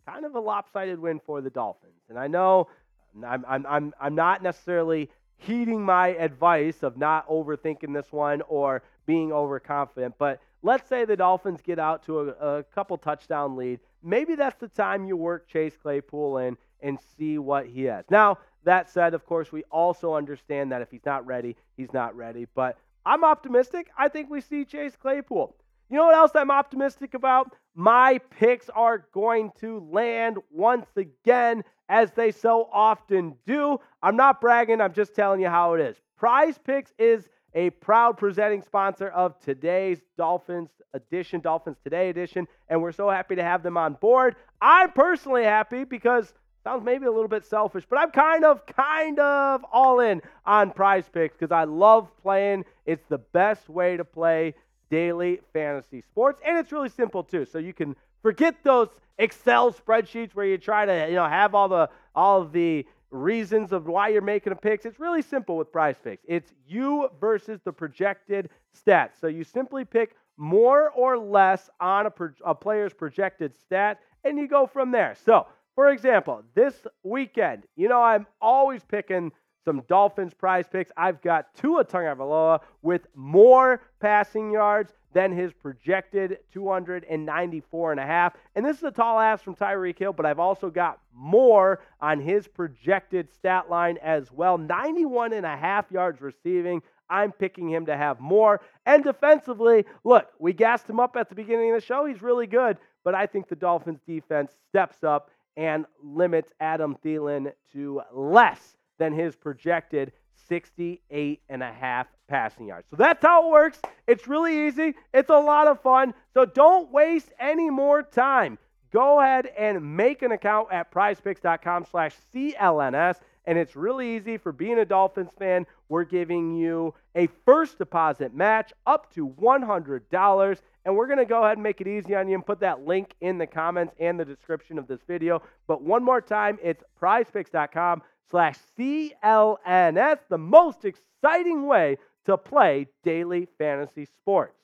kind 0.06 0.26
of 0.26 0.36
a 0.36 0.40
lopsided 0.40 1.00
win 1.00 1.20
for 1.26 1.42
the 1.42 1.50
Dolphins. 1.50 2.02
And 2.10 2.18
I 2.18 2.28
know 2.28 2.68
um, 3.16 3.24
I'm, 3.26 3.46
I'm, 3.48 3.66
I'm, 3.68 3.94
I'm 4.00 4.16
not 4.16 4.44
necessarily 4.44 5.10
heeding 5.38 5.82
my 5.82 6.10
advice 6.10 6.84
of 6.84 6.98
not 6.98 7.28
overthinking 7.28 7.94
this 7.94 8.12
one 8.12 8.42
or 8.48 8.84
being 9.06 9.32
overconfident, 9.32 10.16
but 10.18 10.40
let's 10.62 10.88
say 10.88 11.06
the 11.06 11.16
Dolphins 11.18 11.62
get 11.64 11.80
out 11.80 12.06
to 12.06 12.20
a, 12.20 12.58
a 12.60 12.64
couple 12.64 12.98
touchdown 12.98 13.56
lead. 13.56 13.80
Maybe 14.04 14.36
that's 14.36 14.60
the 14.60 14.68
time 14.68 15.06
you 15.06 15.18
work 15.18 15.48
Chase 15.48 15.76
Claypool 15.82 16.38
in 16.38 16.58
and 16.82 17.00
see 17.18 17.38
what 17.38 17.68
he 17.68 17.84
has. 17.84 18.06
Now, 18.10 18.38
that 18.64 18.90
said, 18.90 19.14
of 19.14 19.26
course, 19.26 19.52
we 19.52 19.64
also 19.72 20.14
understand 20.14 20.72
that 20.72 20.82
if 20.82 20.92
he's 20.92 21.06
not 21.06 21.26
ready, 21.26 21.56
he's 21.78 21.92
not 21.94 22.16
ready. 22.16 22.48
But 22.54 22.78
I'm 23.06 23.24
optimistic. 23.24 23.90
I 23.98 24.08
think 24.08 24.30
we 24.30 24.42
see 24.42 24.66
Chase 24.66 24.96
Claypool. 24.96 25.56
You 25.92 25.98
know 25.98 26.06
what 26.06 26.16
else 26.16 26.32
I'm 26.36 26.52
optimistic 26.52 27.16
about? 27.16 27.54
My 27.76 28.18
picks 28.18 28.70
are 28.70 29.08
going 29.14 29.52
to 29.60 29.86
land 29.92 30.38
once 30.50 30.88
again, 30.96 31.66
as 31.90 32.14
they 32.14 32.32
so 32.32 32.70
often 32.72 33.36
do. 33.46 33.78
I'm 34.02 34.16
not 34.16 34.40
bragging, 34.40 34.80
I'm 34.80 34.94
just 34.94 35.14
telling 35.14 35.42
you 35.42 35.50
how 35.50 35.74
it 35.74 35.82
is. 35.82 35.98
Prize 36.18 36.58
Picks 36.58 36.94
is 36.98 37.28
a 37.54 37.72
proud 37.72 38.18
presenting 38.18 38.62
sponsor 38.62 39.10
of 39.10 39.38
today's 39.42 40.00
Dolphins 40.18 40.70
edition, 40.94 41.42
Dolphins 41.42 41.76
Today 41.84 42.10
edition, 42.10 42.48
and 42.70 42.82
we're 42.82 42.94
so 42.94 43.10
happy 43.10 43.36
to 43.36 43.44
have 43.44 43.62
them 43.62 43.76
on 43.76 43.96
board. 43.96 44.38
I'm 44.62 44.92
personally 44.92 45.44
happy 45.44 45.84
because 45.84 46.34
sounds 46.64 46.86
maybe 46.86 47.06
a 47.06 47.12
little 47.12 47.28
bit 47.28 47.46
selfish, 47.46 47.84
but 47.90 48.00
I'm 48.00 48.12
kind 48.12 48.46
of, 48.46 48.66
kind 48.66 49.20
of 49.20 49.66
all 49.74 50.00
in 50.00 50.22
on 50.46 50.72
prize 50.72 51.10
picks 51.12 51.36
because 51.36 51.52
I 51.52 51.66
love 51.66 52.10
playing. 52.22 52.64
It's 52.86 53.04
the 53.10 53.18
best 53.18 53.68
way 53.68 53.98
to 53.98 54.06
play 54.06 54.54
daily 54.92 55.40
fantasy 55.54 56.02
sports. 56.02 56.40
And 56.46 56.58
it's 56.58 56.72
really 56.72 56.90
simple 56.90 57.24
too. 57.24 57.46
So 57.46 57.58
you 57.58 57.74
can 57.74 57.96
forget 58.22 58.56
those 58.64 58.90
Excel 59.18 59.74
spreadsheets 59.74 60.36
where 60.36 60.46
you 60.46 60.58
try 60.58 60.86
to, 60.86 61.08
you 61.08 61.16
know, 61.16 61.28
have 61.28 61.56
all 61.56 61.70
the 61.70 61.90
all 62.14 62.46
the 62.46 62.86
reasons 63.10 63.72
of 63.72 63.88
why 63.88 64.10
you're 64.10 64.22
making 64.22 64.54
a 64.54 64.56
picks. 64.56 64.86
It's 64.86 65.00
really 65.00 65.22
simple 65.22 65.58
with 65.58 65.72
prize 65.72 65.96
picks. 66.04 66.24
It's 66.28 66.54
you 66.68 67.10
versus 67.20 67.60
the 67.64 67.72
projected 67.72 68.50
stats. 68.78 69.20
So 69.20 69.28
you 69.28 69.44
simply 69.44 69.86
pick 69.86 70.16
more 70.38 70.90
or 70.92 71.18
less 71.18 71.70
on 71.80 72.06
a, 72.06 72.12
pro- 72.12 72.30
a 72.46 72.56
player's 72.56 72.94
projected 72.94 73.56
stat 73.60 74.00
and 74.24 74.38
you 74.38 74.48
go 74.48 74.66
from 74.66 74.92
there. 74.92 75.16
So, 75.26 75.46
for 75.76 75.92
example, 75.92 76.44
this 76.56 76.88
weekend, 77.04 77.64
you 77.76 77.90
know, 77.90 78.02
I'm 78.02 78.28
always 78.42 78.84
picking 78.84 79.32
some 79.64 79.84
Dolphins 79.88 80.34
prize 80.34 80.66
picks. 80.72 80.92
I've 80.98 81.22
got 81.22 81.54
Tua 81.56 81.86
Tagovailoa 81.86 82.62
with 82.82 83.08
more 83.16 83.82
passing 84.00 84.52
yards 84.52 84.94
than 85.14 85.32
his 85.32 85.52
projected 85.54 86.40
294 86.54 87.92
and 87.92 88.00
a 88.00 88.06
half. 88.06 88.34
And 88.56 88.66
this 88.66 88.78
is 88.78 88.84
a 88.84 88.92
tall 88.92 89.20
ask 89.20 89.44
from 89.44 89.56
Tyreek 89.56 90.00
Hill, 90.00 90.14
but 90.14 90.26
I've 90.26 90.40
also 90.40 90.70
got 90.70 91.00
more 91.14 91.82
on 92.00 92.20
his 92.20 92.48
projected 92.48 93.32
stat 93.34 93.70
line 93.70 93.98
as 94.02 94.32
well. 94.32 94.58
91 94.58 95.34
and 95.34 95.46
a 95.46 95.58
half 95.58 95.92
yards 95.92 96.22
receiving. 96.22 96.82
I'm 97.10 97.34
picking 97.34 97.70
him 97.70 97.86
to 97.88 97.98
have 97.98 98.22
more. 98.22 98.62
And 98.86 99.04
defensively, 99.04 99.86
look, 100.06 100.28
we 100.40 100.54
gassed 100.54 100.90
him 100.90 101.00
up 101.00 101.18
at 101.18 101.28
the 101.28 101.36
beginning 101.36 101.72
of 101.72 101.82
the 101.82 101.86
show. 101.86 102.06
He's 102.06 102.22
really 102.22 102.48
good, 102.48 102.78
but 103.04 103.14
I 103.14 103.26
think 103.26 103.50
the 103.50 103.56
Dolphins 103.56 104.00
defense 104.08 104.54
steps 104.70 105.04
up 105.04 105.30
and 105.58 105.86
limits 106.02 106.54
Adam 106.62 106.96
Thielen 107.04 107.52
to 107.74 108.02
less 108.14 108.78
than 109.02 109.14
his 109.14 109.36
projected 109.36 110.12
68 110.48 111.42
and 111.50 111.64
a 111.64 111.72
half 111.72 112.06
passing 112.28 112.68
yards. 112.68 112.86
So 112.92 112.98
that's 112.98 113.24
how 113.24 113.48
it 113.48 113.52
works. 113.52 113.80
It's 114.06 114.28
really 114.28 114.68
easy. 114.68 114.94
It's 115.12 115.32
a 115.32 115.40
lot 115.40 115.68
of 115.68 115.82
fun. 115.82 116.14
So 116.36 116.46
don't 116.46 116.92
waste 116.92 117.32
any 117.40 117.72
more 117.72 118.04
time. 118.04 118.60
Go 118.92 119.20
ahead 119.20 119.48
and 119.58 119.98
make 119.98 120.22
an 120.22 120.34
account 120.34 120.68
at 120.72 120.92
prizepicks.com 120.92 121.86
slash 121.90 122.16
CLNS. 122.32 123.16
And 123.46 123.58
it's 123.58 123.76
really 123.76 124.16
easy 124.16 124.38
for 124.38 124.52
being 124.52 124.78
a 124.78 124.86
Dolphins 124.86 125.32
fan. 125.40 125.66
We're 125.90 126.04
giving 126.04 126.56
you 126.56 126.94
a 127.16 127.28
first 127.44 127.80
deposit 127.80 128.36
match 128.36 128.72
up 128.86 129.12
to 129.16 129.30
$100. 129.30 130.58
And 130.86 130.96
we're 130.96 131.08
going 131.08 131.18
to 131.18 131.26
go 131.26 131.44
ahead 131.44 131.58
and 131.58 131.64
make 131.64 131.82
it 131.82 131.88
easy 131.88 132.14
on 132.16 132.28
you 132.28 132.36
and 132.36 132.46
put 132.46 132.60
that 132.60 132.86
link 132.86 133.16
in 133.22 133.40
the 133.40 133.48
comments 133.48 133.96
and 134.00 134.20
the 134.20 134.26
description 134.26 134.78
of 134.78 134.88
this 134.88 135.00
video. 135.08 135.42
But 135.68 135.82
one 135.82 136.04
more 136.04 136.22
time, 136.22 136.60
it's 136.62 136.84
prizepicks.com 137.02 138.04
slash 138.30 138.58
CLNS, 138.78 140.20
the 140.30 140.38
most 140.38 140.86
exciting 140.86 141.66
way 141.66 141.98
to 142.26 142.38
play 142.38 142.88
daily 143.04 143.48
fantasy 143.58 144.06
sports. 144.06 144.58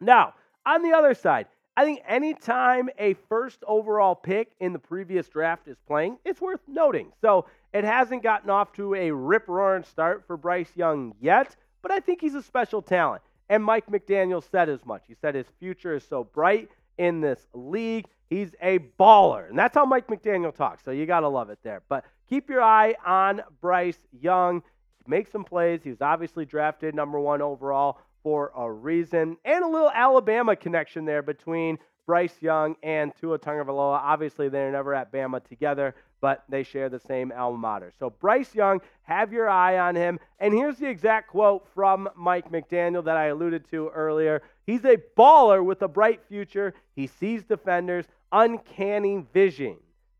Now, 0.00 0.34
on 0.66 0.82
the 0.82 0.92
other 0.92 1.14
side, 1.14 1.46
I 1.76 1.84
think 1.84 2.02
anytime 2.06 2.88
a 2.98 3.14
first 3.28 3.62
overall 3.66 4.14
pick 4.14 4.52
in 4.60 4.72
the 4.72 4.78
previous 4.78 5.28
draft 5.28 5.68
is 5.68 5.76
playing, 5.86 6.18
it's 6.24 6.40
worth 6.40 6.60
noting. 6.66 7.12
So 7.20 7.46
it 7.72 7.84
hasn't 7.84 8.22
gotten 8.22 8.50
off 8.50 8.72
to 8.74 8.94
a 8.94 9.10
rip 9.12 9.46
roaring 9.48 9.84
start 9.84 10.24
for 10.26 10.36
Bryce 10.36 10.72
Young 10.74 11.14
yet, 11.20 11.54
but 11.82 11.92
I 11.92 12.00
think 12.00 12.20
he's 12.20 12.34
a 12.34 12.42
special 12.42 12.82
talent. 12.82 13.22
And 13.48 13.64
Mike 13.64 13.86
McDaniel 13.86 14.42
said 14.50 14.68
as 14.68 14.84
much. 14.84 15.02
He 15.06 15.14
said 15.14 15.34
his 15.34 15.46
future 15.58 15.94
is 15.94 16.04
so 16.04 16.24
bright 16.24 16.68
in 16.98 17.20
this 17.20 17.46
league. 17.54 18.06
He's 18.28 18.50
a 18.60 18.80
baller. 18.98 19.48
And 19.48 19.58
that's 19.58 19.74
how 19.74 19.86
Mike 19.86 20.08
McDaniel 20.08 20.54
talks. 20.54 20.84
So 20.84 20.90
you 20.90 21.06
got 21.06 21.20
to 21.20 21.28
love 21.28 21.48
it 21.48 21.58
there. 21.62 21.82
But 21.88 22.04
keep 22.28 22.48
your 22.50 22.62
eye 22.62 22.94
on 23.04 23.42
Bryce 23.60 23.98
Young. 24.20 24.62
Make 25.06 25.28
some 25.28 25.44
plays. 25.44 25.80
He 25.82 25.90
was 25.90 26.02
obviously 26.02 26.44
drafted 26.44 26.94
number 26.94 27.18
one 27.18 27.40
overall 27.40 27.98
for 28.22 28.52
a 28.56 28.70
reason. 28.70 29.36
And 29.44 29.64
a 29.64 29.68
little 29.68 29.90
Alabama 29.90 30.54
connection 30.54 31.04
there 31.04 31.22
between 31.22 31.78
Bryce 32.06 32.40
Young 32.40 32.74
and 32.82 33.12
Tua 33.20 33.38
Tagovailoa. 33.38 34.00
Obviously, 34.02 34.48
they're 34.48 34.72
never 34.72 34.94
at 34.94 35.12
Bama 35.12 35.46
together, 35.46 35.94
but 36.20 36.42
they 36.48 36.62
share 36.62 36.88
the 36.88 36.98
same 36.98 37.32
alma 37.36 37.58
mater. 37.58 37.92
So 37.98 38.10
Bryce 38.10 38.54
Young, 38.54 38.80
have 39.02 39.32
your 39.32 39.48
eye 39.48 39.78
on 39.78 39.94
him. 39.94 40.18
And 40.38 40.54
here's 40.54 40.78
the 40.78 40.88
exact 40.88 41.28
quote 41.28 41.66
from 41.74 42.08
Mike 42.16 42.50
McDaniel 42.50 43.04
that 43.04 43.16
I 43.16 43.26
alluded 43.26 43.68
to 43.70 43.88
earlier. 43.88 44.42
He's 44.66 44.84
a 44.84 44.96
baller 45.18 45.62
with 45.62 45.82
a 45.82 45.88
bright 45.88 46.20
future. 46.28 46.74
He 46.96 47.06
sees 47.06 47.44
defenders, 47.44 48.06
uncanny 48.32 49.24
vision, 49.32 49.76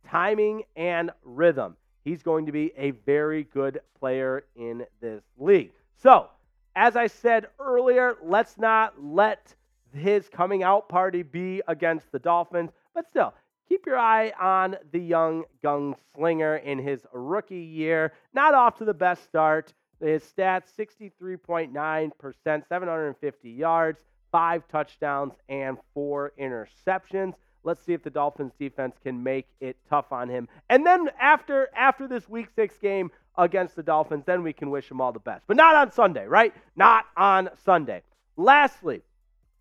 timing, 0.06 0.64
and 0.76 1.10
rhythm. 1.24 1.76
He's 2.08 2.22
going 2.22 2.46
to 2.46 2.52
be 2.52 2.72
a 2.74 2.92
very 2.92 3.44
good 3.44 3.82
player 3.98 4.44
in 4.56 4.86
this 5.02 5.22
league. 5.36 5.72
So, 6.02 6.28
as 6.74 6.96
I 6.96 7.06
said 7.06 7.48
earlier, 7.60 8.16
let's 8.24 8.56
not 8.56 8.94
let 8.98 9.54
his 9.92 10.26
coming 10.30 10.62
out 10.62 10.88
party 10.88 11.22
be 11.22 11.60
against 11.68 12.10
the 12.10 12.18
Dolphins, 12.18 12.70
but 12.94 13.06
still, 13.10 13.34
keep 13.68 13.84
your 13.84 13.98
eye 13.98 14.32
on 14.40 14.76
the 14.90 14.98
young 14.98 15.44
gunslinger 15.62 16.64
in 16.64 16.78
his 16.78 17.04
rookie 17.12 17.56
year. 17.56 18.14
Not 18.32 18.54
off 18.54 18.78
to 18.78 18.86
the 18.86 18.94
best 18.94 19.24
start. 19.24 19.74
His 20.00 20.22
stats 20.22 20.68
63.9%, 20.78 22.68
750 22.68 23.50
yards, 23.50 24.00
five 24.32 24.66
touchdowns, 24.68 25.34
and 25.50 25.76
four 25.92 26.32
interceptions. 26.40 27.34
Let's 27.68 27.84
see 27.84 27.92
if 27.92 28.02
the 28.02 28.08
Dolphins 28.08 28.54
defense 28.58 28.96
can 29.04 29.22
make 29.22 29.46
it 29.60 29.76
tough 29.90 30.10
on 30.10 30.30
him. 30.30 30.48
And 30.70 30.86
then 30.86 31.10
after 31.20 31.68
after 31.76 32.08
this 32.08 32.26
week 32.26 32.48
6 32.56 32.78
game 32.78 33.10
against 33.36 33.76
the 33.76 33.82
Dolphins, 33.82 34.24
then 34.24 34.42
we 34.42 34.54
can 34.54 34.70
wish 34.70 34.90
him 34.90 35.02
all 35.02 35.12
the 35.12 35.18
best. 35.18 35.44
But 35.46 35.58
not 35.58 35.76
on 35.76 35.92
Sunday, 35.92 36.26
right? 36.26 36.54
Not 36.76 37.04
on 37.14 37.50
Sunday. 37.66 38.00
Lastly, 38.38 39.02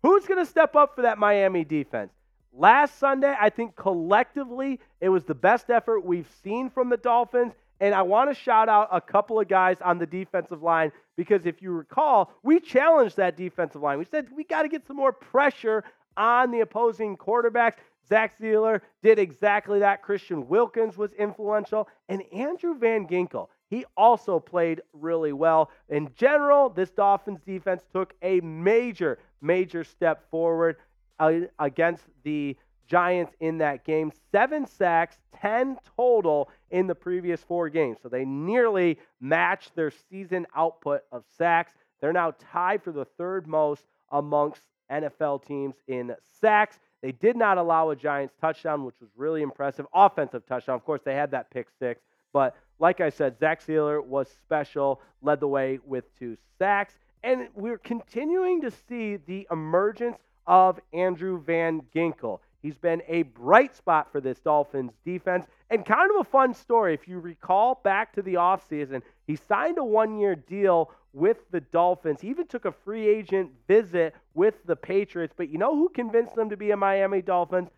who's 0.02 0.24
going 0.24 0.42
to 0.42 0.50
step 0.50 0.74
up 0.74 0.94
for 0.94 1.02
that 1.02 1.18
Miami 1.18 1.64
defense? 1.64 2.10
Last 2.54 2.98
Sunday, 2.98 3.36
I 3.38 3.50
think 3.50 3.76
collectively 3.76 4.80
it 5.02 5.10
was 5.10 5.24
the 5.24 5.34
best 5.34 5.68
effort 5.68 6.02
we've 6.02 6.30
seen 6.42 6.70
from 6.70 6.88
the 6.88 6.96
Dolphins. 6.96 7.52
And 7.78 7.94
I 7.94 8.00
want 8.00 8.30
to 8.30 8.34
shout 8.34 8.70
out 8.70 8.88
a 8.90 9.02
couple 9.02 9.38
of 9.38 9.48
guys 9.48 9.76
on 9.84 9.98
the 9.98 10.06
defensive 10.06 10.62
line 10.62 10.92
because 11.14 11.44
if 11.44 11.60
you 11.60 11.72
recall, 11.72 12.32
we 12.42 12.58
challenged 12.58 13.18
that 13.18 13.36
defensive 13.36 13.82
line. 13.82 13.98
We 13.98 14.06
said 14.06 14.28
we 14.34 14.44
got 14.44 14.62
to 14.62 14.68
get 14.70 14.86
some 14.86 14.96
more 14.96 15.12
pressure 15.12 15.84
on 16.18 16.50
the 16.50 16.60
opposing 16.60 17.16
quarterbacks. 17.16 17.76
Zach 18.08 18.38
Sieler 18.38 18.80
did 19.02 19.18
exactly 19.18 19.80
that. 19.80 20.02
Christian 20.02 20.48
Wilkins 20.48 20.96
was 20.96 21.12
influential. 21.12 21.88
And 22.08 22.22
Andrew 22.32 22.78
Van 22.78 23.06
Ginkel, 23.06 23.48
he 23.68 23.84
also 23.96 24.40
played 24.40 24.80
really 24.92 25.32
well. 25.32 25.70
In 25.88 26.10
general, 26.14 26.70
this 26.70 26.90
Dolphins 26.90 27.40
defense 27.46 27.82
took 27.92 28.14
a 28.22 28.40
major, 28.40 29.18
major 29.40 29.84
step 29.84 30.30
forward 30.30 30.76
uh, 31.18 31.32
against 31.58 32.04
the 32.22 32.56
Giants 32.86 33.34
in 33.40 33.58
that 33.58 33.84
game. 33.84 34.10
Seven 34.32 34.66
sacks, 34.66 35.18
10 35.40 35.78
total 35.96 36.50
in 36.70 36.86
the 36.86 36.94
previous 36.94 37.42
four 37.42 37.68
games. 37.68 37.98
So 38.02 38.08
they 38.08 38.24
nearly 38.24 38.98
matched 39.20 39.76
their 39.76 39.92
season 40.10 40.46
output 40.56 41.02
of 41.12 41.24
sacks. 41.36 41.72
They're 42.00 42.12
now 42.12 42.32
tied 42.52 42.82
for 42.82 42.92
the 42.92 43.04
third 43.04 43.46
most 43.46 43.84
amongst 44.10 44.62
NFL 44.90 45.44
teams 45.44 45.74
in 45.86 46.14
sacks. 46.40 46.78
They 47.02 47.12
did 47.12 47.36
not 47.36 47.58
allow 47.58 47.90
a 47.90 47.96
Giants 47.96 48.34
touchdown, 48.40 48.84
which 48.84 48.96
was 49.00 49.10
really 49.16 49.42
impressive. 49.42 49.86
Offensive 49.94 50.46
touchdown. 50.46 50.74
Of 50.74 50.84
course, 50.84 51.00
they 51.04 51.14
had 51.14 51.30
that 51.30 51.50
pick 51.50 51.68
six. 51.78 52.00
But 52.32 52.56
like 52.78 53.00
I 53.00 53.10
said, 53.10 53.38
Zach 53.38 53.64
Sieler 53.64 54.04
was 54.04 54.28
special, 54.28 55.00
led 55.22 55.40
the 55.40 55.48
way 55.48 55.78
with 55.86 56.04
two 56.18 56.36
sacks. 56.58 56.94
And 57.22 57.48
we're 57.54 57.78
continuing 57.78 58.60
to 58.62 58.70
see 58.70 59.16
the 59.16 59.46
emergence 59.50 60.18
of 60.46 60.80
Andrew 60.92 61.42
Van 61.42 61.82
Ginkel. 61.94 62.40
He's 62.68 62.76
been 62.76 63.00
a 63.08 63.22
bright 63.22 63.74
spot 63.74 64.12
for 64.12 64.20
this 64.20 64.38
Dolphins 64.40 64.92
defense. 65.02 65.46
And 65.70 65.86
kind 65.86 66.10
of 66.10 66.20
a 66.20 66.24
fun 66.24 66.52
story. 66.52 66.92
If 66.92 67.08
you 67.08 67.18
recall 67.18 67.80
back 67.82 68.12
to 68.12 68.20
the 68.20 68.34
offseason, 68.34 69.00
he 69.26 69.36
signed 69.36 69.78
a 69.78 69.84
one 69.84 70.18
year 70.18 70.36
deal 70.36 70.90
with 71.14 71.38
the 71.50 71.62
Dolphins. 71.62 72.20
He 72.20 72.28
even 72.28 72.46
took 72.46 72.66
a 72.66 72.72
free 72.72 73.08
agent 73.08 73.52
visit 73.66 74.14
with 74.34 74.56
the 74.66 74.76
Patriots. 74.76 75.32
But 75.34 75.48
you 75.48 75.56
know 75.56 75.74
who 75.74 75.88
convinced 75.88 76.34
them 76.34 76.50
to 76.50 76.58
be 76.58 76.72
a 76.72 76.76
Miami 76.76 77.22
Dolphins? 77.22 77.70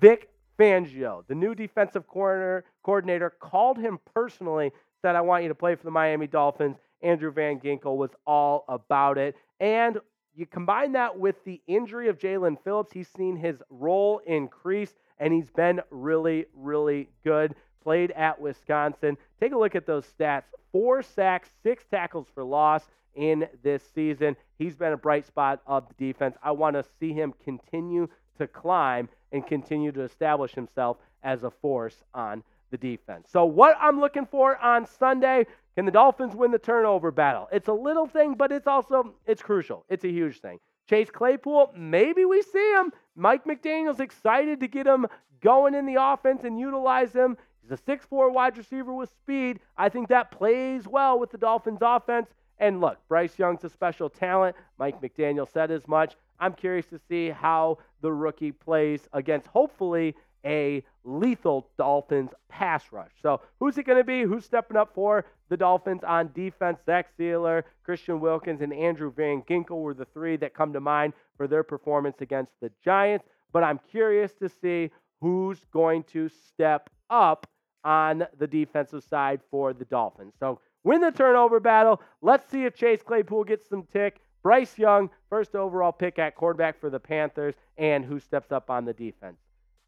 Vic 0.00 0.30
Fangio, 0.56 1.26
the 1.26 1.34
new 1.34 1.56
defensive 1.56 2.06
corner, 2.06 2.62
coordinator, 2.84 3.30
called 3.30 3.78
him 3.78 3.98
personally, 4.14 4.70
said, 5.02 5.16
I 5.16 5.22
want 5.22 5.42
you 5.42 5.48
to 5.48 5.56
play 5.56 5.74
for 5.74 5.82
the 5.82 5.90
Miami 5.90 6.28
Dolphins. 6.28 6.76
Andrew 7.02 7.32
Van 7.32 7.58
Ginkel 7.58 7.96
was 7.96 8.10
all 8.28 8.64
about 8.68 9.18
it. 9.18 9.34
And 9.58 9.98
you 10.34 10.46
combine 10.46 10.92
that 10.92 11.18
with 11.18 11.44
the 11.44 11.60
injury 11.66 12.08
of 12.08 12.18
Jaelan 12.18 12.56
Phillips, 12.62 12.92
he's 12.92 13.08
seen 13.08 13.36
his 13.36 13.62
role 13.70 14.20
increase, 14.26 14.94
and 15.18 15.32
he's 15.32 15.50
been 15.50 15.80
really, 15.90 16.46
really 16.54 17.08
good. 17.24 17.54
Played 17.82 18.10
at 18.12 18.40
Wisconsin. 18.40 19.16
Take 19.40 19.52
a 19.52 19.58
look 19.58 19.74
at 19.74 19.86
those 19.86 20.06
stats 20.06 20.44
four 20.72 21.02
sacks, 21.02 21.48
six 21.62 21.84
tackles 21.90 22.26
for 22.34 22.44
loss 22.44 22.84
in 23.14 23.48
this 23.62 23.82
season. 23.94 24.36
He's 24.58 24.76
been 24.76 24.92
a 24.92 24.96
bright 24.96 25.26
spot 25.26 25.60
of 25.66 25.86
the 25.88 25.94
defense. 26.06 26.36
I 26.42 26.52
want 26.52 26.76
to 26.76 26.84
see 26.98 27.12
him 27.12 27.34
continue 27.44 28.08
to 28.38 28.46
climb 28.46 29.08
and 29.32 29.46
continue 29.46 29.92
to 29.92 30.02
establish 30.02 30.54
himself 30.54 30.98
as 31.22 31.42
a 31.42 31.50
force 31.50 32.02
on 32.14 32.42
the 32.70 32.78
defense. 32.78 33.28
So, 33.30 33.44
what 33.44 33.76
I'm 33.80 34.00
looking 34.00 34.26
for 34.26 34.56
on 34.58 34.86
Sunday, 34.86 35.46
can 35.76 35.84
the 35.84 35.92
Dolphins 35.92 36.34
win 36.34 36.50
the 36.50 36.58
turnover 36.58 37.10
battle? 37.10 37.48
It's 37.52 37.68
a 37.68 37.72
little 37.72 38.06
thing, 38.06 38.34
but 38.34 38.52
it's 38.52 38.66
also 38.66 39.14
it's 39.26 39.42
crucial. 39.42 39.84
It's 39.88 40.04
a 40.04 40.10
huge 40.10 40.40
thing. 40.40 40.58
Chase 40.88 41.10
Claypool, 41.10 41.72
maybe 41.76 42.24
we 42.24 42.42
see 42.42 42.72
him. 42.72 42.92
Mike 43.14 43.44
McDaniel's 43.44 44.00
excited 44.00 44.58
to 44.60 44.66
get 44.66 44.86
him 44.86 45.06
going 45.40 45.74
in 45.74 45.86
the 45.86 46.02
offense 46.02 46.42
and 46.44 46.58
utilize 46.58 47.12
him. 47.12 47.36
He's 47.62 47.70
a 47.70 47.76
6'4 47.76 48.32
wide 48.32 48.58
receiver 48.58 48.92
with 48.92 49.10
speed. 49.10 49.60
I 49.76 49.88
think 49.88 50.08
that 50.08 50.30
plays 50.32 50.88
well 50.88 51.18
with 51.18 51.30
the 51.30 51.38
Dolphins 51.38 51.78
offense. 51.80 52.28
And 52.58 52.80
look, 52.80 52.98
Bryce 53.08 53.38
Young's 53.38 53.64
a 53.64 53.70
special 53.70 54.10
talent. 54.10 54.56
Mike 54.78 55.00
McDaniel 55.00 55.50
said 55.50 55.70
as 55.70 55.86
much. 55.86 56.14
I'm 56.40 56.54
curious 56.54 56.86
to 56.86 56.98
see 57.08 57.30
how 57.30 57.78
the 58.00 58.12
rookie 58.12 58.52
plays 58.52 59.08
against 59.12 59.46
hopefully 59.46 60.16
a 60.44 60.82
lethal 61.04 61.68
Dolphins 61.78 62.30
pass 62.48 62.84
rush. 62.92 63.10
So, 63.22 63.40
who's 63.58 63.78
it 63.78 63.84
going 63.84 63.98
to 63.98 64.04
be? 64.04 64.22
Who's 64.22 64.44
stepping 64.44 64.76
up 64.76 64.94
for 64.94 65.24
the 65.48 65.56
Dolphins 65.56 66.02
on 66.04 66.30
defense? 66.34 66.78
Zach 66.84 67.08
Sieler, 67.18 67.62
Christian 67.84 68.20
Wilkins, 68.20 68.60
and 68.60 68.72
Andrew 68.72 69.12
Van 69.12 69.42
Ginkel 69.42 69.82
were 69.82 69.94
the 69.94 70.06
three 70.06 70.36
that 70.38 70.54
come 70.54 70.72
to 70.72 70.80
mind 70.80 71.12
for 71.36 71.46
their 71.46 71.62
performance 71.62 72.20
against 72.20 72.52
the 72.60 72.70
Giants. 72.84 73.26
But 73.52 73.64
I'm 73.64 73.80
curious 73.90 74.32
to 74.34 74.48
see 74.48 74.90
who's 75.20 75.64
going 75.72 76.04
to 76.04 76.28
step 76.28 76.90
up 77.08 77.46
on 77.84 78.26
the 78.38 78.46
defensive 78.46 79.04
side 79.04 79.40
for 79.50 79.72
the 79.72 79.84
Dolphins. 79.86 80.34
So, 80.38 80.60
win 80.84 81.00
the 81.00 81.10
turnover 81.10 81.60
battle. 81.60 82.00
Let's 82.22 82.50
see 82.50 82.64
if 82.64 82.74
Chase 82.74 83.02
Claypool 83.02 83.44
gets 83.44 83.68
some 83.68 83.84
tick. 83.92 84.20
Bryce 84.42 84.78
Young, 84.78 85.10
first 85.28 85.54
overall 85.54 85.92
pick 85.92 86.18
at 86.18 86.34
quarterback 86.34 86.80
for 86.80 86.88
the 86.88 87.00
Panthers, 87.00 87.54
and 87.76 88.04
who 88.04 88.18
steps 88.18 88.52
up 88.52 88.70
on 88.70 88.86
the 88.86 88.94
defense. 88.94 89.36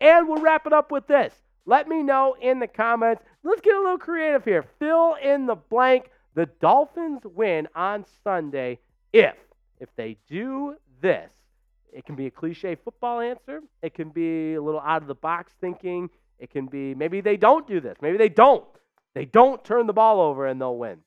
And 0.01 0.28
we'll 0.28 0.43
wrap 0.43 0.66
it 0.66 0.73
up 0.73 0.90
with 0.90 1.06
this. 1.06 1.32
Let 1.64 1.89
me 1.89 2.02
know 2.02 2.36
in 2.40 2.59
the 2.59 2.66
comments. 2.66 3.23
Let's 3.44 3.60
get 3.60 3.74
a 3.74 3.81
little 3.81 3.98
creative 3.98 4.44
here. 4.44 4.64
Fill 4.78 5.14
in 5.23 5.47
the 5.47 5.55
blank. 5.55 6.10
The 6.35 6.47
Dolphins 6.60 7.23
win 7.24 7.69
on 7.74 8.05
Sunday 8.24 8.78
if 9.12 9.36
if 9.78 9.89
they 9.97 10.16
do 10.28 10.77
this. 11.01 11.31
It 11.93 12.06
can 12.06 12.14
be 12.14 12.27
a 12.27 12.31
cliche 12.31 12.74
football 12.74 13.20
answer. 13.20 13.60
It 13.82 13.94
can 13.94 14.09
be 14.09 14.55
a 14.55 14.62
little 14.62 14.81
out 14.81 15.02
of 15.02 15.09
the 15.09 15.14
box 15.14 15.52
thinking. 15.60 16.09
It 16.39 16.51
can 16.51 16.66
be 16.66 16.94
maybe 16.94 17.20
they 17.20 17.36
don't 17.36 17.66
do 17.66 17.81
this. 17.81 17.98
Maybe 18.01 18.16
they 18.16 18.28
don't. 18.28 18.64
They 19.14 19.27
don't 19.27 19.62
turn 19.62 19.86
the 19.86 19.93
ball 19.93 20.20
over 20.20 20.47
and 20.47 20.60
they'll 20.60 20.77
win. 20.77 20.98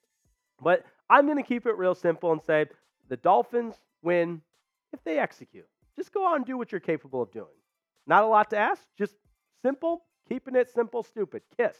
But 0.61 0.85
I'm 1.09 1.25
going 1.25 1.37
to 1.37 1.47
keep 1.47 1.65
it 1.65 1.77
real 1.77 1.95
simple 1.95 2.31
and 2.31 2.41
say 2.41 2.67
the 3.09 3.17
Dolphins 3.17 3.75
win 4.03 4.41
if 4.93 5.03
they 5.03 5.17
execute. 5.17 5.67
Just 5.95 6.13
go 6.13 6.27
out 6.27 6.35
and 6.35 6.45
do 6.45 6.57
what 6.57 6.71
you're 6.71 6.81
capable 6.81 7.21
of 7.21 7.31
doing. 7.31 7.47
Not 8.07 8.23
a 8.23 8.27
lot 8.27 8.49
to 8.51 8.57
ask, 8.57 8.83
just 8.97 9.15
simple, 9.63 10.05
keeping 10.29 10.55
it 10.55 10.69
simple, 10.69 11.03
stupid. 11.03 11.41
Kiss. 11.57 11.77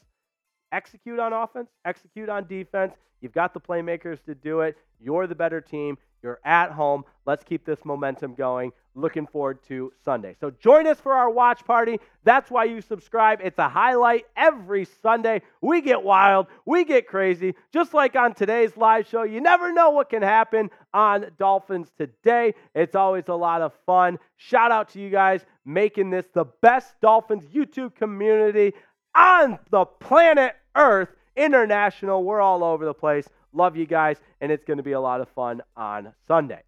Execute 0.72 1.20
on 1.20 1.34
offense, 1.34 1.70
execute 1.86 2.30
on 2.30 2.48
defense. 2.48 2.94
You've 3.22 3.34
got 3.34 3.54
the 3.54 3.62
playmakers 3.62 4.24
to 4.26 4.36
do 4.36 4.62
it. 4.62 4.78
You're 5.00 5.28
the 5.28 5.36
better 5.36 5.62
team. 5.62 5.98
You're 6.26 6.40
at 6.44 6.72
home. 6.72 7.06
Let's 7.28 7.44
keep 7.44 7.66
this 7.66 7.86
momentum 7.86 8.34
going. 8.34 8.72
Looking 8.96 9.28
forward 9.28 9.60
to 9.68 9.94
Sunday. 10.04 10.36
So 10.40 10.50
join 10.50 10.88
us 10.88 11.00
for 11.00 11.14
our 11.14 11.30
watch 11.30 11.64
party. 11.66 12.00
That's 12.24 12.50
why 12.50 12.64
you 12.64 12.82
subscribe. 12.82 13.42
It's 13.44 13.60
a 13.60 13.70
highlight 13.70 14.26
every 14.36 14.88
Sunday. 15.04 15.44
We 15.62 15.82
get 15.82 16.02
wild, 16.02 16.48
we 16.66 16.84
get 16.84 17.06
crazy. 17.06 17.54
Just 17.72 17.94
like 17.94 18.16
on 18.16 18.34
today's 18.34 18.76
live 18.76 19.06
show, 19.08 19.22
you 19.22 19.40
never 19.40 19.72
know 19.72 19.92
what 19.92 20.10
can 20.10 20.24
happen 20.24 20.72
on 20.96 21.28
Dolphins 21.38 21.92
today. 21.96 22.56
It's 22.74 22.96
always 22.96 23.26
a 23.28 23.36
lot 23.36 23.62
of 23.62 23.74
fun. 23.86 24.18
Shout 24.38 24.72
out 24.72 24.90
to 24.94 25.00
you 25.00 25.12
guys 25.12 25.46
making 25.64 26.10
this 26.10 26.26
the 26.34 26.46
best 26.64 26.96
Dolphins 27.02 27.46
YouTube 27.54 27.94
community 27.94 28.74
on 29.14 29.60
the 29.70 29.86
planet 29.86 30.56
Earth. 30.76 31.10
International. 31.38 32.24
We're 32.24 32.40
all 32.40 32.64
over 32.64 32.86
the 32.86 32.94
place. 32.94 33.28
Love 33.56 33.78
you 33.78 33.86
guys, 33.86 34.18
and 34.42 34.52
it's 34.52 34.66
going 34.66 34.78
to 34.78 34.84
be 34.84 34.92
a 34.92 35.00
lot 35.00 35.22
of 35.22 35.30
fun 35.30 35.62
on 35.78 36.14
Sunday. 36.28 36.62